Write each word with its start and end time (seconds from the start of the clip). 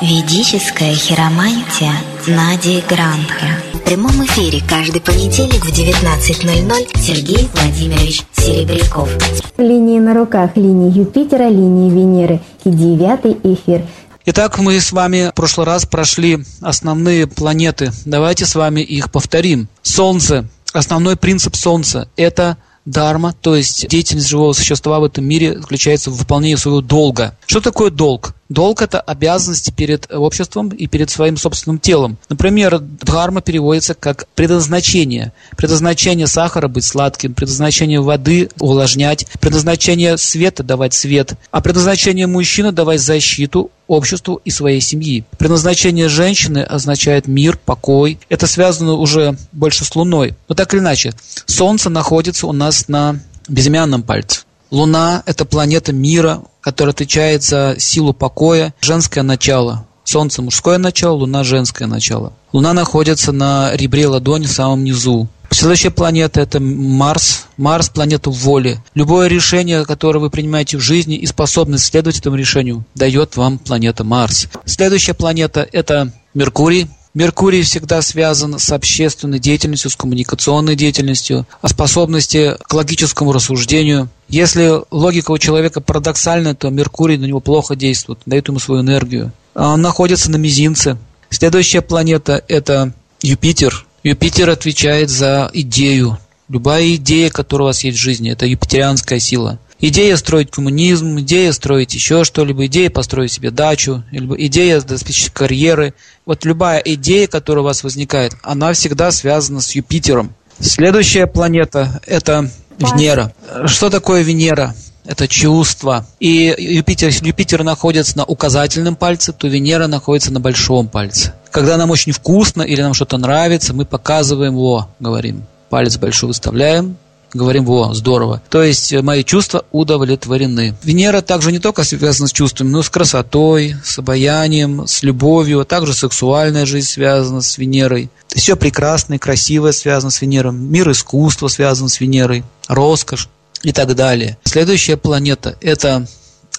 Ведическая 0.00 0.94
хиромантия 0.94 1.94
Нади 2.26 2.82
Грандха. 2.86 3.46
В 3.72 3.78
прямом 3.78 4.26
эфире 4.26 4.62
каждый 4.68 5.00
понедельник 5.00 5.64
в 5.64 5.70
19.00 5.70 7.00
Сергей 7.00 7.48
Владимирович 7.54 8.22
Серебряков. 8.32 9.08
Линии 9.56 9.98
на 9.98 10.12
руках, 10.12 10.50
линии 10.56 10.98
Юпитера, 10.98 11.48
линии 11.48 11.88
Венеры 11.90 12.42
и 12.64 12.70
девятый 12.70 13.38
эфир. 13.42 13.86
Итак, 14.26 14.58
мы 14.58 14.78
с 14.78 14.92
вами 14.92 15.30
в 15.30 15.34
прошлый 15.34 15.66
раз 15.66 15.86
прошли 15.86 16.44
основные 16.60 17.26
планеты. 17.26 17.90
Давайте 18.04 18.44
с 18.44 18.54
вами 18.54 18.80
их 18.80 19.10
повторим. 19.10 19.66
Солнце. 19.82 20.46
Основной 20.74 21.16
принцип 21.16 21.56
Солнца– 21.56 22.08
это 22.16 22.58
дарма, 22.84 23.34
то 23.40 23.56
есть 23.56 23.88
деятельность 23.88 24.28
живого 24.28 24.52
существа 24.52 25.00
в 25.00 25.04
этом 25.04 25.24
мире 25.24 25.58
заключается 25.58 26.10
в 26.10 26.16
выполнении 26.16 26.56
своего 26.56 26.80
долга. 26.80 27.36
Что 27.46 27.60
такое 27.60 27.90
долг? 27.90 28.34
Долг– 28.48 28.80
это 28.82 29.00
обязанности 29.00 29.72
перед 29.72 30.10
обществом 30.12 30.68
и 30.68 30.86
перед 30.86 31.10
своим 31.10 31.36
собственным 31.36 31.80
телом. 31.80 32.16
Например, 32.28 32.78
дхарма 32.78 33.40
переводится 33.40 33.94
как 33.94 34.26
предназначение. 34.34 35.32
Предназначение 35.56 36.28
сахара– 36.28 36.68
быть 36.68 36.84
сладким, 36.84 37.34
предназначение 37.34 38.00
воды– 38.00 38.48
увлажнять, 38.60 39.26
предназначение 39.40 40.16
света– 40.16 40.62
давать 40.64 40.94
свет, 40.94 41.34
а 41.50 41.60
предназначение 41.60 42.28
мужчины– 42.28 42.70
давать 42.72 43.00
защиту 43.00 43.70
обществу 43.88 44.40
и 44.44 44.50
своей 44.50 44.80
семьи. 44.80 45.24
Предназначение 45.38 46.08
женщины 46.08 46.58
означает 46.58 47.26
мир, 47.26 47.58
покой. 47.58 48.18
Это 48.28 48.46
связано 48.46 48.94
уже 48.94 49.36
больше 49.52 49.84
с 49.84 49.94
Луной. 49.96 50.34
Но 50.48 50.54
так 50.54 50.72
или 50.72 50.80
иначе, 50.80 51.14
Солнце 51.46 51.90
находится 51.90 52.46
у 52.46 52.52
нас 52.52 52.88
на 52.88 53.20
безымянном 53.48 54.02
пальце. 54.02 54.42
Луна– 54.70 55.22
это 55.26 55.44
планета 55.44 55.92
мира, 55.92 56.42
которая 56.60 56.92
отвечает 56.92 57.42
за 57.42 57.76
силу 57.78 58.12
покоя, 58.12 58.74
женское 58.80 59.22
начало. 59.22 59.86
Солнце– 60.04 60.42
мужское 60.42 60.78
начало, 60.78 61.14
Луна– 61.14 61.42
женское 61.44 61.86
начало. 61.86 62.32
Луна 62.52 62.72
находится 62.72 63.32
на 63.32 63.74
ребре 63.74 64.06
ладони 64.06 64.46
в 64.46 64.52
самом 64.52 64.84
низу. 64.84 65.28
Следующая 65.50 65.90
планета– 65.90 66.40
это 66.42 66.60
Марс. 66.60 67.46
Марс– 67.56 67.88
планета 67.94 68.30
воли. 68.30 68.78
Любое 68.94 69.28
решение, 69.28 69.84
которое 69.84 70.18
вы 70.18 70.30
принимаете 70.30 70.76
в 70.76 70.80
жизни 70.80 71.16
и 71.16 71.26
способность 71.26 71.84
следовать 71.84 72.18
этому 72.18 72.36
решению, 72.36 72.84
дает 72.94 73.36
вам 73.36 73.58
планета 73.58 74.04
Марс. 74.04 74.48
Следующая 74.64 75.14
планета– 75.14 75.66
это 75.72 76.12
Меркурий. 76.34 76.88
Меркурий 77.16 77.62
всегда 77.62 78.02
связан 78.02 78.58
с 78.58 78.70
общественной 78.70 79.38
деятельностью, 79.38 79.90
с 79.90 79.96
коммуникационной 79.96 80.76
деятельностью, 80.76 81.46
о 81.62 81.68
способности 81.68 82.56
к 82.60 82.74
логическому 82.74 83.32
рассуждению. 83.32 84.10
Если 84.28 84.82
логика 84.90 85.30
у 85.30 85.38
человека 85.38 85.80
парадоксальная, 85.80 86.54
то 86.54 86.68
Меркурий 86.68 87.16
на 87.16 87.24
него 87.24 87.40
плохо 87.40 87.74
действует, 87.74 88.18
дает 88.26 88.48
ему 88.48 88.58
свою 88.58 88.82
энергию. 88.82 89.32
Он 89.54 89.80
находится 89.80 90.30
на 90.30 90.36
мизинце. 90.36 90.98
Следующая 91.30 91.80
планета– 91.80 92.44
это 92.48 92.92
Юпитер. 93.22 93.86
Юпитер 94.02 94.50
отвечает 94.50 95.08
за 95.08 95.50
идею. 95.54 96.18
Любая 96.50 96.96
идея, 96.96 97.30
которая 97.30 97.64
у 97.64 97.68
вас 97.68 97.82
есть 97.82 97.96
в 97.96 98.02
жизни, 98.02 98.30
это 98.30 98.44
юпитерианская 98.44 99.20
сила. 99.20 99.58
Идея 99.78 100.16
строить 100.16 100.50
коммунизм, 100.50 101.20
идея 101.20 101.52
строить 101.52 101.94
еще 101.94 102.24
что-либо, 102.24 102.66
идея 102.66 102.88
построить 102.88 103.32
себе 103.32 103.50
дачу, 103.50 104.04
идея 104.10 104.80
достичь 104.80 105.30
карьеры. 105.30 105.94
Вот 106.24 106.44
любая 106.44 106.78
идея, 106.80 107.26
которая 107.26 107.62
у 107.62 107.66
вас 107.66 107.84
возникает, 107.84 108.34
она 108.42 108.72
всегда 108.72 109.10
связана 109.10 109.60
с 109.60 109.72
Юпитером. 109.72 110.34
Следующая 110.58 111.26
планета– 111.26 112.00
это 112.06 112.50
Венера. 112.78 113.34
Что 113.66 113.90
такое 113.90 114.22
Венера? 114.22 114.74
это 115.06 115.28
чувство. 115.28 116.06
И 116.20 116.54
Юпитер, 116.58 117.10
Юпитер 117.22 117.62
находится 117.62 118.18
на 118.18 118.24
указательном 118.24 118.96
пальце, 118.96 119.32
то 119.32 119.46
Венера 119.46 119.86
находится 119.86 120.32
на 120.32 120.40
большом 120.40 120.88
пальце. 120.88 121.32
Когда 121.50 121.76
нам 121.76 121.90
очень 121.90 122.12
вкусно 122.12 122.62
или 122.62 122.82
нам 122.82 122.92
что-то 122.94 123.16
нравится, 123.16 123.72
мы 123.72 123.84
показываем, 123.84 124.56
о, 124.58 124.88
говорим, 125.00 125.44
палец 125.70 125.96
большой 125.96 126.28
выставляем, 126.28 126.96
говорим, 127.36 127.64
во, 127.64 127.94
здорово. 127.94 128.42
То 128.50 128.62
есть 128.62 128.92
э, 128.92 129.02
мои 129.02 129.24
чувства 129.24 129.64
удовлетворены. 129.72 130.76
Венера 130.82 131.20
также 131.20 131.52
не 131.52 131.58
только 131.58 131.84
связана 131.84 132.28
с 132.28 132.32
чувствами, 132.32 132.68
но 132.68 132.80
и 132.80 132.82
с 132.82 132.90
красотой, 132.90 133.76
с 133.84 133.98
обаянием, 133.98 134.86
с 134.86 135.02
любовью, 135.02 135.60
а 135.60 135.64
также 135.64 135.94
сексуальная 135.94 136.66
жизнь 136.66 136.88
связана 136.88 137.40
с 137.40 137.58
Венерой. 137.58 138.10
Все 138.28 138.56
прекрасное, 138.56 139.18
красивое 139.18 139.72
связано 139.72 140.10
с 140.10 140.20
Венерой. 140.20 140.52
Мир 140.52 140.90
искусства 140.90 141.48
связан 141.48 141.88
с 141.88 142.00
Венерой. 142.00 142.44
Роскошь 142.68 143.28
и 143.62 143.72
так 143.72 143.94
далее. 143.94 144.38
Следующая 144.44 144.96
планета– 144.96 145.56
это 145.60 146.06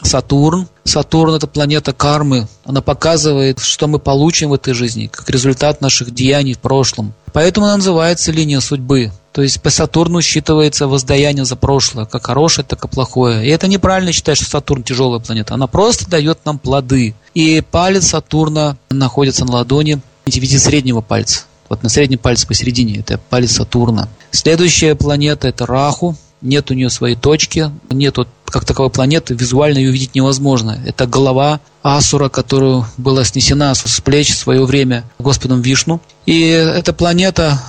Сатурн. 0.01 0.67
Сатурн– 0.83 1.35
это 1.35 1.47
планета 1.47 1.93
кармы. 1.93 2.47
Она 2.63 2.81
показывает, 2.81 3.59
что 3.59 3.87
мы 3.87 3.99
получим 3.99 4.49
в 4.49 4.53
этой 4.53 4.73
жизни, 4.73 5.07
как 5.07 5.29
результат 5.29 5.81
наших 5.81 6.13
деяний 6.13 6.53
в 6.53 6.59
прошлом. 6.59 7.13
Поэтому 7.33 7.65
она 7.65 7.77
называется 7.77 8.31
линия 8.31 8.59
судьбы. 8.59 9.11
То 9.37 9.43
есть 9.43 9.61
по 9.61 9.69
Сатурну 9.69 10.17
считывается 10.17 10.87
воздаяние 10.87 11.45
за 11.45 11.55
прошлое, 11.55 12.05
как 12.05 12.25
хорошее, 12.25 12.65
так 12.67 12.83
и 12.83 12.87
плохое. 12.87 13.45
И 13.45 13.49
это 13.49 13.67
неправильно 13.67 14.11
считать, 14.11 14.37
что 14.37 14.49
Сатурн 14.49 14.81
тяжелая 14.81 15.19
планета. 15.19 15.53
Она 15.53 15.67
просто 15.67 16.09
дает 16.09 16.43
нам 16.43 16.57
плоды. 16.57 17.13
И 17.35 17.61
палец 17.61 18.07
Сатурна 18.07 18.77
находится 18.89 19.45
на 19.45 19.51
ладони 19.51 20.01
в 20.25 20.35
виде 20.35 20.57
среднего 20.57 21.01
пальца. 21.01 21.43
Вот 21.69 21.83
на 21.83 21.89
среднем 21.89 22.17
пальце 22.17 22.47
посередине– 22.47 22.97
это 22.97 23.19
палец 23.29 23.51
Сатурна. 23.51 24.09
Следующая 24.31 24.95
планета– 24.95 25.47
это 25.49 25.67
Раху 25.67 26.17
нет 26.41 26.69
у 26.71 26.73
нее 26.73 26.89
своей 26.89 27.15
точки, 27.15 27.71
нет 27.89 28.17
вот 28.17 28.27
как 28.45 28.65
таковой 28.65 28.91
планеты, 28.91 29.33
визуально 29.33 29.79
ее 29.79 29.89
увидеть 29.89 30.15
невозможно. 30.15 30.79
Это 30.85 31.05
голова 31.05 31.59
Асура, 31.83 32.29
которую 32.29 32.85
была 32.97 33.23
снесена 33.23 33.75
с 33.75 34.01
плеч 34.01 34.33
в 34.33 34.37
свое 34.37 34.63
время 34.65 35.03
Господом 35.19 35.61
Вишну. 35.61 35.99
И 36.25 36.41
эта 36.41 36.93
планета 36.93 37.59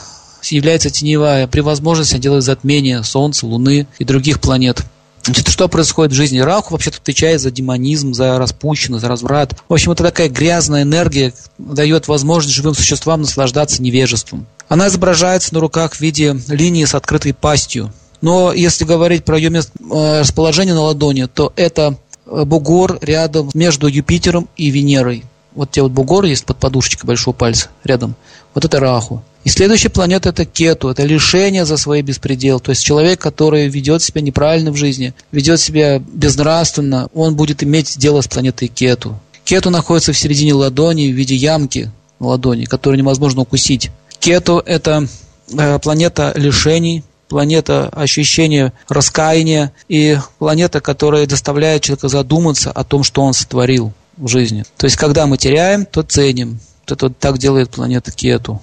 является 0.43 0.91
теневая. 0.91 1.47
При 1.47 1.61
возможности 1.61 2.17
делает 2.19 2.45
затмение 2.45 3.03
Солнца, 3.03 3.47
Луны 3.47 3.87
и 3.99 4.05
других 4.05 4.41
планет. 4.41 4.85
Значит, 5.25 5.49
что 5.49 5.69
происходит 5.69 6.13
в 6.13 6.17
жизни? 6.17 6.39
Раху 6.39 6.73
вообще-то 6.73 6.99
отвечает 6.99 7.41
за 7.41 7.51
демонизм, 7.51 8.15
за 8.15 8.39
распущенность, 8.39 9.03
за 9.03 9.09
разврат. 9.09 9.55
В 9.69 9.75
общем, 9.75 9.93
это 9.93 10.05
такая 10.05 10.31
грязная 10.31 10.83
энергия, 10.83 11.35
дает 11.59 12.09
возможность 12.09 12.55
живым 12.55 12.75
существам 12.75 13.21
наслаждаться 13.21 13.83
невежеством. 13.83 14.47
Она 14.69 14.89
изображается 14.89 15.53
на 15.53 15.61
руках 15.61 15.95
в 15.95 16.01
виде 16.01 16.35
линии 16.49 16.85
с 16.85 16.95
открытой 16.95 17.35
пастью. 17.35 17.93
Но 18.21 18.53
если 18.53 18.85
говорить 18.85 19.25
про 19.25 19.37
ее 19.37 19.51
место, 19.51 19.73
э, 19.79 20.21
расположение 20.21 20.75
на 20.75 20.83
ладони, 20.83 21.27
то 21.27 21.53
это 21.57 21.97
э, 22.27 22.45
бугор 22.45 22.99
рядом 23.01 23.51
между 23.55 23.87
Юпитером 23.87 24.49
и 24.57 24.71
Венерой. 24.71 25.25
Вот 25.55 25.71
те 25.71 25.83
вот 25.83 25.93
бугоры 25.93 26.29
есть 26.29 26.45
под 26.45 26.59
подушечкой 26.59 27.07
большого 27.07 27.35
пальца 27.35 27.69
рядом. 27.85 28.15
Вот 28.55 28.65
это 28.65 28.81
Раху. 28.81 29.23
И 29.49 29.51
следующая 29.51 29.89
планета 29.89 30.29
это 30.29 30.45
Кету, 30.45 30.91
это 30.91 31.05
лишение 31.05 31.65
за 31.65 31.79
свой 31.79 32.03
беспредел. 32.03 32.61
То 32.61 32.69
есть 32.69 32.85
человек, 32.85 33.19
который 33.19 33.67
ведет 33.69 34.03
себя 34.03 34.21
неправильно 34.21 34.73
в 34.73 34.77
жизни, 34.77 35.15
ведет 35.33 35.59
себя 35.59 36.01
безнравственно, 36.01 37.09
он 37.15 37.35
будет 37.35 37.63
иметь 37.63 37.97
дело 37.97 38.21
с 38.21 38.29
планетой 38.29 38.69
Кету. 38.69 39.19
Кету 39.45 39.71
находится 39.71 40.13
в 40.13 40.19
середине 40.19 40.53
ладони 40.53 41.11
в 41.11 41.15
виде 41.15 41.35
ямки 41.35 41.91
ладони, 42.21 42.67
которую 42.67 42.99
невозможно 42.99 43.41
укусить. 43.41 43.91
Кету 44.19 44.63
это 44.67 45.09
э, 45.57 45.79
планета 45.79 46.35
лишений, 46.37 47.03
планета 47.27 47.89
ощущения 47.89 48.75
раскаяния 48.87 49.73
и 49.89 50.19
планета, 50.39 50.83
которая 50.83 51.27
заставляет 51.27 51.85
человека 51.85 52.09
задуматься 52.09 52.71
о 52.71 52.85
том, 52.85 53.03
что 53.03 53.23
он 53.23 53.33
сотворил 53.33 53.95
в 54.19 54.29
жизни. 54.29 54.67
То 54.77 54.85
есть, 54.85 54.97
когда 54.97 55.27
мы 55.27 55.39
теряем, 55.39 55.87
то 55.87 56.03
ценим. 56.03 56.61
Это 56.87 57.07
вот 57.07 57.19
так 57.19 57.39
делает 57.39 57.71
планета 57.71 58.13
Кету. 58.13 58.61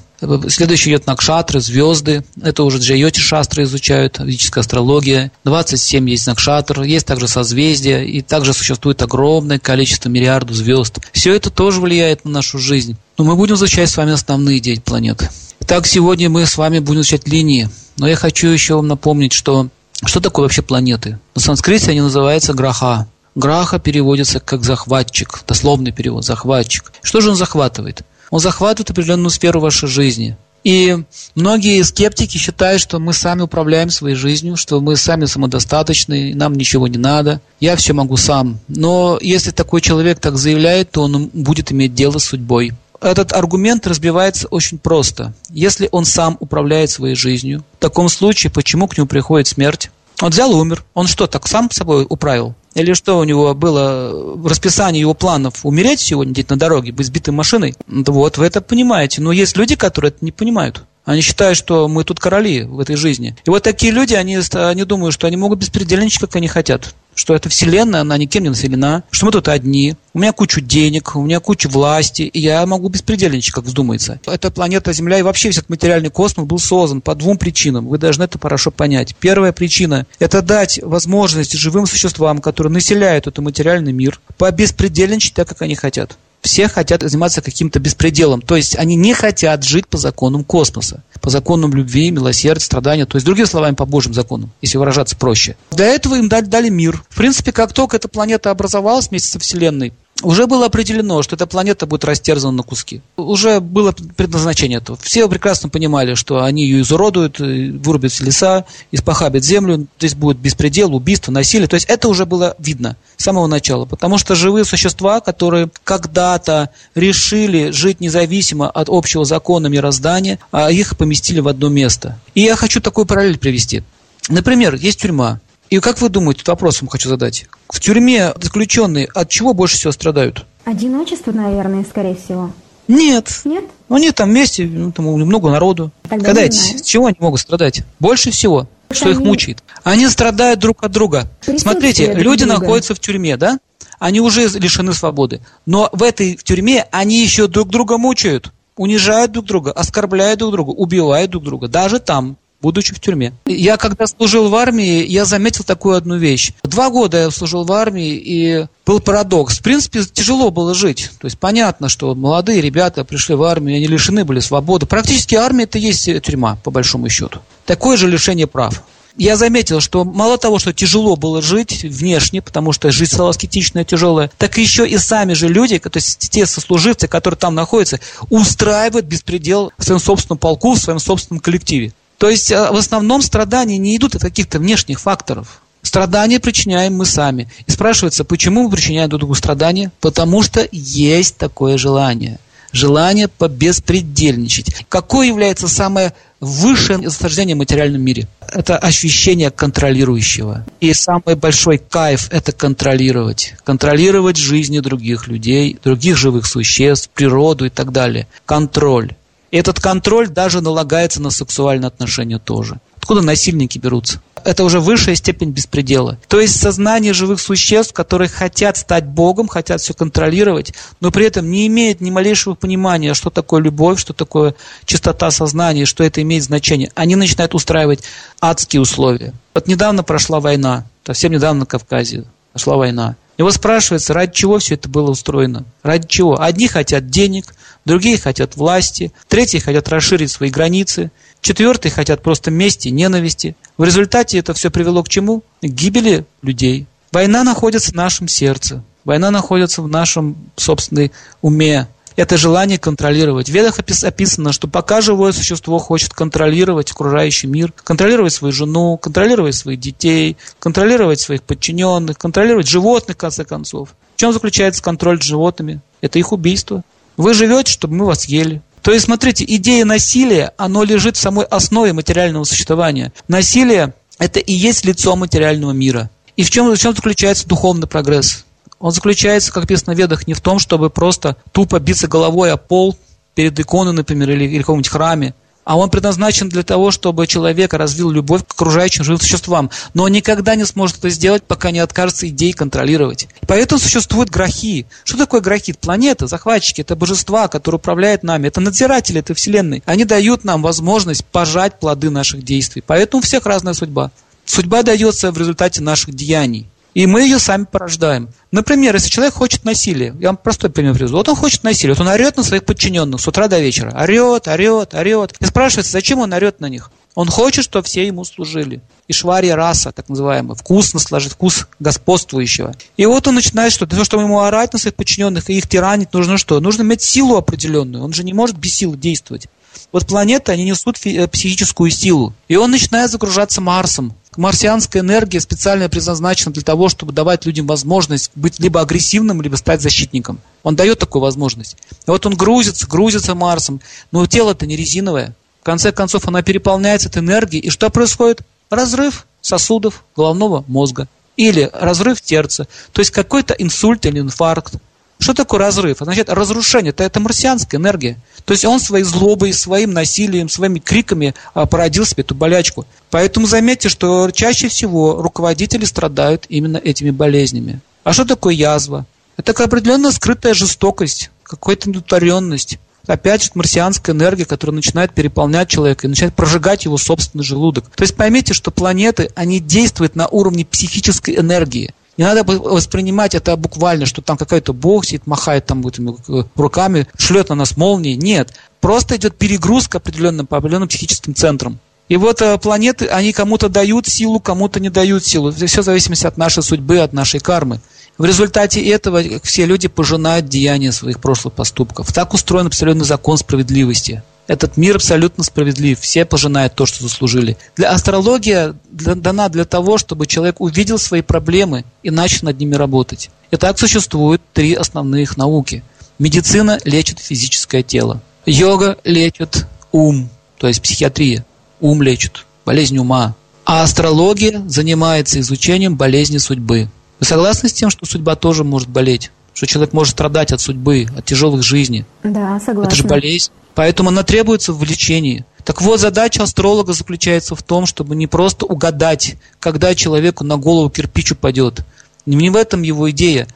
Следующий 0.49 0.91
идет 0.91 1.07
Накшатры, 1.07 1.59
звезды. 1.59 2.23
Это 2.41 2.63
уже 2.63 2.79
джайоти 2.79 3.19
шастры 3.19 3.63
изучают, 3.63 4.19
ведическая 4.19 4.61
астрология. 4.61 5.31
27 5.43 6.09
есть 6.09 6.27
Накшатр, 6.27 6.83
есть 6.83 7.05
также 7.05 7.27
созвездия, 7.27 8.03
и 8.03 8.21
также 8.21 8.53
существует 8.53 9.01
огромное 9.01 9.59
количество 9.59 10.09
миллиардов 10.09 10.55
звезд. 10.55 10.99
Все 11.11 11.33
это 11.33 11.49
тоже 11.49 11.81
влияет 11.81 12.25
на 12.25 12.31
нашу 12.31 12.59
жизнь. 12.59 12.97
Но 13.17 13.23
мы 13.23 13.35
будем 13.35 13.55
изучать 13.55 13.89
с 13.89 13.97
вами 13.97 14.11
основные 14.11 14.59
9 14.59 14.83
планет. 14.83 15.29
Так 15.65 15.87
сегодня 15.87 16.29
мы 16.29 16.45
с 16.45 16.57
вами 16.57 16.79
будем 16.79 17.01
изучать 17.01 17.27
линии. 17.27 17.69
Но 17.97 18.07
я 18.07 18.15
хочу 18.15 18.47
еще 18.47 18.75
вам 18.75 18.87
напомнить, 18.87 19.33
что 19.33 19.69
что 20.03 20.19
такое 20.19 20.43
вообще 20.43 20.61
планеты? 20.61 21.19
На 21.33 21.41
санскрите 21.41 21.91
они 21.91 22.01
называются 22.01 22.53
граха. 22.53 23.07
Граха 23.33 23.79
переводится 23.79 24.39
как 24.39 24.63
захватчик, 24.63 25.43
дословный 25.47 25.91
перевод, 25.91 26.25
захватчик. 26.25 26.91
Что 27.01 27.21
же 27.21 27.29
он 27.29 27.35
захватывает? 27.35 28.03
Он 28.35 28.41
захватывает 28.41 28.89
определенную 28.89 29.29
сферу 29.29 29.61
вашей 29.61 29.87
жизни. 29.87 30.35
И 30.65 30.97
многие 31.35 31.81
скептики 31.83 32.37
считают, 32.37 32.81
что 32.81 32.99
мы 32.99 33.13
сами 33.13 33.43
управляем 33.43 33.89
своей 33.89 34.17
жизнью, 34.17 34.57
что 34.57 34.81
мы 34.81 34.97
сами 34.97 35.23
самодостаточны, 35.23 36.33
нам 36.35 36.53
ничего 36.53 36.89
не 36.89 36.97
надо, 36.97 37.39
я 37.61 37.77
все 37.77 37.93
могу 37.93 38.17
сам. 38.17 38.59
Но 38.67 39.17
если 39.21 39.51
такой 39.51 39.79
человек 39.79 40.19
так 40.19 40.37
заявляет, 40.37 40.91
то 40.91 41.03
он 41.03 41.29
будет 41.31 41.71
иметь 41.71 41.93
дело 41.93 42.17
с 42.17 42.25
судьбой 42.25 42.73
этот 43.01 43.33
аргумент 43.33 43.85
разбивается 43.87 44.47
очень 44.47 44.79
просто. 44.79 45.33
Если 45.49 45.87
он 45.91 46.05
сам 46.05 46.37
управляет 46.39 46.89
своей 46.89 47.15
жизнью, 47.15 47.63
в 47.77 47.81
таком 47.81 48.09
случае 48.09 48.51
почему 48.51 48.87
к 48.87 48.97
нему 48.97 49.07
приходит 49.07 49.47
смерть? 49.47 49.91
Он 50.21 50.31
взял 50.31 50.51
и 50.51 50.55
умер. 50.55 50.83
Он 50.93 51.05
что, 51.07 51.27
так 51.27 51.47
сам 51.47 51.69
собой 51.69 52.05
управил? 52.09 52.55
Или 52.75 52.93
что 52.93 53.17
у 53.17 53.23
него 53.23 53.53
было 53.55 54.35
в 54.35 54.47
расписании 54.47 54.99
его 54.99 55.13
планов? 55.13 55.65
Умереть 55.65 56.01
сегодня 56.01 56.33
где-то 56.33 56.55
на 56.55 56.59
дороге, 56.59 56.91
быть 56.91 57.07
сбитым 57.07 57.35
машиной? 57.35 57.73
Вот, 57.87 58.37
вы 58.37 58.45
это 58.45 58.61
понимаете. 58.61 59.21
Но 59.21 59.31
есть 59.31 59.55
люди, 59.57 59.75
которые 59.75 60.09
это 60.09 60.23
не 60.23 60.33
понимают. 60.33 60.83
Они 61.05 61.21
считают, 61.21 61.57
что 61.57 61.87
мы 61.87 62.03
тут 62.03 62.19
короли 62.19 62.63
в 62.63 62.79
этой 62.79 62.95
жизни. 62.95 63.35
И 63.45 63.49
вот 63.49 63.63
такие 63.63 63.93
люди, 63.93 64.13
они, 64.13 64.39
они 64.53 64.83
думают, 64.83 65.13
что 65.13 65.27
они 65.27 65.37
могут 65.37 65.59
беспредельничать, 65.59 66.19
как 66.19 66.35
они 66.35 66.47
хотят. 66.47 66.95
Что 67.15 67.33
эта 67.33 67.49
вселенная, 67.49 68.01
она 68.01 68.17
никем 68.17 68.43
не 68.43 68.49
населена. 68.49 69.03
Что 69.09 69.25
мы 69.25 69.31
тут 69.31 69.47
одни. 69.47 69.95
У 70.13 70.19
меня 70.19 70.33
куча 70.33 70.61
денег, 70.61 71.15
у 71.15 71.23
меня 71.23 71.39
куча 71.39 71.67
власти. 71.69 72.23
И 72.23 72.39
я 72.39 72.65
могу 72.65 72.89
беспредельничать, 72.89 73.53
как 73.53 73.63
вздумается. 73.63 74.19
Эта 74.25 74.51
планета 74.51 74.93
Земля 74.93 75.17
и 75.19 75.21
вообще 75.21 75.47
весь 75.47 75.57
этот 75.57 75.69
материальный 75.69 76.09
космос 76.09 76.45
был 76.45 76.59
создан 76.59 77.01
по 77.01 77.15
двум 77.15 77.37
причинам. 77.37 77.87
Вы 77.87 77.97
должны 77.97 78.23
это 78.23 78.37
хорошо 78.37 78.69
понять. 78.69 79.15
Первая 79.19 79.53
причина– 79.53 80.05
это 80.19 80.41
дать 80.41 80.79
возможность 80.83 81.53
живым 81.53 81.87
существам, 81.87 82.39
которые 82.39 82.73
населяют 82.73 83.27
этот 83.27 83.43
материальный 83.43 83.93
мир, 83.93 84.19
побеспредельничать 84.37 85.33
так, 85.33 85.47
как 85.47 85.61
они 85.61 85.75
хотят 85.75 86.17
все 86.45 86.67
хотят 86.67 87.01
заниматься 87.01 87.41
каким-то 87.41 87.79
беспределом. 87.79 88.41
То 88.41 88.55
есть 88.55 88.77
они 88.77 88.95
не 88.95 89.13
хотят 89.13 89.63
жить 89.63 89.87
по 89.87 89.97
законам 89.97 90.43
космоса, 90.43 91.03
по 91.19 91.29
законам 91.29 91.73
любви, 91.73 92.11
милосердия, 92.11 92.63
страдания. 92.63 93.05
То 93.05 93.15
есть, 93.15 93.25
другими 93.25 93.45
словами, 93.45 93.73
по 93.73 93.85
Божьим 93.85 94.13
законам, 94.13 94.51
если 94.61 94.77
выражаться 94.77 95.15
проще. 95.17 95.57
Для 95.71 95.87
этого 95.87 96.15
им 96.15 96.29
дали, 96.29 96.45
дали 96.45 96.69
мир. 96.69 97.03
В 97.09 97.15
принципе, 97.15 97.51
как 97.51 97.73
только 97.73 97.97
эта 97.97 98.07
планета 98.07 98.51
образовалась 98.51 99.09
вместе 99.09 99.29
со 99.29 99.39
Вселенной, 99.39 99.93
уже 100.23 100.47
было 100.47 100.67
определено, 100.67 101.21
что 101.23 101.35
эта 101.35 101.45
планета 101.45 101.85
будет 101.85 102.05
растерзана 102.05 102.57
на 102.57 102.63
куски. 102.63 103.01
Уже 103.17 103.59
было 103.59 103.91
предназначение 103.91 104.77
этого. 104.77 104.97
Все 105.01 105.27
прекрасно 105.27 105.67
понимали, 105.67 106.13
что 106.13 106.43
они 106.43 106.63
ее 106.63 106.81
изуродуют, 106.81 107.41
э, 107.41 107.71
вырубят 107.71 108.17
леса, 108.21 108.65
испохабят 108.91 109.43
землю, 109.43 109.87
здесь 109.99 110.15
будет 110.15 110.37
беспредел, 110.37 110.95
убийство, 110.95 111.33
насилие. 111.33 111.67
То 111.67 111.73
есть 111.75 111.87
это 111.87 112.07
уже 112.07 112.25
было 112.25 112.55
видно 112.59 112.95
с 113.17 113.23
самого 113.23 113.47
начала. 113.47 113.85
Потому 113.85 114.17
что 114.17 114.35
живые 114.35 114.63
существа, 114.63 115.19
которые 115.19 115.69
когда-то 115.83 116.69
решили 116.95 117.71
жить 117.71 117.99
независимо 117.99 118.69
от 118.69 118.87
общего 118.89 119.25
закона 119.25 119.67
мироздания, 119.67 120.39
а 120.51 120.71
их 120.71 120.95
поместили 120.97 121.41
в 121.41 121.47
одно 121.49 121.67
место. 121.67 122.17
И 122.35 122.41
я 122.41 122.55
хочу 122.55 122.79
такой 122.79 123.05
параллель 123.05 123.37
привести. 123.37 123.83
Например, 124.29 124.75
есть 124.75 125.01
тюрьма. 125.01 125.39
И 125.69 125.79
как 125.79 125.99
вы 126.01 126.09
думаете, 126.09 126.43
вопрос 126.45 126.81
вам 126.81 126.89
хочу 126.89 127.09
задать. 127.09 127.45
В 127.69 127.79
тюрьме 127.79 128.33
заключенные 128.39 129.07
от 129.13 129.29
чего 129.29 129.53
больше 129.53 129.75
всего 129.77 129.91
страдают? 129.91 130.45
Одиночество, 130.63 131.31
наверное, 131.31 131.83
скорее 131.83 132.15
всего. 132.15 132.51
Нет. 132.87 133.41
Нет? 133.45 133.65
Ну, 133.89 133.95
они 133.95 134.11
там 134.11 134.29
вместе, 134.29 134.65
ну, 134.65 134.91
там 134.91 135.05
много 135.05 135.49
народу. 135.49 135.91
Тогда 136.07 136.25
Когда 136.27 136.41
эти, 136.43 136.81
чего 136.83 137.07
они 137.07 137.15
могут 137.19 137.39
страдать? 137.41 137.81
Больше 137.99 138.29
всего, 138.31 138.67
что 138.91 139.09
их 139.09 139.17
они- 139.17 139.25
мучает. 139.25 139.63
Они 139.83 140.07
страдают 140.07 140.59
друг 140.59 140.83
от 140.83 140.91
друга. 140.91 141.27
Смотрите, 141.57 142.11
друг 142.13 142.23
люди 142.23 142.45
друга. 142.45 142.59
находятся 142.61 142.93
в 142.93 142.99
тюрьме, 142.99 143.37
да? 143.37 143.59
Они 143.97 144.19
уже 144.19 144.47
лишены 144.47 144.93
свободы. 144.93 145.41
Но 145.65 145.89
в 145.93 146.03
этой 146.03 146.35
в 146.35 146.43
тюрьме 146.43 146.85
они 146.91 147.21
еще 147.23 147.47
друг 147.47 147.69
друга 147.69 147.97
мучают. 147.97 148.51
Унижают 148.77 149.31
друг 149.31 149.45
друга, 149.45 149.71
оскорбляют 149.71 150.39
друг 150.39 150.51
друга, 150.51 150.69
убивают 150.71 151.31
друг 151.31 151.43
друга. 151.43 151.67
Даже 151.69 151.99
там, 151.99 152.37
будучи 152.61 152.93
в 152.93 152.99
тюрьме. 152.99 153.33
Я 153.45 153.77
когда 153.77 154.07
служил 154.07 154.49
в 154.49 154.55
армии, 154.55 155.05
я 155.05 155.25
заметил 155.25 155.63
такую 155.63 155.95
одну 155.95 156.17
вещь. 156.17 156.51
Два 156.63 156.89
года 156.89 157.17
я 157.17 157.31
служил 157.31 157.63
в 157.63 157.71
армии, 157.71 158.15
и 158.15 158.67
был 158.85 158.99
парадокс. 158.99 159.59
В 159.59 159.61
принципе, 159.61 160.03
тяжело 160.03 160.51
было 160.51 160.73
жить. 160.73 161.11
То 161.19 161.25
есть 161.25 161.39
понятно, 161.39 161.89
что 161.89 162.13
молодые 162.15 162.61
ребята 162.61 163.03
пришли 163.03 163.35
в 163.35 163.43
армию, 163.43 163.77
они 163.77 163.87
лишены 163.87 164.25
были 164.25 164.39
свободы. 164.39 164.85
Практически 164.85 165.35
армия 165.35 165.63
это 165.63 165.77
есть 165.77 166.09
тюрьма, 166.23 166.57
по 166.63 166.71
большому 166.71 167.09
счету. 167.09 167.39
Такое 167.65 167.97
же 167.97 168.07
лишение 168.07 168.47
прав. 168.47 168.83
Я 169.17 169.37
заметил, 169.37 169.79
что 169.79 170.03
мало 170.03 170.37
того, 170.37 170.59
что 170.59 170.73
тяжело 170.73 171.15
было 171.15 171.41
жить 171.41 171.83
внешне, 171.83 172.41
потому 172.41 172.73
что 172.73 172.91
жизнь 172.91 173.13
стала 173.13 173.29
аскетичная, 173.29 173.85
тяжелая, 173.85 174.29
так 174.37 174.57
еще 174.57 174.85
и 174.85 174.97
сами 174.97 175.33
же 175.33 175.47
люди, 175.47 175.79
то 175.79 175.89
есть 175.93 176.29
те 176.29 176.45
сослуживцы, 176.45 177.07
которые 177.07 177.37
там 177.37 177.55
находятся, 177.55 178.01
устраивают 178.29 179.05
беспредел 179.05 179.71
в 179.77 179.83
своем 179.85 180.01
собственном 180.01 180.37
полку, 180.37 180.73
в 180.73 180.79
своем 180.79 180.99
собственном 180.99 181.39
коллективе. 181.39 181.93
То 182.17 182.29
есть 182.29 182.51
э, 182.51 182.71
в 182.71 182.75
основном 182.75 183.21
страдания 183.21 183.77
не 183.77 183.95
идут 183.97 184.15
от 184.15 184.21
каких-то 184.21 184.59
внешних 184.59 184.99
факторов. 184.99 185.61
Страдания 185.81 186.39
причиняем 186.39 186.95
мы 186.95 187.05
сами. 187.05 187.47
И 187.67 187.71
спрашивается, 187.71 188.23
почему 188.23 188.63
мы 188.63 188.71
причиняем 188.71 189.07
друг 189.09 189.19
другу 189.19 189.35
страдания? 189.35 189.91
Потому 190.01 190.41
что 190.41 190.67
есть 190.71 191.37
такое 191.37 191.77
желание. 191.77 192.39
Желание 192.71 193.27
побеспредельничать. 193.27 194.85
Какое 194.89 195.27
является 195.27 195.67
самое 195.67 196.13
высшее 196.41 196.99
наслаждение 196.99 197.55
в 197.55 197.59
материальном 197.59 198.01
мире? 198.01 198.27
Это 198.51 198.77
ощущение 198.77 199.51
контролирующего. 199.51 200.65
И 200.81 200.93
самый 200.93 201.35
большой 201.35 201.77
кайф– 201.77 202.27
это 202.31 202.51
контролировать. 202.51 203.53
Контролировать 203.63 204.37
жизни 204.37 204.79
других 204.79 205.27
людей, 205.27 205.77
других 205.83 206.17
живых 206.17 206.47
существ, 206.47 207.09
природу 207.13 207.65
и 207.65 207.69
так 207.69 207.91
далее. 207.91 208.27
Контроль. 208.45 209.13
Этот 209.51 209.79
контроль 209.79 210.27
даже 210.27 210.61
налагается 210.61 211.21
на 211.21 211.29
сексуальные 211.29 211.87
отношения 211.87 212.39
тоже. 212.39 212.79
Откуда 212.97 213.21
насильники 213.21 213.77
берутся? 213.77 214.19
Это 214.43 214.63
уже 214.63 214.79
высшая 214.79 215.15
степень 215.15 215.49
беспредела. 215.49 216.19
То 216.27 216.39
есть 216.39 216.59
сознание 216.59 217.13
живых 217.13 217.39
существ, 217.39 217.93
которые 217.93 218.29
хотят 218.29 218.77
стать 218.77 219.05
Богом, 219.05 219.47
хотят 219.47 219.81
все 219.81 219.93
контролировать, 219.93 220.73
но 221.01 221.11
при 221.11 221.25
этом 221.25 221.49
не 221.49 221.65
имеют 221.65 221.99
ни 221.99 222.11
малейшего 222.11 222.53
понимания, 222.53 223.15
что 223.15 223.31
такое 223.31 223.61
любовь, 223.61 223.99
что 223.99 224.13
такое 224.13 224.55
чистота 224.85 225.31
сознания, 225.31 225.85
что 225.85 226.03
это 226.03 226.21
имеет 226.21 226.43
значение. 226.43 226.91
Они 226.93 227.15
начинают 227.15 227.55
устраивать 227.55 228.03
адские 228.39 228.81
условия. 228.81 229.33
Вот 229.53 229.67
недавно 229.67 230.03
прошла 230.03 230.39
война, 230.39 230.85
совсем 231.05 231.31
недавно 231.31 231.61
на 231.61 231.65
Кавказе 231.65 232.25
прошла 232.53 232.77
война. 232.77 233.15
И 233.37 233.41
вот 233.41 233.53
спрашивается, 233.53 234.13
ради 234.13 234.33
чего 234.33 234.59
все 234.59 234.75
это 234.75 234.87
было 234.87 235.11
устроено? 235.11 235.65
Ради 235.83 236.07
чего? 236.07 236.41
Одни 236.41 236.67
хотят 236.67 237.09
денег, 237.09 237.53
другие 237.83 238.17
хотят 238.17 238.55
власти, 238.55 239.11
третьи 239.27 239.59
хотят 239.59 239.89
расширить 239.89 240.31
свои 240.31 240.49
границы, 240.49 241.11
четвертые 241.41 241.91
хотят 241.91 242.21
просто 242.21 242.49
мести, 242.49 242.89
ненависти. 242.89 243.55
В 243.77 243.83
результате 243.83 244.37
это 244.39 244.53
все 244.53 244.71
привело 244.71 245.03
к 245.03 245.09
чему? 245.09 245.43
К 245.61 245.65
гибели 245.65 246.25
людей. 246.41 246.87
Война 247.11 247.43
находится 247.43 247.91
в 247.91 247.95
нашем 247.95 248.27
сердце. 248.27 248.83
Война 249.03 249.31
находится 249.31 249.81
в 249.81 249.87
нашем 249.87 250.35
собственном 250.55 251.11
уме. 251.41 251.87
Это 252.15 252.37
желание 252.37 252.77
контролировать. 252.77 253.49
В 253.49 253.53
ведах 253.53 253.79
опис- 253.79 254.05
описано, 254.05 254.53
что 254.53 254.67
пока 254.67 255.01
живое 255.01 255.33
существо 255.33 255.79
хочет 255.79 256.13
контролировать 256.13 256.91
окружающий 256.91 257.47
мир, 257.47 257.73
контролировать 257.83 258.33
свою 258.33 258.53
жену, 258.53 258.97
контролировать 258.97 259.55
своих 259.55 259.79
детей, 259.79 260.37
контролировать 260.59 261.19
своих 261.19 261.43
подчиненных, 261.43 262.17
контролировать 262.17 262.67
животных, 262.67 263.17
в 263.17 263.19
конце 263.19 263.43
концов. 263.43 263.89
В 264.15 264.19
чем 264.19 264.31
заключается 264.31 264.81
контроль 264.81 265.15
над 265.15 265.23
животными? 265.23 265.81
Это 265.99 266.17
их 266.17 266.31
убийство. 266.31 266.83
Вы 267.17 267.33
живете, 267.33 267.71
чтобы 267.71 267.95
мы 267.95 268.05
вас 268.05 268.25
ели. 268.25 268.61
То 268.81 268.91
есть, 268.91 269.05
смотрите, 269.05 269.43
идея 269.47 269.83
насилия, 269.83 270.53
оно 270.57 270.83
лежит 270.83 271.17
в 271.17 271.19
самой 271.19 271.45
основе 271.45 271.91
материального 271.91 272.43
существования. 272.43 273.11
Насилие– 273.27 273.93
это 274.19 274.39
и 274.39 274.53
есть 274.53 274.85
лицо 274.85 275.15
материального 275.15 275.71
мира. 275.71 276.09
И 276.37 276.43
в 276.43 276.49
чем, 276.49 276.71
в 276.71 276.77
чем 276.77 276.95
заключается 276.95 277.47
духовный 277.47 277.87
прогресс? 277.87 278.44
Он 278.85 278.91
заключается, 278.91 279.51
как 279.51 279.63
написано 279.63 279.95
в 279.95 279.97
Ведах, 279.97 280.27
не 280.27 280.35
в 280.35 280.41
том, 280.41 280.59
чтобы 280.59 280.91
просто 280.91 281.37
тупо 281.53 281.79
биться 281.79 282.07
головой 282.07 282.51
о 282.51 282.57
пол 282.57 282.95
перед 283.33 283.59
иконой, 283.59 283.93
например, 283.93 284.29
или, 284.29 284.43
или 284.43 284.59
в 284.59 284.61
каком-нибудь 284.61 284.91
храме, 284.91 285.33
а 285.63 285.75
он 285.75 285.89
предназначен 285.89 286.49
для 286.49 286.61
того, 286.61 286.91
чтобы 286.91 287.25
человек 287.25 287.73
развил 287.73 288.11
любовь 288.11 288.43
к 288.45 288.53
окружающим 288.53 289.03
живым 289.03 289.19
существам. 289.19 289.71
Но 289.95 290.03
он 290.03 290.11
никогда 290.11 290.53
не 290.53 290.65
сможет 290.65 290.99
это 290.99 291.09
сделать, 291.09 291.41
пока 291.41 291.71
не 291.71 291.79
откажется 291.79 292.27
идеей 292.27 292.53
контролировать. 292.53 293.27
Поэтому 293.47 293.79
существуют 293.79 294.29
грохи. 294.29 294.85
Что 295.03 295.17
такое 295.17 295.41
грохи? 295.41 295.73
Планета, 295.73 296.27
захватчики, 296.27 296.81
это 296.81 296.95
божества, 296.95 297.47
которые 297.47 297.79
управляют 297.79 298.21
нами, 298.21 298.49
это 298.49 298.61
надзиратели 298.61 299.19
этой 299.19 299.35
вселенной. 299.35 299.81
Они 299.87 300.05
дают 300.05 300.43
нам 300.43 300.61
возможность 300.61 301.25
пожать 301.25 301.79
плоды 301.79 302.11
наших 302.11 302.43
действий. 302.43 302.83
Поэтому 302.85 303.21
у 303.21 303.23
всех 303.23 303.47
разная 303.47 303.73
судьба. 303.73 304.11
Судьба 304.45 304.83
дается 304.83 305.31
в 305.31 305.39
результате 305.39 305.81
наших 305.81 306.13
деяний. 306.13 306.67
И 306.95 307.07
мы 307.07 307.23
ее 307.23 307.39
сами 307.39 307.65
порождаем. 307.69 308.29
Например, 308.51 308.95
если 308.95 309.09
человек 309.09 309.33
хочет 309.33 309.65
насилия, 309.65 310.15
я 310.17 310.29
вам 310.29 310.37
простой 310.37 310.69
пример 310.69 310.93
приведу. 310.95 311.17
Вот 311.17 311.27
он 311.27 311.35
хочет 311.35 311.63
насилия, 311.63 311.93
вот 311.93 311.99
он 311.99 312.07
орет 312.07 312.37
на 312.37 312.43
своих 312.43 312.63
подчиненных 312.63 313.19
с 313.19 313.27
утра 313.27 313.49
до 313.49 313.59
вечера. 313.59 313.91
Орет, 313.91 314.47
орет, 314.47 314.93
орет. 314.93 315.35
И 315.41 315.45
спрашивается, 315.45 315.91
зачем 315.91 316.19
он 316.19 316.31
орет 316.31 316.61
на 316.61 316.69
них? 316.69 316.89
Он 317.13 317.27
хочет, 317.27 317.65
чтобы 317.65 317.85
все 317.85 318.07
ему 318.07 318.23
служили. 318.23 318.81
И 319.09 319.13
шварья 319.13 319.57
раса, 319.57 319.91
так 319.91 320.07
называемая, 320.07 320.55
вкус 320.55 320.93
наслажить, 320.93 321.33
вкус 321.33 321.67
господствующего. 321.79 322.73
И 322.95 323.05
вот 323.05 323.27
он 323.27 323.35
начинает 323.35 323.73
что? 323.73 323.85
Для 323.85 323.97
того, 323.97 324.05
чтобы 324.05 324.23
ему 324.23 324.39
орать 324.39 324.71
на 324.71 324.79
своих 324.79 324.95
подчиненных 324.95 325.49
и 325.49 325.57
их 325.57 325.67
тиранить, 325.67 326.13
нужно 326.13 326.37
что? 326.37 326.61
Нужно 326.61 326.83
иметь 326.83 327.01
силу 327.01 327.35
определенную. 327.35 328.05
Он 328.05 328.13
же 328.13 328.23
не 328.23 328.33
может 328.33 328.57
без 328.57 328.73
силы 328.73 328.95
действовать. 328.95 329.47
Вот 329.91 330.07
планеты, 330.07 330.51
они 330.51 330.63
несут 330.63 330.97
э, 331.05 331.27
психическую 331.27 331.89
силу. 331.89 332.33
И 332.47 332.55
он 332.55 332.71
начинает 332.71 333.11
загружаться 333.11 333.61
Марсом. 333.61 334.13
Марсианская 334.37 335.01
энергия 335.01 335.39
специально 335.39 335.89
предназначена 335.89 336.51
для 336.53 336.63
того, 336.63 336.89
чтобы 336.89 337.13
давать 337.13 337.45
людям 337.45 337.67
возможность 337.67 338.31
быть 338.35 338.59
либо 338.59 338.81
агрессивным, 338.81 339.41
либо 339.41 339.55
стать 339.55 339.81
защитником. 339.81 340.39
Он 340.63 340.75
дает 340.75 340.99
такую 340.99 341.21
возможность. 341.21 341.77
И 342.07 342.11
вот 342.11 342.25
он 342.25 342.35
грузится, 342.35 342.87
грузится 342.87 343.35
Марсом. 343.35 343.81
Но 344.11 344.25
тело-то 344.25 344.65
не 344.65 344.75
резиновое. 344.75 345.35
В 345.61 345.63
конце 345.63 345.91
концов, 345.91 346.27
она 346.27 346.41
переполняется 346.41 347.09
этой 347.09 347.19
энергией. 347.19 347.61
И 347.61 347.69
что 347.69 347.89
происходит? 347.89 348.41
Разрыв 348.69 349.25
сосудов 349.41 350.03
головного 350.15 350.63
мозга. 350.67 351.07
или 351.37 351.69
разрыв 351.73 352.19
сердца, 352.23 352.67
то 352.91 353.01
есть 353.01 353.11
какой-то 353.11 353.53
инсульт 353.53 354.05
или 354.05 354.19
инфаркт. 354.19 354.75
Что 355.19 355.33
такое 355.33 355.59
разрыв? 355.59 355.97
Значит, 355.99 356.29
разрушение 356.29 356.89
это, 356.89 357.03
это 357.03 357.19
марсианская 357.19 357.79
энергия. 357.79 358.17
То 358.43 358.51
есть 358.51 358.65
он 358.65 358.79
своей 358.79 359.03
злобой, 359.03 359.53
своим 359.53 359.91
насилием, 359.91 360.49
своими 360.49 360.79
криками 360.79 361.33
а, 361.53 361.65
породил 361.65 362.05
себе 362.05 362.21
эту 362.23 362.35
болячку. 362.35 362.85
Поэтому 363.09 363.47
заметьте, 363.47 363.89
что 363.89 364.29
чаще 364.31 364.67
всего 364.67 365.21
руководители 365.21 365.85
страдают 365.85 366.45
именно 366.49 366.77
этими 366.77 367.11
болезнями. 367.11 367.79
А 368.03 368.13
что 368.13 368.25
такое 368.25 368.53
язва? 368.53 369.05
Это 369.37 369.53
как 369.53 369.67
определенная 369.67 370.11
скрытая 370.11 370.53
жестокость, 370.53 371.31
какая-то 371.43 371.89
удовлетворенность. 371.89 372.79
Опять 373.07 373.43
же, 373.43 373.51
марсианская 373.53 374.15
энергия, 374.15 374.45
которая 374.45 374.75
начинает 374.75 375.13
переполнять 375.13 375.69
человека 375.69 376.07
и 376.07 376.09
начинает 376.09 376.33
прожигать 376.35 376.85
его 376.85 376.97
собственный 376.97 377.43
желудок. 377.43 377.85
То 377.95 378.03
есть 378.03 378.15
поймите, 378.15 378.53
что 378.53 378.71
планеты, 378.71 379.29
они 379.35 379.59
действуют 379.59 380.15
на 380.15 380.27
уровне 380.27 380.65
психической 380.65 381.35
энергии. 381.35 381.93
Не 382.17 382.23
надо 382.23 382.43
воспринимать 382.43 383.35
это 383.35 383.55
буквально, 383.57 384.05
что 384.05 384.21
там 384.21 384.37
какой-то 384.37 384.71
бог 384.73 385.05
сидит, 385.05 385.27
махает 385.27 385.65
там 385.65 385.85
э, 385.85 386.43
руками, 386.55 387.07
шлет 387.17 387.49
на 387.49 387.55
нас 387.55 387.75
молнии. 387.75 388.13
Нет. 388.13 388.53
Просто 388.79 389.17
идет 389.17 389.37
перегрузка 389.37 389.97
определенным 389.97 390.47
по 390.47 390.57
определенным 390.57 390.87
психическим 390.87 391.35
центрам. 391.35 391.77
И 392.07 392.17
вот 392.17 392.41
э, 392.41 392.57
планеты, 392.57 393.07
они 393.07 393.33
кому-то 393.33 393.67
дают 393.67 394.07
силу, 394.07 394.39
кому-то 394.39 394.79
не 394.79 394.89
дают 394.89 395.25
силу. 395.25 395.51
Все 395.51 395.81
в 395.81 395.85
зависимости 395.85 396.25
от 396.25 396.37
нашей 396.37 396.63
судьбы, 396.63 396.99
от 396.99 397.11
нашей 397.11 397.39
кармы. 397.39 397.81
В 398.17 398.23
результате 398.23 398.81
этого 398.87 399.21
все 399.43 399.65
люди 399.65 399.89
пожинают 399.89 400.47
деяния 400.47 400.93
своих 400.93 401.19
прошлых 401.19 401.53
поступков. 401.53 402.13
Так 402.13 402.33
устроен 402.33 402.67
абсолютно 402.67 403.03
закон 403.03 403.37
справедливости. 403.37 404.23
Этот 404.47 404.77
мир 404.77 404.97
абсолютно 404.97 405.43
справедлив. 405.43 405.99
Все 405.99 406.23
пожинают 406.23 406.75
то, 406.75 406.85
что 406.85 407.03
заслужили. 407.03 407.57
Для 407.75 407.91
астрология 407.91 408.75
для, 408.91 409.15
дана 409.15 409.49
для 409.49 409.65
того, 409.65 409.97
чтобы 409.97 410.27
человек 410.27 410.61
увидел 410.61 410.99
свои 410.99 411.21
проблемы 411.21 411.83
и 412.03 412.11
начал 412.11 412.45
над 412.45 412.59
ними 412.59 412.75
работать. 412.75 413.31
И 413.51 413.57
так 413.57 413.79
существуют 413.79 414.41
три 414.53 414.73
основных 414.73 415.37
науки. 415.37 415.83
Медицина 416.19 416.79
лечит 416.85 417.19
физическое 417.19 417.81
тело. 417.81 418.21
Йога 418.45 418.97
лечит 419.03 419.65
ум, 419.91 420.29
то 420.57 420.67
есть 420.67 420.81
психиатрия. 420.81 421.45
Ум 421.81 422.01
лечит, 422.03 422.45
болезнь 422.65 422.97
ума. 422.97 423.35
А 423.65 423.81
астрология 423.81 424.63
занимается 424.67 425.39
изучением 425.39 425.97
болезни 425.97 426.37
судьбы. 426.37 426.89
Вы 427.19 427.25
согласны 427.25 427.67
с 427.67 427.73
тем, 427.73 427.89
что 427.89 428.05
судьба 428.05 428.35
тоже 428.35 428.63
может 428.63 428.89
болеть? 428.89 429.31
Что 429.55 429.67
человек 429.67 429.93
может 429.93 430.11
страдать 430.11 430.51
от 430.51 430.59
судьбы, 430.59 431.07
от 431.17 431.23
тяжелых 431.23 431.63
жизней? 431.63 432.03
Да, 432.23 432.59
согласна. 432.59 432.89
Это 432.89 432.95
же 432.95 433.03
болезнь. 433.03 433.51
Поэтому 433.73 434.09
она 434.09 434.23
требуется 434.23 434.73
в 434.73 434.83
лечении. 434.83 435.45
Так 435.63 435.81
вот, 435.81 435.99
задача 435.99 436.43
астролога 436.43 436.91
заключается 436.91 437.55
в 437.55 437.63
том, 437.63 437.85
чтобы 437.85 438.17
не 438.17 438.27
просто 438.27 438.65
угадать, 438.65 439.37
когда 439.61 439.95
человеку 439.95 440.43
на 440.43 440.57
голову 440.57 440.89
кирпич 440.89 441.31
упадет. 441.31 441.85
Не 442.25 442.49
в 442.49 442.55
этом 442.57 442.81
его 442.81 443.09
идея, 443.11 443.47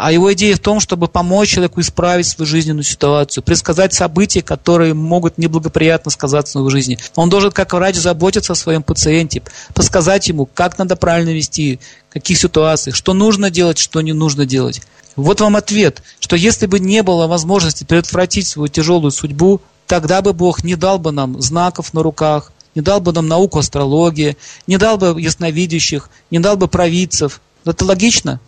а 0.00 0.12
его 0.12 0.32
идея 0.32 0.54
в 0.54 0.60
том, 0.60 0.78
чтобы 0.78 1.08
помочь 1.08 1.48
человеку 1.48 1.80
исправить 1.80 2.28
свою 2.28 2.46
жизненную 2.46 2.84
ситуацию, 2.84 3.42
предсказать 3.42 3.92
события, 3.92 4.42
которые 4.42 4.94
могут 4.94 5.38
неблагоприятно 5.38 6.12
сказаться 6.12 6.56
в 6.56 6.60
его 6.60 6.70
жизни. 6.70 6.98
Он 7.16 7.28
должен, 7.28 7.50
как 7.50 7.72
врач, 7.72 7.96
заботиться 7.96 8.52
о 8.52 8.56
своем 8.56 8.84
пациенте, 8.84 9.42
подсказать 9.74 10.28
ему, 10.28 10.46
как 10.46 10.78
надо 10.78 10.94
правильно 10.94 11.30
вести, 11.30 11.80
в 12.10 12.12
каких 12.12 12.38
ситуациях, 12.38 12.94
что 12.94 13.12
нужно 13.12 13.50
делать, 13.50 13.78
что 13.78 14.00
не 14.00 14.12
нужно 14.12 14.46
делать. 14.46 14.82
Вот 15.16 15.40
вам 15.40 15.56
ответ, 15.56 16.04
что 16.20 16.36
если 16.36 16.66
бы 16.66 16.78
не 16.78 17.02
было 17.02 17.26
возможности 17.26 17.82
предотвратить 17.82 18.46
свою 18.46 18.68
тяжелую 18.68 19.10
судьбу, 19.10 19.60
тогда 19.88 20.22
бы 20.22 20.32
Бог 20.32 20.62
не 20.62 20.76
дал 20.76 21.00
бы 21.00 21.10
нам 21.10 21.42
знаков 21.42 21.92
на 21.92 22.04
руках, 22.04 22.52
не 22.76 22.82
дал 22.82 23.00
бы 23.00 23.12
нам 23.12 23.26
науку 23.26 23.58
астрологии, 23.58 24.36
не 24.68 24.76
дал 24.76 24.96
бы 24.96 25.20
ясновидящих, 25.20 26.08
не 26.30 26.38
дал 26.38 26.56
бы 26.56 26.68
провидцев. 26.68 27.40
Это 27.64 27.84
логично? 27.84 28.38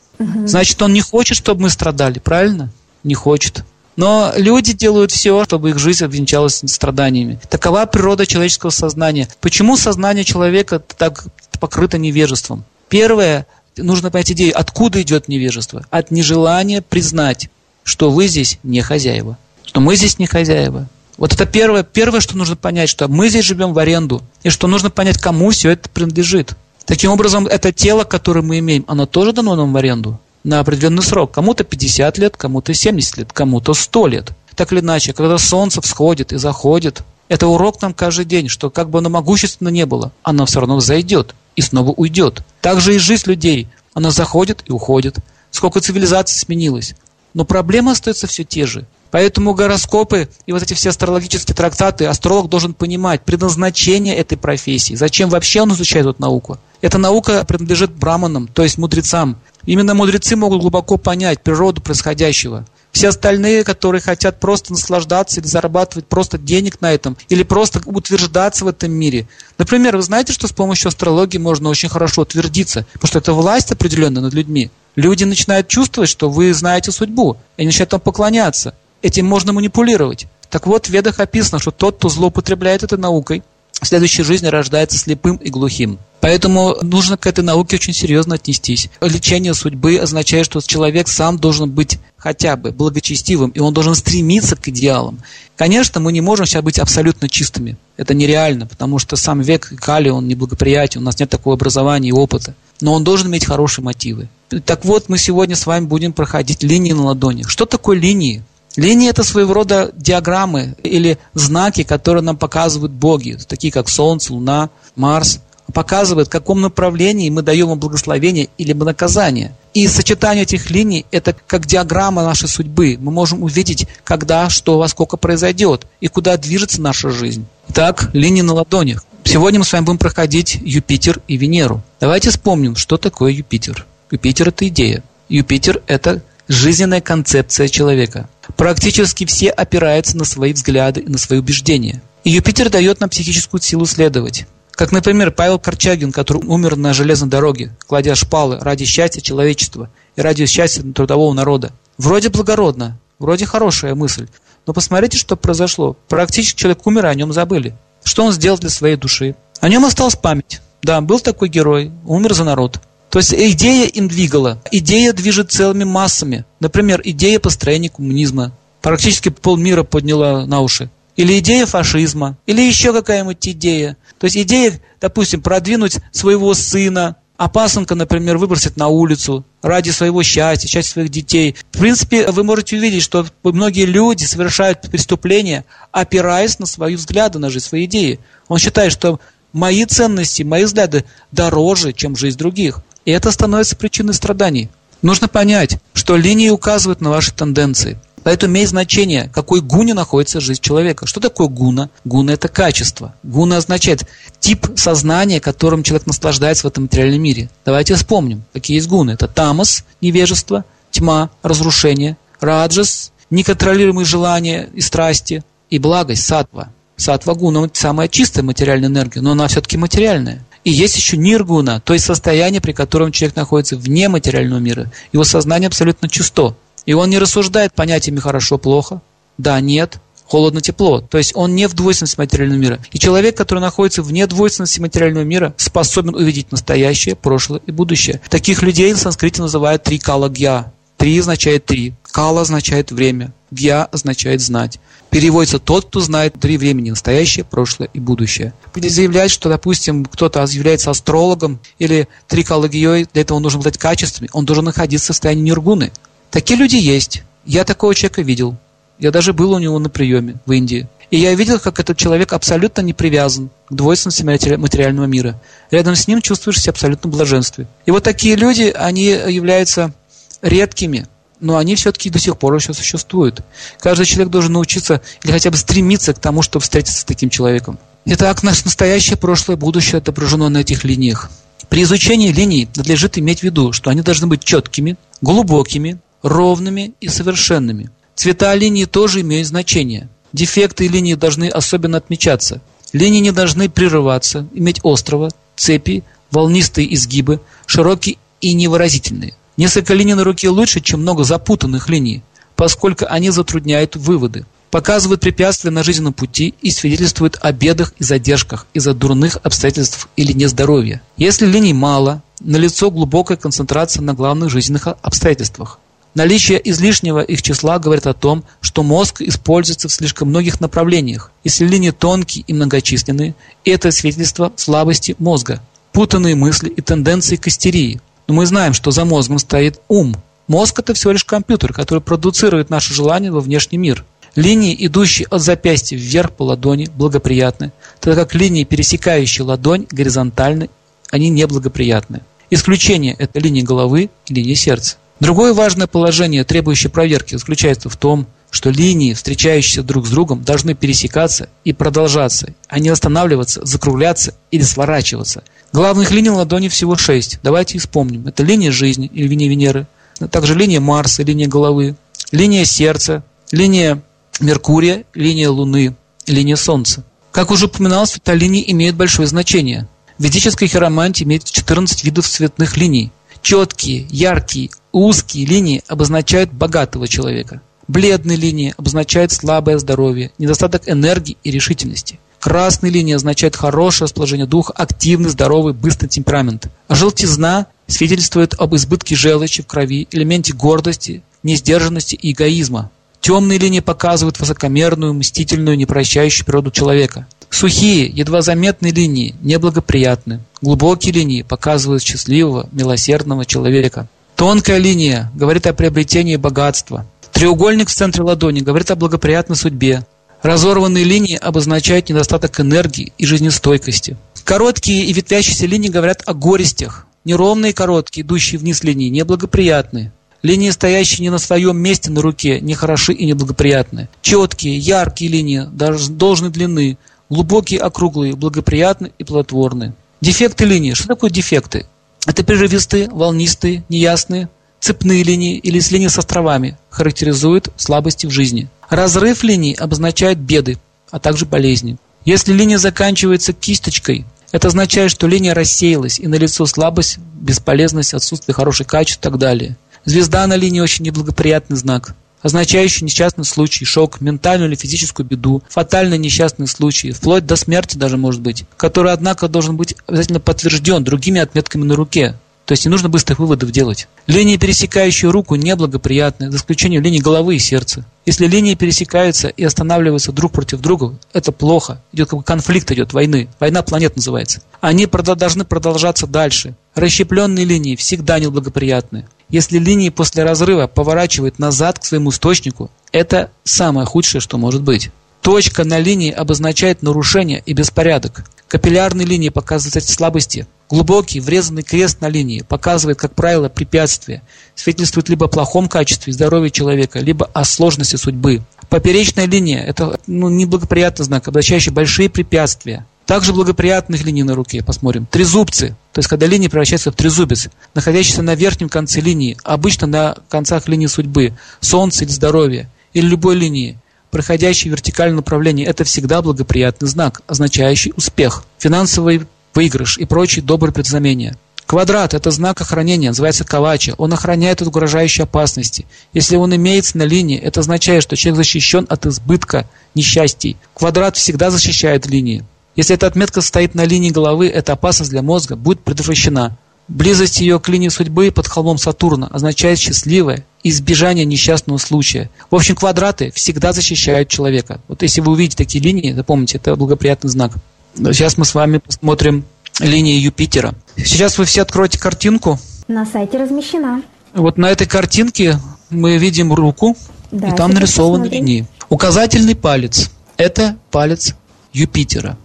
Значит, 0.47 0.81
он 0.83 0.93
не 0.93 1.01
хочет, 1.01 1.37
чтобы 1.37 1.63
мы 1.63 1.71
страдали, 1.71 2.19
правильно? 2.19 2.71
Не 3.05 3.15
хочет. 3.15 3.65
Но 3.97 4.33
люди 4.37 4.73
делают 4.73 5.11
все, 5.13 5.45
чтобы 5.45 5.71
их 5.71 5.79
жизнь 5.79 6.05
обвенчалась 6.05 6.63
страданиями. 6.67 7.41
Такова 7.49 7.87
природа 7.87 8.27
человеческого 8.27 8.71
сознания. 8.71 9.29
Почему 9.41 9.77
сознание 9.77 10.25
человека 10.25 10.79
так 10.79 11.25
покрыто 11.59 11.99
невежеством? 11.99 12.65
Первое, 12.89 13.47
нужно 13.77 14.11
понять 14.11 14.33
идею, 14.33 14.59
откуда 14.59 15.03
идет 15.03 15.29
невежество? 15.29 15.85
От 15.91 16.11
нежелания 16.11 16.83
признать, 16.83 17.49
что 17.83 18.11
вы 18.11 18.27
здесь 18.27 18.59
не 18.63 18.81
хозяева, 18.81 19.39
что 19.65 19.81
мы 19.81 19.97
здесь 19.97 20.19
не 20.19 20.27
хозяева. 20.27 20.89
Вот 21.17 21.35
это 21.35 21.45
первое, 21.45 21.83
первое, 21.83 22.21
что 22.21 22.37
нужно 22.37 22.57
понять, 22.57 22.89
что 22.89 23.07
мы 23.09 23.29
здесь 23.29 23.45
живем 23.45 23.75
в 23.75 23.79
аренду, 23.79 24.23
и 24.43 24.49
что 24.49 24.67
нужно 24.67 24.91
понять, 24.91 25.19
кому 25.19 25.51
все 25.51 25.71
это 25.71 25.89
принадлежит. 25.91 26.55
Таким 26.91 27.13
образом, 27.13 27.47
это 27.47 27.71
тело, 27.71 28.03
которое 28.03 28.43
мы 28.43 28.59
имеем, 28.59 28.85
оно 28.89 29.07
тоже 29.07 29.33
дано 29.33 29.55
нам 29.55 29.73
в 29.73 29.77
аренду 29.77 30.19
на 30.43 30.59
определенный 30.59 31.05
срок. 31.05 31.31
Кому-то 31.31 31.63
50 31.63 32.19
лет, 32.19 32.37
кому-то 32.37 32.75
70 32.75 33.19
лет, 33.19 33.33
кому-то 33.33 33.75
100 33.75 34.07
лет. 34.09 34.33
Так 34.57 34.73
или 34.73 34.81
иначе, 34.81 35.13
когда 35.13 35.39
солнце 35.39 35.81
всходит 35.83 36.33
и 36.33 36.37
заходит, 36.37 37.05
это 37.29 37.47
урок 37.47 37.81
нам 37.81 37.95
каждый 37.95 38.25
день, 38.25 38.49
что 38.49 38.71
как 38.71 38.91
бы 38.91 38.99
оно 38.99 39.09
могущественно 39.09 39.69
не 39.69 39.87
было, 39.87 40.11
оно 40.25 40.47
все 40.47 40.59
равно 40.59 40.81
зайдет 40.81 41.37
и 41.55 41.63
снова 41.63 41.93
уйдет. 41.93 42.43
Также 42.61 42.97
и 42.97 42.99
жизнь 42.99 43.31
людей. 43.31 43.69
Она 43.95 44.11
заходит 44.11 44.65
и 44.67 44.73
уходит. 44.73 45.15
Сколько 45.53 45.81
цивилизаций 45.81 46.41
сменилось. 46.41 46.97
Но 47.35 47.45
проблемы 47.45 47.93
остаются 47.93 48.27
все 48.27 48.43
те 48.43 48.67
же. 48.67 48.85
Поэтому 49.11 49.55
гороскопы 49.55 50.29
и 50.47 50.53
вот 50.53 50.63
эти 50.63 50.75
все 50.75 50.91
астрологические 50.91 51.55
трактаты 51.55 52.07
астролог 52.07 52.49
должен 52.49 52.75
понимать 52.75 53.23
предназначение 53.23 54.17
этой 54.17 54.39
профессии. 54.39 54.95
Зачем 54.95 55.31
вообще 55.31 55.63
он 55.63 55.73
изучает 55.73 56.07
эту 56.07 56.21
науку? 56.23 56.59
Эта 56.81 56.99
наука 56.99 57.45
принадлежит 57.45 57.93
браманам, 57.93 58.49
то 58.49 58.63
есть 58.63 58.79
мудрецам. 58.79 59.39
Именно 59.67 59.95
мудрецы 59.95 60.37
могут 60.37 60.61
глубоко 60.61 60.97
понять 60.97 61.43
природу 61.43 61.83
происходящего. 61.83 62.65
Все 62.93 63.09
остальные, 63.09 63.63
которые 63.63 64.01
хотят 64.01 64.41
просто 64.41 64.73
наслаждаться 64.73 65.41
или 65.41 65.47
зарабатывать 65.47 66.07
просто 66.07 66.39
денег 66.39 66.81
на 66.81 66.93
этом, 66.93 67.17
или 67.29 67.43
просто 67.43 67.81
утверждаться 67.85 68.65
в 68.65 68.69
этом 68.69 68.91
мире. 68.91 69.29
Например, 69.59 69.97
вы 69.97 70.03
знаете, 70.03 70.33
что 70.33 70.49
с 70.49 70.53
помощью 70.53 70.89
астрологии 70.89 71.39
можно 71.39 71.69
очень 71.69 71.89
хорошо 71.89 72.23
утвердиться, 72.23 72.87
потому 72.95 73.09
что 73.09 73.19
это 73.19 73.33
власть 73.33 73.71
определенная 73.71 74.23
над 74.23 74.35
людьми. 74.35 74.71
Люди 74.97 75.23
начинают 75.25 75.69
чувствовать, 75.69 76.11
что 76.11 76.29
вы 76.29 76.53
знаете 76.53 76.91
судьбу, 76.91 77.37
и 77.57 77.65
начинают 77.65 77.93
вам 77.93 78.01
поклоняться. 78.01 78.75
Этим 79.03 79.27
можно 79.27 79.53
манипулировать. 79.53 80.27
Так 80.51 80.67
вот, 80.67 80.87
в 80.87 80.91
ведах 80.91 81.21
описано, 81.21 81.59
что 81.59 81.71
тот, 81.71 81.97
кто 81.97 82.09
злоупотребляет 82.09 82.83
этой 82.83 82.99
наукой, 82.99 83.43
в 83.81 83.87
следующей 83.87 84.23
жизни 84.25 84.47
рождается 84.49 84.99
слепым 84.99 85.37
и 85.37 85.49
глухим. 85.49 85.99
Поэтому 86.21 86.77
нужно 86.83 87.17
к 87.17 87.27
этой 87.27 87.43
науке 87.43 87.77
очень 87.77 87.95
серьезно 87.95 88.35
отнестись. 88.35 88.91
Лечение 89.01 89.55
судьбы 89.55 89.97
означает, 89.97 90.45
что 90.45 90.61
человек 90.61 91.09
сам 91.09 91.39
должен 91.39 91.71
быть 91.71 91.99
хотя 92.19 92.57
бы 92.57 92.73
благочестивым, 92.73 93.51
и 93.51 93.61
он 93.61 93.73
должен 93.73 93.95
стремиться 93.95 94.55
к 94.55 94.69
идеалам. 94.69 95.21
Конечно, 95.57 95.99
мы 95.99 96.13
не 96.13 96.21
можем 96.21 96.45
сейчас 96.45 96.63
быть 96.63 96.79
абсолютно 96.79 97.31
чистыми. 97.31 97.79
Это 97.97 98.13
нереально, 98.13 98.67
потому 98.67 98.99
что 98.99 99.17
сам 99.17 99.41
век 99.41 99.73
Кали, 99.81 100.11
он 100.11 100.29
неблагоприятен, 100.29 101.01
у 101.01 101.05
нас 101.05 101.19
нет 101.19 101.31
такого 101.31 101.55
образования 101.55 102.11
и 102.11 102.13
опыта. 102.13 102.55
Но 102.83 102.93
он 102.93 103.05
должен 103.05 103.29
иметь 103.29 103.47
хорошие 103.47 103.83
мотивы. 103.83 104.29
Так 104.67 104.85
вот, 104.85 105.09
мы 105.09 105.17
сегодня 105.17 105.57
с 105.57 105.65
вами 105.65 105.87
будем 105.87 106.13
проходить 106.13 106.63
линии 106.63 106.93
на 106.93 107.05
ладонях. 107.05 107.49
Что 107.49 107.65
такое 107.65 107.99
линии? 107.99 108.43
Линии– 108.81 109.11
это 109.11 109.25
своего 109.25 109.53
рода 109.53 109.91
диаграммы 109.95 110.75
или 110.83 111.19
знаки, 111.35 111.83
которые 111.83 112.23
нам 112.23 112.39
показывают 112.39 112.93
боги, 112.93 113.37
такие 113.47 113.71
как 113.71 113.91
Солнце, 113.91 114.33
Луна, 114.33 114.71
Марс, 114.97 115.41
показывают, 115.75 116.29
в 116.29 116.33
каком 116.33 116.63
направлении 116.63 117.29
мы 117.29 117.43
даем 117.43 117.71
им 117.71 117.79
благословение 117.79 118.49
или 118.57 118.73
наказание. 118.73 119.53
И 119.75 119.87
сочетание 119.87 120.45
этих 120.45 120.71
линий– 120.71 121.05
это 121.11 121.37
как 121.47 121.67
диаграмма 121.67 122.25
нашей 122.25 122.49
судьбы. 122.49 122.97
Мы 122.99 123.13
можем 123.13 123.43
увидеть, 123.43 123.87
когда, 124.03 124.49
что, 124.49 124.79
во 124.79 124.89
сколько 124.89 125.19
произойдет 125.19 125.87
и 126.01 126.09
куда 126.09 126.39
движется 126.39 126.81
наша 126.81 127.11
жизнь. 127.11 127.45
Итак, 127.69 128.09
линии 128.15 128.41
на 128.41 128.55
ладонях. 128.55 129.05
Сегодня 129.25 129.59
мы 129.59 129.67
с 129.67 129.73
вами 129.75 129.85
будем 129.85 129.99
проходить 129.99 130.59
Юпитер 130.59 131.21
и 131.29 131.37
Венеру. 131.37 131.83
Давайте 132.01 132.31
вспомним, 132.31 132.77
что 132.77 132.97
такое 132.97 133.31
Юпитер. 133.31 133.85
Юпитер– 134.11 134.49
это 134.49 134.67
идея. 134.69 135.05
Юпитер– 135.29 135.83
это 135.87 136.23
жизненная 136.49 137.03
концепция 137.03 137.69
человека. 137.69 138.27
Практически 138.57 139.25
все 139.27 139.51
опираются 139.51 140.17
на 140.17 140.25
свои 140.25 140.53
взгляды 140.53 141.01
и 141.01 141.09
на 141.09 141.19
свои 141.19 141.39
убеждения. 141.39 142.03
И 142.25 142.31
Юпитер 142.31 142.69
дает 142.71 143.01
нам 143.01 143.11
психическую 143.11 143.61
силу 143.61 143.87
следовать. 143.87 144.47
Как, 144.73 144.93
например, 144.93 145.31
Павел 145.31 145.59
Корчагин, 145.59 146.13
который 146.13 146.43
умер 146.43 146.77
на 146.77 146.95
железной 146.95 147.29
дороге, 147.29 147.77
кладя 147.87 148.15
шпалы 148.15 148.59
ради 148.61 148.85
счастья 148.85 149.21
человечества 149.21 149.91
и 150.17 150.21
ради 150.21 150.47
счастья 150.47 150.83
трудового 150.83 151.33
народа. 151.35 151.73
Вроде 151.99 152.31
благородно, 152.31 152.99
вроде 153.19 153.45
хорошая 153.45 153.95
мысль, 153.95 154.27
но 154.67 154.73
посмотрите, 154.73 155.19
что 155.19 155.37
произошло. 155.37 155.97
Практически 156.09 156.59
человек 156.59 156.87
умер, 156.87 157.07
а 157.07 157.11
о 157.11 157.15
нем 157.15 157.33
забыли. 157.33 157.77
Что 158.05 158.25
он 158.25 158.33
сделал 158.33 158.59
для 158.59 158.71
своей 158.71 158.97
души? 158.97 159.35
О 159.61 159.69
нем 159.69 159.85
осталась 159.85 160.17
память. 160.17 160.63
Да, 160.83 161.01
был 161.01 161.21
такой 161.21 161.49
герой, 161.49 161.93
умер 162.07 162.35
за 162.35 162.45
народ. 162.45 162.81
То 163.11 163.19
есть 163.19 163.35
идея 163.35 163.87
им 163.87 164.09
двигала. 164.09 164.63
Идея 164.71 165.13
движет 165.13 165.51
целыми 165.51 165.85
массами. 165.85 166.45
Например, 166.61 167.01
идея 167.05 167.41
построения 167.41 167.91
коммунизма. 167.91 168.53
Практически 168.81 169.29
полмира 169.31 169.83
подняла 169.83 170.47
на 170.47 170.61
уши. 170.61 170.91
Или 171.17 171.39
идея 171.41 171.67
фашизма. 171.67 172.39
Или 172.47 172.63
еще 172.63 172.93
какая-нибудь 172.93 173.47
идея. 173.49 173.97
То 174.19 174.27
есть 174.27 174.37
идея, 174.37 174.81
допустим, 175.01 175.43
продвинуть 175.43 175.99
своего 176.13 176.55
сына, 176.55 177.17
а 177.37 177.51
например, 177.95 178.37
выбросит 178.37 178.77
на 178.77 178.89
улицу 178.89 179.47
ради 179.63 179.89
своего 179.91 180.23
счастья, 180.23 180.69
счастья 180.69 180.93
своих 180.93 181.09
детей. 181.09 181.57
В 181.73 181.79
принципе, 181.79 182.31
вы 182.31 182.45
можете 182.45 182.77
увидеть, 182.77 183.03
что 183.03 183.27
многие 183.43 183.87
люди 183.87 184.25
совершают 184.25 184.83
преступления, 184.83 185.65
опираясь 185.91 186.59
на 186.59 186.67
свои 186.67 186.97
взгляды 186.97 187.39
на 187.39 187.49
жизнь, 187.49 187.65
свои 187.65 187.87
идеи. 187.87 188.21
Он 188.49 188.59
считает, 188.59 188.93
что 188.93 189.21
мои 189.55 189.87
ценности, 189.87 190.43
мои 190.43 190.65
взгляды 190.65 191.07
дороже, 191.33 191.95
чем 191.95 192.15
жизнь 192.15 192.37
других. 192.37 192.83
И 193.05 193.11
это 193.11 193.31
становится 193.31 193.77
причиной 193.77 194.15
страданий. 194.15 194.69
Нужно 195.03 195.29
понять, 195.29 195.79
что 195.95 196.17
линии 196.17 196.51
указывают 196.51 197.01
на 197.01 197.11
ваши 197.11 197.33
тенденции. 197.33 197.99
Поэтому 198.23 198.53
имеет 198.53 198.69
значение, 198.69 199.31
какой 199.33 199.63
гуне 199.63 199.95
находится 199.95 200.41
жизнь 200.41 200.61
человека. 200.61 201.07
Что 201.07 201.21
такое 201.21 201.49
гуна? 201.49 201.89
Гуна– 202.05 202.31
это 202.33 202.49
качество. 202.49 203.15
Гуна 203.23 203.57
означает 203.57 204.05
тип 204.41 204.67
сознания, 204.77 205.41
которым 205.41 205.83
человек 205.83 206.07
наслаждается 206.07 206.65
в 206.65 206.71
этом 206.71 206.85
материальном 206.85 207.23
мире. 207.23 207.49
Давайте 207.65 207.95
вспомним, 207.95 208.45
какие 208.53 208.77
есть 208.77 208.89
гуны. 208.89 209.13
Это 209.13 209.27
тамас– 209.27 209.85
невежество, 210.03 210.65
тьма– 210.91 211.31
разрушение, 211.43 212.19
раджас– 212.41 213.13
неконтролируемые 213.31 214.05
желания 214.05 214.69
и 214.75 214.83
страсти, 214.83 215.43
и 215.71 215.79
благость– 215.79 216.25
сатва. 216.27 216.69
Сатва 216.97 217.35
гуна– 217.35 217.71
самая 217.73 218.09
чистая 218.09 218.43
материальная 218.43 218.91
энергия, 218.91 219.23
но 219.23 219.33
она 219.33 219.49
все-таки 219.49 219.79
материальная. 219.79 220.45
И 220.65 220.71
есть 220.71 220.97
еще 220.97 221.17
ниргуна, 221.17 221.81
то 221.81 221.95
есть 221.95 222.05
состояние, 222.05 222.61
при 222.61 222.73
котором 222.73 223.13
человек 223.13 223.37
находится 223.37 223.77
вне 223.77 224.09
материального 224.09 224.61
мира. 224.61 224.93
Его 225.13 225.25
сознание 225.25 225.69
абсолютно 225.69 226.09
чисто. 226.09 226.55
И 226.87 226.93
он 226.93 227.11
не 227.11 227.19
рассуждает 227.19 227.73
понятиями 227.73 228.19
хорошо-плохо, 228.19 229.01
да, 229.39 229.61
нет, 229.61 229.99
холодно-тепло. 230.31 231.01
То 231.01 231.19
есть 231.19 231.33
он 231.35 231.55
не 231.55 231.67
в 231.67 231.75
двойственности 231.75 232.19
материального 232.19 232.59
мира. 232.59 232.79
И 232.93 232.99
человек, 232.99 233.37
который 233.37 233.61
находится 233.61 234.03
вне 234.03 234.27
двойственности 234.27 234.81
материального 234.81 235.25
мира, 235.25 235.55
способен 235.57 236.15
увидеть 236.15 236.53
настоящее, 236.53 237.17
прошлое 237.17 237.61
и 237.67 237.73
будущее. 237.73 238.21
Таких 238.29 238.63
людей 238.63 238.93
в 238.93 238.99
санскрите 238.99 239.43
называют 239.43 239.83
три 239.83 239.99
калагья. 239.99 240.73
Три 240.97 241.19
означает 241.19 241.65
три. 241.65 241.95
Кала 242.03 242.43
означает 242.43 242.93
время. 242.93 243.33
Гья 243.51 243.85
означает 243.85 244.41
знать. 244.41 244.79
Переводится 245.11 245.59
тот, 245.59 245.87
кто 245.87 246.01
знает 246.01 246.39
три 246.39 246.57
времени, 246.57 246.91
настоящее, 246.91 247.45
прошлое 247.45 247.89
и 247.93 247.99
будущее. 247.99 248.53
Заявлять, 248.75 249.31
что, 249.31 249.49
допустим, 249.49 250.05
кто-то 250.05 250.45
является 250.49 250.91
астрологом 250.91 251.59
или 251.79 252.09
трикологией, 252.29 253.09
для 253.13 253.23
этого 253.23 253.39
нужно 253.41 253.59
обладать 253.59 253.79
качествами, 253.79 254.31
он 254.33 254.45
должен 254.45 254.65
находиться 254.65 255.07
в 255.07 255.17
состоянии 255.17 255.43
ниргуны. 255.43 255.91
Такие 256.31 256.59
люди 256.59 256.77
есть. 256.77 257.25
Я 257.45 257.65
такого 257.65 257.95
человека 257.95 258.23
видел. 258.23 258.57
Я 258.99 259.11
даже 259.11 259.33
был 259.33 259.53
у 259.53 259.59
него 259.59 259.79
на 259.79 259.89
приеме 259.89 260.37
в 260.47 260.53
Индии. 260.53 260.87
И 261.11 261.19
я 261.19 261.35
видел, 261.35 261.59
как 261.59 261.81
этот 261.81 261.97
человек 261.97 262.33
абсолютно 262.33 262.83
не 262.83 262.93
привязан 262.93 263.51
к 263.69 263.75
двойственности 263.75 264.23
материального 264.23 265.07
мира. 265.07 265.41
Рядом 265.73 265.97
с 265.97 266.07
ним 266.07 266.21
чувствуешь 266.21 266.61
себя 266.61 266.71
абсолютно 266.71 267.11
в 267.11 267.13
блаженстве. 267.13 267.67
И 267.85 267.91
вот 267.91 268.05
такие 268.05 268.37
люди, 268.37 268.73
они 268.73 269.07
являются 269.07 269.93
редкими, 270.41 271.09
но 271.41 271.57
они 271.57 271.75
все-таки 271.75 272.11
до 272.11 272.19
сих 272.19 272.37
пор 272.39 272.55
еще 272.55 272.73
существуют. 272.75 273.41
Каждый 273.81 274.07
человек 274.07 274.31
должен 274.31 274.53
научиться 274.53 275.01
или 275.23 275.33
хотя 275.33 275.51
бы 275.51 275.57
стремиться 275.57 276.15
к 276.15 276.19
тому, 276.19 276.43
чтобы 276.43 276.63
встретиться 276.63 277.01
с 277.01 277.05
таким 277.05 277.31
человеком. 277.31 277.79
Итак, 278.05 278.43
наше 278.43 278.65
настоящее, 278.65 279.17
прошлое, 279.17 279.57
будущее 279.57 279.99
отображено 279.99 280.49
на 280.49 280.59
этих 280.59 280.85
линиях. 280.85 281.31
При 281.69 281.83
изучении 281.83 282.33
линий 282.33 282.69
надлежит 282.75 283.19
иметь 283.19 283.41
в 283.41 283.43
виду, 283.43 283.73
что 283.73 283.91
они 283.91 284.03
должны 284.03 284.27
быть 284.27 284.45
четкими, 284.45 284.97
глубокими, 285.21 285.99
ровными 286.23 286.95
и 287.01 287.09
совершенными. 287.09 287.91
Цвета 288.15 288.55
линии 288.55 288.85
тоже 288.85 289.21
имеют 289.21 289.49
значение. 289.49 290.09
Дефекты 290.33 290.89
линии 290.89 291.15
должны 291.15 291.49
особенно 291.49 291.99
отмечаться. 291.99 292.61
Линии 292.93 293.21
не 293.21 293.33
должны 293.33 293.69
прерываться, 293.69 294.47
иметь 294.53 294.81
острова, 294.83 295.31
цепи, 295.57 296.03
волнистые 296.31 296.93
изгибы, 296.95 297.41
широкие 297.67 298.17
и 298.41 298.53
невыразительные. 298.53 299.35
Несколько 299.61 299.93
линий 299.93 300.15
на 300.15 300.25
руке 300.25 300.49
лучше, 300.49 300.81
чем 300.81 301.03
много 301.03 301.23
запутанных 301.23 301.91
линий, 301.91 302.23
поскольку 302.57 303.05
они 303.07 303.29
затрудняют 303.29 303.95
выводы, 303.95 304.47
показывают 304.71 305.21
препятствия 305.21 305.71
на 305.71 305.83
жизненном 305.83 306.15
пути 306.15 306.55
и 306.63 306.71
свидетельствуют 306.71 307.39
о 307.43 307.53
бедах 307.53 307.93
и 307.99 308.05
задержках 308.05 308.67
из-за 308.73 308.95
дурных 308.95 309.37
обстоятельств 309.43 310.09
или 310.17 310.33
нездоровья. 310.33 311.03
Если 311.19 311.45
линий 311.45 311.75
мало, 311.75 312.23
налицо 312.41 312.91
глубокая 312.91 313.37
концентрация 313.37 314.01
на 314.01 314.15
главных 314.15 314.49
жизненных 314.49 314.89
обстоятельствах. 315.03 315.79
Наличие 316.15 316.59
излишнего 316.71 317.21
их 317.21 317.43
числа 317.43 317.79
говорит 317.79 318.07
о 318.07 318.15
том, 318.15 318.45
что 318.63 318.83
мозг 318.83 319.21
используется 319.21 319.89
в 319.89 319.93
слишком 319.93 320.31
многих 320.31 320.63
направлениях. 320.63 321.33
Если 321.45 321.67
линии 321.67 321.91
тонкие 321.91 322.45
и 322.47 322.55
многочисленные, 322.55 323.35
это 323.67 323.91
свидетельство 323.91 324.55
слабости 324.57 325.17
мозга, 325.19 325.61
путанные 325.93 326.35
мысли 326.35 326.71
и 326.71 326.81
тенденции 326.81 327.37
к 327.37 327.47
истерии. 327.47 328.01
Но 328.31 328.35
мы 328.35 328.47
знаем, 328.47 328.75
что 328.75 328.93
за 328.93 329.05
мозгом 329.05 329.41
стоит 329.41 329.81
ум. 329.89 330.15
Мозг– 330.47 330.79
это 330.79 330.95
всего 330.95 331.11
лишь 331.11 331.25
компьютер, 331.25 331.73
который 331.73 331.99
продуцирует 331.99 332.71
наши 332.71 332.95
желания 332.95 333.33
во 333.33 333.41
внешний 333.41 333.77
мир. 333.77 334.05
Линии, 334.37 334.77
идущие 334.87 335.27
от 335.31 335.43
запястья 335.43 335.97
вверх 335.97 336.31
по 336.31 336.45
ладони, 336.45 336.89
благоприятны, 336.95 337.73
тогда 337.99 338.23
как 338.23 338.37
линии, 338.37 338.63
пересекающие 338.63 339.45
ладонь, 339.45 339.89
горизонтальны, 339.91 340.71
они 341.11 341.29
неблагоприятны. 341.29 342.21
Исключение– 342.51 343.17
это 343.19 343.41
линии 343.41 343.63
головы 343.63 344.11
и 344.27 344.35
линии 344.35 344.55
сердца. 344.55 344.99
Другое 345.19 345.53
важное 345.53 345.89
положение, 345.89 346.45
требующее 346.45 346.89
проверки, 346.89 347.35
заключается 347.35 347.89
в 347.89 347.97
том, 347.97 348.29
что 348.53 348.71
линии, 348.71 349.13
встречающиеся 349.15 349.83
друг 349.83 350.07
с 350.07 350.11
другом, 350.11 350.45
должны 350.45 350.75
пересекаться 350.75 351.49
и 351.65 351.73
продолжаться, 351.73 352.55
а 352.69 352.79
не 352.79 352.91
останавливаться, 352.91 353.67
закругляться 353.67 354.35
или 354.53 354.63
сворачиваться. 354.63 355.43
Главных 355.73 356.11
линий 356.11 356.31
ладони 356.31 356.69
всего 356.69 356.97
шесть. 356.97 357.39
Давайте 357.43 357.79
вспомним. 357.79 358.27
Это 358.27 358.43
линия 358.43 358.73
жизни 358.73 359.07
или 359.13 359.29
линия 359.29 359.49
Венеры, 359.49 359.87
также 360.31 360.55
линия 360.55 360.81
Марса, 360.81 361.23
линия 361.23 361.47
головы, 361.47 361.95
линия 362.33 362.65
сердца, 362.65 363.23
линия 363.53 364.03
Меркурия, 364.41 365.05
линия 365.15 365.49
Луны, 365.49 365.95
линия 366.27 366.57
Солнца. 366.57 367.05
Как 367.31 367.53
уже 367.53 367.67
упоминалось, 367.67 368.17
эта 368.17 368.35
линия 368.35 368.63
имеет 368.67 368.97
большое 368.97 369.29
значение. 369.29 369.87
В 370.19 370.25
ведической 370.25 370.67
хиромантии 370.67 371.23
имеет 371.23 371.45
14 371.45 372.03
видов 372.05 372.27
цветных 372.27 372.77
линий. 372.77 373.13
Четкие, 373.41 374.07
яркие, 374.11 374.71
узкие 374.93 375.47
линии 375.47 375.83
обозначают 375.87 376.53
богатого 376.53 377.07
человека. 377.07 377.63
Бледные 377.87 378.37
линии 378.37 378.75
обозначают 378.77 379.33
слабое 379.33 379.79
здоровье, 379.79 380.33
недостаток 380.39 380.89
энергии 380.89 381.37
и 381.45 381.51
решительности. 381.51 382.19
Красные 382.41 382.91
линии 382.91 383.15
означают 383.15 383.55
хорошее 383.55 384.07
расположение 384.07 384.47
духа, 384.47 384.73
активный, 384.73 385.29
здоровый, 385.29 385.75
быстрый 385.75 386.09
темперамент. 386.09 386.69
А 386.89 386.95
желтизна 386.95 387.67
свидетельствует 387.87 388.55
об 388.59 388.75
избытке 388.75 389.15
желчи 389.15 389.63
в 389.63 389.67
крови, 389.67 390.09
элементе 390.11 390.55
гордости, 390.55 391.23
несдержанности 391.43 392.15
и 392.15 392.33
эгоизма. 392.33 392.91
Темные 393.21 393.59
линии 393.59 393.81
показывают 393.81 394.41
высокомерную, 394.41 395.13
мстительную, 395.13 395.77
непрощающую 395.77 396.47
природу 396.47 396.71
человека. 396.71 397.27
Сухие, 397.51 398.07
едва 398.07 398.41
заметные 398.41 398.93
линии 398.93 399.35
неблагоприятны. 399.43 400.41
Глубокие 400.63 401.13
линии 401.13 401.43
показывают 401.43 402.03
счастливого, 402.03 402.71
милосердного 402.73 403.45
человека. 403.45 404.09
Тонкая 404.37 404.79
линия 404.79 405.31
говорит 405.35 405.67
о 405.67 405.75
приобретении 405.75 406.37
богатства. 406.37 407.05
Треугольник 407.33 407.91
в 407.91 407.95
центре 407.95 408.23
ладони 408.23 408.61
говорит 408.61 408.91
о 408.91 408.97
благоприятной 408.97 409.57
судьбе. 409.57 410.07
Разорванные 410.43 411.05
линии 411.05 411.37
обозначают 411.37 412.09
недостаток 412.09 412.61
энергии 412.61 413.13
и 413.19 413.27
жизнестойкости. 413.27 414.17
Короткие 414.45 415.05
и 415.05 415.13
ветвящиеся 415.13 415.67
линии 415.67 415.89
говорят 415.89 416.23
о 416.27 416.35
горестях. 416.35 417.07
Неровные 417.25 417.75
короткие, 417.75 418.23
идущие 418.23 418.59
вниз 418.59 418.83
линии, 418.83 419.11
неблагоприятны. 419.11 420.13
Линии, 420.43 420.71
стоящие 420.71 421.25
не 421.25 421.31
на 421.31 421.39
своем 421.39 421.77
месте 421.77 422.11
на 422.11 422.23
руке, 422.23 422.61
не 422.61 422.75
хороши 422.75 423.13
и 423.13 423.27
неблагоприятны. 423.27 424.09
Четкие, 424.23 424.79
яркие 424.79 425.31
линии 425.31 425.69
должной 425.71 426.51
длины, 426.51 426.97
глубокие, 427.29 427.81
округлые, 427.81 428.35
благоприятны 428.35 429.13
и 429.19 429.25
плодотворны. 429.25 429.93
Дефекты 430.23 430.65
линии. 430.65 430.95
Что 430.95 431.09
такое 431.09 431.31
дефекты? 431.31 431.87
Это 432.27 432.43
прерывистые, 432.43 433.09
волнистые, 433.11 433.85
неясные, 433.91 434.49
цепные 434.81 435.23
линии 435.23 435.57
или 435.57 435.79
с 435.79 435.91
линии 435.91 436.09
с 436.09 436.19
островами 436.19 436.77
характеризуют 436.89 437.69
слабости 437.77 438.27
в 438.27 438.31
жизни. 438.31 438.69
Разрыв 438.89 439.45
линий 439.45 439.75
обозначает 439.75 440.39
беды, 440.39 440.79
а 441.11 441.19
также 441.21 441.47
болезни. 441.47 441.99
Если 442.25 442.53
линия 442.53 442.79
заканчивается 442.79 443.53
кисточкой, 443.53 444.27
это 444.53 444.69
означает, 444.69 445.11
что 445.11 445.27
линия 445.27 445.55
рассеялась 445.55 446.19
и 446.19 446.27
налицо 446.27 446.67
слабость, 446.67 447.19
бесполезность, 447.35 448.15
отсутствие 448.15 448.55
хороших 448.55 448.89
качеств 448.89 449.21
и 449.21 449.23
так 449.23 449.39
далее. 449.39 449.77
Звезда 450.05 450.47
на 450.47 450.57
линии 450.57 450.81
очень 450.81 451.05
неблагоприятный 451.05 451.77
знак, 451.77 452.15
означающий 452.43 453.05
несчастный 453.05 453.45
случай, 453.45 453.85
шок, 453.85 454.21
ментальную 454.21 454.69
или 454.69 454.77
физическую 454.77 455.27
беду, 455.27 455.63
фатальный 455.69 456.19
несчастный 456.19 456.67
случай, 456.67 457.13
вплоть 457.13 457.47
до 457.47 457.57
смерти 457.57 457.97
даже 457.97 458.17
может 458.17 458.41
быть, 458.41 458.65
который, 458.77 459.13
однако, 459.13 459.47
должен 459.47 459.77
быть 459.77 459.95
обязательно 460.07 460.41
подтвержден 460.41 461.05
другими 461.05 461.41
отметками 461.41 461.85
на 461.85 461.97
руке. 461.97 462.35
То 462.71 462.75
есть 462.75 462.85
не 462.85 462.91
нужно 462.91 463.09
быстрых 463.09 463.41
выводов 463.41 463.73
делать. 463.73 464.07
Линии, 464.29 464.57
пересекающие 464.57 465.29
руку, 465.29 465.57
неблагоприятны, 465.57 466.53
за 466.53 466.57
исключением 466.57 467.03
линий 467.03 467.19
головы 467.19 467.57
и 467.57 467.59
сердца. 467.59 468.05
Если 468.27 468.47
линии 468.47 468.77
пересекаются 468.77 469.49
и 469.49 469.65
останавливаются 469.65 470.31
друг 470.31 470.53
против 470.53 470.79
друга, 470.79 471.19
это 471.33 471.51
плохо. 471.51 472.01
Идет 472.13 472.29
как 472.29 472.39
бы 472.39 472.45
конфликт 472.45 472.93
идет, 472.93 473.13
войны. 473.13 473.49
Война 473.59 473.83
планет 473.83 474.15
называется. 474.15 474.63
Они 474.81 475.07
должны 475.07 475.65
продолжаться 475.65 476.29
дальше. 476.29 476.77
Расщепленные 476.95 477.65
линии 477.65 477.97
всегда 477.97 478.39
неблагоприятны. 478.39 479.27
Если 479.49 479.79
линии 479.79 480.11
после 480.11 480.45
разрыва 480.45 480.87
поворачивают 480.87 481.59
назад 481.59 481.99
к 481.99 482.05
своему 482.05 482.31
источнику, 482.31 482.89
это 483.11 483.51
самое 483.65 484.07
худшее, 484.07 484.41
что 484.41 484.59
может 484.59 484.83
быть. 484.83 485.11
Точка 485.43 485.83
на 485.83 485.99
линии 485.99 486.31
обозначает 486.31 487.03
нарушение 487.03 487.65
и 487.67 487.73
беспорядок. 487.73 488.45
Капиллярные 488.71 489.27
линии 489.27 489.49
показывают 489.49 490.05
слабости. 490.05 490.65
Глубокий 490.89 491.41
врезанный 491.41 491.83
крест 491.83 492.21
на 492.21 492.29
линии 492.29 492.63
показывает, 492.63 493.19
как 493.19 493.35
правило, 493.35 493.69
препятствие. 493.69 494.43
Свидетельствует 494.77 495.29
либо 495.29 495.47
о 495.47 495.49
плохом 495.49 495.89
качестве 495.89 496.33
здоровья 496.33 496.71
человека, 496.71 497.19
либо 497.19 497.51
о 497.53 497.65
сложности 497.65 498.15
судьбы. 498.15 498.63
Поперечная 498.89 499.47
линия– 499.47 499.83
это 499.87 500.21
ну, 500.29 500.49
неблагоприятный 500.49 501.25
знак, 501.25 501.49
обозначающий 501.49 501.91
большие 501.91 502.31
препятствия. 502.31 503.05
Также 503.27 503.53
благоприятных 503.53 504.23
линий 504.23 504.45
на 504.45 504.55
руке, 504.55 504.85
посмотрим. 504.85 505.27
Трезубцы, 505.27 505.97
то 506.13 506.21
есть 506.21 506.29
когда 506.29 506.47
линия 506.47 506.71
превращается 506.71 507.11
в 507.11 507.17
трезубец, 507.17 507.71
находящийся 507.97 508.43
на 508.43 508.55
верхнем 508.55 508.89
конце 508.89 509.21
линии, 509.21 509.57
обычно 509.65 510.07
на 510.07 510.37
концах 510.49 510.87
линии 510.87 511.07
судьбы, 511.07 511.55
солнце 511.81 512.23
или 512.23 512.31
здоровье, 512.31 512.89
или 513.15 513.27
любой 513.27 513.57
линии, 513.57 513.99
проходящей 514.31 514.91
в 514.91 514.93
вертикальном 514.93 515.37
направлении, 515.37 515.87
это 515.87 516.05
всегда 516.05 516.43
благоприятный 516.43 517.09
знак, 517.09 517.43
означающий 517.47 518.13
успех, 518.17 518.65
финансовый 518.79 519.47
выигрыш 519.75 520.19
и 520.19 520.25
прочие 520.25 520.65
добрые 520.65 520.93
предзнамения. 520.93 521.57
Квадрат– 521.87 522.35
это 522.35 522.53
знак 522.53 522.81
охранения, 522.81 523.31
называется 523.31 523.65
кавача. 523.65 524.15
Он 524.17 524.33
охраняет 524.33 524.81
от 524.81 524.87
угрожающей 524.87 525.43
опасности. 525.43 526.07
Если 526.33 526.55
он 526.55 526.75
имеется 526.77 527.19
на 527.19 527.25
линии, 527.25 527.59
это 527.59 527.81
означает, 527.81 528.23
что 528.23 528.37
человек 528.37 528.59
защищен 528.59 529.07
от 529.09 529.27
избытка 529.27 529.89
несчастий. 530.15 530.77
Квадрат 530.95 531.37
всегда 531.37 531.71
защищает 531.71 532.27
линии. 532.27 532.65
Если 532.95 533.17
эта 533.17 533.27
отметка 533.27 533.61
стоит 533.61 533.97
на 533.97 534.05
линии 534.05 534.31
головы, 534.31 534.69
эта 534.69 534.93
опасность 534.93 535.33
для 535.33 535.43
мозга 535.43 535.75
будет 535.75 536.05
предотвращена. 536.05 536.77
Близость 537.09 537.61
ее 537.61 537.81
к 537.81 537.89
линии 537.89 538.09
судьбы 538.09 538.53
под 538.53 538.69
холмом 538.69 538.97
Сатурна 538.97 539.49
означает 539.49 539.99
счастливое 539.99 540.65
избежание 540.83 541.45
несчастного 541.45 541.99
случая. 541.99 542.51
В 542.71 542.75
общем, 542.75 542.95
квадраты 542.95 543.51
всегда 543.53 543.93
защищают 543.93 544.49
человека. 544.49 545.01
Вот 545.09 545.23
если 545.23 545.41
вы 545.41 545.53
увидите 545.53 545.77
такие 545.77 546.03
линии, 546.03 546.33
запомните, 546.33 546.79
это 546.79 546.97
благоприятный 546.97 547.51
знак. 547.51 547.73
Сейчас 548.15 548.57
мы 548.57 548.65
с 548.65 548.75
вами 548.75 548.99
посмотрим 548.99 549.65
линии 550.01 550.39
Юпитера. 550.39 550.95
Сейчас 551.17 551.59
вы 551.59 551.65
все 551.65 551.83
откроете 551.83 552.19
картинку. 552.19 552.79
На 553.09 553.27
сайте 553.27 553.59
размещена. 553.59 554.23
Вот 554.55 554.79
на 554.79 554.91
этой 554.91 555.07
картинке 555.07 555.79
мы 556.09 556.39
видим 556.39 556.73
руку, 556.73 557.17
да, 557.51 557.69
и 557.69 557.77
там 557.77 557.91
нарисованы 557.93 558.45
посмотрим. 558.45 558.67
линии. 558.67 558.87
Указательный 559.09 559.77
палец– 559.77 560.31
это 560.57 560.97
палец 561.11 561.55
Юпитера. 561.93 562.57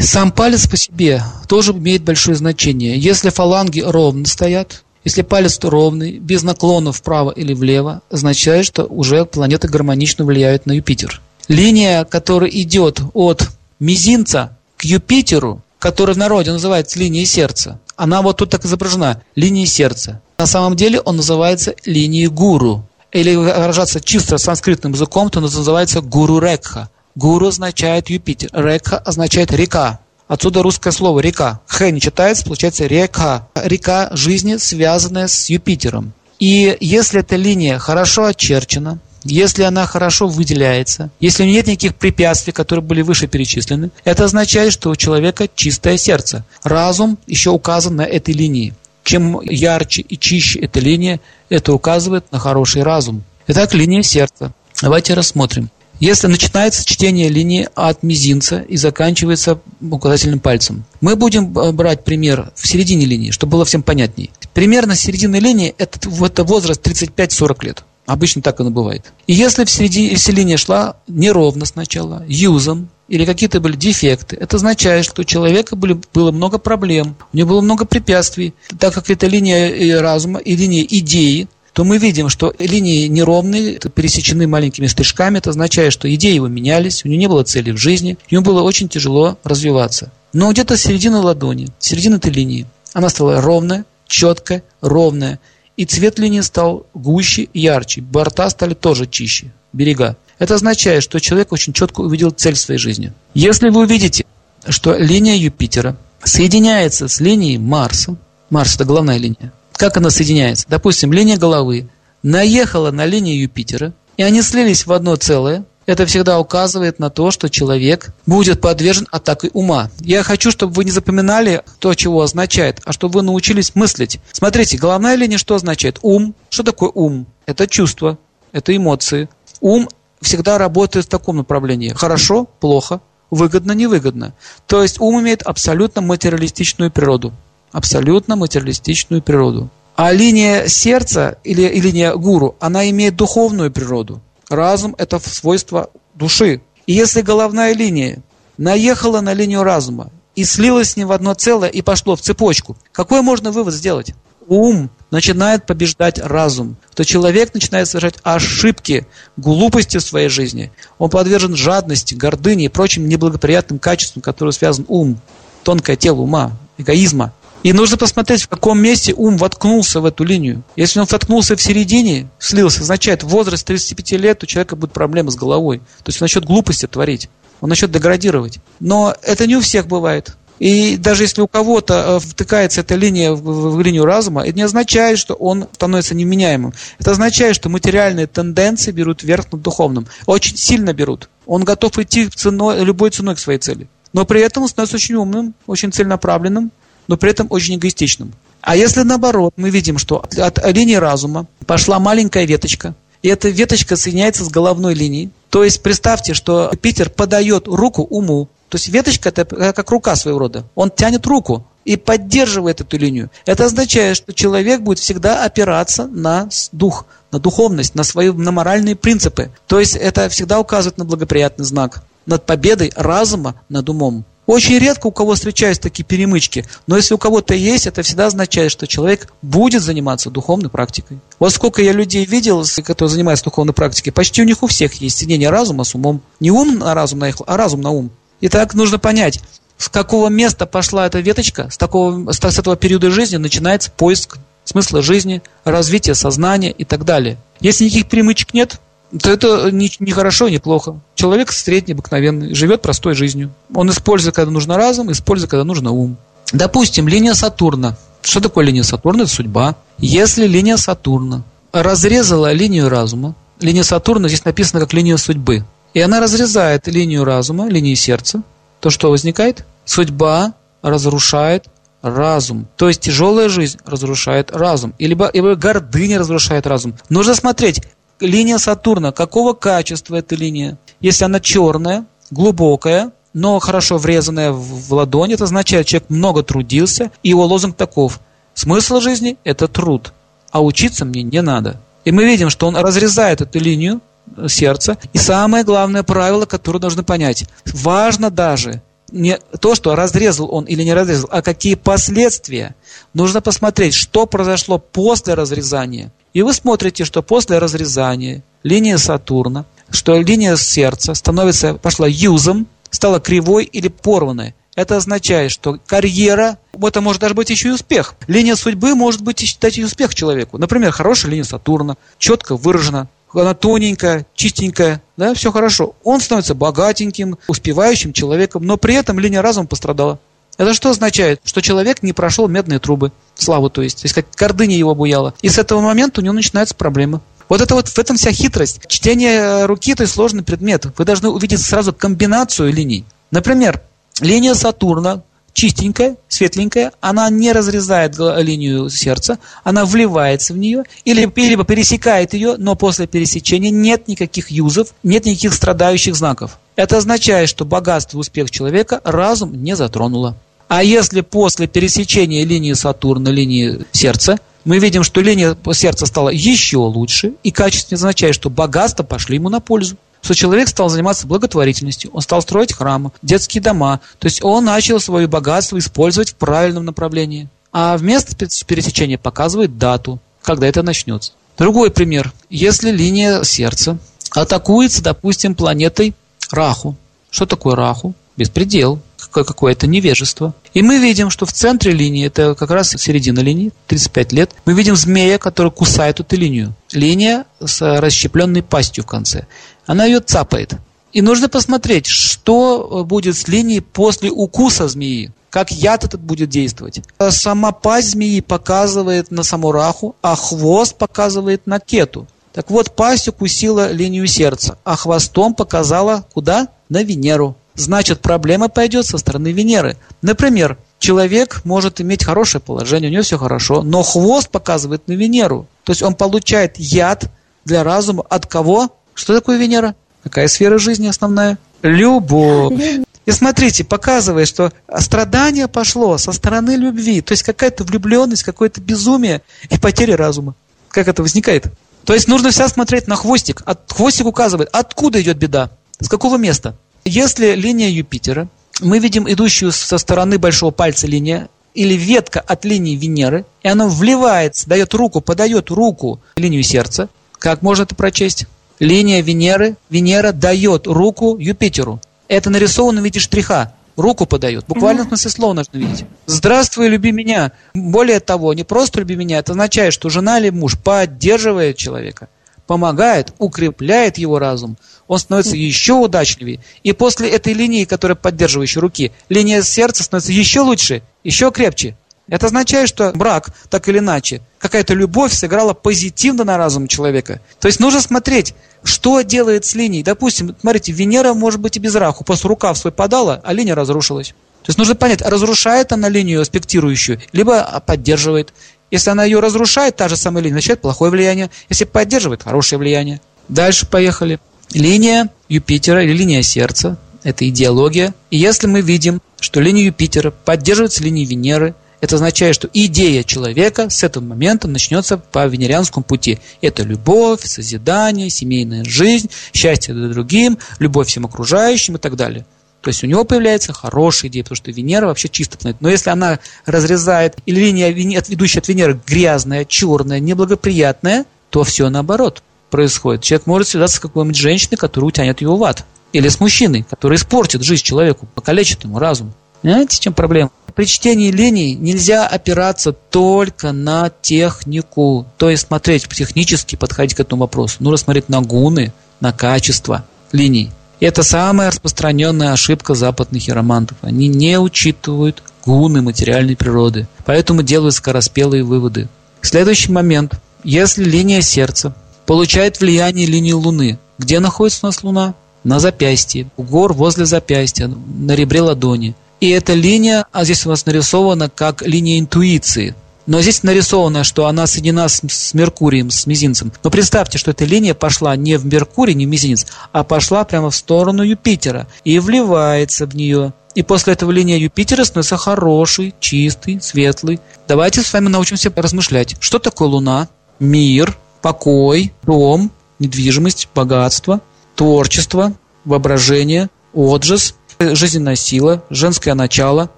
Сам 0.00 0.32
палец 0.32 0.66
по 0.66 0.76
себе 0.76 1.22
тоже 1.46 1.72
имеет 1.72 2.02
большое 2.02 2.36
значение. 2.36 2.98
Если 2.98 3.30
фаланги 3.30 3.80
ровно 3.80 4.26
стоят, 4.26 4.83
если 5.04 5.22
палец 5.22 5.58
ровный, 5.62 6.18
без 6.18 6.42
наклонов 6.42 6.96
вправо 6.96 7.30
или 7.30 7.52
влево, 7.54 8.02
означает, 8.10 8.66
что 8.66 8.84
уже 8.84 9.24
планеты 9.26 9.68
гармонично 9.68 10.24
влияют 10.24 10.66
на 10.66 10.72
Юпитер. 10.72 11.20
Линия, 11.48 12.04
которая 12.04 12.50
идет 12.50 13.00
от 13.12 13.48
мизинца 13.78 14.56
к 14.76 14.84
Юпитеру, 14.84 15.62
которая 15.78 16.14
в 16.14 16.18
народе 16.18 16.52
называется 16.52 16.98
линией 16.98 17.26
сердца, 17.26 17.78
она 17.96 18.22
вот 18.22 18.38
тут 18.38 18.50
так 18.50 18.64
изображена, 18.64 19.22
линией 19.36 19.66
сердца. 19.66 20.20
На 20.38 20.46
самом 20.46 20.74
деле 20.76 21.00
он 21.00 21.16
называется 21.16 21.74
линией 21.84 22.26
гуру. 22.26 22.88
Или 23.12 23.36
выражаться 23.36 24.00
чисто 24.00 24.38
санскритным 24.38 24.92
языком, 24.92 25.30
то 25.30 25.40
называется 25.40 26.00
гуру 26.00 26.40
рекха. 26.40 26.88
Гуру 27.14 27.48
означает 27.48 28.10
Юпитер, 28.10 28.50
рекха 28.52 28.98
означает 28.98 29.52
река. 29.52 30.00
Отсюда 30.26 30.62
русское 30.62 30.90
слово 30.90 31.20
река. 31.20 31.60
Х 31.66 31.90
не 31.90 32.00
читается, 32.00 32.44
получается 32.44 32.86
река. 32.86 33.48
Река 33.54 34.10
жизни, 34.12 34.56
связанная 34.56 35.28
с 35.28 35.50
Юпитером. 35.50 36.12
И 36.38 36.76
если 36.80 37.20
эта 37.20 37.36
линия 37.36 37.78
хорошо 37.78 38.24
очерчена, 38.24 38.98
если 39.24 39.62
она 39.62 39.86
хорошо 39.86 40.26
выделяется, 40.28 41.10
если 41.18 41.44
нет 41.44 41.66
никаких 41.66 41.94
препятствий, 41.94 42.52
которые 42.52 42.84
были 42.84 43.02
выше 43.02 43.26
перечислены, 43.26 43.90
это 44.04 44.24
означает, 44.24 44.72
что 44.72 44.90
у 44.90 44.96
человека 44.96 45.48
чистое 45.54 45.96
сердце. 45.96 46.44
Разум 46.62 47.18
еще 47.26 47.50
указан 47.50 47.96
на 47.96 48.02
этой 48.02 48.34
линии. 48.34 48.74
Чем 49.02 49.40
ярче 49.42 50.02
и 50.02 50.18
чище 50.18 50.58
эта 50.60 50.80
линия, 50.80 51.20
это 51.48 51.72
указывает 51.72 52.30
на 52.32 52.38
хороший 52.38 52.82
разум. 52.82 53.22
Итак, 53.46 53.74
линия 53.74 54.02
сердца. 54.02 54.52
Давайте 54.80 55.14
рассмотрим. 55.14 55.70
Если 56.00 56.26
начинается 56.26 56.84
чтение 56.84 57.28
линии 57.28 57.68
от 57.74 58.02
мизинца 58.02 58.60
и 58.60 58.76
заканчивается 58.76 59.60
указательным 59.80 60.40
пальцем. 60.40 60.84
Мы 61.00 61.16
будем 61.16 61.56
э, 61.56 61.72
брать 61.72 62.04
пример 62.04 62.52
в 62.56 62.66
середине 62.66 63.06
линии, 63.06 63.30
чтобы 63.30 63.52
было 63.52 63.64
всем 63.64 63.82
понятнее. 63.82 64.30
Примерно 64.52 64.96
середина 64.96 65.36
линии 65.36 65.74
это, 65.78 65.98
это 66.24 66.44
возраст 66.44 66.86
35-40 66.86 67.64
лет. 67.64 67.84
Обычно 68.06 68.42
так 68.42 68.60
оно 68.60 68.70
бывает. 68.70 69.12
И 69.26 69.32
если 69.32 69.64
в 69.64 69.70
середине 69.70 70.08
если 70.08 70.32
линия 70.32 70.58
шла 70.58 70.96
неровно 71.08 71.64
сначала, 71.64 72.24
юзом, 72.28 72.90
или 73.08 73.24
какие-то 73.24 73.60
были 73.60 73.76
дефекты, 73.76 74.36
это 74.36 74.56
означает, 74.56 75.04
что 75.04 75.22
у 75.22 75.24
человека 75.24 75.76
были, 75.76 75.98
было 76.12 76.30
много 76.30 76.58
проблем, 76.58 77.16
у 77.32 77.36
него 77.36 77.50
было 77.50 77.60
много 77.60 77.84
препятствий. 77.84 78.54
Так 78.78 78.94
как 78.94 79.10
это 79.10 79.26
линия 79.26 80.00
разума 80.00 80.38
и 80.38 80.56
линия 80.56 80.86
идеи, 80.88 81.48
то 81.74 81.82
мы 81.82 81.98
видим, 81.98 82.28
что 82.28 82.54
линии 82.60 83.08
неровные, 83.08 83.80
пересечены 83.94 84.46
маленькими 84.46 84.86
стрижками. 84.86 85.38
Это 85.38 85.50
означает, 85.50 85.92
что 85.92 86.12
идеи 86.14 86.34
его 86.34 86.46
менялись, 86.46 87.04
у 87.04 87.08
него 87.08 87.18
не 87.18 87.26
было 87.26 87.42
цели 87.42 87.72
в 87.72 87.76
жизни, 87.76 88.16
ему 88.30 88.44
было 88.44 88.62
очень 88.62 88.88
тяжело 88.88 89.36
развиваться. 89.42 90.12
Но 90.32 90.52
где-то 90.52 90.76
середина 90.76 91.20
ладони, 91.20 91.68
середина 91.80 92.16
этой 92.16 92.30
линии, 92.30 92.66
она 92.92 93.08
стала 93.08 93.40
ровная, 93.40 93.84
четкая, 94.06 94.62
ровная. 94.80 95.40
И 95.76 95.84
цвет 95.84 96.20
линии 96.20 96.42
стал 96.42 96.86
гуще, 96.94 97.48
ярче. 97.52 98.00
Борта 98.02 98.48
стали 98.50 98.74
тоже 98.74 99.08
чище, 99.08 99.52
берега. 99.72 100.16
Это 100.38 100.54
означает, 100.54 101.02
что 101.02 101.18
человек 101.18 101.50
очень 101.50 101.72
четко 101.72 102.02
увидел 102.02 102.30
цель 102.30 102.54
своей 102.54 102.78
жизни. 102.78 103.12
Если 103.34 103.68
вы 103.70 103.82
увидите, 103.82 104.24
что 104.68 104.94
линия 104.96 105.34
Юпитера 105.34 105.96
соединяется 106.22 107.08
с 107.08 107.18
линией 107.20 107.58
Марса, 107.58 108.16
Марс– 108.48 108.74
это 108.76 108.84
главная 108.84 109.16
линия, 109.16 109.52
как 109.76 109.96
она 109.96 110.10
соединяется? 110.10 110.66
Допустим, 110.68 111.12
линия 111.12 111.36
головы 111.36 111.88
наехала 112.22 112.90
на 112.90 113.06
линию 113.06 113.40
Юпитера, 113.40 113.92
и 114.16 114.22
они 114.22 114.42
слились 114.42 114.86
в 114.86 114.92
одно 114.92 115.16
целое. 115.16 115.64
Это 115.86 116.06
всегда 116.06 116.38
указывает 116.38 116.98
на 116.98 117.10
то, 117.10 117.30
что 117.30 117.50
человек 117.50 118.14
будет 118.24 118.62
подвержен 118.62 119.06
атаке 119.10 119.50
ума. 119.52 119.90
Я 120.00 120.22
хочу, 120.22 120.50
чтобы 120.50 120.72
вы 120.72 120.86
не 120.86 120.90
запоминали 120.90 121.62
то, 121.78 121.92
чего 121.94 122.22
означает, 122.22 122.80
а 122.86 122.92
чтобы 122.92 123.18
вы 123.18 123.22
научились 123.26 123.74
мыслить. 123.74 124.18
Смотрите, 124.32 124.78
головная 124.78 125.16
линия 125.16 125.36
что 125.36 125.56
означает? 125.56 125.98
Ум. 126.00 126.34
Что 126.48 126.62
такое 126.62 126.90
ум? 126.94 127.26
Это 127.44 127.66
чувство, 127.66 128.18
это 128.52 128.74
эмоции. 128.74 129.28
Ум 129.60 129.88
всегда 130.22 130.56
работает 130.56 131.04
в 131.04 131.10
таком 131.10 131.36
направлении. 131.36 131.90
Хорошо, 131.90 132.48
плохо, 132.60 133.02
выгодно, 133.30 133.72
невыгодно. 133.72 134.32
То 134.66 134.82
есть 134.82 134.98
ум 135.00 135.20
имеет 135.20 135.42
абсолютно 135.42 136.00
материалистичную 136.00 136.90
природу 136.90 137.34
абсолютно 137.74 138.36
материалистичную 138.36 139.20
природу. 139.20 139.68
А 139.96 140.12
линия 140.12 140.68
сердца 140.68 141.38
или, 141.44 141.62
или 141.62 141.88
линия 141.88 142.14
гуру, 142.14 142.54
она 142.60 142.88
имеет 142.88 143.16
духовную 143.16 143.70
природу. 143.70 144.22
Разум– 144.48 144.94
это 144.98 145.18
свойство 145.18 145.90
души. 146.14 146.62
И 146.86 146.92
если 146.92 147.20
головная 147.20 147.74
линия 147.74 148.22
наехала 148.58 149.20
на 149.20 149.34
линию 149.34 149.64
разума 149.64 150.10
и 150.36 150.44
слилась 150.44 150.90
с 150.90 150.96
ним 150.96 151.08
в 151.08 151.12
одно 151.12 151.34
целое 151.34 151.68
и 151.68 151.82
пошло 151.82 152.14
в 152.14 152.20
цепочку, 152.20 152.76
какой 152.92 153.22
можно 153.22 153.50
вывод 153.50 153.74
сделать? 153.74 154.14
Ум 154.46 154.90
начинает 155.10 155.66
побеждать 155.66 156.18
разум, 156.18 156.76
то 156.94 157.04
человек 157.04 157.54
начинает 157.54 157.88
совершать 157.88 158.16
ошибки, 158.22 159.06
глупости 159.36 159.96
в 159.96 160.02
своей 160.02 160.28
жизни. 160.28 160.70
Он 160.98 161.10
подвержен 161.10 161.56
жадности, 161.56 162.14
гордыне 162.14 162.66
и 162.66 162.68
прочим 162.68 163.08
неблагоприятным 163.08 163.80
качествам, 163.80 164.22
которые 164.22 164.52
связан 164.52 164.84
ум, 164.86 165.18
тонкое 165.64 165.96
тело 165.96 166.20
ума, 166.20 166.52
эгоизма. 166.78 167.32
И 167.64 167.72
нужно 167.72 167.96
посмотреть, 167.96 168.42
в 168.42 168.48
каком 168.48 168.78
месте 168.78 169.14
ум 169.14 169.38
воткнулся 169.38 170.02
в 170.02 170.04
эту 170.04 170.22
линию. 170.22 170.62
Если 170.76 171.00
он 171.00 171.06
воткнулся 171.10 171.56
в 171.56 171.62
середине, 171.62 172.28
слился, 172.38 172.82
означает, 172.82 173.22
возраст 173.22 173.66
35 173.66 174.12
лет 174.12 174.42
у 174.42 174.46
человека 174.46 174.76
будут 174.76 174.92
проблемы 174.92 175.30
с 175.30 175.34
головой. 175.34 175.78
То 175.78 176.10
есть 176.10 176.20
он 176.20 176.26
начнет 176.26 176.44
глупости 176.44 176.86
творить, 176.86 177.30
он 177.62 177.70
начнет 177.70 177.90
деградировать. 177.90 178.58
Но 178.80 179.14
это 179.22 179.46
не 179.46 179.56
у 179.56 179.60
всех 179.62 179.86
бывает. 179.86 180.36
И 180.58 180.98
даже 180.98 181.22
если 181.22 181.40
у 181.40 181.48
кого-то 181.48 181.94
э, 181.94 182.18
втыкается 182.20 182.82
эта 182.82 182.96
линия 182.96 183.32
в, 183.32 183.40
в, 183.40 183.76
в 183.76 183.80
линию 183.80 184.04
разума, 184.04 184.42
это 184.42 184.54
не 184.54 184.62
означает, 184.62 185.18
что 185.18 185.32
он 185.32 185.66
становится 185.72 186.14
невменяемым. 186.14 186.74
Это 186.98 187.12
означает, 187.12 187.56
что 187.56 187.70
материальные 187.70 188.26
тенденции 188.26 188.92
берут 188.92 189.22
верх 189.22 189.50
над 189.50 189.62
духовным. 189.62 190.06
Очень 190.26 190.58
сильно 190.58 190.92
берут. 190.92 191.30
Он 191.46 191.64
готов 191.64 191.98
идти 191.98 192.28
ценой, 192.28 192.84
любой 192.84 193.08
ценой 193.08 193.36
к 193.36 193.38
своей 193.38 193.58
цели. 193.58 193.88
Но 194.12 194.26
при 194.26 194.42
этом 194.42 194.64
он 194.64 194.68
становится 194.68 194.96
очень 194.96 195.14
умным, 195.14 195.54
очень 195.66 195.90
целенаправленным, 195.90 196.70
но 197.08 197.16
при 197.16 197.30
этом 197.30 197.46
очень 197.50 197.76
эгоистичным. 197.76 198.32
А 198.60 198.76
если 198.76 199.02
наоборот, 199.02 199.54
мы 199.56 199.70
видим, 199.70 199.98
что 199.98 200.24
от 200.36 200.74
линии 200.74 200.94
разума 200.94 201.46
пошла 201.66 201.98
маленькая 201.98 202.46
веточка, 202.46 202.94
и 203.22 203.28
эта 203.28 203.48
веточка 203.48 203.96
соединяется 203.96 204.44
с 204.44 204.48
головной 204.48 204.94
линией. 204.94 205.30
То 205.50 205.64
есть 205.64 205.82
представьте, 205.82 206.34
что 206.34 206.70
Питер 206.80 207.10
подает 207.10 207.68
руку 207.68 208.02
уму. 208.02 208.48
То 208.68 208.76
есть 208.76 208.88
веточка 208.88 209.28
это 209.28 209.44
как 209.72 209.90
рука 209.90 210.16
своего 210.16 210.38
рода. 210.38 210.64
Он 210.74 210.90
тянет 210.90 211.26
руку. 211.26 211.66
и 211.84 211.96
поддерживает 211.96 212.80
эту 212.80 212.96
линию. 212.96 213.30
Это 213.46 213.66
означает, 213.66 214.16
что 214.16 214.32
человек 214.32 214.80
будет 214.80 214.98
всегда 214.98 215.44
опираться 215.44 216.06
на 216.06 216.48
дух, 216.72 217.06
на 217.30 217.38
духовность, 217.38 217.94
на 217.94 218.04
свои 218.04 218.30
на 218.30 218.52
моральные 218.52 218.96
принципы. 218.96 219.50
То 219.66 219.80
есть 219.80 219.94
это 219.96 220.28
всегда 220.28 220.60
указывает 220.60 220.98
на 220.98 221.04
благоприятный 221.04 221.64
знак, 221.64 222.02
над 222.26 222.46
победой 222.46 222.92
разума 222.96 223.54
над 223.68 223.88
умом. 223.88 224.24
Очень 224.46 224.78
редко 224.78 225.06
у 225.06 225.10
кого 225.10 225.34
встречаются 225.34 225.82
такие 225.82 226.04
перемычки, 226.04 226.66
но 226.86 226.96
если 226.96 227.14
у 227.14 227.18
кого-то 227.18 227.54
есть, 227.54 227.86
это 227.86 228.02
всегда 228.02 228.26
означает, 228.26 228.70
что 228.70 228.86
человек 228.86 229.32
будет 229.40 229.82
заниматься 229.82 230.30
духовной 230.30 230.68
практикой. 230.68 231.18
Вот 231.38 231.52
сколько 231.52 231.80
я 231.80 231.92
людей 231.92 232.26
видел, 232.26 232.62
которые 232.84 233.10
занимаются 233.10 233.44
духовной 233.44 233.72
практикой, 233.72 234.10
почти 234.10 234.42
у 234.42 234.44
них 234.44 234.62
у 234.62 234.66
всех 234.66 234.94
есть 234.94 235.16
соединение 235.16 235.48
разума 235.48 235.84
с 235.84 235.94
умом. 235.94 236.20
Не 236.40 236.50
ум 236.50 236.78
на 236.78 236.94
разум, 236.94 237.22
а 237.22 237.56
разум 237.56 237.80
на 237.80 237.90
ум. 237.90 238.10
И 238.40 238.48
так 238.48 238.74
нужно 238.74 238.98
понять, 238.98 239.40
с 239.78 239.88
какого 239.88 240.28
места 240.28 240.66
пошла 240.66 241.06
эта 241.06 241.20
веточка, 241.20 241.70
с, 241.70 241.78
такого, 241.78 242.30
с 242.30 242.58
этого 242.58 242.76
периода 242.76 243.10
жизни 243.10 243.36
начинается 243.36 243.90
поиск 243.90 244.38
смысла 244.64 245.02
жизни, 245.02 245.42
развитие 245.64 246.14
сознания 246.14 246.70
и 246.70 246.84
так 246.84 247.04
далее. 247.04 247.38
Если 247.60 247.84
никаких 247.84 248.08
перемычек 248.08 248.54
нет, 248.54 248.80
то 249.20 249.30
это 249.30 249.70
не, 249.70 249.90
не 249.98 250.12
хорошо, 250.12 250.48
не 250.48 250.58
плохо. 250.58 251.00
Человек 251.14 251.52
средний, 251.52 251.94
обыкновенный, 251.94 252.54
живет 252.54 252.82
простой 252.82 253.14
жизнью. 253.14 253.52
Он 253.74 253.90
использует, 253.90 254.34
когда 254.34 254.50
нужно 254.50 254.76
разум, 254.76 255.12
использует, 255.12 255.50
когда 255.50 255.64
нужно 255.64 255.92
ум. 255.92 256.16
Допустим, 256.52 257.08
линия 257.08 257.34
Сатурна. 257.34 257.96
Что 258.22 258.40
такое 258.40 258.64
линия 258.64 258.82
Сатурна? 258.82 259.22
Это 259.22 259.32
судьба. 259.32 259.76
Если 259.98 260.46
линия 260.46 260.76
Сатурна 260.76 261.44
разрезала 261.72 262.52
линию 262.52 262.88
разума, 262.88 263.34
линия 263.60 263.82
Сатурна 263.82 264.28
здесь 264.28 264.44
написана 264.44 264.80
как 264.80 264.92
линия 264.92 265.16
судьбы, 265.16 265.64
и 265.92 266.00
она 266.00 266.20
разрезает 266.20 266.88
линию 266.88 267.24
разума, 267.24 267.68
линию 267.68 267.96
сердца, 267.96 268.42
то 268.80 268.90
что 268.90 269.10
возникает? 269.10 269.64
Судьба 269.84 270.54
разрушает 270.82 271.66
разум. 272.02 272.68
То 272.76 272.88
есть 272.88 273.00
тяжелая 273.00 273.48
жизнь 273.48 273.78
разрушает 273.86 274.50
разум. 274.50 274.94
Или 274.98 275.16
либо 275.32 275.54
гордыня 275.54 276.18
разрушает 276.18 276.66
разум. 276.66 276.94
Нужно 277.08 277.34
смотреть, 277.34 277.80
линия 278.20 278.58
Сатурна, 278.58 279.12
какого 279.12 279.52
качества 279.52 280.16
эта 280.16 280.34
линия? 280.34 280.78
Если 281.00 281.24
она 281.24 281.40
черная, 281.40 282.06
глубокая, 282.30 283.12
но 283.32 283.58
хорошо 283.58 283.98
врезанная 283.98 284.52
в 284.52 284.92
ладонь, 284.92 285.32
это 285.32 285.44
означает, 285.44 285.86
человек 285.86 286.10
много 286.10 286.42
трудился, 286.42 287.10
и 287.22 287.30
его 287.30 287.44
лозунг 287.44 287.76
таков. 287.76 288.20
Смысл 288.54 289.00
жизни– 289.00 289.36
это 289.44 289.66
труд, 289.66 290.12
а 290.50 290.62
учиться 290.62 291.04
мне 291.04 291.22
не 291.22 291.42
надо. 291.42 291.80
И 292.04 292.12
мы 292.12 292.24
видим, 292.24 292.50
что 292.50 292.66
он 292.68 292.76
разрезает 292.76 293.40
эту 293.40 293.58
линию, 293.58 294.00
сердца. 294.48 294.98
И 295.12 295.18
самое 295.18 295.64
главное 295.64 296.02
правило, 296.02 296.46
которое 296.46 296.78
нужно 296.80 297.04
понять. 297.04 297.44
Важно 297.66 298.30
даже 298.30 298.82
не 299.10 299.38
то, 299.60 299.74
что 299.74 299.94
разрезал 299.94 300.52
он 300.52 300.64
или 300.64 300.82
не 300.82 300.94
разрезал, 300.94 301.28
а 301.30 301.42
какие 301.42 301.74
последствия. 301.74 302.74
Нужно 303.12 303.40
посмотреть, 303.40 303.94
что 303.94 304.26
произошло 304.26 304.78
после 304.78 305.34
разрезания. 305.34 306.12
И 306.34 306.42
вы 306.42 306.52
смотрите, 306.52 307.04
что 307.04 307.22
после 307.22 307.58
разрезания 307.58 308.42
линия 308.64 308.98
Сатурна, 308.98 309.64
что 309.88 310.20
линия 310.20 310.56
сердца 310.56 311.14
становится, 311.14 311.74
пошла 311.74 312.08
юзом, 312.08 312.66
стала 312.90 313.20
кривой 313.20 313.64
или 313.64 313.88
порванной. 313.88 314.54
Это 314.74 314.96
означает, 314.96 315.52
что 315.52 315.78
карьера, 315.86 316.58
это 316.72 317.00
может 317.00 317.20
даже 317.20 317.34
быть 317.34 317.50
еще 317.50 317.68
и 317.68 317.72
успех. 317.72 318.16
Линия 318.26 318.56
судьбы 318.56 318.96
может 318.96 319.22
быть 319.22 319.42
и 319.42 319.46
считать 319.46 319.78
и 319.78 319.84
успех 319.84 320.12
человеку. 320.12 320.58
Например, 320.58 320.90
хорошая 320.90 321.30
линия 321.30 321.44
Сатурна, 321.44 321.96
четко 322.18 322.56
выражена, 322.56 323.08
она 323.32 323.54
тоненькая, 323.54 324.26
чистенькая, 324.34 325.02
да, 325.16 325.34
все 325.34 325.52
хорошо. 325.52 325.94
Он 326.02 326.20
становится 326.20 326.56
богатеньким, 326.56 327.38
успевающим 327.46 328.12
человеком, 328.12 328.64
но 328.64 328.76
при 328.76 328.96
этом 328.96 329.20
линия 329.20 329.42
разума 329.42 329.68
пострадала. 329.68 330.18
Это 330.56 330.74
что 330.74 330.90
означает? 330.90 331.40
Что 331.44 331.60
человек 331.60 332.02
не 332.02 332.12
прошел 332.12 332.48
медные 332.48 332.78
трубы, 332.78 333.12
славу 333.34 333.70
то 333.70 333.82
есть, 333.82 334.02
то 334.02 334.04
есть 334.06 334.14
как 334.14 334.26
гордыня 334.36 334.76
его 334.76 334.94
буяла. 334.94 335.34
И 335.42 335.48
с 335.48 335.58
этого 335.58 335.80
момента 335.80 336.20
у 336.20 336.24
него 336.24 336.34
начинаются 336.34 336.74
проблемы. 336.74 337.20
Вот 337.48 337.60
это 337.60 337.74
вот 337.74 337.88
в 337.88 337.98
этом 337.98 338.16
вся 338.16 338.32
хитрость. 338.32 338.80
Чтение 338.86 339.66
руки– 339.66 339.92
это 339.92 340.06
сложный 340.06 340.42
предмет. 340.42 340.86
Вы 340.96 341.04
должны 341.04 341.28
увидеть 341.28 341.60
сразу 341.60 341.92
комбинацию 341.92 342.72
линий. 342.72 343.04
Например, 343.30 343.82
линия 344.20 344.54
Сатурна 344.54 345.22
чистенькая, 345.54 346.16
светленькая, 346.28 346.92
она 347.00 347.30
не 347.30 347.52
разрезает 347.52 348.18
линию 348.18 348.90
сердца, 348.90 349.38
она 349.62 349.86
вливается 349.86 350.52
в 350.52 350.58
нее, 350.58 350.82
или 351.06 351.30
либо 351.36 351.64
пересекает 351.64 352.34
ее, 352.34 352.56
но 352.58 352.74
после 352.74 353.06
пересечения 353.06 353.70
нет 353.70 354.08
никаких 354.08 354.50
юзов, 354.50 354.88
нет 355.02 355.24
никаких 355.24 355.54
страдающих 355.54 356.14
знаков. 356.16 356.58
Это 356.76 356.98
означает, 356.98 357.48
что 357.48 357.64
богатство 357.64 358.18
и 358.18 358.20
успех 358.20 358.50
человека 358.50 359.00
разум 359.04 359.62
не 359.62 359.76
затронуло. 359.76 360.36
А 360.68 360.82
если 360.82 361.20
после 361.20 361.68
пересечения 361.68 362.44
линии 362.44 362.72
Сатурна, 362.72 363.30
линии 363.30 363.84
сердца, 363.92 364.38
мы 364.64 364.78
видим, 364.78 365.04
что 365.04 365.20
линия 365.20 365.56
сердца 365.72 366.06
стала 366.06 366.30
еще 366.30 366.78
лучше, 366.78 367.34
и 367.42 367.50
качественно 367.52 367.96
означает, 367.96 368.34
что 368.34 368.50
богатства 368.50 369.04
пошли 369.04 369.36
ему 369.36 369.50
на 369.50 369.60
пользу 369.60 369.96
что 370.24 370.34
человек 370.34 370.68
стал 370.68 370.88
заниматься 370.88 371.26
благотворительностью, 371.26 372.10
он 372.14 372.22
стал 372.22 372.40
строить 372.40 372.72
храмы, 372.72 373.10
детские 373.20 373.62
дома. 373.62 374.00
То 374.18 374.26
есть 374.26 374.42
он 374.42 374.64
начал 374.64 374.98
свое 374.98 375.26
богатство 375.26 375.78
использовать 375.78 376.30
в 376.30 376.34
правильном 376.36 376.86
направлении. 376.86 377.48
А 377.72 377.96
вместо 377.98 378.34
пересечения 378.34 379.18
показывает 379.18 379.76
дату, 379.76 380.18
когда 380.42 380.66
это 380.66 380.82
начнется. 380.82 381.32
Другой 381.58 381.90
пример. 381.90 382.32
Если 382.48 382.90
линия 382.90 383.42
сердца 383.42 383.98
атакуется, 384.30 385.02
допустим, 385.02 385.54
планетой 385.54 386.14
Раху. 386.50 386.96
Что 387.30 387.44
такое 387.44 387.76
Раху? 387.76 388.14
Беспредел 388.36 389.00
какое-то 389.30 389.86
невежество. 389.86 390.54
И 390.72 390.82
мы 390.82 390.98
видим, 390.98 391.30
что 391.30 391.46
в 391.46 391.52
центре 391.52 391.92
линии, 391.92 392.26
это 392.26 392.54
как 392.54 392.70
раз 392.70 392.90
середина 392.90 393.40
линии, 393.40 393.72
35 393.88 394.32
лет, 394.32 394.50
мы 394.64 394.72
видим 394.72 394.96
змея, 394.96 395.38
который 395.38 395.70
кусает 395.70 396.20
эту 396.20 396.36
линию. 396.36 396.74
Линия 396.94 397.44
с 397.60 397.80
расщепленной 398.00 398.62
пастью 398.62 399.04
в 399.04 399.06
конце 399.06 399.46
она 399.86 400.04
ее 400.04 400.20
цапает. 400.20 400.74
И 401.12 401.22
нужно 401.22 401.48
посмотреть, 401.48 402.06
что 402.06 403.04
будет 403.06 403.36
с 403.36 403.46
линией 403.46 403.80
после 403.80 404.30
укуса 404.30 404.88
змеи. 404.88 405.32
Как 405.48 405.70
яд 405.70 406.02
этот 406.02 406.20
будет 406.20 406.48
действовать. 406.48 407.00
Сама 407.30 407.70
пасть 407.70 408.10
змеи 408.10 408.40
показывает 408.40 409.30
на 409.30 409.44
саму 409.44 409.70
раху, 409.70 410.16
а 410.20 410.34
хвост 410.34 410.96
показывает 410.96 411.66
на 411.66 411.78
кету. 411.78 412.26
Так 412.52 412.70
вот, 412.70 412.96
пасть 412.96 413.28
укусила 413.28 413.92
линию 413.92 414.26
сердца, 414.26 414.78
а 414.84 414.96
хвостом 414.96 415.54
показала 415.54 416.26
куда? 416.34 416.68
На 416.88 417.02
Венеру. 417.02 417.56
Значит, 417.74 418.20
проблема 418.20 418.68
пойдет 418.68 419.06
со 419.06 419.18
стороны 419.18 419.52
Венеры. 419.52 419.96
Например, 420.22 420.78
человек 420.98 421.60
может 421.64 422.00
иметь 422.00 422.24
хорошее 422.24 422.62
положение, 422.62 423.10
у 423.10 423.12
него 423.12 423.22
все 423.22 423.38
хорошо, 423.38 423.82
но 423.82 424.02
хвост 424.02 424.50
показывает 424.50 425.06
на 425.08 425.12
Венеру. 425.12 425.66
То 425.84 425.92
есть 425.92 426.02
он 426.02 426.14
получает 426.14 426.78
яд 426.78 427.30
для 427.64 427.84
разума 427.84 428.24
от 428.28 428.46
кого? 428.46 428.96
Что 429.14 429.34
такое 429.34 429.58
Венера? 429.58 429.94
Какая 430.22 430.48
сфера 430.48 430.78
жизни 430.78 431.06
основная? 431.06 431.58
Любовь. 431.82 433.04
И 433.26 433.30
смотрите, 433.30 433.84
показывает, 433.84 434.48
что 434.48 434.72
страдание 434.98 435.68
пошло 435.68 436.18
со 436.18 436.32
стороны 436.32 436.72
любви. 436.76 437.20
То 437.20 437.32
есть 437.32 437.42
какая-то 437.42 437.84
влюбленность, 437.84 438.42
какое-то 438.42 438.80
безумие 438.80 439.42
и 439.70 439.78
потеря 439.78 440.16
разума. 440.16 440.54
Как 440.88 441.08
это 441.08 441.22
возникает? 441.22 441.66
То 442.04 442.12
есть 442.12 442.28
нужно 442.28 442.50
вся 442.50 442.68
смотреть 442.68 443.06
на 443.06 443.16
хвостик. 443.16 443.62
От, 443.64 443.90
хвостик 443.92 444.26
указывает, 444.26 444.68
откуда 444.72 445.22
идет 445.22 445.38
беда, 445.38 445.70
с 446.00 446.08
какого 446.08 446.36
места. 446.36 446.76
Если 447.04 447.54
линия 447.54 447.88
Юпитера, 447.88 448.48
мы 448.80 448.98
видим 448.98 449.30
идущую 449.30 449.72
со 449.72 449.96
стороны 449.98 450.38
большого 450.38 450.70
пальца 450.70 451.06
линия, 451.06 451.48
или 451.74 451.94
ветка 451.94 452.40
от 452.40 452.64
линии 452.64 452.96
Венеры, 452.96 453.44
и 453.62 453.68
она 453.68 453.88
вливается, 453.88 454.68
дает 454.68 454.94
руку, 454.94 455.20
подает 455.20 455.70
руку 455.70 456.20
линию 456.36 456.62
сердца. 456.62 457.08
Как 457.38 457.62
можно 457.62 457.82
это 457.82 457.94
прочесть? 457.94 458.46
линия 458.78 459.22
Венеры, 459.22 459.76
Венера 459.90 460.32
дает 460.32 460.86
руку 460.86 461.36
Юпитеру. 461.38 462.00
Это 462.28 462.50
нарисовано 462.50 463.00
в 463.00 463.04
виде 463.04 463.20
штриха. 463.20 463.72
Руку 463.96 464.26
подает. 464.26 464.64
Буквально 464.66 465.04
в 465.04 465.08
смысле 465.08 465.30
слова 465.30 465.52
нужно 465.52 465.78
видеть. 465.78 466.04
Здравствуй, 466.26 466.88
люби 466.88 467.12
меня. 467.12 467.52
Более 467.74 468.18
того, 468.18 468.52
не 468.52 468.64
просто 468.64 469.00
люби 469.00 469.14
меня, 469.14 469.38
это 469.38 469.52
означает, 469.52 469.92
что 469.92 470.10
жена 470.10 470.40
или 470.40 470.50
муж 470.50 470.76
поддерживает 470.76 471.76
человека, 471.76 472.28
помогает, 472.66 473.32
укрепляет 473.38 474.18
его 474.18 474.40
разум. 474.40 474.76
Он 475.06 475.18
становится 475.18 475.56
еще 475.56 475.94
удачливее. 475.94 476.60
И 476.82 476.92
после 476.92 477.28
этой 477.28 477.52
линии, 477.52 477.84
которая 477.84 478.16
поддерживающая 478.16 478.80
руки, 478.80 479.12
линия 479.28 479.62
сердца 479.62 480.02
становится 480.02 480.32
еще 480.32 480.60
лучше, 480.60 481.02
еще 481.22 481.50
крепче. 481.50 481.96
Это 482.26 482.46
означает, 482.46 482.88
что 482.88 483.12
брак, 483.14 483.50
так 483.68 483.86
или 483.88 483.98
иначе, 483.98 484.40
какая-то 484.58 484.94
любовь 484.94 485.32
сыграла 485.34 485.74
позитивно 485.74 486.44
на 486.44 486.56
разум 486.56 486.88
человека. 486.88 487.40
То 487.60 487.68
есть 487.68 487.80
нужно 487.80 488.00
смотреть, 488.00 488.54
что 488.82 489.20
делает 489.20 489.66
с 489.66 489.74
линией. 489.74 490.02
Допустим, 490.02 490.56
смотрите, 490.58 490.92
Венера 490.92 491.34
может 491.34 491.60
быть 491.60 491.76
и 491.76 491.80
без 491.80 491.94
раху, 491.94 492.24
просто 492.24 492.48
рукав 492.48 492.78
свой 492.78 492.92
подала, 492.92 493.42
а 493.44 493.52
линия 493.52 493.74
разрушилась. 493.74 494.28
То 494.62 494.70
есть 494.70 494.78
нужно 494.78 494.94
понять, 494.94 495.20
разрушает 495.20 495.92
она 495.92 496.08
линию 496.08 496.40
аспектирующую, 496.40 497.20
либо 497.32 497.82
поддерживает. 497.86 498.54
Если 498.90 499.10
она 499.10 499.24
ее 499.24 499.40
разрушает, 499.40 499.96
та 499.96 500.08
же 500.08 500.16
самая 500.16 500.42
линия, 500.42 500.54
значит 500.54 500.80
плохое 500.80 501.10
влияние. 501.10 501.50
Если 501.68 501.84
поддерживает, 501.84 502.44
хорошее 502.44 502.78
влияние. 502.78 503.20
Дальше 503.48 503.86
поехали. 503.86 504.40
Линия 504.72 505.30
Юпитера 505.48 506.02
или 506.02 506.12
линия 506.12 506.42
сердца– 506.42 506.98
это 507.22 507.48
идеология. 507.48 508.14
И 508.30 508.38
если 508.38 508.66
мы 508.66 508.80
видим, 508.80 509.20
что 509.44 509.60
линия 509.60 509.84
Юпитера 509.84 510.30
поддерживается 510.30 511.04
линией 511.04 511.26
Венеры. 511.26 511.74
Это 512.00 512.16
означает, 512.16 512.54
что 512.54 512.68
идея 512.72 513.22
человека 513.22 513.88
с 513.88 514.02
этого 514.02 514.22
момента 514.22 514.68
начнется 514.68 515.16
по 515.16 515.46
венерианскому 515.46 516.04
пути. 516.04 516.38
Это 516.60 516.82
любовь, 516.82 517.40
созидание, 517.44 518.28
семейная 518.28 518.84
жизнь, 518.84 519.30
счастье 519.54 519.94
для 519.94 520.08
другим, 520.08 520.58
любовь 520.80 521.08
всем 521.08 521.24
окружающим 521.24 521.96
и 521.96 521.98
так 521.98 522.16
далее. 522.16 522.44
То 522.82 522.88
есть 522.88 523.02
у 523.02 523.06
него 523.06 523.24
появляется 523.24 523.72
хорошая 523.72 524.30
идея, 524.30 524.42
потому 524.42 524.56
что 524.56 524.70
Венера 524.70 525.06
вообще 525.06 525.28
чисто 525.30 525.56
планета. 525.56 525.78
Но 525.82 525.88
если 525.88 526.10
она 526.10 526.40
разрезает, 526.66 527.36
или 527.46 527.60
линия, 527.60 527.88
ведущая 527.90 528.58
от 528.58 528.68
Венеры, 528.68 529.00
грязная, 529.06 529.64
черная, 529.64 530.20
неблагоприятная, 530.20 531.24
то 531.48 531.64
все 531.64 531.88
наоборот 531.88 532.42
происходит. 532.74 533.22
Человек 533.22 533.46
может 533.46 533.68
связаться 533.68 533.98
с 533.98 534.00
какой-нибудь 534.00 534.36
женщиной, 534.36 534.76
которая 534.76 535.06
утянет 535.06 535.40
его 535.40 535.56
в 535.56 535.62
ад. 535.62 535.84
Или 536.12 536.28
с 536.28 536.40
мужчиной, 536.40 536.84
который 536.90 537.14
испортит 537.14 537.62
жизнь 537.62 537.84
человеку, 537.84 538.26
покалечит 538.34 538.82
ему 538.82 538.98
разум. 538.98 539.32
Понимаете, 539.62 539.96
в 539.96 540.00
чем 540.00 540.12
проблема? 540.12 540.50
При 540.74 540.86
чтении 540.86 541.30
линий 541.30 541.76
нельзя 541.76 542.26
опираться 542.26 542.90
только 542.90 543.70
на 543.70 544.10
технику, 544.22 545.24
то 545.38 545.50
есть 545.50 545.68
смотреть 545.68 546.08
технически, 546.08 546.74
подходить 546.74 547.14
к 547.14 547.20
этому 547.20 547.42
вопросу. 547.42 547.76
Нужно 547.78 547.96
смотреть 547.96 548.28
на 548.28 548.40
гуны, 548.40 548.92
на 549.20 549.32
качество 549.32 550.04
линий. 550.32 550.72
Это 550.98 551.22
самая 551.22 551.70
распространенная 551.70 552.50
ошибка 552.50 552.96
западных 552.96 553.42
хиромантов. 553.42 553.98
Они 554.00 554.26
не 554.26 554.58
учитывают 554.58 555.44
гуны 555.64 556.02
материальной 556.02 556.56
природы, 556.56 557.06
поэтому 557.24 557.62
делают 557.62 557.94
скороспелые 557.94 558.64
выводы. 558.64 559.08
Следующий 559.42 559.92
момент. 559.92 560.40
Если 560.64 561.04
линия 561.04 561.40
сердца 561.40 561.94
получает 562.26 562.80
влияние 562.80 563.26
линии 563.26 563.52
Луны, 563.52 563.98
где 564.18 564.40
находится 564.40 564.86
у 564.86 564.88
нас 564.88 565.02
Луна? 565.02 565.34
на 565.64 565.80
запястье, 565.80 566.46
у 566.56 566.62
гор 566.62 566.92
возле 566.92 567.24
запястья, 567.24 567.88
на 567.88 568.32
ребре 568.32 568.60
ладони. 568.60 569.14
И 569.40 569.48
эта 569.48 569.74
линия, 569.74 570.26
а 570.32 570.44
здесь 570.44 570.64
у 570.64 570.68
нас 570.68 570.86
нарисована 570.86 571.50
как 571.50 571.82
линия 571.82 572.20
интуиции. 572.20 572.94
Но 573.26 573.40
здесь 573.40 573.62
нарисовано, 573.62 574.22
что 574.22 574.46
она 574.46 574.66
соединена 574.66 575.08
с, 575.08 575.22
с 575.26 575.54
Меркурием, 575.54 576.10
с 576.10 576.26
мизинцем. 576.26 576.72
Но 576.82 576.90
представьте, 576.90 577.38
что 577.38 577.52
эта 577.52 577.64
линия 577.64 577.94
пошла 577.94 578.36
не 578.36 578.56
в 578.56 578.66
Меркурий, 578.66 579.14
не 579.14 579.24
в 579.24 579.30
мизинец, 579.30 579.66
а 579.92 580.04
пошла 580.04 580.44
прямо 580.44 580.70
в 580.70 580.76
сторону 580.76 581.22
Юпитера 581.22 581.86
и 582.04 582.18
вливается 582.18 583.06
в 583.06 583.16
нее. 583.16 583.54
И 583.74 583.82
после 583.82 584.12
этого 584.12 584.30
линия 584.30 584.58
Юпитера 584.58 585.04
становится 585.04 585.38
хороший, 585.38 586.14
чистый, 586.20 586.80
светлый. 586.82 587.40
Давайте 587.66 588.02
с 588.02 588.12
вами 588.12 588.28
научимся 588.28 588.70
размышлять. 588.76 589.36
Что 589.40 589.58
такое 589.58 589.88
Луна? 589.88 590.28
Мир, 590.60 591.16
покой, 591.44 592.14
дом, 592.22 592.70
недвижимость, 592.98 593.68
богатство– 593.74 594.40
творчество, 594.76 595.52
воображение, 595.84 596.70
отжиз, 596.94 597.56
жизненная 597.78 598.34
сила, 598.34 598.82
женское 598.88 599.34
начало, 599.34 599.90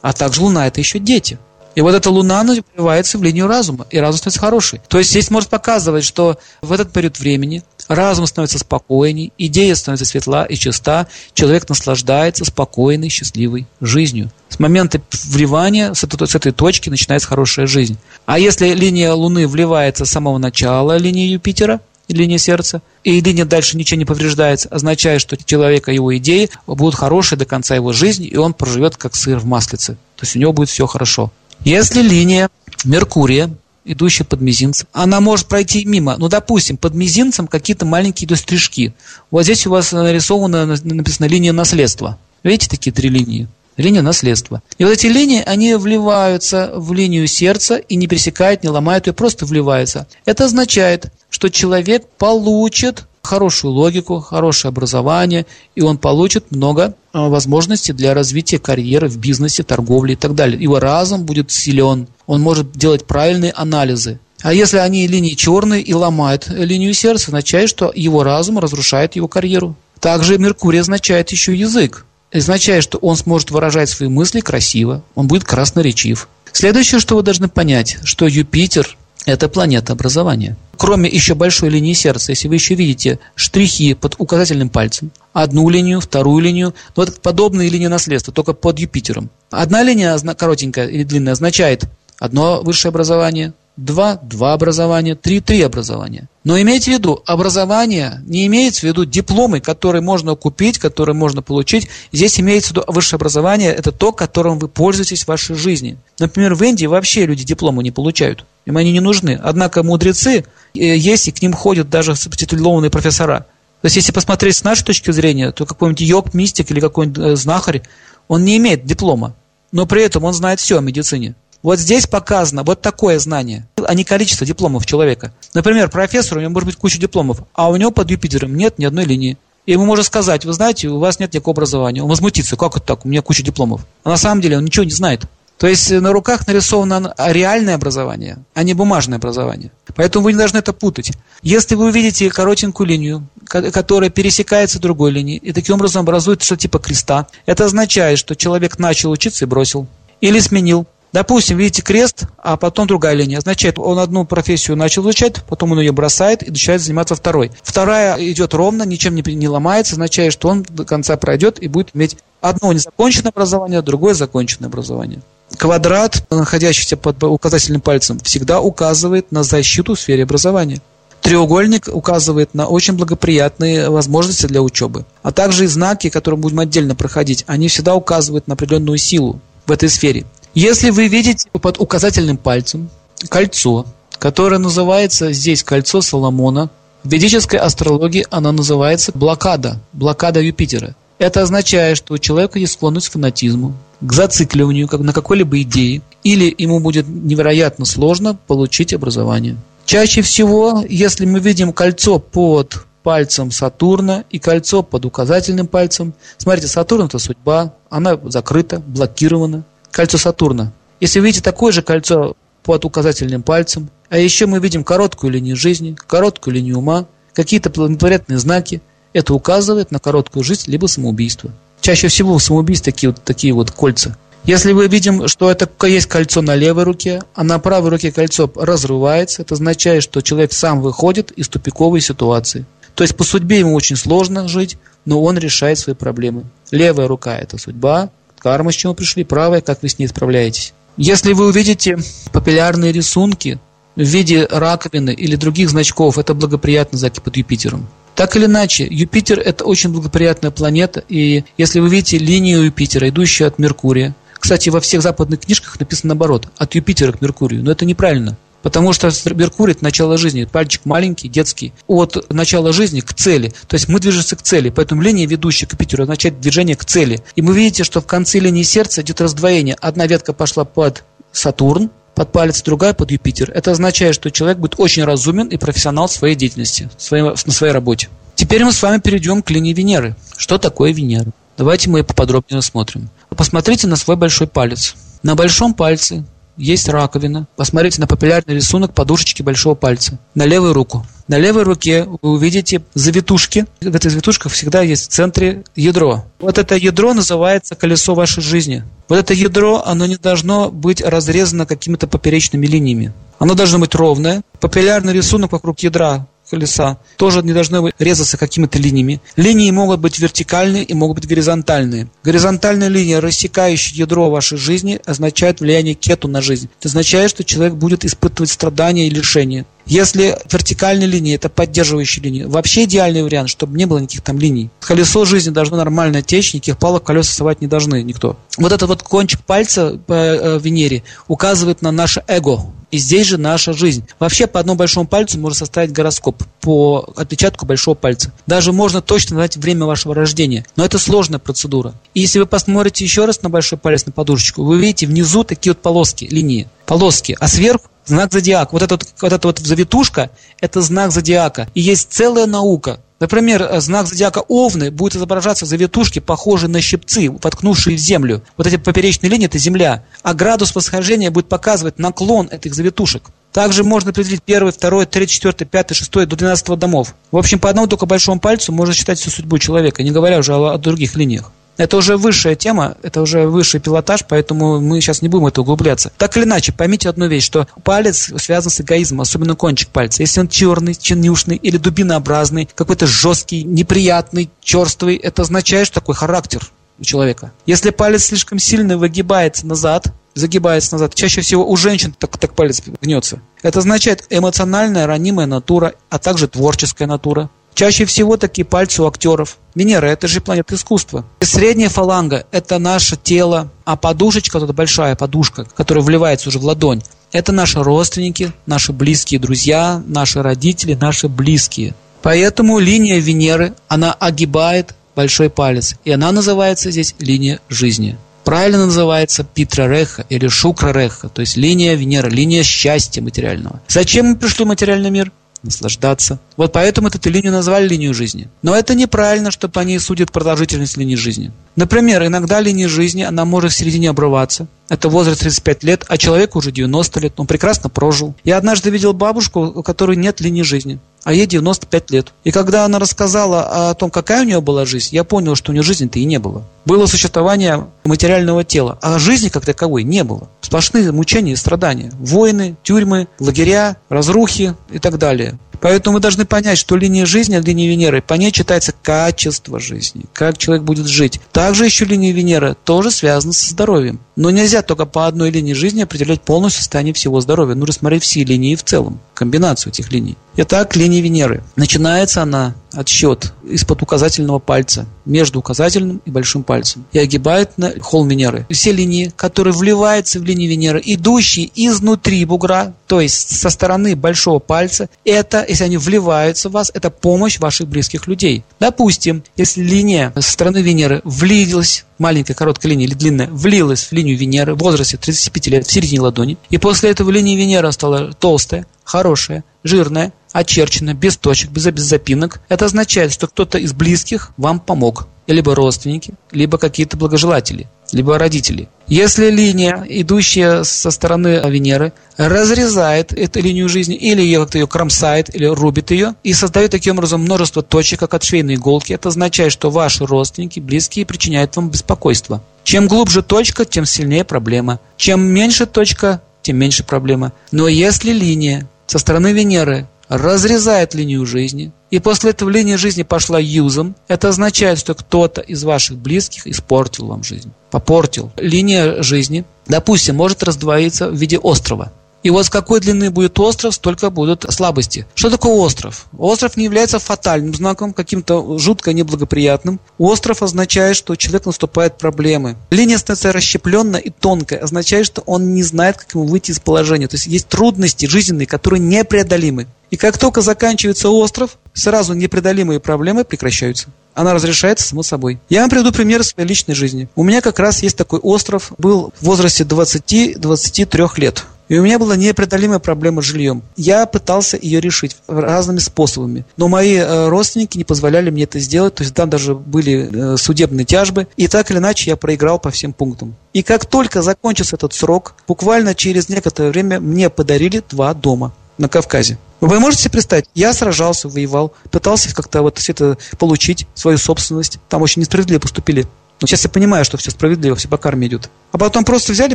а 0.00 0.14
также 0.14 0.40
Луна– 0.40 0.66
это 0.68 0.80
еще 0.80 0.98
дети. 0.98 1.38
И 1.74 1.82
вот 1.82 1.94
эта 1.94 2.08
Луна 2.08 2.42
вливается 2.74 3.18
в 3.18 3.22
линию 3.22 3.46
разума, 3.46 3.86
и 3.90 3.98
разум 3.98 4.16
становится 4.16 4.40
хороший. 4.40 4.80
То 4.88 4.96
есть 4.96 5.10
здесь 5.10 5.30
может 5.30 5.50
показывать, 5.50 6.02
что 6.02 6.38
в 6.62 6.72
этот 6.72 6.92
период 6.92 7.18
времени 7.18 7.62
разум 7.88 8.26
становится 8.26 8.58
спокойней, 8.58 9.32
идея 9.38 9.74
становится 9.74 10.04
светла 10.04 10.44
и 10.44 10.54
чиста, 10.54 11.06
человек 11.34 11.68
наслаждается 11.68 12.44
спокойной, 12.44 13.08
счастливой 13.08 13.66
жизнью. 13.80 14.30
С 14.48 14.58
момента 14.58 15.00
вливания, 15.24 15.94
с 15.94 16.04
этой, 16.04 16.26
с 16.26 16.34
этой 16.34 16.52
точки 16.52 16.88
начинается 16.88 17.28
хорошая 17.28 17.66
жизнь. 17.66 17.98
А 18.26 18.38
если 18.38 18.68
линия 18.68 19.12
Луны 19.12 19.46
вливается 19.46 20.04
с 20.04 20.10
самого 20.10 20.38
начала 20.38 20.96
линии 20.96 21.28
Юпитера– 21.28 21.80
линия 22.08 22.38
сердца, 22.38 22.82
и 23.04 23.20
линия 23.20 23.44
дальше 23.44 23.76
ничего 23.76 23.98
не 23.98 24.04
повреждается, 24.04 24.68
означает, 24.68 25.20
что 25.20 25.36
человека, 25.36 25.92
его 25.92 26.16
идеи 26.16 26.50
будут 26.66 26.94
хорошие 26.94 27.38
до 27.38 27.44
конца 27.44 27.74
его 27.74 27.92
жизни, 27.92 28.26
и 28.26 28.36
он 28.36 28.54
проживет 28.54 28.96
как 28.96 29.14
сыр 29.14 29.38
в 29.38 29.44
маслице. 29.44 29.94
То 30.16 30.24
есть 30.24 30.36
у 30.36 30.38
него 30.38 30.52
будет 30.52 30.68
все 30.68 30.86
хорошо. 30.86 31.30
Если 31.64 32.00
линия 32.02 32.48
Меркурия, 32.84 33.50
идущая 33.92 34.24
под 34.24 34.40
мизинцем, 34.40 34.88
она 34.92 35.20
может 35.20 35.46
пройти 35.46 35.84
мимо. 35.84 36.16
Ну, 36.18 36.28
допустим, 36.28 36.76
под 36.76 36.94
мизинцем 36.94 37.46
какие-то 37.46 37.86
маленькие 37.86 38.26
идут 38.26 38.38
стрижки. 38.38 38.94
Вот 39.30 39.44
здесь 39.44 39.66
у 39.66 39.70
вас 39.70 39.92
нарисована, 39.92 40.66
написано 40.66 41.26
линия 41.26 41.52
наследства. 41.52 42.18
Видите 42.42 42.68
такие 42.68 42.92
три 42.92 43.08
линии? 43.08 43.48
линия 43.78 44.02
наследства. 44.02 44.60
И 44.76 44.84
вот 44.84 44.92
эти 44.92 45.06
линии, 45.06 45.42
они 45.46 45.74
вливаются 45.76 46.72
в 46.74 46.92
линию 46.92 47.26
сердца 47.26 47.76
и 47.76 47.94
не 47.96 48.06
пересекают, 48.06 48.62
не 48.62 48.68
ломают 48.68 49.06
ее, 49.06 49.12
просто 49.12 49.46
вливаются. 49.46 50.06
Это 50.26 50.44
означает, 50.44 51.12
что 51.30 51.48
человек 51.48 52.06
получит 52.18 53.04
хорошую 53.28 53.72
логику, 53.72 54.20
хорошее 54.20 54.70
образование, 54.70 55.46
и 55.74 55.82
он 55.82 55.98
получит 55.98 56.50
много 56.50 56.94
а, 57.12 57.28
возможностей 57.28 57.92
для 57.92 58.14
развития 58.14 58.58
карьеры 58.58 59.08
в 59.08 59.18
бизнесе, 59.18 59.62
торговле 59.62 60.14
и 60.14 60.16
так 60.16 60.34
далее. 60.34 60.60
Его 60.60 60.80
разум 60.80 61.24
будет 61.24 61.50
силен, 61.50 62.08
он 62.26 62.40
может 62.40 62.72
делать 62.72 63.06
правильные 63.06 63.52
анализы. 63.52 64.18
А 64.42 64.52
если 64.52 64.78
они 64.78 65.06
линии 65.06 65.34
черные 65.34 65.82
и 65.82 65.92
ломают 65.94 66.48
линию 66.48 66.94
сердца, 66.94 67.26
означает, 67.28 67.68
что 67.68 67.92
его 67.94 68.22
разум 68.22 68.58
разрушает 68.58 69.16
его 69.16 69.28
карьеру. 69.28 69.74
Также 70.00 70.38
Меркурий 70.38 70.80
означает 70.80 71.30
еще 71.30 71.54
язык 71.54 72.04
означает, 72.32 72.84
что 72.84 72.98
он 72.98 73.16
сможет 73.16 73.50
выражать 73.50 73.88
свои 73.88 74.08
мысли 74.08 74.40
красиво, 74.40 75.02
он 75.14 75.26
будет 75.26 75.44
красноречив. 75.44 76.28
Следующее, 76.52 77.00
что 77.00 77.16
вы 77.16 77.22
должны 77.22 77.48
понять, 77.48 77.98
что 78.04 78.26
Юпитер– 78.26 78.96
это 79.26 79.48
планета 79.48 79.92
образования. 79.92 80.56
Кроме 80.78 81.10
еще 81.10 81.34
большой 81.34 81.70
линии 81.70 81.92
сердца, 81.92 82.30
если 82.30 82.46
вы 82.46 82.54
еще 82.54 82.74
видите 82.76 83.18
штрихи 83.34 83.94
под 83.94 84.14
указательным 84.18 84.70
пальцем, 84.70 85.10
одну 85.32 85.68
линию, 85.68 86.00
вторую 86.00 86.40
линию, 86.40 86.72
ну, 86.96 87.04
вот 87.04 87.20
подобные 87.20 87.68
линии 87.68 87.88
наследства, 87.88 88.32
только 88.32 88.52
под 88.52 88.78
Юпитером. 88.78 89.28
Одна 89.50 89.82
линия 89.82 90.16
коротенькая 90.36 90.86
или 90.86 91.02
длинная 91.02 91.32
означает 91.32 91.84
одно 92.20 92.62
высшее 92.62 92.90
образование, 92.90 93.54
два– 93.76 94.20
два 94.22 94.52
образования, 94.52 95.16
три– 95.16 95.40
три 95.42 95.62
образования. 95.62 96.28
Но 96.48 96.58
имейте 96.58 96.92
в 96.92 96.94
виду, 96.94 97.22
образование 97.26 98.22
не 98.24 98.46
имеется 98.46 98.80
в 98.80 98.84
виду 98.84 99.04
дипломы, 99.04 99.60
которые 99.60 100.00
можно 100.00 100.34
купить, 100.34 100.78
которые 100.78 101.14
можно 101.14 101.42
получить. 101.42 101.88
Здесь 102.10 102.40
имеется 102.40 102.68
в 102.68 102.70
виду 102.70 102.84
высшее 102.86 103.18
образование– 103.18 103.70
это 103.78 103.92
то, 103.92 104.12
которым 104.12 104.58
вы 104.58 104.68
пользуетесь 104.68 105.24
в 105.24 105.28
вашей 105.28 105.56
жизни. 105.56 105.98
Например, 106.18 106.54
в 106.54 106.64
Индии 106.64 106.86
вообще 106.86 107.26
люди 107.26 107.44
дипломы 107.44 107.82
не 107.82 107.90
получают. 107.90 108.46
Им 108.64 108.78
они 108.78 108.92
не 108.92 109.00
нужны. 109.00 109.38
Однако 109.42 109.82
мудрецы 109.82 110.46
э, 110.72 110.96
есть, 110.96 111.28
и 111.28 111.32
к 111.32 111.42
ним 111.42 111.52
ходят 111.52 111.90
даже 111.90 112.14
титулованные 112.14 112.90
профессора. 112.90 113.40
То 113.82 113.86
есть, 113.86 113.96
если 113.96 114.12
посмотреть 114.12 114.56
с 114.56 114.64
нашей 114.64 114.84
точки 114.84 115.10
зрения, 115.10 115.52
то 115.52 115.66
какой-нибудь 115.66 116.00
йог, 116.00 116.32
мистик 116.32 116.70
или 116.70 116.80
какой-нибудь 116.80 117.22
э, 117.22 117.36
знахарь, 117.36 117.82
он 118.26 118.46
не 118.46 118.56
имеет 118.56 118.86
диплома, 118.86 119.34
но 119.70 119.84
при 119.84 120.02
этом 120.02 120.24
он 120.24 120.32
знает 120.32 120.60
все 120.60 120.78
о 120.78 120.80
медицине. 120.80 121.34
Вот 121.68 121.78
здесь 121.78 122.06
показано 122.06 122.62
вот 122.62 122.80
такое 122.80 123.18
знание, 123.18 123.68
а 123.76 123.92
не 123.92 124.02
количество 124.02 124.46
дипломов 124.46 124.86
человека. 124.86 125.34
Например, 125.52 125.90
профессор, 125.90 126.38
у 126.38 126.40
него 126.40 126.50
может 126.50 126.66
быть 126.66 126.76
куча 126.76 126.98
дипломов, 126.98 127.42
а 127.52 127.68
у 127.68 127.76
него 127.76 127.90
под 127.90 128.10
Юпитером 128.10 128.56
нет 128.56 128.78
ни 128.78 128.86
одной 128.86 129.04
линии. 129.04 129.36
И 129.66 129.72
ему 129.72 129.84
можно 129.84 130.02
сказать, 130.02 130.46
вы 130.46 130.54
знаете, 130.54 130.88
у 130.88 130.98
вас 130.98 131.18
нет 131.18 131.34
никакого 131.34 131.52
образования. 131.52 132.02
Он 132.02 132.08
возмутится, 132.08 132.56
как 132.56 132.78
это 132.78 132.86
так, 132.86 133.04
у 133.04 133.08
меня 133.08 133.20
куча 133.20 133.42
дипломов. 133.42 133.82
А 134.02 134.08
на 134.08 134.16
самом 134.16 134.40
деле 134.40 134.56
он 134.56 134.64
ничего 134.64 134.84
не 134.84 134.92
знает. 134.92 135.26
То 135.58 135.66
есть 135.66 135.90
на 135.90 136.10
руках 136.10 136.46
нарисовано 136.46 137.14
реальное 137.18 137.74
образование, 137.74 138.38
а 138.54 138.62
не 138.62 138.72
бумажное 138.72 139.18
образование. 139.18 139.70
Поэтому 139.94 140.24
вы 140.24 140.32
не 140.32 140.38
должны 140.38 140.56
это 140.56 140.72
путать. 140.72 141.12
Если 141.42 141.74
вы 141.74 141.88
увидите 141.88 142.30
коротенькую 142.30 142.86
линию, 142.86 143.28
которая 143.46 144.08
пересекается 144.08 144.80
другой 144.80 145.10
линией, 145.10 145.36
и 145.36 145.52
таким 145.52 145.74
образом 145.74 146.00
образует 146.00 146.42
что-то 146.42 146.62
типа 146.62 146.78
креста, 146.78 147.26
это 147.44 147.66
означает, 147.66 148.18
что 148.18 148.36
человек 148.36 148.78
начал 148.78 149.10
учиться 149.10 149.44
и 149.44 149.48
бросил. 149.48 149.86
Или 150.22 150.40
сменил. 150.40 150.86
Допустим, 151.12 151.56
видите 151.56 151.82
крест, 151.82 152.24
а 152.36 152.56
потом 152.56 152.86
другая 152.86 153.14
линия. 153.14 153.38
Означает, 153.38 153.78
он 153.78 153.98
одну 153.98 154.26
профессию 154.26 154.76
начал 154.76 155.02
изучать, 155.02 155.42
потом 155.44 155.72
он 155.72 155.80
ее 155.80 155.92
бросает 155.92 156.46
и 156.46 156.50
начинает 156.50 156.82
заниматься 156.82 157.14
второй. 157.14 157.50
Вторая 157.62 158.16
идет 158.30 158.52
ровно, 158.52 158.82
ничем 158.82 159.14
не, 159.14 159.22
не 159.34 159.48
ломается, 159.48 159.94
означает, 159.94 160.32
что 160.32 160.48
он 160.48 160.62
до 160.62 160.84
конца 160.84 161.16
пройдет 161.16 161.62
и 161.62 161.68
будет 161.68 161.90
иметь 161.94 162.16
одно 162.40 162.72
незаконченное 162.72 163.30
образование, 163.30 163.80
другое 163.82 164.14
законченное 164.14 164.68
образование. 164.68 165.20
Квадрат, 165.56 166.26
находящийся 166.30 166.96
под 166.98 167.22
указательным 167.24 167.80
пальцем, 167.80 168.20
всегда 168.20 168.60
указывает 168.60 169.32
на 169.32 169.42
защиту 169.42 169.94
в 169.94 170.00
сфере 170.00 170.24
образования. 170.24 170.80
Треугольник 171.22 171.88
указывает 171.92 172.54
на 172.54 172.66
очень 172.68 172.94
благоприятные 172.94 173.90
возможности 173.90 174.46
для 174.46 174.62
учебы. 174.62 175.04
А 175.22 175.32
также 175.32 175.64
и 175.64 175.66
знаки, 175.66 176.10
которые 176.10 176.38
будем 176.38 176.60
отдельно 176.60 176.94
проходить, 176.94 177.44
они 177.46 177.68
всегда 177.68 177.94
указывают 177.94 178.46
на 178.46 178.54
определенную 178.54 178.98
силу 178.98 179.40
в 179.66 179.72
этой 179.72 179.88
сфере. 179.88 180.26
Если 180.60 180.90
вы 180.90 181.06
видите 181.06 181.48
под 181.52 181.78
указательным 181.78 182.36
пальцем 182.36 182.90
кольцо, 183.28 183.86
которое 184.18 184.58
называется 184.58 185.32
здесь 185.32 185.62
кольцо 185.62 186.00
Соломона, 186.00 186.68
в 187.04 187.08
ведической 187.08 187.60
астрологии 187.60 188.26
оно 188.28 188.50
называется 188.50 189.12
блокада, 189.14 189.78
блокада 189.92 190.40
Юпитера. 190.40 190.96
Это 191.20 191.42
означает, 191.42 191.96
что 191.96 192.14
у 192.14 192.18
человека 192.18 192.58
есть 192.58 192.72
склонность 192.72 193.08
к 193.08 193.12
фанатизму, 193.12 193.76
к 194.00 194.12
зацикливанию 194.12 194.88
как 194.88 194.98
на 195.02 195.12
какой-либо 195.12 195.62
идее, 195.62 196.02
или 196.24 196.52
ему 196.58 196.80
будет 196.80 197.06
невероятно 197.06 197.84
сложно 197.84 198.36
получить 198.48 198.92
образование. 198.92 199.56
Чаще 199.86 200.22
всего, 200.22 200.82
если 200.88 201.24
мы 201.24 201.38
видим 201.38 201.72
кольцо 201.72 202.18
под 202.18 202.84
пальцем 203.04 203.52
Сатурна 203.52 204.24
и 204.28 204.38
кольцо 204.40 204.82
под 204.82 205.06
указательным 205.06 205.66
пальцем. 205.66 206.14
Смотрите, 206.36 206.66
Сатурн 206.66 207.06
это 207.06 207.18
судьба, 207.18 207.74
она 207.88 208.18
закрыта, 208.24 208.80
блокирована. 208.80 209.64
Кольцо 209.90 210.18
Сатурна. 210.18 210.72
Если 211.00 211.20
вы 211.20 211.26
видите 211.26 211.42
такое 211.42 211.72
же 211.72 211.82
кольцо 211.82 212.36
под 212.62 212.84
указательным 212.84 213.42
пальцем, 213.42 213.90
а 214.10 214.18
еще 214.18 214.46
мы 214.46 214.58
видим 214.58 214.84
короткую 214.84 215.32
линию 215.32 215.56
жизни, 215.56 215.96
короткую 216.06 216.54
линию 216.54 216.78
ума, 216.78 217.06
какие-то 217.34 217.70
благоприятные 217.70 218.38
знаки, 218.38 218.82
это 219.12 219.34
указывает 219.34 219.90
на 219.90 219.98
короткую 219.98 220.44
жизнь 220.44 220.70
либо 220.70 220.86
самоубийство. 220.86 221.50
Чаще 221.80 222.08
всего 222.08 222.36
в 222.36 222.42
самоубийстве 222.42 222.92
такие 222.92 223.10
вот, 223.10 223.22
такие 223.22 223.52
вот 223.52 223.70
кольца. 223.70 224.16
Если 224.44 224.72
мы 224.72 224.86
видим, 224.86 225.28
что 225.28 225.50
это 225.50 225.68
есть 225.86 226.06
кольцо 226.06 226.42
на 226.42 226.54
левой 226.54 226.84
руке, 226.84 227.22
а 227.34 227.44
на 227.44 227.58
правой 227.58 227.90
руке 227.90 228.10
кольцо 228.12 228.50
разрывается, 228.54 229.42
это 229.42 229.54
означает, 229.54 230.02
что 230.02 230.20
человек 230.22 230.52
сам 230.52 230.80
выходит 230.80 231.30
из 231.32 231.48
тупиковой 231.48 232.00
ситуации. 232.00 232.64
То 232.94 233.04
есть 233.04 233.16
по 233.16 233.24
судьбе 233.24 233.60
ему 233.60 233.74
очень 233.74 233.96
сложно 233.96 234.48
жить, 234.48 234.78
но 235.04 235.22
он 235.22 235.38
решает 235.38 235.78
свои 235.78 235.94
проблемы. 235.94 236.44
Левая 236.70 237.06
рука– 237.06 237.38
это 237.38 237.58
судьба, 237.58 238.10
карма, 238.38 238.72
с 238.72 238.74
чего 238.74 238.94
пришли, 238.94 239.24
правая, 239.24 239.60
как 239.60 239.82
вы 239.82 239.88
с 239.88 239.98
ней 239.98 240.06
справляетесь. 240.08 240.72
Если 240.96 241.32
вы 241.32 241.46
увидите 241.46 241.98
популярные 242.32 242.92
рисунки 242.92 243.58
в 243.94 244.02
виде 244.02 244.46
раковины 244.50 245.10
или 245.10 245.36
других 245.36 245.70
значков, 245.70 246.18
это 246.18 246.34
благоприятный 246.34 246.98
знаки 246.98 247.20
под 247.20 247.36
Юпитером. 247.36 247.88
Так 248.14 248.34
или 248.36 248.46
иначе, 248.46 248.86
Юпитер– 248.90 249.38
это 249.44 249.64
очень 249.64 249.90
благоприятная 249.90 250.50
планета, 250.50 251.04
и 251.08 251.44
если 251.56 251.78
вы 251.78 251.88
видите 251.88 252.18
линию 252.18 252.64
Юпитера, 252.64 253.08
идущую 253.08 253.46
от 253.46 253.60
Меркурия, 253.60 254.14
кстати, 254.34 254.70
во 254.70 254.80
всех 254.80 255.02
западных 255.02 255.40
книжках 255.40 255.78
написано 255.78 256.14
наоборот, 256.14 256.48
от 256.56 256.74
Юпитера 256.74 257.12
к 257.12 257.20
Меркурию, 257.20 257.62
но 257.62 257.70
это 257.70 257.84
неправильно. 257.84 258.36
Потому 258.62 258.92
что 258.92 259.10
Меркурий– 259.34 259.72
это 259.74 259.84
начало 259.84 260.18
жизни, 260.18 260.44
пальчик 260.44 260.84
маленький, 260.84 261.28
детский, 261.28 261.72
от 261.86 262.30
начала 262.32 262.72
жизни 262.72 263.00
к 263.00 263.14
цели. 263.14 263.52
То 263.66 263.74
есть 263.74 263.88
мы 263.88 264.00
движемся 264.00 264.36
к 264.36 264.42
цели, 264.42 264.70
поэтому 264.70 265.02
линия, 265.02 265.26
ведущая 265.26 265.66
к 265.66 265.72
Юпитеру, 265.72 266.02
означает 266.02 266.40
движение 266.40 266.76
к 266.76 266.84
цели. 266.84 267.22
И 267.36 267.42
мы 267.42 267.54
видите, 267.54 267.84
что 267.84 268.00
в 268.00 268.06
конце 268.06 268.40
линии 268.40 268.64
сердца 268.64 269.02
идет 269.02 269.20
раздвоение. 269.20 269.76
Одна 269.80 270.06
ветка 270.06 270.32
пошла 270.32 270.64
под 270.64 271.04
Сатурн, 271.30 271.90
под 272.14 272.32
палец, 272.32 272.62
другая 272.62 272.94
под 272.94 273.12
Юпитер. 273.12 273.52
Это 273.52 273.70
означает, 273.70 274.14
что 274.16 274.30
человек 274.32 274.58
будет 274.58 274.74
очень 274.78 275.04
разумен 275.04 275.46
и 275.46 275.56
профессионал 275.56 276.08
в 276.08 276.12
своей 276.12 276.34
деятельности, 276.34 276.90
в 276.96 277.02
своей, 277.02 277.22
на 277.22 277.52
своей 277.52 277.72
работе. 277.72 278.08
Теперь 278.34 278.64
мы 278.64 278.72
с 278.72 278.82
вами 278.82 278.98
перейдем 278.98 279.42
к 279.42 279.50
линии 279.50 279.72
Венеры. 279.72 280.16
Что 280.36 280.58
такое 280.58 280.92
Венера? 280.92 281.30
Давайте 281.56 281.90
мы 281.90 282.02
поподробнее 282.02 282.58
рассмотрим. 282.58 283.08
Посмотрите 283.30 283.86
на 283.86 283.96
свой 283.96 284.16
большой 284.16 284.46
палец. 284.46 284.94
На 285.22 285.34
большом 285.34 285.74
пальце 285.74 286.24
есть 286.58 286.88
раковина. 286.88 287.46
Посмотрите 287.56 288.00
на 288.00 288.06
популярный 288.06 288.54
рисунок 288.54 288.92
подушечки 288.92 289.42
большого 289.42 289.74
пальца. 289.74 290.18
На 290.34 290.44
левую 290.44 290.74
руку. 290.74 291.06
На 291.28 291.38
левой 291.38 291.62
руке 291.62 292.04
вы 292.04 292.32
увидите 292.32 292.82
завитушки. 292.94 293.66
В 293.80 293.94
этих 293.94 294.10
завитушках 294.10 294.52
всегда 294.52 294.82
есть 294.82 295.08
в 295.08 295.12
центре 295.12 295.64
ядро. 295.76 296.24
Вот 296.40 296.58
это 296.58 296.74
ядро 296.74 297.14
называется 297.14 297.74
колесо 297.74 298.14
вашей 298.14 298.42
жизни. 298.42 298.82
Вот 299.08 299.18
это 299.18 299.34
ядро, 299.34 299.82
оно 299.86 300.06
не 300.06 300.16
должно 300.16 300.70
быть 300.70 301.00
разрезано 301.00 301.64
какими-то 301.64 302.06
поперечными 302.06 302.66
линиями. 302.66 303.12
Оно 303.38 303.54
должно 303.54 303.78
быть 303.78 303.94
ровное. 303.94 304.42
Популярный 304.60 305.12
рисунок 305.12 305.52
вокруг 305.52 305.80
ядра 305.80 306.26
колеса 306.48 306.98
тоже 307.16 307.42
не 307.42 307.52
должны 307.52 307.92
резаться 307.98 308.36
какими-то 308.36 308.78
линиями. 308.78 309.20
Линии 309.36 309.70
могут 309.70 310.00
быть 310.00 310.18
вертикальные 310.18 310.84
и 310.84 310.94
могут 310.94 311.18
быть 311.18 311.28
горизонтальные. 311.28 312.08
Горизонтальная 312.24 312.88
линия, 312.88 313.20
рассекающая 313.20 313.96
ядро 313.96 314.30
вашей 314.30 314.58
жизни, 314.58 315.00
означает 315.04 315.60
влияние 315.60 315.94
кету 315.94 316.28
на 316.28 316.40
жизнь. 316.40 316.68
Это 316.78 316.88
означает, 316.88 317.30
что 317.30 317.44
человек 317.44 317.74
будет 317.74 318.04
испытывать 318.04 318.50
страдания 318.50 319.06
и 319.06 319.10
лишения. 319.10 319.66
Если 319.88 320.38
вертикальная 320.50 321.06
линия– 321.06 321.34
это 321.36 321.48
поддерживающая 321.48 322.22
линия, 322.22 322.46
вообще 322.46 322.84
идеальный 322.84 323.22
вариант, 323.22 323.48
чтобы 323.48 323.76
не 323.76 323.86
было 323.86 323.98
никаких 323.98 324.22
там 324.22 324.38
линий. 324.38 324.70
Колесо 324.80 325.24
жизни 325.24 325.50
должно 325.50 325.76
нормально 325.76 326.22
течь, 326.22 326.54
никаких 326.54 326.78
палок 326.78 327.04
колеса 327.04 327.32
совать 327.32 327.60
не 327.60 327.66
должны 327.66 328.02
никто. 328.02 328.36
Вот 328.58 328.72
этот 328.72 328.88
вот 328.88 329.02
кончик 329.02 329.40
пальца 329.44 329.98
по 330.06 330.12
э, 330.12 330.58
Венере 330.58 331.02
указывает 331.26 331.82
на 331.82 331.90
наше 331.90 332.22
эго, 332.28 332.66
и 332.90 332.98
здесь 332.98 333.26
же 333.26 333.38
наша 333.38 333.72
жизнь. 333.72 334.06
Вообще 334.18 334.46
по 334.46 334.60
одному 334.60 334.78
большому 334.78 335.06
пальцу 335.06 335.38
можно 335.38 335.58
составить 335.58 335.92
гороскоп 335.92 336.42
по 336.60 337.12
отпечатку 337.16 337.66
большого 337.66 337.94
пальца. 337.94 338.32
Даже 338.46 338.72
можно 338.72 339.02
точно 339.02 339.36
знать 339.36 339.56
время 339.56 339.84
вашего 339.84 340.14
рождения. 340.14 340.64
Но 340.76 340.84
это 340.84 340.98
сложная 340.98 341.38
процедура. 341.38 341.94
И 342.14 342.20
если 342.20 342.38
вы 342.38 342.46
посмотрите 342.46 343.04
еще 343.04 343.26
раз 343.26 343.42
на 343.42 343.50
большой 343.50 343.78
палец, 343.78 344.06
на 344.06 344.12
подушечку, 344.12 344.64
вы 344.64 344.76
увидите 344.76 345.06
внизу 345.06 345.44
такие 345.44 345.72
вот 345.72 345.82
полоски, 345.82 346.24
линии. 346.30 346.68
Полоски. 346.86 347.36
А 347.38 347.48
сверху 347.48 347.88
знак 348.08 348.32
зодиака. 348.32 348.70
Вот, 348.72 348.82
этот, 348.82 349.08
вот 349.20 349.32
эта 349.32 349.48
вот 349.48 349.58
завитушка– 349.58 350.30
это 350.60 350.80
знак 350.80 351.12
зодиака. 351.12 351.68
И 351.74 351.80
есть 351.80 352.12
целая 352.12 352.46
наука, 352.46 353.00
Например, 353.20 353.62
э, 353.62 353.80
знак 353.80 354.06
зодиака 354.06 354.44
Овны 354.48 354.90
будет 354.90 355.16
изображаться 355.16 355.64
в 355.64 355.68
завитушке, 355.68 356.20
похожие 356.20 356.70
на 356.70 356.80
щипцы, 356.80 357.30
воткнувшие 357.30 357.96
в 357.96 358.00
землю. 358.00 358.42
Вот 358.56 358.66
эти 358.66 358.76
поперечные 358.76 359.30
линии– 359.30 359.46
это 359.48 359.58
Земля. 359.58 360.04
А 360.22 360.34
градус 360.34 360.74
восхождения 360.74 361.30
будет 361.30 361.48
показывать 361.48 361.98
наклон 361.98 362.48
этих 362.50 362.74
завитушек. 362.74 363.24
Также 363.52 363.82
можно 363.82 364.10
определить 364.10 364.42
первый, 364.42 364.72
второй, 364.72 365.06
третий, 365.06 365.34
четвертый, 365.34 365.64
пятый, 365.64 365.94
шестой 365.94 366.26
до 366.26 366.36
двенадцатого 366.36 366.76
домов. 366.76 367.14
В 367.32 367.36
общем, 367.36 367.58
по 367.58 367.68
одному 367.68 367.88
только 367.88 368.06
большому 368.06 368.40
пальцу 368.40 368.72
можно 368.72 368.94
считать 368.94 369.18
всю 369.18 369.30
судьбу 369.30 369.58
человека, 369.58 370.02
не 370.02 370.12
говоря 370.12 370.38
уже 370.38 370.54
о, 370.54 370.74
о 370.74 370.78
других 370.78 371.16
линиях. 371.16 371.50
Это 371.78 371.96
уже 371.96 372.16
высшая 372.16 372.56
тема, 372.56 372.96
это 373.02 373.22
уже 373.22 373.46
высший 373.46 373.80
пилотаж, 373.80 374.24
поэтому 374.28 374.80
мы 374.80 375.00
сейчас 375.00 375.22
не 375.22 375.28
будем 375.28 375.46
это 375.46 375.60
углубляться. 375.62 376.12
Так 376.18 376.36
или 376.36 376.44
иначе, 376.44 376.72
поймите 376.72 377.08
одну 377.08 377.28
вещь, 377.28 377.44
что 377.44 377.68
палец 377.84 378.32
связан 378.36 378.70
с 378.70 378.80
эгоизмом, 378.80 379.20
особенно 379.20 379.54
кончик 379.54 379.88
пальца. 379.88 380.22
Если 380.22 380.40
он 380.40 380.48
черный, 380.48 380.96
чинюшный 380.96 381.56
или 381.56 381.76
дубинообразный, 381.76 382.68
какой-то 382.74 383.06
жесткий, 383.06 383.62
неприятный, 383.62 384.50
черствый, 384.60 385.16
это 385.16 385.42
означает, 385.42 385.86
что 385.86 386.00
такой 386.00 386.16
характер 386.16 386.68
у 386.98 387.04
человека. 387.04 387.52
Если 387.64 387.90
палец 387.90 388.24
слишком 388.24 388.58
сильно 388.58 388.98
выгибается 388.98 389.64
назад, 389.64 390.12
загибается 390.34 390.92
назад, 390.92 391.14
чаще 391.14 391.42
всего 391.42 391.68
у 391.68 391.76
женщин 391.76 392.14
так, 392.18 392.36
так 392.38 392.54
палец 392.54 392.82
гнется. 393.00 393.40
Это 393.62 393.78
означает 393.78 394.24
эмоциональная, 394.30 395.06
ранимая 395.06 395.46
натура, 395.46 395.94
а 396.10 396.18
также 396.18 396.48
творческая 396.48 397.06
натура. 397.06 397.50
Чаще 397.78 398.06
всего 398.06 398.36
такие 398.36 398.64
пальцы 398.64 399.02
у 399.02 399.06
актеров. 399.06 399.56
Венера– 399.76 400.06
это 400.08 400.26
же 400.26 400.40
планета 400.40 400.74
искусства. 400.74 401.24
И 401.38 401.44
средняя 401.44 401.88
фаланга– 401.88 402.44
это 402.50 402.80
наше 402.80 403.14
тело, 403.14 403.70
а 403.84 403.94
подушечка, 403.94 404.56
вот 404.58 404.64
эта 404.64 404.72
большая 404.72 405.14
подушка, 405.14 405.64
которая 405.76 406.02
вливается 406.02 406.48
уже 406.48 406.58
в 406.58 406.64
ладонь, 406.64 407.04
это 407.30 407.52
наши 407.52 407.80
родственники, 407.80 408.50
наши 408.66 408.92
близкие 408.92 409.38
друзья, 409.38 410.02
наши 410.08 410.42
родители, 410.42 410.94
наши 410.94 411.28
близкие. 411.28 411.94
Поэтому 412.20 412.80
линия 412.80 413.20
Венеры, 413.20 413.74
она 413.86 414.12
огибает 414.12 414.96
большой 415.14 415.48
палец, 415.48 415.94
и 416.04 416.10
она 416.10 416.32
называется 416.32 416.90
здесь 416.90 417.14
линия 417.20 417.60
жизни. 417.68 418.18
Правильно 418.42 418.86
называется 418.86 419.44
Питра 419.44 419.86
Реха 419.86 420.26
или 420.28 420.48
Шукра 420.48 420.90
Реха, 420.92 421.28
то 421.28 421.42
есть 421.42 421.56
линия 421.56 421.94
Венеры, 421.94 422.28
линия 422.28 422.64
счастья 422.64 423.22
материального. 423.22 423.80
Зачем 423.86 424.26
мы 424.26 424.36
пришли 424.36 424.64
в 424.64 424.68
материальный 424.68 425.10
мир? 425.10 425.30
Наслаждаться. 425.62 426.38
Вот 426.56 426.72
поэтому 426.72 427.08
эту 427.08 427.30
линию 427.30 427.52
назвали 427.52 427.88
линию 427.88 428.14
жизни. 428.14 428.48
Но 428.62 428.74
это 428.74 428.94
неправильно, 428.94 429.50
что 429.50 429.68
по 429.68 429.80
ней 429.80 429.98
судят 429.98 430.32
продолжительность 430.32 430.96
линии 430.96 431.16
жизни. 431.16 431.52
Например, 431.76 432.24
иногда 432.24 432.60
линия 432.60 432.88
жизни, 432.88 433.22
она 433.22 433.44
может 433.44 433.72
в 433.72 433.76
середине 433.76 434.10
обрываться. 434.10 434.66
Это 434.88 435.08
возраст 435.08 435.40
35 435.40 435.84
лет, 435.84 436.04
а 436.08 436.16
человеку 436.16 436.58
уже 436.58 436.72
90 436.72 437.20
лет. 437.20 437.34
Он 437.36 437.46
прекрасно 437.46 437.90
прожил. 437.90 438.34
Я 438.44 438.56
однажды 438.56 438.90
видел 438.90 439.12
бабушку, 439.12 439.60
у 439.60 439.82
которой 439.82 440.16
нет 440.16 440.40
линии 440.40 440.62
жизни, 440.62 440.98
а 441.24 441.34
ей 441.34 441.46
95 441.46 442.10
лет. 442.10 442.32
И 442.44 442.50
когда 442.50 442.84
она 442.84 442.98
рассказала 442.98 443.90
о 443.90 443.94
том, 443.94 444.10
какая 444.10 444.42
у 444.42 444.44
нее 444.44 444.60
была 444.60 444.86
жизнь, 444.86 445.14
я 445.14 445.24
понял, 445.24 445.54
что 445.56 445.72
у 445.72 445.74
нее 445.74 445.82
жизни-то 445.82 446.18
и 446.18 446.24
не 446.24 446.38
было. 446.38 446.64
Было 446.86 447.06
существование 447.06 447.86
материального 448.04 448.64
тела, 448.64 448.98
а 449.02 449.18
жизни 449.18 449.50
как 449.50 449.66
таковой 449.66 450.04
не 450.04 450.24
было. 450.24 450.48
Сплошные 450.62 451.12
мучения 451.12 451.52
и 451.52 451.56
страдания. 451.56 452.10
Войны, 452.18 452.76
тюрьмы, 452.82 453.28
лагеря, 453.38 453.98
разрухи 454.08 454.74
и 454.90 454.98
так 454.98 455.18
далее. 455.18 455.58
Поэтому 455.80 456.14
мы 456.14 456.20
должны 456.20 456.44
понять, 456.44 456.78
что 456.78 456.96
линия 456.96 457.26
жизни 457.26 457.54
от 457.54 457.66
линии 457.66 457.88
Венеры, 457.88 458.22
по 458.22 458.34
ней 458.34 458.52
читается 458.52 458.92
качество 459.02 459.80
жизни, 459.80 460.24
как 460.32 460.58
человек 460.58 460.84
будет 460.84 461.06
жить. 461.06 461.40
Также 461.52 461.84
еще 461.84 462.04
линия 462.04 462.32
Венеры 462.32 462.76
тоже 462.84 463.10
связана 463.10 463.52
со 463.52 463.70
здоровьем. 463.70 464.20
Но 464.36 464.50
нельзя 464.50 464.82
только 464.82 465.04
по 465.04 465.26
одной 465.26 465.50
линии 465.50 465.72
жизни 465.72 466.02
определять 466.02 466.42
полностью 466.42 466.82
состояние 466.82 467.14
всего 467.14 467.40
здоровья. 467.40 467.74
Нужно 467.74 467.94
смотреть 467.94 468.22
все 468.22 468.44
линии 468.44 468.76
в 468.76 468.84
целом, 468.84 469.20
комбинацию 469.34 469.92
этих 469.92 470.12
линий. 470.12 470.36
Итак, 470.56 470.96
линия 470.96 471.20
Венеры. 471.20 471.62
Начинается 471.76 472.42
она 472.42 472.74
отсчет 472.92 473.52
из-под 473.64 474.02
указательного 474.02 474.58
пальца, 474.58 475.06
между 475.24 475.58
указательным 475.58 476.22
и 476.24 476.30
большим 476.30 476.62
пальцем, 476.62 477.04
и 477.12 477.18
огибает 477.18 477.76
на 477.76 477.92
холм 478.00 478.28
Венеры. 478.28 478.66
Все 478.70 478.92
линии, 478.92 479.32
которые 479.36 479.74
вливаются 479.74 480.40
в 480.40 480.44
линии 480.44 480.66
Венеры, 480.66 481.02
идущие 481.04 481.70
изнутри 481.74 482.44
бугра, 482.44 482.94
то 483.06 483.20
есть 483.20 483.58
со 483.58 483.70
стороны 483.70 484.16
большого 484.16 484.58
пальца, 484.58 485.08
это, 485.24 485.64
если 485.68 485.84
они 485.84 485.96
вливаются 485.96 486.68
в 486.68 486.72
вас, 486.72 486.90
это 486.94 487.10
помощь 487.10 487.58
ваших 487.58 487.88
близких 487.88 488.26
людей. 488.26 488.64
Допустим, 488.80 489.42
если 489.56 489.82
линия 489.82 490.32
со 490.34 490.52
стороны 490.52 490.78
Венеры 490.78 491.20
влилась 491.24 492.04
маленькая 492.18 492.54
короткая 492.54 492.90
линия 492.90 493.06
или 493.06 493.14
длинная 493.14 493.48
влилась 493.48 494.04
в 494.04 494.12
линию 494.12 494.36
Венеры 494.36 494.74
в 494.74 494.78
возрасте 494.78 495.16
35 495.16 495.66
лет 495.68 495.86
в 495.86 495.92
середине 495.92 496.20
ладони, 496.20 496.58
и 496.70 496.78
после 496.78 497.10
этого 497.10 497.30
линия 497.30 497.56
Венеры 497.56 497.90
стала 497.92 498.32
толстая, 498.32 498.86
хорошая, 499.04 499.64
жирная, 499.88 500.32
очерчена, 500.52 501.14
без 501.14 501.36
точек, 501.36 501.70
без, 501.70 501.86
без 501.86 502.02
запинок, 502.02 502.60
это 502.68 502.84
означает, 502.84 503.32
что 503.32 503.46
кто-то 503.46 503.78
из 503.78 503.92
близких 503.92 504.52
вам 504.56 504.80
помог. 504.80 505.26
Либо 505.46 505.74
родственники, 505.74 506.34
либо 506.52 506.76
какие-то 506.76 507.16
благожелатели, 507.16 507.88
либо 508.12 508.38
родители. 508.38 508.90
Если 509.06 509.48
линия, 509.48 510.04
идущая 510.06 510.82
со 510.82 511.10
стороны 511.10 511.62
Венеры, 511.70 512.12
разрезает 512.36 513.32
эту 513.32 513.62
линию 513.62 513.88
жизни, 513.88 514.14
или 514.14 514.42
ее 514.42 514.60
как-то 514.60 514.76
ее 514.76 514.86
кромсает, 514.86 515.54
или 515.54 515.64
рубит 515.64 516.10
ее, 516.10 516.34
и 516.42 516.52
создает 516.52 516.90
таким 516.90 517.16
образом 517.16 517.40
множество 517.40 517.82
точек, 517.82 518.20
как 518.20 518.34
от 518.34 518.42
швейной 518.42 518.74
иголки, 518.74 519.14
это 519.14 519.30
означает, 519.30 519.72
что 519.72 519.90
ваши 519.90 520.26
родственники, 520.26 520.80
близкие 520.80 521.24
причиняют 521.24 521.74
вам 521.76 521.88
беспокойство. 521.88 522.62
Чем 522.84 523.08
глубже 523.08 523.42
точка, 523.42 523.86
тем 523.86 524.04
сильнее 524.04 524.44
проблема. 524.44 525.00
Чем 525.16 525.40
меньше 525.40 525.86
точка, 525.86 526.42
тем 526.60 526.76
меньше 526.76 527.04
проблема. 527.04 527.54
Но 527.72 527.88
если 527.88 528.32
линия 528.32 528.86
со 529.08 529.18
стороны 529.18 529.52
Венеры 529.52 530.06
разрезает 530.28 531.14
линию 531.14 531.46
жизни, 531.46 531.92
и 532.10 532.18
после 532.18 532.50
этого 532.50 532.68
линия 532.68 532.98
жизни 532.98 533.22
пошла 533.22 533.58
юзом, 533.58 534.14
это 534.28 534.50
означает, 534.50 534.98
что 534.98 535.14
кто-то 535.14 535.62
из 535.62 535.82
ваших 535.82 536.18
близких 536.18 536.66
испортил 536.66 537.26
вам 537.26 537.42
жизнь, 537.42 537.72
попортил. 537.90 538.52
Линия 538.56 539.22
жизни, 539.22 539.64
допустим, 539.86 540.36
может 540.36 540.62
раздвоиться 540.62 541.30
в 541.30 541.34
виде 541.34 541.58
острова. 541.58 542.12
И 542.42 542.50
вот 542.50 542.66
с 542.66 542.70
какой 542.70 543.00
длины 543.00 543.30
будет 543.30 543.58
остров, 543.58 543.94
столько 543.94 544.30
будут 544.30 544.64
слабости. 544.70 545.26
Что 545.34 545.50
такое 545.50 545.72
остров? 545.72 546.26
Остров 546.38 546.76
не 546.76 546.84
является 546.84 547.18
фатальным 547.18 547.74
знаком, 547.74 548.12
каким-то 548.12 548.78
жутко 548.78 549.12
неблагоприятным. 549.12 549.98
Остров 550.18 550.62
означает, 550.62 551.16
что 551.16 551.32
у 551.32 551.36
человека 551.36 551.68
наступают 551.68 552.16
проблемы. 552.16 552.76
Линия 552.90 553.18
становится 553.18 553.52
расщепленная 553.52 554.20
и 554.20 554.30
тонкая, 554.30 554.78
означает, 554.78 555.26
что 555.26 555.42
он 555.46 555.74
не 555.74 555.82
знает, 555.82 556.16
как 556.18 556.34
ему 556.34 556.46
выйти 556.46 556.70
из 556.70 556.78
положения. 556.78 557.26
То 557.26 557.34
есть 557.34 557.46
есть 557.46 557.68
трудности 557.68 558.26
жизненные, 558.26 558.66
которые 558.66 559.00
непреодолимы. 559.00 559.88
И 560.10 560.16
как 560.16 560.38
только 560.38 560.62
заканчивается 560.62 561.28
остров, 561.28 561.76
сразу 561.92 562.34
непреодолимые 562.34 563.00
проблемы 563.00 563.44
прекращаются. 563.44 564.08
Она 564.34 564.54
разрешается 564.54 565.06
само 565.06 565.24
собой. 565.24 565.58
Я 565.68 565.80
вам 565.80 565.90
приведу 565.90 566.12
пример 566.12 566.44
своей 566.44 566.68
личной 566.68 566.94
жизни. 566.94 567.28
У 567.34 567.42
меня 567.42 567.60
как 567.60 567.80
раз 567.80 568.02
есть 568.04 568.16
такой 568.16 568.38
остров, 568.38 568.92
был 568.96 569.32
в 569.40 569.44
возрасте 569.44 569.82
20-23 569.82 571.30
лет. 571.38 571.64
И 571.88 571.98
у 571.98 572.02
меня 572.02 572.18
была 572.18 572.36
непреодолимая 572.36 572.98
проблема 572.98 573.42
с 573.42 573.46
жильем. 573.46 573.82
Я 573.96 574.26
пытался 574.26 574.78
ее 574.80 575.00
решить 575.00 575.36
разными 575.46 575.98
способами. 575.98 576.64
Но 576.76 576.88
мои 576.88 577.16
э, 577.16 577.48
родственники 577.48 577.96
не 577.96 578.04
позволяли 578.04 578.50
мне 578.50 578.64
это 578.64 578.78
сделать. 578.78 579.14
То 579.14 579.22
есть 579.22 579.34
там 579.34 579.48
даже 579.48 579.74
были 579.74 580.54
э, 580.54 580.56
судебные 580.56 581.04
тяжбы. 581.04 581.48
И 581.56 581.66
так 581.66 581.90
или 581.90 581.98
иначе 581.98 582.30
я 582.30 582.36
проиграл 582.36 582.78
по 582.78 582.90
всем 582.90 583.12
пунктам. 583.12 583.54
И 583.72 583.82
как 583.82 584.06
только 584.06 584.42
закончился 584.42 584.96
этот 584.96 585.14
срок, 585.14 585.54
буквально 585.66 586.14
через 586.14 586.48
некоторое 586.48 586.90
время 586.90 587.20
мне 587.20 587.48
подарили 587.48 588.02
два 588.08 588.34
дома 588.34 588.72
на 588.98 589.08
Кавказе. 589.08 589.58
Вы 589.80 590.00
можете 590.00 590.24
себе 590.24 590.32
представить, 590.32 590.66
я 590.74 590.92
сражался, 590.92 591.48
воевал, 591.48 591.92
пытался 592.10 592.52
как-то 592.54 592.82
вот 592.82 592.98
все 592.98 593.12
это 593.12 593.38
получить, 593.58 594.06
свою 594.14 594.36
собственность. 594.36 594.98
Там 595.08 595.22
очень 595.22 595.40
несправедливо 595.40 595.78
поступили 595.78 596.26
но 596.60 596.66
сейчас 596.66 596.84
я 596.84 596.90
понимаю, 596.90 597.24
что 597.24 597.36
все 597.36 597.50
справедливо, 597.50 597.96
все 597.96 598.08
по 598.08 598.16
карме 598.16 598.46
идет. 598.46 598.70
А 598.90 598.98
потом 598.98 599.24
просто 599.24 599.52
взяли 599.52 599.74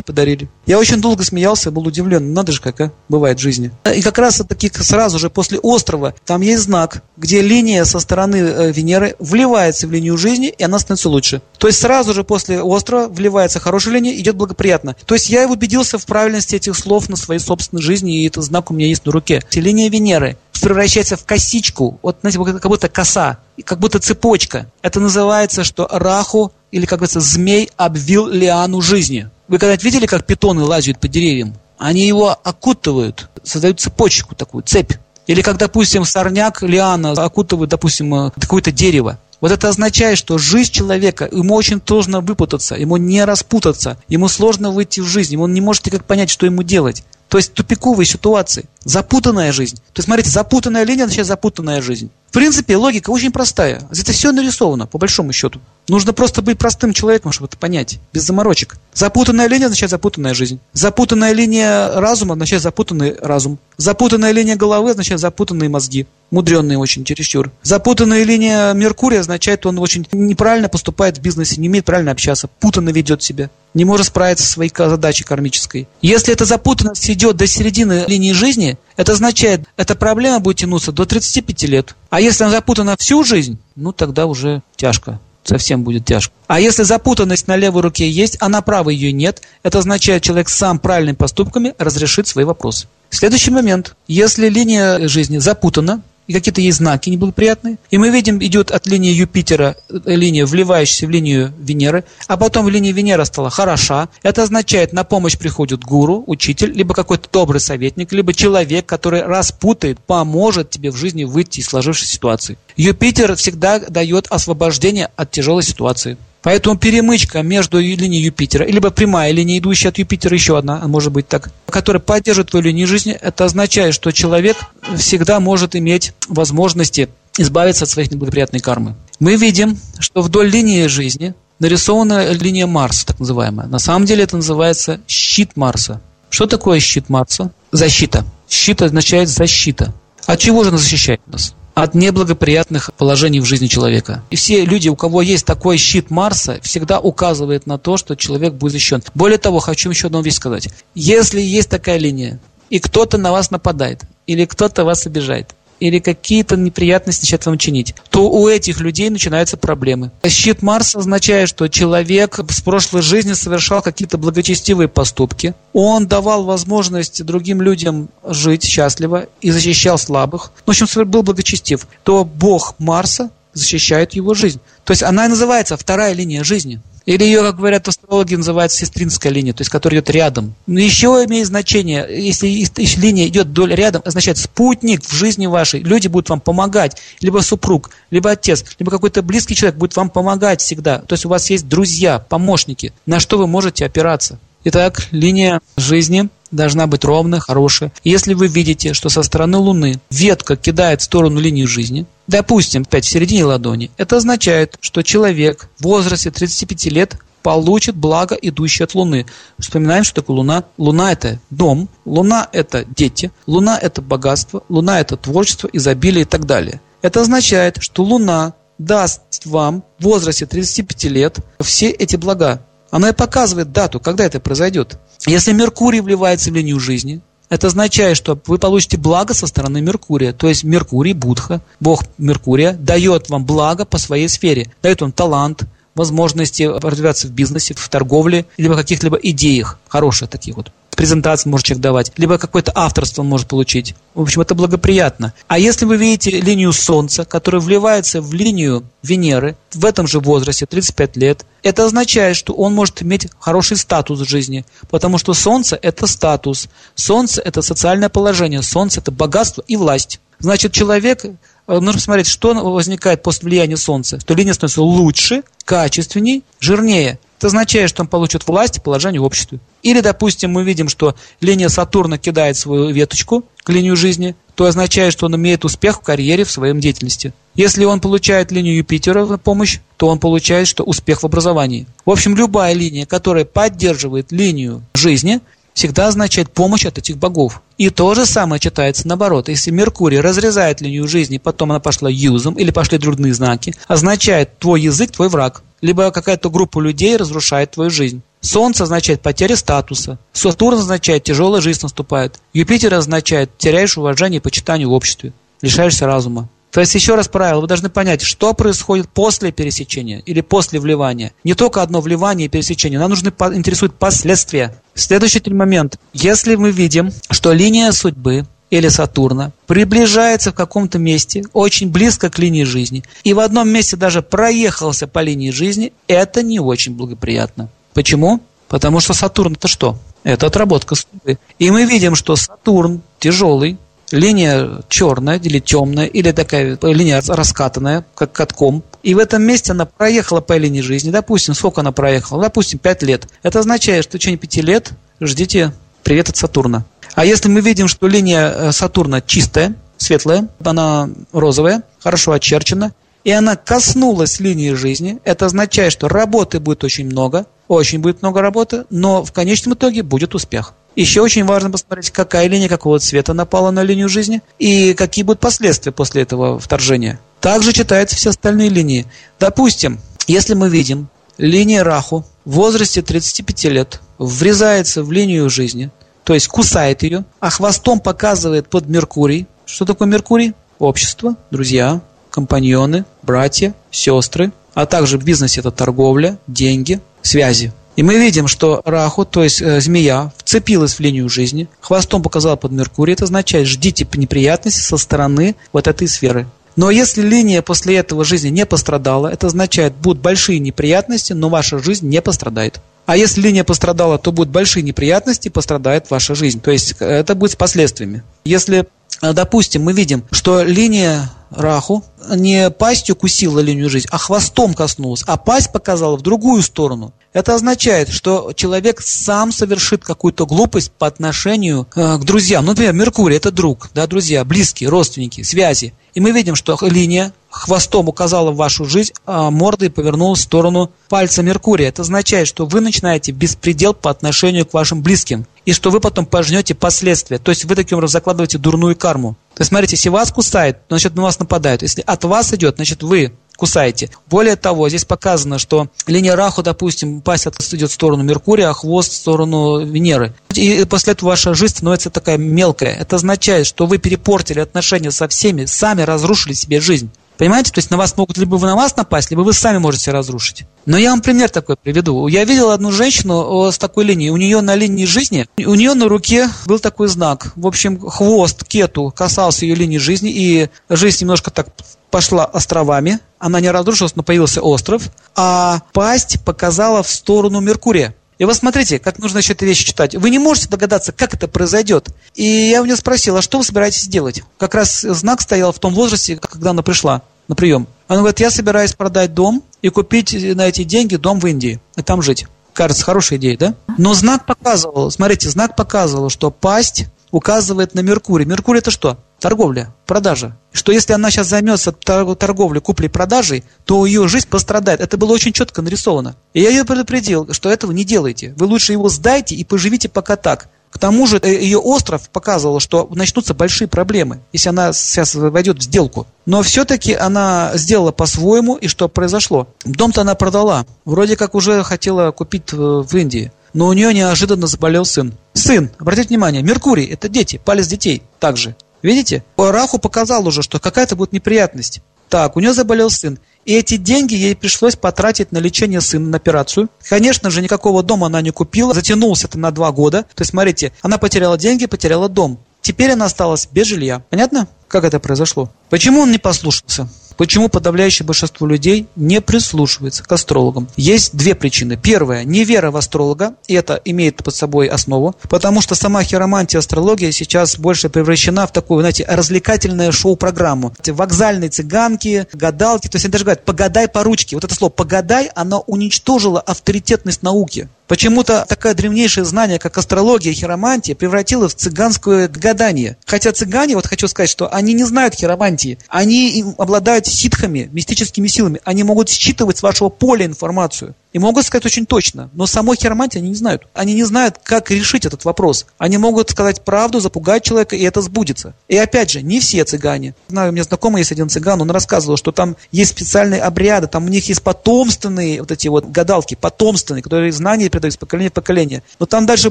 подарили. 0.00 0.48
Я 0.66 0.78
очень 0.78 1.00
долго 1.00 1.22
смеялся, 1.22 1.70
был 1.70 1.86
удивлен. 1.86 2.32
Надо 2.32 2.52
же, 2.52 2.60
как 2.60 2.80
а? 2.80 2.92
бывает 3.08 3.38
в 3.38 3.42
жизни. 3.42 3.70
И 3.94 4.02
как 4.02 4.18
раз 4.18 4.42
таки 4.48 4.70
сразу 4.74 5.18
же 5.18 5.30
после 5.30 5.58
острова 5.58 6.14
там 6.24 6.40
есть 6.40 6.64
знак, 6.64 7.02
где 7.16 7.40
линия 7.40 7.84
со 7.84 8.00
стороны 8.00 8.36
э, 8.36 8.72
Венеры 8.72 9.14
вливается 9.18 9.86
в 9.86 9.92
линию 9.92 10.16
жизни, 10.16 10.48
и 10.48 10.62
она 10.62 10.78
становится 10.78 11.08
лучше. 11.08 11.42
То 11.58 11.68
есть 11.68 11.80
сразу 11.80 12.12
же 12.12 12.24
после 12.24 12.60
острова 12.60 13.08
вливается 13.08 13.60
хорошая 13.60 13.94
линия, 13.94 14.14
идет 14.18 14.36
благоприятно. 14.36 14.96
То 15.06 15.14
есть 15.14 15.30
я 15.30 15.48
убедился 15.48 15.98
в 15.98 16.06
правильности 16.06 16.56
этих 16.56 16.76
слов 16.76 17.08
на 17.08 17.16
своей 17.16 17.40
собственной 17.40 17.82
жизни, 17.82 18.20
и 18.20 18.26
этот 18.26 18.44
знак 18.44 18.70
у 18.70 18.74
меня 18.74 18.88
есть 18.88 19.06
на 19.06 19.12
руке. 19.12 19.42
Линия 19.52 19.88
Венеры 19.88 20.36
превращается 20.60 21.16
в 21.16 21.24
косичку, 21.24 21.98
вот, 22.02 22.18
знаете, 22.20 22.38
как 22.42 22.70
будто 22.70 22.88
коса, 22.88 23.38
как 23.64 23.78
будто 23.78 23.98
цепочка. 23.98 24.66
Это 24.82 24.98
называется, 24.98 25.62
что 25.62 25.86
Раху, 25.90 26.52
или, 26.74 26.86
как 26.86 26.98
говорится, 26.98 27.20
змей 27.20 27.70
обвил 27.76 28.26
лиану 28.26 28.80
жизни. 28.80 29.30
Вы 29.46 29.58
когда-нибудь 29.58 29.84
видели, 29.84 30.06
как 30.06 30.26
питоны 30.26 30.64
лазят 30.64 30.98
по 30.98 31.06
деревьям? 31.06 31.54
Они 31.78 32.04
его 32.04 32.36
окутывают, 32.42 33.30
создают 33.44 33.78
цепочку 33.78 34.34
такую, 34.34 34.64
цепь. 34.64 34.94
Или 35.28 35.40
как, 35.40 35.56
допустим, 35.56 36.04
сорняк, 36.04 36.62
лиана 36.62 37.12
окутывает, 37.12 37.70
допустим, 37.70 38.12
э, 38.16 38.30
какое-то 38.32 38.72
дерево. 38.72 39.18
Вот 39.40 39.52
это 39.52 39.68
означает, 39.68 40.18
что 40.18 40.36
жизнь 40.36 40.72
человека, 40.72 41.28
ему 41.30 41.54
очень 41.54 41.80
сложно 41.86 42.20
выпутаться, 42.20 42.74
ему 42.74 42.96
не 42.96 43.24
распутаться, 43.24 43.96
ему 44.08 44.26
сложно 44.26 44.72
выйти 44.72 44.98
в 44.98 45.06
жизнь, 45.06 45.34
ему 45.34 45.46
не 45.46 45.60
может 45.60 45.86
никак 45.86 46.04
понять, 46.04 46.28
что 46.28 46.44
ему 46.44 46.64
делать. 46.64 47.04
То 47.34 47.38
есть 47.38 47.52
тупиковые 47.52 48.06
ситуации, 48.06 48.66
запутанная 48.84 49.50
жизнь. 49.50 49.74
То 49.92 49.98
есть, 49.98 50.04
смотрите, 50.04 50.30
запутанная 50.30 50.84
линия 50.84 51.02
означает 51.02 51.26
запутанная 51.26 51.82
жизнь. 51.82 52.08
В 52.30 52.32
принципе, 52.32 52.76
логика 52.76 53.10
очень 53.10 53.32
простая. 53.32 53.82
Это 53.90 54.12
все 54.12 54.30
нарисовано, 54.30 54.86
по 54.86 54.98
большому 54.98 55.32
счету. 55.32 55.60
Нужно 55.88 56.12
просто 56.12 56.42
быть 56.42 56.58
простым 56.58 56.92
человеком, 56.92 57.32
чтобы 57.32 57.48
это 57.48 57.56
понять, 57.56 57.98
без 58.12 58.22
заморочек. 58.22 58.76
Запутанная 58.92 59.48
линия 59.48 59.66
означает 59.66 59.90
запутанная 59.90 60.32
жизнь. 60.32 60.60
Запутанная 60.74 61.32
линия 61.32 61.98
разума 61.98 62.34
означает 62.34 62.62
запутанный 62.62 63.16
разум. 63.20 63.58
Запутанная 63.78 64.30
линия 64.30 64.54
головы 64.54 64.90
означает 64.90 65.20
запутанные 65.20 65.68
мозги. 65.68 66.06
Мудренные 66.30 66.78
очень, 66.78 67.04
чересчур. 67.04 67.50
Запутанная 67.64 68.22
линия 68.22 68.72
Меркурия 68.74 69.18
означает, 69.18 69.66
он 69.66 69.80
очень 69.80 70.06
неправильно 70.12 70.68
поступает 70.68 71.18
в 71.18 71.20
бизнесе, 71.20 71.60
не 71.60 71.68
умеет 71.68 71.84
правильно 71.84 72.12
общаться, 72.12 72.48
путанно 72.60 72.90
ведет 72.90 73.24
себя, 73.24 73.50
не 73.74 73.84
может 73.84 74.06
справиться 74.06 74.46
со 74.46 74.52
своей 74.52 74.72
задачей 74.74 75.24
кармической. 75.24 75.88
Если 76.00 76.32
эта 76.32 76.44
запутанность 76.44 77.10
идет 77.10 77.36
до 77.36 77.46
середины 77.46 78.04
линии 78.06 78.32
жизни, 78.32 78.78
это 78.96 79.12
означает, 79.12 79.62
эта 79.76 79.94
проблема 79.94 80.40
будет 80.40 80.58
тянуться 80.58 80.92
до 80.92 81.04
35 81.04 81.62
лет. 81.64 81.96
А 82.10 82.20
если 82.20 82.44
она 82.44 82.52
запутана 82.52 82.96
всю 82.98 83.24
жизнь, 83.24 83.58
ну 83.74 83.92
тогда 83.92 84.26
уже 84.26 84.62
тяжко 84.76 85.18
совсем 85.46 85.82
будет 85.82 86.04
тяжко. 86.04 86.32
А 86.46 86.58
если 86.58 86.82
запутанность 86.82 87.48
на 87.48 87.56
левой 87.56 87.82
руке 87.82 88.10
есть, 88.10 88.36
а 88.40 88.48
на 88.48 88.62
правой 88.62 88.96
ее 88.96 89.12
нет, 89.12 89.42
это 89.62 89.78
означает, 89.78 90.22
человек 90.22 90.48
сам 90.48 90.78
правильными 90.78 91.16
поступками 91.16 91.74
разрешит 91.78 92.26
свои 92.26 92.44
вопросы. 92.44 92.88
Следующий 93.10 93.50
момент. 93.50 93.94
Если 94.08 94.48
линия 94.48 95.06
жизни 95.06 95.38
запутана, 95.38 96.02
и 96.26 96.32
какие-то 96.32 96.60
есть 96.60 96.78
знаки 96.78 97.10
неблагоприятные. 97.10 97.78
И 97.90 97.98
мы 97.98 98.10
видим, 98.10 98.42
идет 98.42 98.70
от 98.70 98.86
линии 98.86 99.12
Юпитера 99.12 99.76
э, 99.88 99.98
линия, 100.06 100.46
вливающаяся 100.46 101.06
в 101.06 101.10
линию 101.10 101.52
Венеры, 101.58 102.04
а 102.26 102.36
потом 102.36 102.68
линия 102.68 102.92
Венеры 102.92 103.24
стала 103.24 103.50
хороша. 103.50 104.08
Это 104.22 104.42
означает, 104.42 104.92
на 104.92 105.04
помощь 105.04 105.36
приходит 105.36 105.84
гуру, 105.84 106.24
учитель, 106.26 106.72
либо 106.72 106.94
какой-то 106.94 107.28
добрый 107.30 107.60
советник, 107.60 108.12
либо 108.12 108.32
человек, 108.32 108.86
который 108.86 109.22
распутает, 109.22 109.98
поможет 110.00 110.70
тебе 110.70 110.90
в 110.90 110.96
жизни 110.96 111.24
выйти 111.24 111.60
из 111.60 111.66
сложившейся 111.66 112.14
ситуации. 112.14 112.58
Юпитер 112.76 113.36
всегда 113.36 113.78
дает 113.78 114.26
освобождение 114.28 115.10
от 115.16 115.30
тяжелой 115.30 115.62
ситуации. 115.62 116.16
Поэтому 116.44 116.76
перемычка 116.76 117.42
между 117.42 117.80
линией 117.80 118.22
Юпитера, 118.22 118.64
либо 118.66 118.90
прямая 118.90 119.32
линия, 119.32 119.58
идущая 119.58 119.88
от 119.88 119.98
Юпитера, 119.98 120.34
еще 120.34 120.58
одна, 120.58 120.86
может 120.86 121.10
быть 121.10 121.26
так, 121.26 121.50
которая 121.66 122.00
поддерживает 122.00 122.50
твою 122.50 122.66
линию 122.66 122.86
жизни, 122.86 123.12
это 123.12 123.46
означает, 123.46 123.94
что 123.94 124.12
человек 124.12 124.58
всегда 124.98 125.40
может 125.40 125.74
иметь 125.74 126.12
возможности 126.28 127.08
избавиться 127.38 127.84
от 127.84 127.90
своих 127.90 128.10
неблагоприятной 128.10 128.60
кармы. 128.60 128.94
Мы 129.20 129.36
видим, 129.36 129.78
что 129.98 130.20
вдоль 130.20 130.50
линии 130.50 130.86
жизни 130.86 131.34
нарисована 131.60 132.30
линия 132.32 132.66
Марса, 132.66 133.06
так 133.06 133.20
называемая. 133.20 133.66
На 133.66 133.78
самом 133.78 134.04
деле 134.04 134.24
это 134.24 134.36
называется 134.36 135.00
щит 135.08 135.56
Марса. 135.56 136.02
Что 136.28 136.46
такое 136.46 136.78
щит 136.78 137.08
Марса? 137.08 137.52
Защита. 137.72 138.22
Щит 138.50 138.82
означает 138.82 139.30
защита. 139.30 139.94
От 140.26 140.40
чего 140.40 140.62
же 140.62 140.68
она 140.68 140.78
защищает 140.78 141.22
нас? 141.26 141.54
От 141.74 141.94
неблагоприятных 141.94 142.90
положений 142.96 143.40
в 143.40 143.44
жизни 143.44 143.66
человека. 143.66 144.22
И 144.30 144.36
все 144.36 144.64
люди, 144.64 144.88
у 144.88 144.96
кого 144.96 145.22
есть 145.22 145.44
такой 145.44 145.76
щит 145.76 146.10
Марса, 146.10 146.58
всегда 146.62 147.00
указывает 147.00 147.66
на 147.66 147.78
то, 147.78 147.96
что 147.96 148.14
человек 148.14 148.54
будет 148.54 148.72
защищен. 148.72 149.02
Более 149.14 149.38
того, 149.38 149.58
хочу 149.58 149.90
еще 149.90 150.06
одну 150.06 150.22
вещь 150.22 150.34
сказать. 150.34 150.68
Если 150.94 151.40
есть 151.40 151.68
такая 151.68 151.98
линия, 151.98 152.38
и 152.70 152.78
кто-то 152.78 153.18
на 153.18 153.32
вас 153.32 153.50
нападает, 153.50 154.02
или 154.26 154.44
кто-то 154.44 154.84
вас 154.84 155.06
обижает, 155.06 155.54
или 155.80 155.98
какие-то 155.98 156.56
неприятности 156.56 157.24
начинают 157.24 157.46
вам 157.46 157.58
чинить, 157.58 157.94
то 158.10 158.30
у 158.30 158.48
этих 158.48 158.80
людей 158.80 159.10
начинаются 159.10 159.56
проблемы. 159.56 160.10
Щит 160.26 160.62
Марса 160.62 160.98
означает, 160.98 161.48
что 161.48 161.68
человек 161.68 162.40
с 162.48 162.60
прошлой 162.60 163.02
жизни 163.02 163.32
совершал 163.32 163.82
какие-то 163.82 164.18
благочестивые 164.18 164.88
поступки. 164.88 165.54
Он 165.72 166.06
давал 166.06 166.44
возможность 166.44 167.24
другим 167.24 167.60
людям 167.62 168.08
жить 168.24 168.64
счастливо 168.64 169.26
и 169.40 169.50
защищал 169.50 169.98
слабых. 169.98 170.52
В 170.64 170.70
общем, 170.70 170.86
был 171.04 171.22
благочестив. 171.22 171.86
То 172.02 172.24
Бог 172.24 172.74
Марса 172.78 173.30
защищает 173.52 174.14
его 174.14 174.34
жизнь. 174.34 174.60
То 174.84 174.92
есть 174.92 175.02
она 175.02 175.26
и 175.26 175.28
называется 175.28 175.76
вторая 175.76 176.12
линия 176.12 176.44
жизни. 176.44 176.80
Или 177.06 177.24
ее, 177.24 177.42
как 177.42 177.56
говорят 177.56 177.86
астрологи, 177.86 178.34
называют 178.34 178.72
сестринская 178.72 179.30
линия, 179.30 179.52
то 179.52 179.60
есть 179.60 179.70
которая 179.70 180.00
идет 180.00 180.10
рядом. 180.10 180.54
Но 180.66 180.80
еще 180.80 181.08
имеет 181.26 181.46
значение, 181.46 182.06
если, 182.08 182.46
если 182.48 183.00
линия 183.00 183.26
идет 183.26 183.48
вдоль 183.48 183.74
рядом, 183.74 184.02
означает 184.04 184.38
спутник 184.38 185.04
в 185.04 185.12
жизни 185.12 185.46
вашей. 185.46 185.80
Люди 185.80 186.08
будут 186.08 186.30
вам 186.30 186.40
помогать, 186.40 186.96
либо 187.20 187.40
супруг, 187.40 187.90
либо 188.10 188.30
отец, 188.30 188.64
либо 188.78 188.90
какой-то 188.90 189.22
близкий 189.22 189.54
человек 189.54 189.78
будет 189.78 189.96
вам 189.96 190.08
помогать 190.08 190.62
всегда. 190.62 191.00
То 191.00 191.12
есть 191.14 191.26
у 191.26 191.28
вас 191.28 191.50
есть 191.50 191.68
друзья, 191.68 192.18
помощники, 192.18 192.92
на 193.04 193.20
что 193.20 193.36
вы 193.36 193.46
можете 193.46 193.84
опираться. 193.84 194.38
Итак, 194.64 195.08
линия 195.10 195.60
жизни 195.76 196.30
должна 196.50 196.86
быть 196.86 197.04
ровная, 197.04 197.40
хорошая. 197.40 197.92
Если 198.02 198.32
вы 198.32 198.46
видите, 198.48 198.94
что 198.94 199.10
со 199.10 199.22
стороны 199.22 199.58
Луны 199.58 200.00
ветка 200.10 200.56
кидает 200.56 201.02
в 201.02 201.04
сторону 201.04 201.38
линии 201.38 201.66
жизни, 201.66 202.06
допустим, 202.26 202.82
опять 202.82 203.04
в 203.04 203.08
середине 203.08 203.44
ладони, 203.44 203.90
это 203.96 204.16
означает, 204.16 204.76
что 204.80 205.02
человек 205.02 205.68
в 205.78 205.84
возрасте 205.84 206.30
35 206.30 206.86
лет 206.86 207.16
получит 207.42 207.94
благо, 207.94 208.34
идущее 208.34 208.84
от 208.84 208.94
Луны. 208.94 209.26
Вспоминаем, 209.58 210.02
что 210.02 210.16
такое 210.22 210.36
Луна. 210.36 210.64
Луна– 210.78 211.10
это 211.12 211.38
дом, 211.50 211.88
Луна– 212.06 212.48
это 212.52 212.84
дети, 212.84 213.30
Луна– 213.46 213.78
это 213.82 214.00
богатство, 214.00 214.64
Луна– 214.68 215.00
это 215.00 215.16
творчество, 215.16 215.68
изобилие 215.72 216.22
и 216.22 216.26
так 216.26 216.46
далее. 216.46 216.80
Это 217.02 217.20
означает, 217.20 217.76
что 217.80 218.02
Луна 218.02 218.54
даст 218.78 219.44
вам 219.44 219.84
в 219.98 220.04
возрасте 220.04 220.46
35 220.46 221.04
лет 221.04 221.38
все 221.60 221.90
эти 221.90 222.16
блага. 222.16 222.66
Она 222.90 223.10
и 223.10 223.12
показывает 223.12 223.72
дату, 223.72 224.00
когда 224.00 224.24
это 224.24 224.40
произойдет. 224.40 224.98
Если 225.26 225.52
Меркурий 225.52 226.00
вливается 226.00 226.50
в 226.50 226.54
линию 226.54 226.80
жизни, 226.80 227.20
это 227.54 227.68
означает, 227.68 228.16
что 228.16 228.38
вы 228.46 228.58
получите 228.58 228.96
благо 228.96 229.32
со 229.32 229.46
стороны 229.46 229.80
Меркурия. 229.80 230.32
То 230.32 230.48
есть 230.48 230.64
Меркурий, 230.64 231.12
Будха, 231.12 231.60
бог 231.78 232.02
Меркурия, 232.18 232.72
дает 232.72 233.30
вам 233.30 233.44
благо 233.44 233.84
по 233.84 233.98
своей 233.98 234.28
сфере. 234.28 234.72
Дает 234.82 235.00
вам 235.00 235.12
талант, 235.12 235.62
возможности 235.94 236.64
развиваться 236.64 237.28
в 237.28 237.30
бизнесе, 237.30 237.74
в 237.74 237.88
торговле, 237.88 238.46
либо 238.56 238.74
каких-либо 238.74 239.16
идеях, 239.16 239.78
хороших 239.86 240.28
таких 240.28 240.56
вот 240.56 240.72
презентации 240.96 241.48
может 241.48 241.66
человек 241.66 241.82
давать, 241.82 242.12
либо 242.16 242.38
какое-то 242.38 242.72
авторство 242.74 243.22
он 243.22 243.28
может 243.28 243.48
получить. 243.48 243.94
В 244.14 244.22
общем, 244.22 244.40
это 244.40 244.54
благоприятно. 244.54 245.32
А 245.48 245.58
если 245.58 245.84
вы 245.84 245.96
видите 245.96 246.30
линию 246.30 246.72
Солнца, 246.72 247.24
которая 247.24 247.60
вливается 247.60 248.20
в 248.20 248.32
линию 248.32 248.84
Венеры 249.02 249.56
в 249.72 249.84
этом 249.84 250.06
же 250.06 250.20
возрасте, 250.20 250.66
35 250.66 251.16
лет, 251.16 251.44
это 251.62 251.84
означает, 251.84 252.36
что 252.36 252.52
он 252.54 252.74
может 252.74 253.02
иметь 253.02 253.28
хороший 253.38 253.76
статус 253.76 254.20
в 254.20 254.28
жизни, 254.28 254.64
потому 254.90 255.18
что 255.18 255.34
Солнце– 255.34 255.78
это 255.82 256.06
статус, 256.06 256.68
Солнце– 256.94 257.40
это 257.44 257.62
социальное 257.62 258.08
положение, 258.08 258.62
Солнце– 258.62 259.00
это 259.00 259.10
богатство 259.10 259.64
и 259.66 259.76
власть. 259.76 260.20
Значит, 260.38 260.72
человек 260.72 261.24
Э, 261.66 261.74
нужно 261.74 261.94
посмотреть, 261.94 262.26
что 262.26 262.54
возникает 262.54 263.22
после 263.22 263.46
влияния 263.46 263.76
Солнца. 263.76 264.20
Что 264.20 264.34
линия 264.34 264.52
становится 264.52 264.82
лучше, 264.82 265.42
качественней, 265.64 266.44
жирнее. 266.60 267.18
Это 267.44 267.48
означает, 267.48 267.90
что 267.90 268.00
он 268.00 268.08
получит 268.08 268.48
власть 268.48 268.78
и 268.78 268.80
положение 268.80 269.20
в 269.20 269.24
обществе. 269.24 269.58
Или, 269.82 270.00
допустим, 270.00 270.50
мы 270.50 270.64
видим, 270.64 270.88
что 270.88 271.14
линия 271.42 271.68
Сатурна 271.68 272.16
кидает 272.16 272.56
свою 272.56 272.88
веточку 272.88 273.44
к 273.62 273.68
линию 273.68 273.96
жизни, 273.96 274.34
то 274.54 274.64
означает, 274.64 275.12
что 275.12 275.26
он 275.26 275.36
имеет 275.36 275.66
успех 275.66 275.98
в 275.98 276.00
карьере, 276.00 276.44
в 276.44 276.50
своем 276.50 276.80
деятельности. 276.80 277.34
Если 277.54 277.84
он 277.84 278.00
получает 278.00 278.50
линию 278.50 278.76
Юпитера 278.76 279.26
в 279.26 279.36
помощь, 279.36 279.80
то 279.98 280.06
он 280.06 280.20
получает 280.20 280.68
что 280.68 280.84
успех 280.84 281.22
в 281.22 281.26
образовании. 281.26 281.86
В 282.06 282.12
общем, 282.12 282.34
любая 282.34 282.72
линия, 282.72 283.04
которая 283.04 283.44
поддерживает 283.44 284.32
линию 284.32 284.82
жизни, 284.94 285.42
всегда 285.74 286.08
означает 286.08 286.50
помощь 286.50 286.86
от 286.86 286.96
этих 286.96 287.18
богов. 287.18 287.60
И 287.76 287.90
то 287.90 288.14
же 288.14 288.24
самое 288.24 288.58
читается 288.58 289.06
наоборот. 289.06 289.50
Если 289.50 289.70
Меркурий 289.70 290.20
разрезает 290.20 290.80
линию 290.80 291.06
жизни, 291.06 291.36
потом 291.36 291.72
она 291.72 291.80
пошла 291.80 292.08
юзом 292.08 292.54
или 292.54 292.70
пошли 292.70 292.96
трудные 292.98 293.34
знаки, 293.34 293.74
означает 293.86 294.58
твой 294.58 294.80
язык, 294.80 295.10
твой 295.10 295.28
враг. 295.28 295.62
Либо 295.84 296.10
какая-то 296.10 296.48
группа 296.48 296.80
людей 296.80 297.14
разрушает 297.18 297.72
твою 297.72 297.90
жизнь. 297.90 298.22
Солнце 298.40 298.84
означает 298.84 299.20
потеря 299.20 299.54
статуса. 299.54 300.18
Сатурн 300.32 300.78
означает 300.78 301.24
тяжелая 301.24 301.60
жизнь 301.60 301.80
наступает. 301.82 302.40
Юпитер 302.54 302.94
означает 302.94 303.50
теряешь 303.58 303.98
уважение 303.98 304.38
и 304.38 304.42
почитание 304.42 304.88
в 304.88 304.92
обществе. 304.92 305.34
Лишаешься 305.60 306.06
разума. 306.06 306.48
То 306.70 306.80
есть, 306.80 306.94
еще 306.94 307.16
раз 307.16 307.28
правило, 307.28 307.60
вы 307.60 307.66
должны 307.66 307.90
понять, 307.90 308.22
что 308.22 308.54
происходит 308.54 309.10
после 309.10 309.52
пересечения 309.52 310.20
или 310.20 310.40
после 310.40 310.80
вливания. 310.80 311.32
Не 311.44 311.52
только 311.52 311.82
одно 311.82 312.00
вливание 312.00 312.46
и 312.46 312.48
пересечение, 312.48 312.98
нам 312.98 313.10
нужны, 313.10 313.30
интересуют 313.52 313.94
последствия. 313.94 314.74
Следующий 314.94 315.42
момент. 315.50 315.98
Если 316.14 316.54
мы 316.56 316.70
видим, 316.70 317.12
что 317.30 317.52
линия 317.52 317.92
судьбы 317.92 318.46
или 318.70 318.88
Сатурна 318.88 319.52
приближается 319.66 320.50
в 320.50 320.54
каком-то 320.54 320.98
месте 320.98 321.44
очень 321.52 321.90
близко 321.90 322.30
к 322.30 322.38
линии 322.38 322.64
жизни, 322.64 323.04
и 323.22 323.32
в 323.32 323.40
одном 323.40 323.68
месте 323.68 323.96
даже 323.96 324.22
проехался 324.22 325.06
по 325.06 325.20
линии 325.20 325.50
жизни, 325.50 325.92
это 326.08 326.42
не 326.42 326.60
очень 326.60 326.94
благоприятно. 326.94 327.68
Почему? 327.92 328.40
Потому 328.68 329.00
что 329.00 329.14
Сатурн 329.14 329.52
это 329.54 329.68
что? 329.68 329.98
Это 330.24 330.46
отработка 330.46 330.94
судьбы. 330.94 331.38
И 331.58 331.70
мы 331.70 331.84
видим, 331.84 332.14
что 332.14 332.34
Сатурн 332.34 333.02
тяжелый, 333.20 333.78
линия 334.10 334.82
черная 334.88 335.38
или 335.38 335.58
темная, 335.58 336.06
или 336.06 336.32
такая 336.32 336.78
линия 336.82 337.22
раскатанная, 337.26 338.04
как 338.14 338.32
катком. 338.32 338.82
И 339.02 339.14
в 339.14 339.18
этом 339.18 339.42
месте 339.42 339.72
она 339.72 339.84
проехала 339.84 340.40
по 340.40 340.56
линии 340.56 340.80
жизни. 340.80 341.10
Допустим, 341.10 341.54
сколько 341.54 341.82
она 341.82 341.92
проехала? 341.92 342.42
Допустим, 342.42 342.78
5 342.78 343.02
лет. 343.02 343.28
Это 343.42 343.60
означает, 343.60 344.04
что 344.04 344.16
в 344.16 344.20
течение 344.20 344.38
5 344.38 344.56
лет 344.58 344.92
ждите 345.20 345.72
привет 346.02 346.30
от 346.30 346.36
Сатурна. 346.36 346.84
А 347.14 347.24
если 347.24 347.48
мы 347.48 347.60
видим, 347.60 347.88
что 347.88 348.08
линия 348.08 348.50
э, 348.50 348.72
Сатурна 348.72 349.20
чистая, 349.20 349.74
светлая, 349.96 350.48
она 350.64 351.08
розовая, 351.32 351.82
хорошо 352.00 352.32
очерчена, 352.32 352.92
и 353.22 353.30
она 353.30 353.56
коснулась 353.56 354.40
линии 354.40 354.72
жизни, 354.72 355.18
это 355.24 355.46
означает, 355.46 355.92
что 355.92 356.08
работы 356.08 356.60
будет 356.60 356.84
очень 356.84 357.06
много, 357.06 357.46
очень 357.68 358.00
будет 358.00 358.20
много 358.20 358.42
работы, 358.42 358.84
но 358.90 359.24
в 359.24 359.32
конечном 359.32 359.74
итоге 359.74 360.02
будет 360.02 360.34
успех. 360.34 360.74
Еще 360.96 361.22
очень 361.22 361.44
важно 361.44 361.70
посмотреть, 361.70 362.10
какая 362.10 362.46
линия 362.46 362.68
какого 362.68 362.98
цвета 362.98 363.32
напала 363.32 363.70
на 363.70 363.82
линию 363.82 364.08
жизни 364.08 364.42
и 364.58 364.94
какие 364.94 365.24
будут 365.24 365.40
последствия 365.40 365.90
после 365.90 366.22
этого 366.22 366.58
вторжения. 366.58 367.18
Также 367.40 367.72
читаются 367.72 368.16
все 368.16 368.30
остальные 368.30 368.68
линии. 368.68 369.06
Допустим, 369.40 369.98
если 370.26 370.54
мы 370.54 370.68
видим 370.68 371.08
линия 371.36 371.82
Раху 371.82 372.24
в 372.44 372.52
возрасте 372.52 373.02
35 373.02 373.64
лет 373.64 374.00
врезается 374.18 375.02
в 375.02 375.10
линию 375.10 375.50
жизни, 375.50 375.90
то 376.24 376.34
есть 376.34 376.48
кусает 376.48 377.02
ее, 377.02 377.24
а 377.40 377.50
хвостом 377.50 378.00
показывает 378.00 378.68
под 378.68 378.88
Меркурий. 378.88 379.46
Что 379.66 379.84
такое 379.84 380.08
Меркурий? 380.08 380.54
Общество, 380.78 381.36
друзья, 381.50 382.00
компаньоны, 382.30 383.04
братья, 383.22 383.74
сестры, 383.90 384.52
а 384.74 384.86
также 384.86 385.18
в 385.18 385.24
бизнесе 385.24 385.60
это 385.60 385.70
торговля, 385.70 386.38
деньги, 386.46 387.00
связи. 387.22 387.72
И 387.96 388.02
мы 388.02 388.18
видим, 388.18 388.48
что 388.48 388.82
Раху, 388.84 389.24
то 389.24 389.44
есть 389.44 389.62
э, 389.62 389.80
змея, 389.80 390.32
вцепилась 390.36 390.94
в 390.94 391.00
линию 391.00 391.28
жизни, 391.28 391.68
хвостом 391.80 392.22
показала 392.22 392.56
под 392.56 392.72
Меркурий. 392.72 393.12
Это 393.12 393.24
означает, 393.24 393.68
ждите 393.68 394.06
неприятности 394.16 394.80
со 394.80 394.96
стороны 394.96 395.54
вот 395.72 395.86
этой 395.86 396.08
сферы. 396.08 396.48
Но 396.74 396.90
если 396.90 397.22
линия 397.22 397.62
после 397.62 397.96
этого 397.98 398.24
жизни 398.24 398.48
не 398.48 398.66
пострадала, 398.66 399.28
это 399.28 399.46
означает, 399.46 399.94
будут 399.94 400.20
большие 400.20 400.58
неприятности, 400.58 401.32
но 401.32 401.48
ваша 401.48 401.78
жизнь 401.78 402.08
не 402.08 402.20
пострадает. 402.20 402.80
А 403.06 403.16
если 403.16 403.40
линия 403.40 403.64
пострадала, 403.64 404.18
то 404.18 404.32
будут 404.32 404.52
большие 404.52 404.82
неприятности, 404.82 405.48
пострадает 405.48 406.10
ваша 406.10 406.34
жизнь. 406.34 406.60
То 406.60 406.70
есть 406.70 406.94
э, 407.00 407.04
это 407.04 407.34
будет 407.34 407.52
с 407.52 407.56
последствиями. 407.56 408.22
Если, 408.44 408.86
э, 409.20 409.32
допустим, 409.32 409.82
мы 409.82 409.92
видим, 409.92 410.24
что 410.30 410.62
линия 410.62 411.30
Раху 411.50 412.04
не 412.34 412.70
пастью 412.70 413.16
кусила 413.16 413.60
линию 413.60 413.88
жизни, 413.90 414.08
а 414.10 414.18
хвостом 414.18 414.74
коснулась, 414.74 415.22
а 415.26 415.36
пасть 415.36 415.72
показала 415.72 416.16
в 416.16 416.22
другую 416.22 416.62
сторону. 416.62 417.12
Это 417.32 417.54
означает, 417.54 418.08
что 418.10 418.52
человек 418.54 419.00
сам 419.00 419.52
совершит 419.52 420.04
какую-то 420.04 420.46
глупость 420.46 420.92
по 420.92 421.06
отношению 421.06 421.86
э, 421.94 422.16
к 422.18 422.24
друзьям. 422.24 422.64
Ну, 422.64 422.72
например, 422.72 422.94
Меркурий– 422.94 423.36
это 423.38 423.50
друг, 423.50 423.90
да, 423.92 424.06
друзья, 424.06 424.44
близкие, 424.44 424.88
родственники, 424.88 425.42
связи. 425.42 425.94
И 426.14 426.20
мы 426.20 426.30
видим, 426.30 426.54
что 426.54 426.78
линия 426.82 427.32
хвостом 427.54 428.08
указала 428.08 428.50
в 428.50 428.56
вашу 428.56 428.84
жизнь, 428.84 429.12
а 429.26 429.50
мордой 429.50 429.88
повернулась 429.90 430.40
в 430.40 430.42
сторону 430.42 430.90
пальца 431.08 431.42
Меркурия. 431.42 431.88
Это 431.88 432.02
означает, 432.02 432.48
что 432.48 432.66
вы 432.66 432.80
начинаете 432.80 433.32
беспредел 433.32 433.94
по 433.94 434.10
отношению 434.10 434.66
к 434.66 434.74
вашим 434.74 435.02
близким. 435.02 435.46
И 435.64 435.72
что 435.72 435.90
вы 435.90 436.00
потом 436.00 436.26
пожнете 436.26 436.74
последствия. 436.74 437.38
То 437.38 437.50
есть 437.50 437.64
вы 437.64 437.74
таким 437.74 437.98
образом 437.98 438.14
закладываете 438.14 438.58
дурную 438.58 438.96
карму. 438.96 439.36
То 439.54 439.60
есть 439.60 439.68
смотрите, 439.68 439.94
если 439.96 440.08
вас 440.08 440.32
кусает, 440.32 440.78
значит 440.88 441.14
на 441.14 441.22
вас 441.22 441.38
нападают. 441.38 441.82
Если 441.82 442.02
от 442.04 442.24
вас 442.24 442.52
идет, 442.52 442.76
значит 442.76 443.02
вы 443.02 443.32
кусаете. 443.56 444.10
Более 444.28 444.56
того, 444.56 444.88
здесь 444.88 445.04
показано, 445.04 445.58
что 445.58 445.88
линия 446.06 446.34
Раху, 446.34 446.62
допустим, 446.62 447.20
пасть 447.20 447.46
идет 447.46 447.90
в 447.90 447.94
сторону 447.94 448.24
Меркурия, 448.24 448.68
а 448.68 448.74
хвост 448.74 449.12
в 449.12 449.16
сторону 449.16 449.84
Венеры. 449.84 450.34
И 450.54 450.84
после 450.84 451.12
этого 451.12 451.30
ваша 451.30 451.54
жизнь 451.54 451.76
становится 451.76 452.10
такая 452.10 452.36
мелкая. 452.36 452.96
Это 452.96 453.16
означает, 453.16 453.66
что 453.66 453.86
вы 453.86 453.98
перепортили 453.98 454.58
отношения 454.58 455.12
со 455.12 455.28
всеми, 455.28 455.66
сами 455.66 456.02
разрушили 456.02 456.52
себе 456.52 456.80
жизнь. 456.80 457.10
Понимаете? 457.38 457.72
То 457.72 457.78
есть 457.78 457.90
на 457.90 457.96
вас 457.96 458.16
могут 458.16 458.38
либо 458.38 458.58
на 458.58 458.76
вас 458.76 458.96
напасть, 458.96 459.30
либо 459.30 459.40
вы 459.40 459.52
сами 459.52 459.78
можете 459.78 460.12
разрушить. 460.12 460.64
Но 460.86 460.98
я 460.98 461.10
вам 461.10 461.20
пример 461.20 461.50
такой 461.50 461.76
приведу. 461.76 462.26
Я 462.28 462.44
видел 462.44 462.70
одну 462.70 462.92
женщину 462.92 463.70
с 463.70 463.78
такой 463.78 464.04
линией. 464.04 464.30
У 464.30 464.36
нее 464.36 464.60
на 464.60 464.74
линии 464.74 465.04
жизни, 465.04 465.48
у 465.58 465.74
нее 465.74 465.94
на 465.94 466.08
руке 466.08 466.48
был 466.66 466.78
такой 466.78 467.08
знак. 467.08 467.52
В 467.56 467.66
общем, 467.66 467.98
хвост 467.98 468.64
кету 468.64 469.12
касался 469.14 469.64
ее 469.64 469.74
линии 469.74 469.98
жизни, 469.98 470.30
и 470.30 470.68
жизнь 470.88 471.18
немножко 471.22 471.50
так 471.50 471.68
пошла 472.10 472.44
островами. 472.44 473.18
Она 473.40 473.60
не 473.60 473.70
разрушилась, 473.70 474.14
но 474.14 474.22
появился 474.22 474.62
остров. 474.62 475.10
А 475.34 475.80
пасть 475.92 476.44
показала 476.44 477.02
в 477.02 477.10
сторону 477.10 477.60
Меркурия. 477.60 478.14
И 478.38 478.44
вот 478.44 478.56
смотрите, 478.56 478.98
как 478.98 479.18
нужно 479.18 479.38
еще 479.38 479.52
эти 479.52 479.64
вещи 479.64 479.84
читать. 479.84 480.14
Вы 480.14 480.30
не 480.30 480.38
можете 480.38 480.68
догадаться, 480.68 481.12
как 481.12 481.34
это 481.34 481.48
произойдет. 481.48 482.08
И 482.34 482.44
я 482.44 482.82
у 482.82 482.84
нее 482.84 482.96
спросил, 482.96 483.36
а 483.36 483.42
что 483.42 483.58
вы 483.58 483.64
собираетесь 483.64 484.08
делать? 484.08 484.42
Как 484.58 484.74
раз 484.74 485.02
знак 485.02 485.40
стоял 485.40 485.72
в 485.72 485.78
том 485.78 485.94
возрасте, 485.94 486.36
когда 486.36 486.70
она 486.70 486.82
пришла 486.82 487.22
на 487.48 487.54
прием. 487.54 487.86
Она 488.08 488.20
говорит, 488.20 488.40
я 488.40 488.50
собираюсь 488.50 488.94
продать 488.94 489.34
дом 489.34 489.62
и 489.82 489.88
купить 489.88 490.32
на 490.54 490.66
эти 490.66 490.84
деньги 490.84 491.16
дом 491.16 491.40
в 491.40 491.46
Индии 491.46 491.80
и 491.96 492.02
там 492.02 492.22
жить. 492.22 492.46
Кажется, 492.72 493.04
хорошая 493.04 493.38
идея, 493.38 493.56
да? 493.56 493.74
Но 493.98 494.14
знак 494.14 494.46
показывал, 494.46 495.10
смотрите, 495.10 495.48
знак 495.48 495.76
показывал, 495.76 496.28
что 496.28 496.50
пасть 496.50 497.06
указывает 497.30 497.94
на 497.94 498.00
Меркурий. 498.00 498.46
Меркурий 498.46 498.80
это 498.80 498.90
что? 498.90 499.18
Торговля, 499.38 499.94
продажа. 500.06 500.56
Что 500.74 500.90
если 500.90 501.12
она 501.12 501.30
сейчас 501.30 501.46
займется 501.46 501.92
торговлей, 501.92 502.80
куплей-продажей, 502.80 503.62
то 503.84 504.04
ее 504.06 504.26
жизнь 504.26 504.48
пострадает. 504.48 505.00
Это 505.00 505.16
было 505.16 505.32
очень 505.32 505.52
четко 505.52 505.82
нарисовано. 505.82 506.34
И 506.52 506.60
я 506.60 506.70
ее 506.70 506.84
предупредил, 506.84 507.52
что 507.52 507.70
этого 507.70 507.92
не 507.92 508.04
делайте. 508.04 508.54
Вы 508.56 508.66
лучше 508.66 508.92
его 508.92 509.08
сдайте 509.08 509.54
и 509.54 509.62
поживите 509.62 510.08
пока 510.08 510.34
так. 510.34 510.68
К 510.90 510.98
тому 510.98 511.28
же 511.28 511.38
э, 511.38 511.62
ее 511.62 511.78
остров 511.78 512.28
показывал, 512.28 512.80
что 512.80 513.08
начнутся 513.14 513.54
большие 513.54 513.86
проблемы, 513.86 514.40
если 514.52 514.68
она 514.68 514.92
сейчас 514.92 515.36
войдет 515.36 515.78
в 515.78 515.82
сделку. 515.82 516.26
Но 516.44 516.62
все-таки 516.62 517.14
она 517.14 517.70
сделала 517.74 518.10
по-своему, 518.10 518.74
и 518.74 518.88
что 518.88 519.08
произошло? 519.08 519.68
Дом-то 519.84 520.22
она 520.22 520.34
продала. 520.34 520.86
Вроде 521.04 521.36
как 521.36 521.54
уже 521.54 521.84
хотела 521.84 522.32
купить 522.32 522.72
в 522.72 523.16
Индии. 523.16 523.52
Но 523.74 523.88
у 523.88 523.92
нее 523.92 524.12
неожиданно 524.12 524.68
заболел 524.68 525.04
сын. 525.04 525.34
Сын, 525.52 525.90
обратите 525.98 526.28
внимание, 526.28 526.62
Меркурий, 526.62 527.06
это 527.06 527.28
дети, 527.28 527.60
палец 527.64 527.86
детей 527.86 528.22
также. 528.38 528.76
Видите? 529.04 529.44
Раху 529.58 529.98
показал 529.98 530.48
уже, 530.48 530.62
что 530.62 530.80
какая-то 530.80 531.14
будет 531.14 531.34
неприятность. 531.34 532.00
Так, 532.30 532.56
у 532.56 532.60
нее 532.60 532.72
заболел 532.72 533.10
сын. 533.10 533.38
И 533.66 533.74
эти 533.74 533.98
деньги 533.98 534.34
ей 534.34 534.56
пришлось 534.56 534.96
потратить 534.96 535.52
на 535.52 535.58
лечение 535.58 536.00
сына, 536.00 536.30
на 536.30 536.36
операцию. 536.38 536.88
Конечно 537.06 537.50
же, 537.50 537.60
никакого 537.60 538.02
дома 538.02 538.28
она 538.28 538.40
не 538.40 538.50
купила. 538.50 538.94
Затянулся 538.94 539.46
это 539.46 539.58
на 539.58 539.70
два 539.72 539.92
года. 539.92 540.22
То 540.34 540.40
есть, 540.40 540.52
смотрите, 540.52 540.92
она 541.02 541.18
потеряла 541.18 541.58
деньги, 541.58 541.84
потеряла 541.84 542.30
дом. 542.30 542.58
Теперь 542.80 543.12
она 543.12 543.26
осталась 543.26 543.68
без 543.70 543.86
жилья. 543.86 544.22
Понятно, 544.30 544.68
как 544.88 545.04
это 545.04 545.20
произошло? 545.20 545.70
Почему 545.90 546.20
он 546.20 546.30
не 546.30 546.38
послушался? 546.38 547.06
Почему 547.36 547.68
подавляющее 547.68 548.26
большинство 548.26 548.66
людей 548.66 549.06
не 549.16 549.40
прислушивается 549.40 550.22
к 550.22 550.30
астрологам? 550.32 550.88
Есть 550.96 551.36
две 551.36 551.54
причины. 551.54 551.96
Первая– 551.96 552.44
невера 552.44 552.90
в 552.90 552.96
астролога, 552.96 553.54
и 553.66 553.74
это 553.74 554.00
имеет 554.04 554.42
под 554.42 554.54
собой 554.54 554.86
основу, 554.86 555.34
потому 555.48 555.80
что 555.80 555.94
сама 555.94 556.22
хиромантия 556.22 556.78
астрология 556.78 557.32
сейчас 557.32 557.78
больше 557.78 558.08
превращена 558.08 558.66
в 558.66 558.72
такую, 558.72 559.00
знаете, 559.00 559.24
развлекательное 559.28 560.12
шоу-программу. 560.12 560.94
Вокзальные 561.06 561.70
цыганки, 561.70 562.46
гадалки, 562.52 563.08
то 563.08 563.16
есть 563.16 563.24
они 563.24 563.32
даже 563.32 563.44
говорят 563.44 563.64
«погадай 563.64 564.08
по 564.08 564.22
ручке». 564.22 564.56
Вот 564.56 564.64
это 564.64 564.74
слово 564.74 564.90
«погадай», 564.90 565.50
оно 565.54 565.82
уничтожило 565.86 566.60
авторитетность 566.60 567.42
науки. 567.42 567.88
Почему-то 568.06 568.66
такое 568.68 568.92
древнейшее 568.94 569.44
знание, 569.44 569.78
как 569.78 569.96
астрология 569.96 570.52
и 570.52 570.54
хиромантия, 570.54 571.14
превратило 571.14 571.68
в 571.68 571.74
цыганское 571.74 572.48
гадание. 572.48 573.16
Хотя 573.24 573.52
цыгане, 573.52 573.94
вот 573.94 574.06
хочу 574.06 574.28
сказать, 574.28 574.50
что 574.50 574.72
они 574.72 574.92
не 574.92 575.04
знают 575.04 575.34
хиромантии. 575.34 575.98
Они 576.08 576.64
обладают 576.76 577.26
ситхами, 577.26 577.88
мистическими 577.92 578.46
силами. 578.46 578.80
Они 578.84 579.04
могут 579.04 579.30
считывать 579.30 579.78
с 579.78 579.82
вашего 579.82 580.10
поля 580.10 580.44
информацию. 580.44 581.14
И 581.34 581.40
могут 581.40 581.66
сказать 581.66 581.84
очень 581.84 582.06
точно. 582.06 582.48
Но 582.52 582.64
самой 582.64 582.96
хиромантии 582.96 583.38
они 583.38 583.48
не 583.48 583.56
знают. 583.56 583.88
Они 583.92 584.14
не 584.14 584.22
знают, 584.22 584.60
как 584.62 584.92
решить 584.92 585.26
этот 585.26 585.44
вопрос. 585.44 585.84
Они 585.98 586.16
могут 586.16 586.50
сказать 586.50 586.84
правду, 586.84 587.18
запугать 587.18 587.64
человека, 587.64 587.96
и 587.96 588.02
это 588.02 588.22
сбудется. 588.22 588.72
И 588.86 588.96
опять 588.96 589.30
же, 589.30 589.42
не 589.42 589.58
все 589.58 589.84
цыгане. 589.84 590.36
Знаю, 590.48 590.70
у 590.70 590.72
меня 590.72 590.84
знакомый 590.84 591.22
есть 591.22 591.32
один 591.32 591.48
цыган, 591.48 591.80
он 591.80 591.90
рассказывал, 591.90 592.36
что 592.36 592.52
там 592.52 592.76
есть 592.92 593.10
специальные 593.10 593.62
обряды, 593.62 594.06
там 594.06 594.26
у 594.26 594.28
них 594.28 594.48
есть 594.48 594.62
потомственные 594.62 595.58
вот 595.60 595.72
эти 595.72 595.88
вот 595.88 596.06
гадалки, 596.06 596.54
потомственные, 596.54 597.22
которые 597.22 597.50
знания 597.50 597.88
передают 597.88 598.14
из 598.14 598.18
поколения 598.18 598.50
в 598.50 598.52
поколение. 598.52 599.02
Но 599.18 599.26
там 599.26 599.44
дальше 599.44 599.70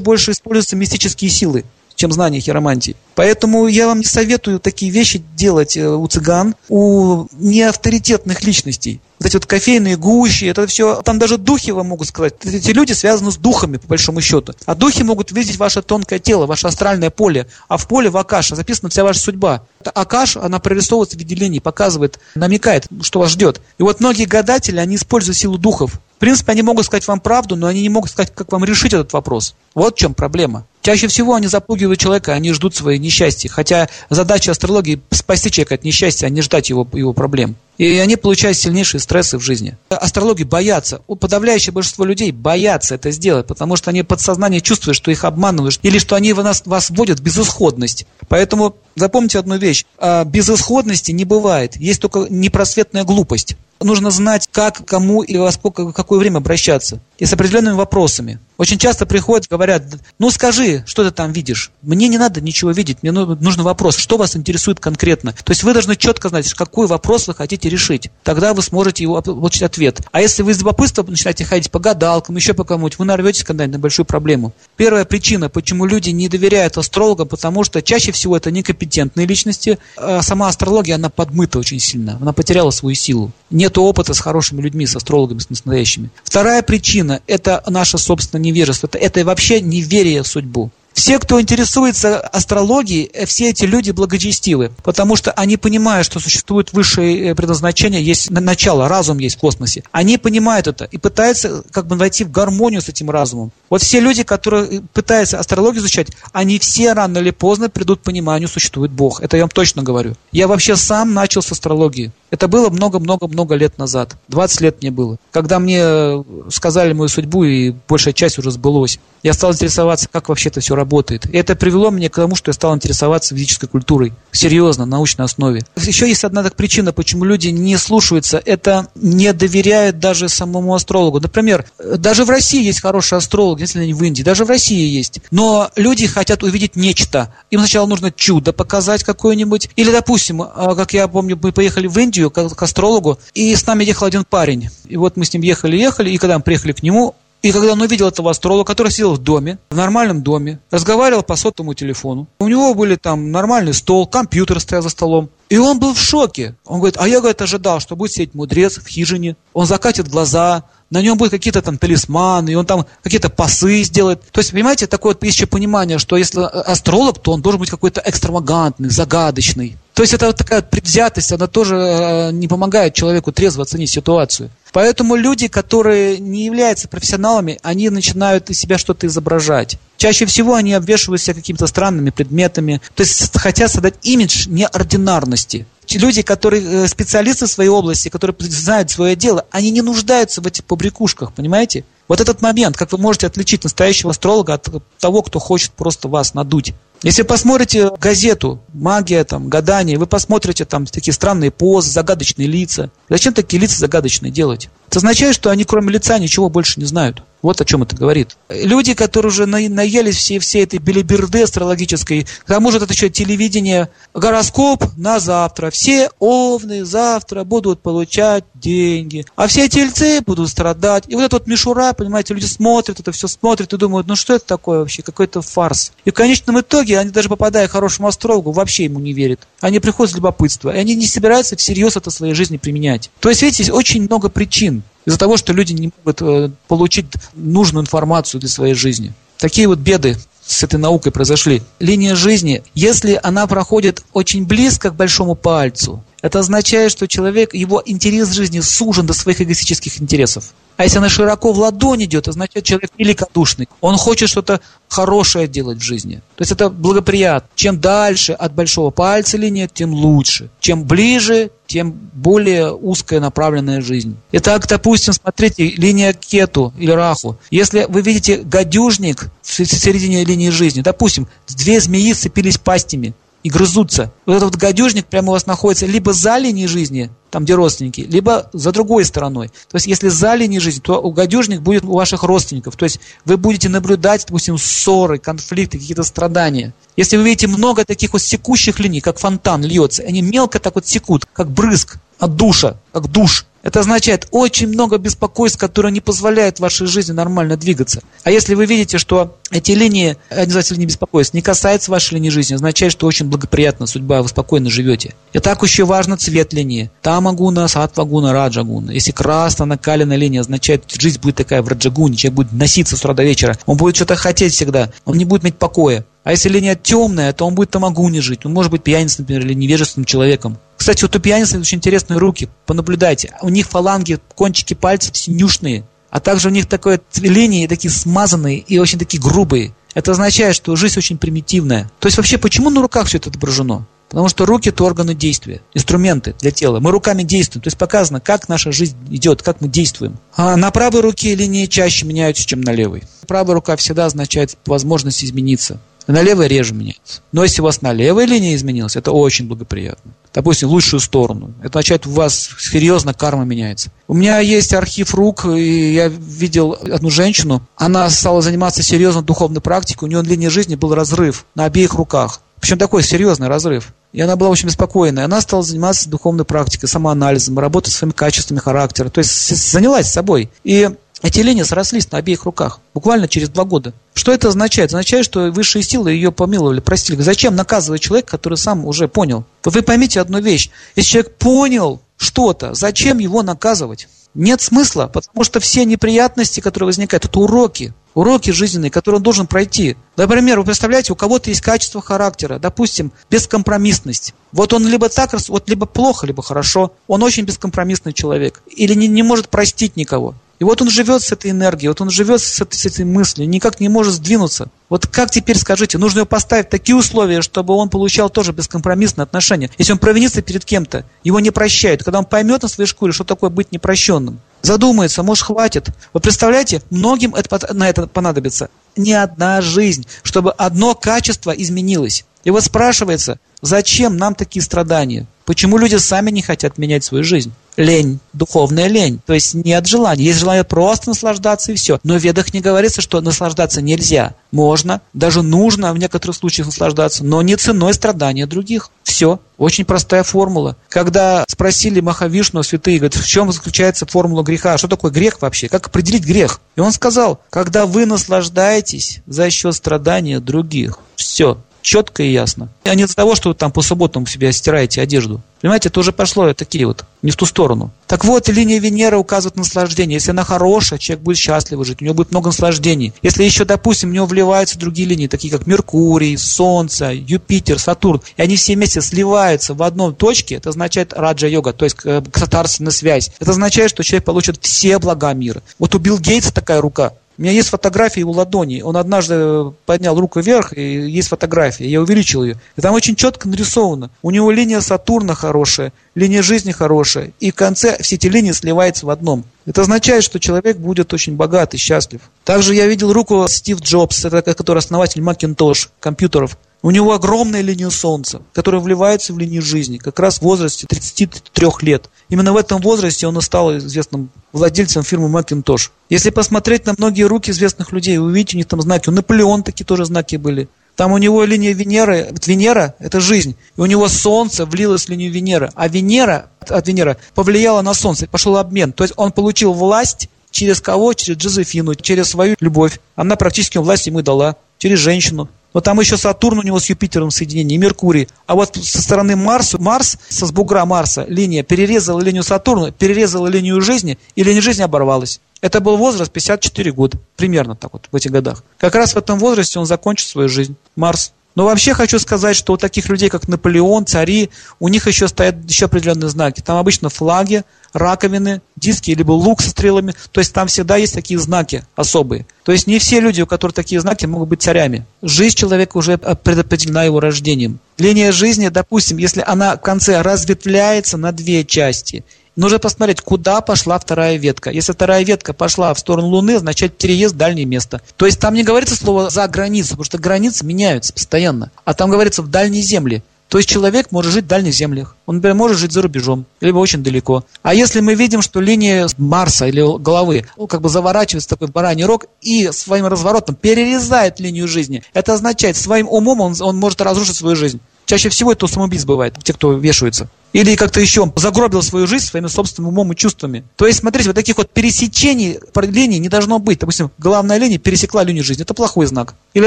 больше 0.00 0.32
используются 0.32 0.76
мистические 0.76 1.30
силы 1.30 1.64
чем 2.04 2.12
знание 2.12 2.38
хиромантии. 2.38 2.96
Поэтому 3.14 3.66
я 3.66 3.86
вам 3.86 4.00
не 4.00 4.04
советую 4.04 4.60
такие 4.60 4.92
вещи 4.92 5.24
делать 5.34 5.74
э, 5.74 5.88
у 5.88 6.06
цыган, 6.06 6.54
у 6.68 7.26
неавторитетных 7.32 8.42
личностей. 8.42 9.00
Вот 9.18 9.26
эти 9.26 9.36
вот 9.36 9.46
кофейные 9.46 9.96
гущи, 9.96 10.44
это 10.44 10.66
все, 10.66 11.00
там 11.00 11.18
даже 11.18 11.38
духи 11.38 11.70
вам 11.70 11.86
могут 11.86 12.08
сказать. 12.08 12.34
Эти 12.44 12.72
люди 12.72 12.92
связаны 12.92 13.32
с 13.32 13.38
духами, 13.38 13.78
по 13.78 13.86
большому 13.86 14.20
счету. 14.20 14.52
А 14.66 14.74
духи 14.74 15.02
могут 15.02 15.32
видеть 15.32 15.56
ваше 15.56 15.80
тонкое 15.80 16.18
тело, 16.18 16.44
ваше 16.44 16.66
астральное 16.66 17.08
поле. 17.08 17.46
А 17.68 17.78
в 17.78 17.88
поле 17.88 18.10
в 18.10 18.18
Акаше 18.18 18.54
записана 18.54 18.90
вся 18.90 19.02
ваша 19.02 19.20
судьба. 19.20 19.62
Акаш, 19.82 20.36
она 20.36 20.58
прорисовывается 20.58 21.16
в 21.16 21.20
виде 21.20 21.34
линий, 21.34 21.60
показывает, 21.60 22.18
намекает, 22.34 22.86
что 23.00 23.20
вас 23.20 23.30
ждет. 23.30 23.62
И 23.78 23.82
вот 23.82 24.00
многие 24.00 24.26
гадатели, 24.26 24.78
они 24.78 24.96
используют 24.96 25.38
силу 25.38 25.56
духов. 25.56 25.94
В 26.16 26.18
принципе, 26.18 26.52
они 26.52 26.60
могут 26.60 26.84
сказать 26.84 27.06
вам 27.08 27.20
правду, 27.20 27.56
но 27.56 27.66
они 27.66 27.80
не 27.80 27.88
могут 27.88 28.10
сказать, 28.10 28.30
как 28.34 28.52
вам 28.52 28.64
решить 28.64 28.92
этот 28.92 29.14
вопрос. 29.14 29.54
Вот 29.74 29.94
в 29.94 29.98
чем 29.98 30.12
проблема. 30.12 30.66
Чаще 30.84 31.08
всего 31.08 31.34
они 31.34 31.46
запугивают 31.46 31.98
человека, 31.98 32.34
они 32.34 32.52
ждут 32.52 32.74
свои 32.74 32.98
несчастья. 32.98 33.48
Хотя 33.48 33.88
задача 34.10 34.50
астрологии– 34.50 35.00
спасти 35.10 35.50
человека 35.50 35.76
от 35.76 35.82
несчастья, 35.82 36.26
а 36.26 36.28
не 36.28 36.42
ждать 36.42 36.68
его, 36.68 36.86
его 36.92 37.14
проблем. 37.14 37.56
И 37.78 37.98
они 37.98 38.16
получают 38.16 38.56
сильнейшие 38.56 39.00
стрессы 39.00 39.38
в 39.38 39.40
жизни. 39.40 39.76
Астрологи 39.88 40.44
боятся, 40.44 40.98
подавляющее 40.98 41.72
большинство 41.72 42.04
людей 42.04 42.30
боятся 42.30 42.94
это 42.94 43.10
сделать, 43.10 43.46
потому 43.46 43.76
что 43.76 43.90
они 43.90 44.02
подсознание 44.02 44.60
чувствуют, 44.60 44.96
что 44.96 45.10
их 45.10 45.24
обманывают, 45.24 45.78
или 45.82 45.98
что 45.98 46.16
они 46.16 46.32
вас, 46.32 46.62
вас 46.64 46.90
вводят 46.90 47.20
в 47.20 47.22
безысходность. 47.22 48.06
Поэтому 48.28 48.76
запомните 48.94 49.38
одну 49.38 49.56
вещь. 49.56 49.84
А, 49.98 50.24
безысходности 50.24 51.12
не 51.12 51.24
бывает, 51.24 51.76
есть 51.76 52.00
только 52.00 52.26
непросветная 52.28 53.04
глупость 53.04 53.56
нужно 53.84 54.10
знать, 54.10 54.48
как, 54.50 54.84
кому 54.84 55.22
и 55.22 55.36
во 55.36 55.50
сколько, 55.52 55.84
в 55.84 55.92
какое 55.92 56.18
время 56.18 56.38
обращаться. 56.38 57.00
И 57.18 57.26
с 57.26 57.32
определенными 57.32 57.74
вопросами. 57.74 58.40
Очень 58.56 58.78
часто 58.78 59.06
приходят, 59.06 59.48
говорят, 59.48 59.82
ну 60.18 60.30
скажи, 60.30 60.84
что 60.86 61.04
ты 61.04 61.10
там 61.10 61.32
видишь. 61.32 61.70
Мне 61.82 62.08
не 62.08 62.18
надо 62.18 62.40
ничего 62.40 62.70
видеть, 62.70 62.98
мне 63.02 63.12
нужен 63.12 63.62
вопрос, 63.62 63.96
что 63.96 64.16
вас 64.16 64.36
интересует 64.36 64.80
конкретно. 64.80 65.32
То 65.32 65.50
есть 65.50 65.62
вы 65.62 65.72
должны 65.72 65.96
четко 65.96 66.28
знать, 66.28 66.52
какой 66.54 66.86
вопрос 66.86 67.26
вы 67.26 67.34
хотите 67.34 67.63
решить. 67.68 68.10
Тогда 68.22 68.54
вы 68.54 68.62
сможете 68.62 69.02
его 69.02 69.20
получить 69.20 69.62
ответ. 69.62 70.00
А 70.12 70.20
если 70.20 70.42
вы 70.42 70.52
из 70.52 70.58
любопытства 70.58 71.02
начинаете 71.02 71.44
ходить 71.44 71.70
по 71.70 71.78
гадалкам, 71.78 72.36
еще 72.36 72.54
по 72.54 72.64
кому-нибудь, 72.64 72.98
вы 72.98 73.04
нарветесь 73.04 73.44
когда-нибудь 73.44 73.74
на 73.74 73.78
большую 73.80 74.06
проблему. 74.06 74.52
Первая 74.76 75.04
причина, 75.04 75.48
почему 75.48 75.86
люди 75.86 76.10
не 76.10 76.28
доверяют 76.28 76.78
астрологам, 76.78 77.28
потому 77.28 77.64
что 77.64 77.82
чаще 77.82 78.12
всего 78.12 78.36
это 78.36 78.50
некомпетентные 78.50 79.26
личности. 79.26 79.78
А 79.96 80.22
сама 80.22 80.48
астрология, 80.48 80.94
она 80.94 81.10
подмыта 81.10 81.58
очень 81.58 81.80
сильно, 81.80 82.18
она 82.20 82.32
потеряла 82.32 82.70
свою 82.70 82.94
силу. 82.94 83.32
Нет 83.50 83.78
опыта 83.78 84.14
с 84.14 84.20
хорошими 84.20 84.60
людьми, 84.60 84.86
с 84.86 84.96
астрологами, 84.96 85.38
с 85.38 85.50
настоящими. 85.50 86.10
Вторая 86.24 86.62
причина– 86.62 87.20
это 87.26 87.62
наша 87.68 87.98
собственная 87.98 88.42
невежество, 88.44 88.86
это, 88.86 88.98
это 88.98 89.24
вообще 89.24 89.60
неверие 89.60 90.22
в 90.22 90.26
судьбу. 90.26 90.70
Все, 90.94 91.18
кто 91.18 91.40
интересуется 91.40 92.20
астрологией, 92.20 93.10
э, 93.12 93.26
все 93.26 93.50
эти 93.50 93.64
люди 93.64 93.90
благочестивы, 93.90 94.70
потому 94.84 95.16
что 95.16 95.32
они 95.32 95.56
понимают, 95.56 96.06
что 96.06 96.20
существует 96.20 96.72
высшее 96.72 97.30
э, 97.30 97.34
предназначение, 97.34 98.02
есть 98.02 98.30
начало, 98.30 98.88
разум 98.88 99.18
есть 99.18 99.36
в 99.36 99.40
космосе. 99.40 99.82
Они 99.90 100.18
понимают 100.18 100.68
это 100.68 100.84
и 100.84 100.96
пытаются 100.96 101.64
как 101.72 101.88
бы 101.88 101.96
войти 101.96 102.22
в 102.22 102.30
гармонию 102.30 102.80
с 102.80 102.88
этим 102.88 103.10
разумом. 103.10 103.50
Вот 103.68 103.82
все 103.82 103.98
люди, 103.98 104.22
которые 104.22 104.66
э, 104.66 104.80
пытаются 104.92 105.40
астрологию 105.40 105.80
изучать, 105.80 106.08
они 106.32 106.60
все 106.60 106.92
рано 106.92 107.18
или 107.18 107.32
поздно 107.32 107.68
придут 107.68 108.00
к 108.00 108.04
пониманию, 108.04 108.48
существует 108.48 108.92
Бог. 108.92 109.20
Это 109.20 109.36
я 109.36 109.42
вам 109.42 109.50
точно 109.50 109.82
говорю. 109.82 110.14
Я 110.30 110.46
вообще 110.46 110.76
сам 110.76 111.12
начал 111.12 111.42
с 111.42 111.50
астрологии. 111.50 112.12
Это 112.34 112.48
было 112.48 112.68
много-много-много 112.68 113.54
лет 113.54 113.78
назад. 113.78 114.16
20 114.26 114.60
лет 114.60 114.82
мне 114.82 114.90
было. 114.90 115.18
Когда 115.30 115.60
мне 115.60 116.24
сказали 116.50 116.92
мою 116.92 117.08
судьбу, 117.08 117.44
и 117.44 117.72
большая 117.88 118.12
часть 118.12 118.40
уже 118.40 118.50
сбылось, 118.50 118.98
я 119.22 119.32
стал 119.34 119.52
интересоваться, 119.52 120.08
как 120.10 120.28
вообще 120.28 120.48
это 120.48 120.60
все 120.60 120.74
работает. 120.74 121.26
И 121.32 121.38
это 121.38 121.54
привело 121.54 121.90
меня 121.90 122.10
к 122.10 122.16
тому, 122.16 122.34
что 122.34 122.48
я 122.48 122.52
стал 122.52 122.74
интересоваться 122.74 123.36
физической 123.36 123.68
культурой. 123.68 124.14
Серьезно, 124.32 124.84
на 124.84 124.96
научной 124.96 125.26
основе. 125.26 125.62
Еще 125.76 126.08
есть 126.08 126.24
одна 126.24 126.42
так 126.42 126.56
причина, 126.56 126.92
почему 126.92 127.24
люди 127.24 127.48
не 127.48 127.76
слушаются. 127.76 128.42
Это 128.44 128.88
не 128.96 129.32
доверяют 129.32 130.00
даже 130.00 130.28
самому 130.28 130.74
астрологу. 130.74 131.20
Например, 131.20 131.64
даже 131.78 132.24
в 132.24 132.30
России 132.30 132.64
есть 132.64 132.80
хорошие 132.80 133.18
астрологи, 133.18 133.60
если 133.60 133.78
они 133.78 133.94
в 133.94 134.02
Индии. 134.02 134.24
Даже 134.24 134.44
в 134.44 134.48
России 134.48 134.88
есть. 134.88 135.20
Но 135.30 135.70
люди 135.76 136.08
хотят 136.08 136.42
увидеть 136.42 136.74
нечто. 136.74 137.32
Им 137.52 137.60
сначала 137.60 137.86
нужно 137.86 138.10
чудо 138.10 138.52
показать 138.52 139.04
какое-нибудь. 139.04 139.70
Или, 139.76 139.92
допустим, 139.92 140.42
а, 140.42 140.74
как 140.74 140.94
я 140.94 141.06
помню, 141.06 141.38
мы 141.40 141.52
поехали 141.52 141.86
в 141.86 141.96
Индию 141.96 142.23
к 142.30 142.62
астрологу, 142.62 143.18
и 143.34 143.54
с 143.54 143.66
нами 143.66 143.84
ехал 143.84 144.06
один 144.06 144.24
парень. 144.24 144.68
И 144.86 144.96
вот 144.96 145.16
мы 145.16 145.24
с 145.24 145.32
ним 145.32 145.42
ехали-ехали, 145.42 146.10
и 146.10 146.18
когда 146.18 146.38
мы 146.38 146.44
приехали 146.44 146.72
к 146.72 146.82
нему, 146.82 147.14
и 147.44 147.52
когда 147.52 147.72
он 147.72 147.80
увидел 147.82 148.08
этого 148.08 148.30
астролога, 148.30 148.64
который 148.64 148.90
сидел 148.90 149.12
в 149.12 149.18
доме, 149.18 149.58
в 149.70 149.76
нормальном 149.76 150.22
доме, 150.22 150.60
разговаривал 150.70 151.22
по 151.22 151.36
сотовому 151.36 151.74
телефону, 151.74 152.26
у 152.38 152.48
него 152.48 152.72
были 152.72 152.96
там 152.96 153.32
нормальный 153.32 153.74
стол, 153.74 154.06
компьютер 154.06 154.60
стоял 154.60 154.82
за 154.82 154.88
столом, 154.88 155.28
и 155.50 155.58
он 155.58 155.78
был 155.78 155.92
в 155.92 156.00
шоке. 156.00 156.54
Он 156.64 156.78
говорит, 156.78 156.96
а 156.98 157.06
я, 157.06 157.20
говорит, 157.20 157.42
ожидал, 157.42 157.80
что 157.80 157.96
будет 157.96 158.12
сидеть 158.12 158.34
мудрец 158.34 158.78
в 158.78 158.86
хижине, 158.86 159.36
он 159.52 159.66
закатит 159.66 160.08
глаза, 160.08 160.64
на 160.88 161.02
нем 161.02 161.18
будут 161.18 161.32
какие-то 161.32 161.60
там 161.60 161.76
талисманы, 161.76 162.50
и 162.50 162.54
он 162.54 162.64
там 162.64 162.86
какие-то 163.02 163.28
пасы 163.28 163.82
сделает. 163.82 164.22
То 164.32 164.40
есть, 164.40 164.52
понимаете, 164.52 164.86
такое 164.86 165.12
вот 165.12 165.22
еще 165.22 165.46
понимание, 165.46 165.98
что 165.98 166.16
если 166.16 166.40
астролог, 166.40 167.18
то 167.18 167.32
он 167.32 167.42
должен 167.42 167.60
быть 167.60 167.68
какой-то 167.68 168.02
экстравагантный, 168.06 168.88
загадочный. 168.88 169.76
То 169.94 170.02
есть 170.02 170.12
это 170.12 170.26
вот 170.26 170.36
такая 170.36 170.60
предвзятость, 170.60 171.30
она 171.30 171.46
тоже 171.46 171.76
э, 171.76 172.30
не 172.32 172.48
помогает 172.48 172.94
человеку 172.94 173.30
трезво 173.30 173.62
оценить 173.62 173.90
ситуацию. 173.90 174.50
Поэтому 174.72 175.14
люди, 175.14 175.46
которые 175.46 176.18
не 176.18 176.44
являются 176.44 176.88
профессионалами, 176.88 177.60
они 177.62 177.88
начинают 177.90 178.50
из 178.50 178.58
себя 178.58 178.76
что-то 178.76 179.06
изображать. 179.06 179.78
Чаще 179.96 180.26
всего 180.26 180.56
они 180.56 180.74
обвешивают 180.74 181.22
себя 181.22 181.34
какими-то 181.34 181.68
странными 181.68 182.10
предметами, 182.10 182.80
то 182.96 183.04
есть 183.04 183.38
хотят 183.38 183.70
создать 183.70 183.94
имидж 184.02 184.48
неординарности. 184.48 185.64
Люди, 185.92 186.22
которые 186.22 186.62
э, 186.62 186.88
специалисты 186.88 187.46
в 187.46 187.50
своей 187.50 187.70
области, 187.70 188.08
которые 188.08 188.34
знают 188.40 188.90
свое 188.90 189.14
дело, 189.14 189.46
они 189.52 189.70
не 189.70 189.80
нуждаются 189.80 190.40
в 190.40 190.46
этих 190.48 190.64
побрякушках, 190.64 191.32
понимаете? 191.32 191.84
Вот 192.08 192.20
этот 192.20 192.42
момент, 192.42 192.76
как 192.76 192.90
вы 192.90 192.98
можете 192.98 193.28
отличить 193.28 193.62
настоящего 193.62 194.10
астролога 194.10 194.54
от 194.54 194.68
того, 194.98 195.22
кто 195.22 195.38
хочет 195.38 195.70
просто 195.72 196.08
вас 196.08 196.34
надуть. 196.34 196.74
Если 197.04 197.20
посмотрите 197.20 197.90
газету 198.00 198.62
«Магия», 198.72 199.24
там, 199.24 199.50
«Гадание», 199.50 199.98
вы 199.98 200.06
посмотрите 200.06 200.64
там 200.64 200.86
такие 200.86 201.12
странные 201.12 201.50
позы, 201.50 201.90
загадочные 201.90 202.48
лица. 202.48 202.90
Зачем 203.10 203.34
такие 203.34 203.60
лица 203.60 203.78
загадочные 203.78 204.32
делать? 204.32 204.70
Это 204.88 205.00
означает, 205.00 205.34
что 205.34 205.50
они 205.50 205.64
кроме 205.64 205.92
лица 205.92 206.18
ничего 206.18 206.48
больше 206.48 206.80
не 206.80 206.86
знают. 206.86 207.22
Вот 207.44 207.60
о 207.60 207.66
чем 207.66 207.82
это 207.82 207.94
говорит. 207.94 208.38
Люди, 208.48 208.94
которые 208.94 209.28
уже 209.28 209.44
наелись 209.44 210.16
все, 210.16 210.38
все 210.38 210.62
этой 210.62 210.78
белиберды 210.78 211.42
астрологической, 211.42 212.24
к 212.24 212.46
тому 212.46 212.72
же 212.72 212.78
это 212.78 212.90
еще 212.90 213.10
телевидение, 213.10 213.90
гороскоп 214.14 214.82
на 214.96 215.20
завтра. 215.20 215.68
Все 215.70 216.08
овны 216.18 216.86
завтра 216.86 217.44
будут 217.44 217.82
получать 217.82 218.44
деньги, 218.54 219.26
а 219.36 219.46
все 219.46 219.68
тельцы 219.68 220.22
будут 220.22 220.48
страдать. 220.48 221.04
И 221.08 221.14
вот 221.14 221.24
эта 221.24 221.36
вот 221.36 221.46
мишура, 221.46 221.92
понимаете, 221.92 222.32
люди 222.32 222.46
смотрят, 222.46 222.98
это 222.98 223.12
все 223.12 223.28
смотрят 223.28 223.70
и 223.74 223.76
думают, 223.76 224.06
ну 224.06 224.16
что 224.16 224.32
это 224.32 224.46
такое 224.46 224.78
вообще, 224.78 225.02
какой-то 225.02 225.42
фарс. 225.42 225.92
И 226.06 226.10
в 226.10 226.14
конечном 226.14 226.60
итоге 226.60 226.98
они 226.98 227.10
даже 227.10 227.28
попадая 227.28 227.68
к 227.68 227.72
хорошему 227.72 228.08
астрологу, 228.08 228.52
вообще 228.52 228.84
ему 228.84 229.00
не 229.00 229.12
верят. 229.12 229.40
Они 229.60 229.80
приходят 229.80 230.12
с 230.12 230.16
любопытства, 230.16 230.74
и 230.74 230.78
они 230.78 230.94
не 230.94 231.06
собираются 231.06 231.56
всерьез 231.56 231.94
это 231.94 232.08
в 232.08 232.14
своей 232.14 232.32
жизни 232.32 232.56
применять. 232.56 233.10
То 233.20 233.28
есть, 233.28 233.42
видите, 233.42 233.70
очень 233.70 234.04
много 234.04 234.30
причин 234.30 234.82
из-за 235.06 235.18
того, 235.18 235.36
что 235.36 235.52
люди 235.52 235.72
не 235.72 235.92
могут 235.98 236.22
э, 236.22 236.50
получить 236.68 237.06
нужную 237.34 237.82
информацию 237.82 238.40
для 238.40 238.48
своей 238.48 238.74
жизни. 238.74 239.12
Такие 239.38 239.68
вот 239.68 239.78
беды 239.78 240.16
с 240.46 240.62
этой 240.62 240.76
наукой 240.76 241.12
произошли. 241.12 241.62
Линия 241.78 242.14
жизни, 242.14 242.62
если 242.74 243.18
она 243.22 243.46
проходит 243.46 244.02
очень 244.12 244.46
близко 244.46 244.90
к 244.90 244.94
большому 244.94 245.34
пальцу, 245.34 246.02
это 246.24 246.38
означает, 246.38 246.90
что 246.90 247.06
человек, 247.06 247.52
его 247.52 247.82
интерес 247.84 248.30
жизни 248.30 248.60
сужен 248.60 249.04
до 249.04 249.12
своих 249.12 249.42
эгоистических 249.42 250.00
интересов. 250.00 250.54
А 250.78 250.84
если 250.84 250.96
она 250.96 251.10
широко 251.10 251.52
в 251.52 251.58
ладонь 251.58 252.04
идет, 252.04 252.28
означает 252.28 252.64
человек 252.64 252.90
великодушный. 252.96 253.68
Он 253.82 253.98
хочет 253.98 254.30
что-то 254.30 254.62
хорошее 254.88 255.48
делать 255.48 255.80
в 255.80 255.82
жизни. 255.82 256.22
То 256.36 256.42
есть 256.42 256.50
это 256.50 256.70
благоприятно. 256.70 257.50
Чем 257.54 257.78
дальше 257.78 258.32
от 258.32 258.54
большого 258.54 258.88
пальца 258.88 259.36
линия, 259.36 259.68
тем 259.68 259.92
лучше. 259.92 260.48
Чем 260.60 260.84
ближе, 260.84 261.50
тем 261.66 261.92
более 261.92 262.72
узкая 262.72 263.20
направленная 263.20 263.82
жизнь. 263.82 264.16
Итак, 264.32 264.66
допустим, 264.66 265.12
смотрите, 265.12 265.68
линия 265.76 266.14
кету 266.14 266.72
или 266.78 266.90
раху. 266.90 267.38
Если 267.50 267.84
вы 267.86 268.00
видите 268.00 268.38
гадюжник 268.38 269.28
в 269.42 269.52
середине 269.52 270.24
линии 270.24 270.48
жизни, 270.48 270.80
допустим, 270.80 271.28
две 271.48 271.80
змеи 271.80 272.14
сцепились 272.14 272.56
пастями, 272.56 273.14
и 273.44 273.50
грызутся. 273.50 274.10
Вот 274.26 274.36
этот 274.36 274.54
вот 274.54 274.56
гадюжник 274.56 275.06
прямо 275.06 275.28
у 275.28 275.32
вас 275.32 275.46
находится 275.46 275.84
либо 275.84 276.14
за 276.14 276.38
линией 276.38 276.66
жизни, 276.66 277.10
там 277.30 277.44
где 277.44 277.54
родственники, 277.54 278.00
либо 278.00 278.48
за 278.54 278.72
другой 278.72 279.04
стороной. 279.04 279.48
То 279.68 279.76
есть 279.76 279.86
если 279.86 280.08
за 280.08 280.34
линией 280.34 280.60
жизни, 280.60 280.80
то 280.80 281.00
у 281.00 281.12
гадюжник 281.12 281.60
будет 281.60 281.84
у 281.84 281.92
ваших 281.92 282.22
родственников. 282.22 282.76
То 282.76 282.84
есть 282.84 283.00
вы 283.26 283.36
будете 283.36 283.68
наблюдать, 283.68 284.24
допустим, 284.26 284.56
ссоры, 284.56 285.18
конфликты, 285.18 285.78
какие-то 285.78 286.04
страдания. 286.04 286.72
Если 286.96 287.18
вы 287.18 287.24
видите 287.24 287.46
много 287.46 287.84
таких 287.84 288.14
вот 288.14 288.22
секущих 288.22 288.80
линий, 288.80 289.02
как 289.02 289.18
фонтан 289.18 289.62
льется, 289.62 290.02
они 290.04 290.22
мелко 290.22 290.58
так 290.58 290.74
вот 290.74 290.86
секут, 290.86 291.26
как 291.32 291.50
брызг 291.50 291.98
от 292.18 292.36
душа, 292.36 292.76
как 292.92 293.08
душ. 293.08 293.46
Это 293.64 293.80
означает 293.80 294.28
очень 294.30 294.68
много 294.68 294.98
беспокойств, 294.98 295.58
которые 295.58 295.90
не 295.90 296.02
позволяют 296.02 296.60
вашей 296.60 296.86
жизни 296.86 297.12
нормально 297.12 297.56
двигаться. 297.56 298.02
А 298.22 298.30
если 298.30 298.54
вы 298.54 298.66
видите, 298.66 298.98
что 298.98 299.38
эти 299.50 299.72
линии, 299.72 300.18
называются 300.30 300.74
линии 300.74 300.84
беспокойств, 300.84 301.32
не 301.32 301.40
касаются 301.40 301.90
вашей 301.90 302.14
линии 302.14 302.28
жизни, 302.28 302.54
означает, 302.54 302.92
что 302.92 303.06
очень 303.06 303.26
благоприятна 303.26 303.86
судьба, 303.86 304.20
вы 304.20 304.28
спокойно 304.28 304.68
живете. 304.68 305.14
И 305.32 305.38
так 305.38 305.62
еще 305.62 305.86
важно 305.86 306.18
цвет 306.18 306.52
линии. 306.52 306.90
Тамагуна, 307.00 307.66
сатвагуна, 307.66 308.34
раджагуна. 308.34 308.90
Если 308.90 309.12
красная 309.12 309.66
накаленная 309.66 310.18
линия 310.18 310.42
означает, 310.42 310.84
жизнь 310.94 311.20
будет 311.20 311.36
такая 311.36 311.62
в 311.62 311.68
раджагуне, 311.68 312.16
человек 312.16 312.36
будет 312.36 312.52
носиться 312.52 312.98
с 312.98 313.00
утра 313.00 313.14
до 313.14 313.24
вечера, 313.24 313.58
он 313.64 313.78
будет 313.78 313.96
что-то 313.96 314.14
хотеть 314.14 314.52
всегда, 314.52 314.90
он 315.06 315.16
не 315.16 315.24
будет 315.24 315.42
иметь 315.42 315.56
покоя. 315.56 316.04
А 316.24 316.30
если 316.30 316.48
линия 316.48 316.74
темная, 316.74 317.32
то 317.34 317.46
он 317.46 317.54
будет 317.54 317.70
тамагуни 317.70 318.20
жить. 318.20 318.46
Он 318.46 318.52
может 318.52 318.72
быть 318.72 318.82
пьяницей, 318.82 319.20
например, 319.20 319.44
или 319.44 319.52
невежественным 319.52 320.06
человеком. 320.06 320.58
Кстати, 320.76 321.02
вот 321.02 321.14
у 321.14 321.20
пьяницы 321.20 321.58
очень 321.58 321.78
интересные 321.78 322.18
руки. 322.18 322.48
Понаблюдайте. 322.66 323.34
У 323.42 323.50
них 323.50 323.68
фаланги, 323.68 324.18
кончики 324.34 324.72
пальцев 324.74 325.16
синюшные. 325.16 325.84
А 326.10 326.20
также 326.20 326.48
у 326.48 326.50
них 326.50 326.66
такое 326.66 327.00
линии 327.16 327.66
такие 327.66 327.90
смазанные 327.90 328.58
и 328.58 328.78
очень 328.78 328.98
такие 328.98 329.22
грубые. 329.22 329.74
Это 329.94 330.12
означает, 330.12 330.56
что 330.56 330.74
жизнь 330.76 330.98
очень 330.98 331.18
примитивная. 331.18 331.90
То 332.00 332.06
есть 332.06 332.16
вообще, 332.16 332.38
почему 332.38 332.70
на 332.70 332.80
руках 332.80 333.06
все 333.06 333.18
это 333.18 333.30
отображено? 333.30 333.86
Потому 334.08 334.28
что 334.28 334.46
руки– 334.46 334.68
это 334.70 334.84
органы 334.84 335.14
действия, 335.14 335.60
инструменты 335.74 336.34
для 336.38 336.52
тела. 336.52 336.78
Мы 336.78 336.90
руками 336.90 337.22
действуем. 337.22 337.62
То 337.62 337.68
есть 337.68 337.78
показано, 337.78 338.20
как 338.20 338.48
наша 338.48 338.70
жизнь 338.70 338.96
идет, 339.10 339.42
как 339.42 339.60
мы 339.60 339.68
действуем. 339.68 340.18
А 340.36 340.56
на 340.56 340.70
правой 340.70 341.00
руке 341.00 341.34
линии 341.34 341.66
чаще 341.66 342.06
меняются, 342.06 342.46
чем 342.46 342.60
на 342.60 342.70
левой. 342.70 343.02
Правая 343.26 343.54
рука 343.54 343.76
всегда 343.76 344.06
означает 344.06 344.56
возможность 344.66 345.24
измениться. 345.24 345.80
На 346.06 346.20
левой 346.22 346.48
реже 346.48 346.74
меняется. 346.74 347.22
Но 347.32 347.42
если 347.42 347.62
у 347.62 347.64
вас 347.64 347.80
на 347.80 347.92
левой 347.92 348.26
линии 348.26 348.54
изменилось, 348.54 348.96
это 348.96 349.10
очень 349.12 349.48
благоприятно. 349.48 350.12
Допустим, 350.34 350.68
лучшую 350.68 351.00
сторону. 351.00 351.54
Это 351.60 351.78
означает, 351.78 352.06
у 352.06 352.10
вас 352.10 352.50
серьезно 352.58 353.14
карма 353.14 353.44
меняется. 353.44 353.90
У 354.06 354.14
меня 354.14 354.40
есть 354.40 354.74
архив 354.74 355.14
рук, 355.14 355.46
и 355.46 355.94
я 355.94 356.08
видел 356.08 356.76
одну 356.82 357.08
женщину. 357.08 357.62
Она 357.76 358.10
стала 358.10 358.42
заниматься 358.42 358.82
серьезно 358.82 359.22
духовной 359.22 359.62
практикой. 359.62 360.04
У 360.04 360.08
нее 360.08 360.22
линия 360.22 360.50
жизни 360.50 360.74
был 360.74 360.94
разрыв 360.94 361.46
на 361.54 361.64
обеих 361.64 361.94
руках. 361.94 362.40
Причем 362.60 362.78
такой 362.78 363.02
серьезный 363.02 363.48
разрыв. 363.48 363.94
И 364.14 364.20
она 364.20 364.36
была 364.36 364.48
очень 364.48 364.68
беспокойна. 364.68 365.24
Она 365.24 365.40
стала 365.40 365.64
заниматься 365.64 366.08
духовной 366.08 366.44
практикой, 366.44 366.86
самоанализом, 366.86 367.58
работать 367.58 367.92
с 367.92 367.96
своими 367.96 368.12
качествами 368.14 368.60
характера. 368.60 369.08
То 369.10 369.18
есть 369.18 369.48
занялась 369.72 370.06
собой. 370.06 370.50
И 370.62 370.88
эти 371.20 371.40
линии 371.40 371.64
срослись 371.64 372.08
на 372.12 372.18
обеих 372.18 372.44
руках, 372.44 372.78
буквально 372.94 373.26
через 373.26 373.48
два 373.48 373.64
года. 373.64 373.92
Что 374.14 374.30
это 374.30 374.48
означает? 374.48 374.90
Означает, 374.90 375.24
что 375.24 375.50
высшие 375.50 375.82
силы 375.82 376.12
ее 376.12 376.30
помиловали, 376.30 376.78
простили. 376.78 377.20
Зачем 377.22 377.56
наказывать 377.56 378.02
человека, 378.02 378.30
который 378.30 378.56
сам 378.56 378.86
уже 378.86 379.08
понял? 379.08 379.44
Вы 379.64 379.82
поймите 379.82 380.20
одну 380.20 380.40
вещь. 380.40 380.70
Если 380.94 381.10
человек 381.10 381.36
понял 381.36 382.00
что-то, 382.16 382.72
зачем 382.74 383.18
его 383.18 383.42
наказывать? 383.42 384.06
Нет 384.34 384.60
смысла, 384.60 385.10
потому 385.12 385.42
что 385.42 385.58
все 385.58 385.84
неприятности, 385.84 386.60
которые 386.60 386.86
возникают, 386.86 387.24
это 387.24 387.40
уроки. 387.40 387.92
Уроки 388.14 388.50
жизненные, 388.50 388.90
которые 388.90 389.16
он 389.16 389.22
должен 389.22 389.46
пройти. 389.46 389.96
Например, 390.16 390.58
вы 390.58 390.64
представляете, 390.64 391.12
у 391.12 391.16
кого-то 391.16 391.50
есть 391.50 391.60
качество 391.60 392.00
характера, 392.00 392.58
допустим, 392.58 393.12
бескомпромиссность. 393.30 394.34
Вот 394.52 394.72
он 394.72 394.86
либо 394.86 395.08
так, 395.08 395.34
вот 395.48 395.68
либо 395.68 395.86
плохо, 395.86 396.26
либо 396.26 396.42
хорошо. 396.42 396.92
Он 397.08 397.22
очень 397.22 397.44
бескомпромиссный 397.44 398.12
человек. 398.12 398.62
Или 398.68 398.94
не, 398.94 399.08
не 399.08 399.24
может 399.24 399.48
простить 399.48 399.96
никого. 399.96 400.34
И 400.60 400.64
вот 400.64 400.80
он 400.80 400.88
живет 400.88 401.22
с 401.22 401.32
этой 401.32 401.50
энергией, 401.50 401.88
вот 401.88 402.00
он 402.00 402.10
живет 402.10 402.40
с 402.40 402.60
этой, 402.60 402.76
с 402.76 402.86
этой 402.86 403.04
мыслью, 403.04 403.48
никак 403.48 403.80
не 403.80 403.88
может 403.88 404.14
сдвинуться. 404.14 404.68
Вот 404.88 405.06
как 405.06 405.30
теперь 405.30 405.58
скажите, 405.58 405.98
нужно 405.98 406.20
его 406.20 406.26
поставить 406.26 406.68
такие 406.68 406.94
условия, 406.94 407.42
чтобы 407.42 407.74
он 407.74 407.88
получал 407.88 408.30
тоже 408.30 408.52
бескомпромиссное 408.52 409.24
отношение. 409.24 409.70
Если 409.78 409.92
он 409.92 409.98
провинится 409.98 410.42
перед 410.42 410.64
кем-то, 410.64 411.04
его 411.24 411.40
не 411.40 411.50
прощают. 411.50 412.04
Когда 412.04 412.20
он 412.20 412.24
поймет 412.24 412.62
на 412.62 412.68
своей 412.68 412.88
шкуре, 412.88 413.12
что 413.12 413.24
такое 413.24 413.50
быть 413.50 413.72
непрощенным, 413.72 414.40
задумается, 414.64 415.22
может 415.22 415.44
хватит. 415.44 415.88
Вы 416.12 416.20
представляете, 416.20 416.82
многим 416.90 417.34
это, 417.34 417.72
на 417.74 417.88
это 417.88 418.06
понадобится 418.06 418.70
не 418.96 419.12
одна 419.12 419.60
жизнь, 419.60 420.06
чтобы 420.22 420.52
одно 420.52 420.94
качество 420.94 421.50
изменилось. 421.50 422.24
И 422.44 422.50
вот 422.50 422.64
спрашивается, 422.64 423.38
зачем 423.62 424.16
нам 424.16 424.34
такие 424.34 424.62
страдания? 424.62 425.26
Почему 425.44 425.78
люди 425.78 425.96
сами 425.96 426.30
не 426.30 426.42
хотят 426.42 426.78
менять 426.78 427.04
свою 427.04 427.24
жизнь? 427.24 427.52
Лень, 427.76 428.20
духовная 428.32 428.86
лень. 428.86 429.20
То 429.26 429.34
есть 429.34 429.54
не 429.54 429.72
от 429.72 429.86
желания. 429.86 430.24
Есть 430.24 430.38
желание 430.38 430.64
просто 430.64 431.10
наслаждаться 431.10 431.72
и 431.72 431.74
все. 431.74 431.98
Но 432.04 432.14
в 432.14 432.22
ведах 432.22 432.54
не 432.54 432.60
говорится, 432.60 433.00
что 433.00 433.20
наслаждаться 433.20 433.82
нельзя. 433.82 434.34
Можно, 434.52 435.00
даже 435.12 435.42
нужно 435.42 435.92
в 435.92 435.98
некоторых 435.98 436.36
случаях 436.36 436.68
наслаждаться, 436.68 437.24
но 437.24 437.42
не 437.42 437.56
ценой 437.56 437.94
страдания 437.94 438.46
других. 438.46 438.90
Все. 439.02 439.40
Очень 439.58 439.84
простая 439.84 440.22
формула. 440.22 440.76
Когда 440.88 441.44
спросили 441.48 442.00
Махавишну, 442.00 442.62
святые, 442.62 442.98
говорят, 442.98 443.14
в 443.14 443.26
чем 443.26 443.52
заключается 443.52 444.06
формула 444.06 444.42
греха? 444.42 444.78
Что 444.78 444.88
такое 444.88 445.10
грех 445.10 445.40
вообще? 445.40 445.68
Как 445.68 445.86
определить 445.86 446.24
грех? 446.24 446.60
И 446.76 446.80
он 446.80 446.92
сказал, 446.92 447.40
когда 447.50 447.86
вы 447.86 448.06
наслаждаетесь 448.06 449.20
за 449.26 449.50
счет 449.50 449.74
страдания 449.74 450.40
других. 450.40 450.98
Все 451.16 451.58
четко 451.84 452.22
и 452.22 452.32
ясно. 452.32 452.68
А 452.84 452.94
не 452.94 453.04
из-за 453.04 453.14
того, 453.14 453.36
что 453.36 453.50
вы 453.50 453.54
там 453.54 453.70
по 453.70 453.82
субботам 453.82 454.26
себя 454.26 454.50
стираете 454.50 455.02
одежду. 455.02 455.42
Понимаете, 455.60 455.88
это 455.88 456.00
уже 456.00 456.12
пошло 456.12 456.52
такие 456.52 456.86
вот, 456.86 457.04
не 457.22 457.30
в 457.30 457.36
ту 457.36 457.46
сторону. 457.46 457.90
Так 458.06 458.24
вот, 458.24 458.48
линия 458.48 458.78
Венеры 458.80 459.16
указывает 459.16 459.56
наслаждение. 459.56 460.16
Если 460.16 460.30
она 460.30 460.44
хорошая, 460.44 460.98
человек 460.98 461.22
будет 461.22 461.36
счастливо 461.38 461.84
жить, 461.84 462.02
у 462.02 462.04
него 462.04 462.14
будет 462.14 462.32
много 462.32 462.48
наслаждений. 462.48 463.14
Если 463.22 463.44
еще, 463.44 463.64
допустим, 463.64 464.10
в 464.10 464.12
него 464.12 464.26
вливаются 464.26 464.78
другие 464.78 465.08
линии, 465.08 465.26
такие 465.26 465.50
как 465.52 465.66
Меркурий, 465.66 466.36
Солнце, 466.36 467.12
Юпитер, 467.12 467.78
Сатурн, 467.78 468.20
и 468.36 468.42
они 468.42 468.56
все 468.56 468.74
вместе 468.74 469.00
сливаются 469.00 469.74
в 469.74 469.82
одном 469.82 470.14
точке, 470.14 470.56
это 470.56 470.70
означает 470.70 471.12
раджа-йога, 471.14 471.72
то 471.72 471.84
есть 471.84 471.96
э, 472.04 472.22
катарсная 472.30 472.92
связь. 472.92 473.30
Это 473.38 473.52
означает, 473.52 473.90
что 473.90 474.02
человек 474.02 474.24
получит 474.24 474.58
все 474.60 474.98
блага 474.98 475.32
мира. 475.32 475.62
Вот 475.78 475.94
у 475.94 475.98
Билл 475.98 476.18
Гейтса 476.18 476.52
такая 476.52 476.80
рука. 476.80 477.12
У 477.36 477.42
меня 477.42 477.52
есть 477.52 477.68
фотографии 477.68 478.20
его 478.20 478.32
ладони. 478.32 478.80
Он 478.82 478.96
однажды 478.96 479.72
поднял 479.86 480.18
руку 480.18 480.40
вверх, 480.40 480.72
и 480.76 480.82
есть 480.82 481.28
фотография. 481.28 481.88
Я 481.88 482.00
увеличил 482.00 482.44
ее. 482.44 482.56
И 482.76 482.80
там 482.80 482.94
очень 482.94 483.16
четко 483.16 483.48
нарисовано. 483.48 484.10
У 484.22 484.30
него 484.30 484.50
линия 484.50 484.80
Сатурна 484.80 485.34
хорошая, 485.34 485.92
линия 486.14 486.42
жизни 486.42 486.70
хорошая. 486.72 487.32
И 487.40 487.50
в 487.50 487.54
конце 487.54 487.96
все 488.00 488.14
эти 488.14 488.28
линии 488.28 488.52
сливаются 488.52 489.06
в 489.06 489.10
одном. 489.10 489.44
Это 489.66 489.80
означает, 489.80 490.22
что 490.22 490.38
человек 490.38 490.76
будет 490.76 491.12
очень 491.12 491.34
богат 491.36 491.74
и 491.74 491.76
счастлив. 491.76 492.20
Также 492.44 492.74
я 492.74 492.86
видел 492.86 493.12
руку 493.12 493.46
Стив 493.48 493.80
Джобс, 493.80 494.24
это 494.24 494.42
который 494.54 494.78
основатель 494.78 495.20
Macintosh, 495.20 495.88
компьютеров. 496.00 496.56
У 496.84 496.90
него 496.90 497.14
огромная 497.14 497.62
линия 497.62 497.88
Солнца, 497.88 498.42
которая 498.52 498.78
вливается 498.82 499.32
в 499.32 499.38
линию 499.38 499.62
жизни, 499.62 499.96
как 499.96 500.20
раз 500.20 500.36
в 500.36 500.42
возрасте 500.42 500.86
33 500.86 501.66
лет. 501.80 502.10
Именно 502.28 502.52
в 502.52 502.58
этом 502.58 502.82
возрасте 502.82 503.26
он 503.26 503.38
и 503.38 503.40
стал 503.40 503.78
известным 503.78 504.28
владельцем 504.52 505.02
фирмы 505.02 505.30
Macintosh. 505.30 505.88
Если 506.10 506.28
посмотреть 506.28 506.84
на 506.84 506.94
многие 506.98 507.22
руки 507.22 507.50
известных 507.52 507.90
людей, 507.92 508.18
вы 508.18 508.26
увидите, 508.26 508.56
у 508.56 508.58
них 508.58 508.68
там 508.68 508.82
знаки. 508.82 509.08
У 509.08 509.12
Наполеона 509.12 509.62
такие 509.62 509.86
тоже 509.86 510.04
знаки 510.04 510.36
были. 510.36 510.68
Там 510.94 511.12
у 511.12 511.16
него 511.16 511.42
линия 511.44 511.72
Венеры, 511.72 512.30
Венера– 512.44 512.94
это 512.98 513.18
жизнь. 513.18 513.56
И 513.78 513.80
у 513.80 513.86
него 513.86 514.06
Солнце 514.06 514.66
влилось 514.66 515.06
в 515.06 515.08
линию 515.08 515.32
Венеры. 515.32 515.70
А 515.74 515.88
Венера 515.88 516.50
от 516.68 516.86
Венеры 516.86 517.16
повлияла 517.34 517.80
на 517.80 517.94
Солнце, 517.94 518.26
пошел 518.26 518.58
обмен. 518.58 518.92
То 518.92 519.04
есть 519.04 519.14
он 519.16 519.32
получил 519.32 519.72
власть 519.72 520.28
через 520.54 520.80
кого? 520.80 521.12
Через 521.12 521.38
Джозефину, 521.38 521.94
через 521.94 522.28
свою 522.30 522.56
любовь. 522.60 523.00
Она 523.16 523.36
практически 523.36 523.76
власть 523.78 524.06
ему 524.06 524.22
дала. 524.22 524.56
Через 524.78 525.00
женщину. 525.00 525.48
Но 525.74 525.80
там 525.80 525.98
еще 525.98 526.16
Сатурн 526.16 526.60
у 526.60 526.62
него 526.62 526.78
с 526.78 526.86
Юпитером 526.86 527.32
соединение, 527.32 527.76
и 527.76 527.78
Меркурий. 527.78 528.28
А 528.46 528.54
вот 528.54 528.76
со 528.80 529.02
стороны 529.02 529.34
Марса, 529.34 529.76
Марс, 529.80 530.16
со 530.28 530.46
сбугра 530.46 530.84
Марса, 530.84 531.26
линия 531.28 531.64
перерезала 531.64 532.20
линию 532.20 532.44
Сатурна, 532.44 532.92
перерезала 532.92 533.48
линию 533.48 533.80
жизни, 533.80 534.16
и 534.36 534.44
линия 534.44 534.62
жизни 534.62 534.82
оборвалась. 534.82 535.40
Это 535.60 535.80
был 535.80 535.96
возраст 535.96 536.30
54 536.30 536.92
года, 536.92 537.18
примерно 537.36 537.74
так 537.74 537.92
вот, 537.92 538.08
в 538.12 538.14
этих 538.14 538.30
годах. 538.30 538.62
Как 538.78 538.94
раз 538.94 539.14
в 539.14 539.16
этом 539.16 539.38
возрасте 539.40 539.80
он 539.80 539.86
закончит 539.86 540.28
свою 540.28 540.48
жизнь, 540.48 540.76
Марс. 540.94 541.32
Но 541.54 541.64
вообще 541.64 541.94
хочу 541.94 542.18
сказать, 542.18 542.56
что 542.56 542.72
у 542.72 542.76
таких 542.76 543.08
людей, 543.08 543.28
как 543.28 543.46
Наполеон, 543.46 544.06
цари, 544.06 544.50
у 544.80 544.88
них 544.88 545.06
еще 545.06 545.28
стоят 545.28 545.56
еще 545.68 545.86
определенные 545.86 546.28
знаки. 546.28 546.60
Там 546.60 546.78
обычно 546.78 547.10
флаги, 547.10 547.62
раковины, 547.92 548.60
диски, 548.76 549.12
либо 549.12 549.32
лук 549.32 549.62
со 549.62 549.70
стрелами. 549.70 550.14
То 550.32 550.40
есть 550.40 550.52
там 550.52 550.66
всегда 550.66 550.96
есть 550.96 551.14
такие 551.14 551.38
знаки 551.38 551.84
особые. 551.94 552.46
То 552.64 552.72
есть 552.72 552.86
не 552.86 552.98
все 552.98 553.20
люди, 553.20 553.42
у 553.42 553.46
которых 553.46 553.74
такие 553.74 554.00
знаки, 554.00 554.26
могут 554.26 554.48
быть 554.48 554.62
царями. 554.62 555.06
Жизнь 555.22 555.56
человека 555.56 555.96
уже 555.96 556.18
предопределена 556.18 557.04
его 557.04 557.20
рождением. 557.20 557.78
Линия 557.98 558.32
жизни, 558.32 558.68
допустим, 558.68 559.18
если 559.18 559.44
она 559.46 559.76
в 559.76 559.80
конце 559.80 560.22
разветвляется 560.22 561.16
на 561.16 561.30
две 561.30 561.64
части, 561.64 562.24
Нужно 562.56 562.78
посмотреть, 562.78 563.20
куда 563.20 563.60
пошла 563.60 563.98
вторая 563.98 564.36
ветка. 564.36 564.70
Если 564.70 564.92
вторая 564.92 565.24
ветка 565.24 565.52
пошла 565.52 565.92
в 565.92 565.98
сторону 565.98 566.28
Луны, 566.28 566.56
означает 566.56 566.96
переезд 566.96 567.34
в 567.34 567.38
дальнее 567.38 567.66
место. 567.66 568.00
То 568.16 568.26
есть 568.26 568.38
там 568.38 568.54
не 568.54 568.62
говорится 568.62 568.94
слово 568.94 569.28
«за 569.28 569.46
границу», 569.48 569.90
потому 569.90 570.04
что 570.04 570.18
границы 570.18 570.64
меняются 570.64 571.12
постоянно. 571.12 571.72
А 571.84 571.94
там 571.94 572.10
говорится 572.10 572.42
«в 572.42 572.48
дальней 572.48 572.82
земле». 572.82 573.22
То 573.48 573.58
есть 573.58 573.68
человек 573.68 574.10
может 574.10 574.32
жить 574.32 574.44
в 574.44 574.48
дальних 574.48 574.72
землях. 574.72 575.16
Он, 575.26 575.36
например, 575.36 575.54
может 575.54 575.78
жить 575.78 575.92
за 575.92 576.02
рубежом, 576.02 576.44
либо 576.60 576.78
очень 576.78 577.04
далеко. 577.04 577.44
А 577.62 577.74
если 577.74 578.00
мы 578.00 578.14
видим, 578.14 578.42
что 578.42 578.60
линия 578.60 579.08
Марса 579.18 579.66
или 579.66 579.80
головы 579.98 580.46
ну, 580.56 580.66
как 580.66 580.80
бы 580.80 580.88
заворачивается 580.88 581.48
такой 581.48 581.68
бараний 581.68 582.04
рог 582.04 582.26
и 582.40 582.70
своим 582.72 583.06
разворотом 583.06 583.54
перерезает 583.54 584.40
линию 584.40 584.66
жизни, 584.66 585.04
это 585.12 585.34
означает, 585.34 585.76
своим 585.76 586.08
умом 586.08 586.40
он, 586.40 586.56
он 586.60 586.76
может 586.76 587.00
разрушить 587.00 587.36
свою 587.36 587.54
жизнь. 587.54 587.80
Чаще 588.06 588.28
всего 588.28 588.52
это 588.52 588.66
у 588.66 588.68
самоубийц 588.68 589.04
бывает, 589.04 589.34
те, 589.42 589.52
кто 589.52 589.72
вешаются. 589.72 590.28
Или 590.52 590.76
как-то 590.76 591.00
еще 591.00 591.32
загробил 591.34 591.82
свою 591.82 592.06
жизнь 592.06 592.26
своими 592.26 592.46
собственным 592.46 592.90
умом 592.90 593.12
и 593.12 593.16
чувствами. 593.16 593.64
То 593.76 593.86
есть, 593.86 594.00
смотрите, 594.00 594.28
вот 594.28 594.36
таких 594.36 594.56
вот 594.56 594.70
пересечений 594.70 595.58
линий 595.74 596.20
не 596.20 596.28
должно 596.28 596.60
быть. 596.60 596.78
Допустим, 596.78 597.10
главная 597.18 597.58
линия 597.58 597.78
пересекла 597.78 598.22
линию 598.22 598.44
жизни. 598.44 598.62
Это 598.62 598.72
плохой 598.72 599.06
знак. 599.06 599.34
Или, 599.52 599.66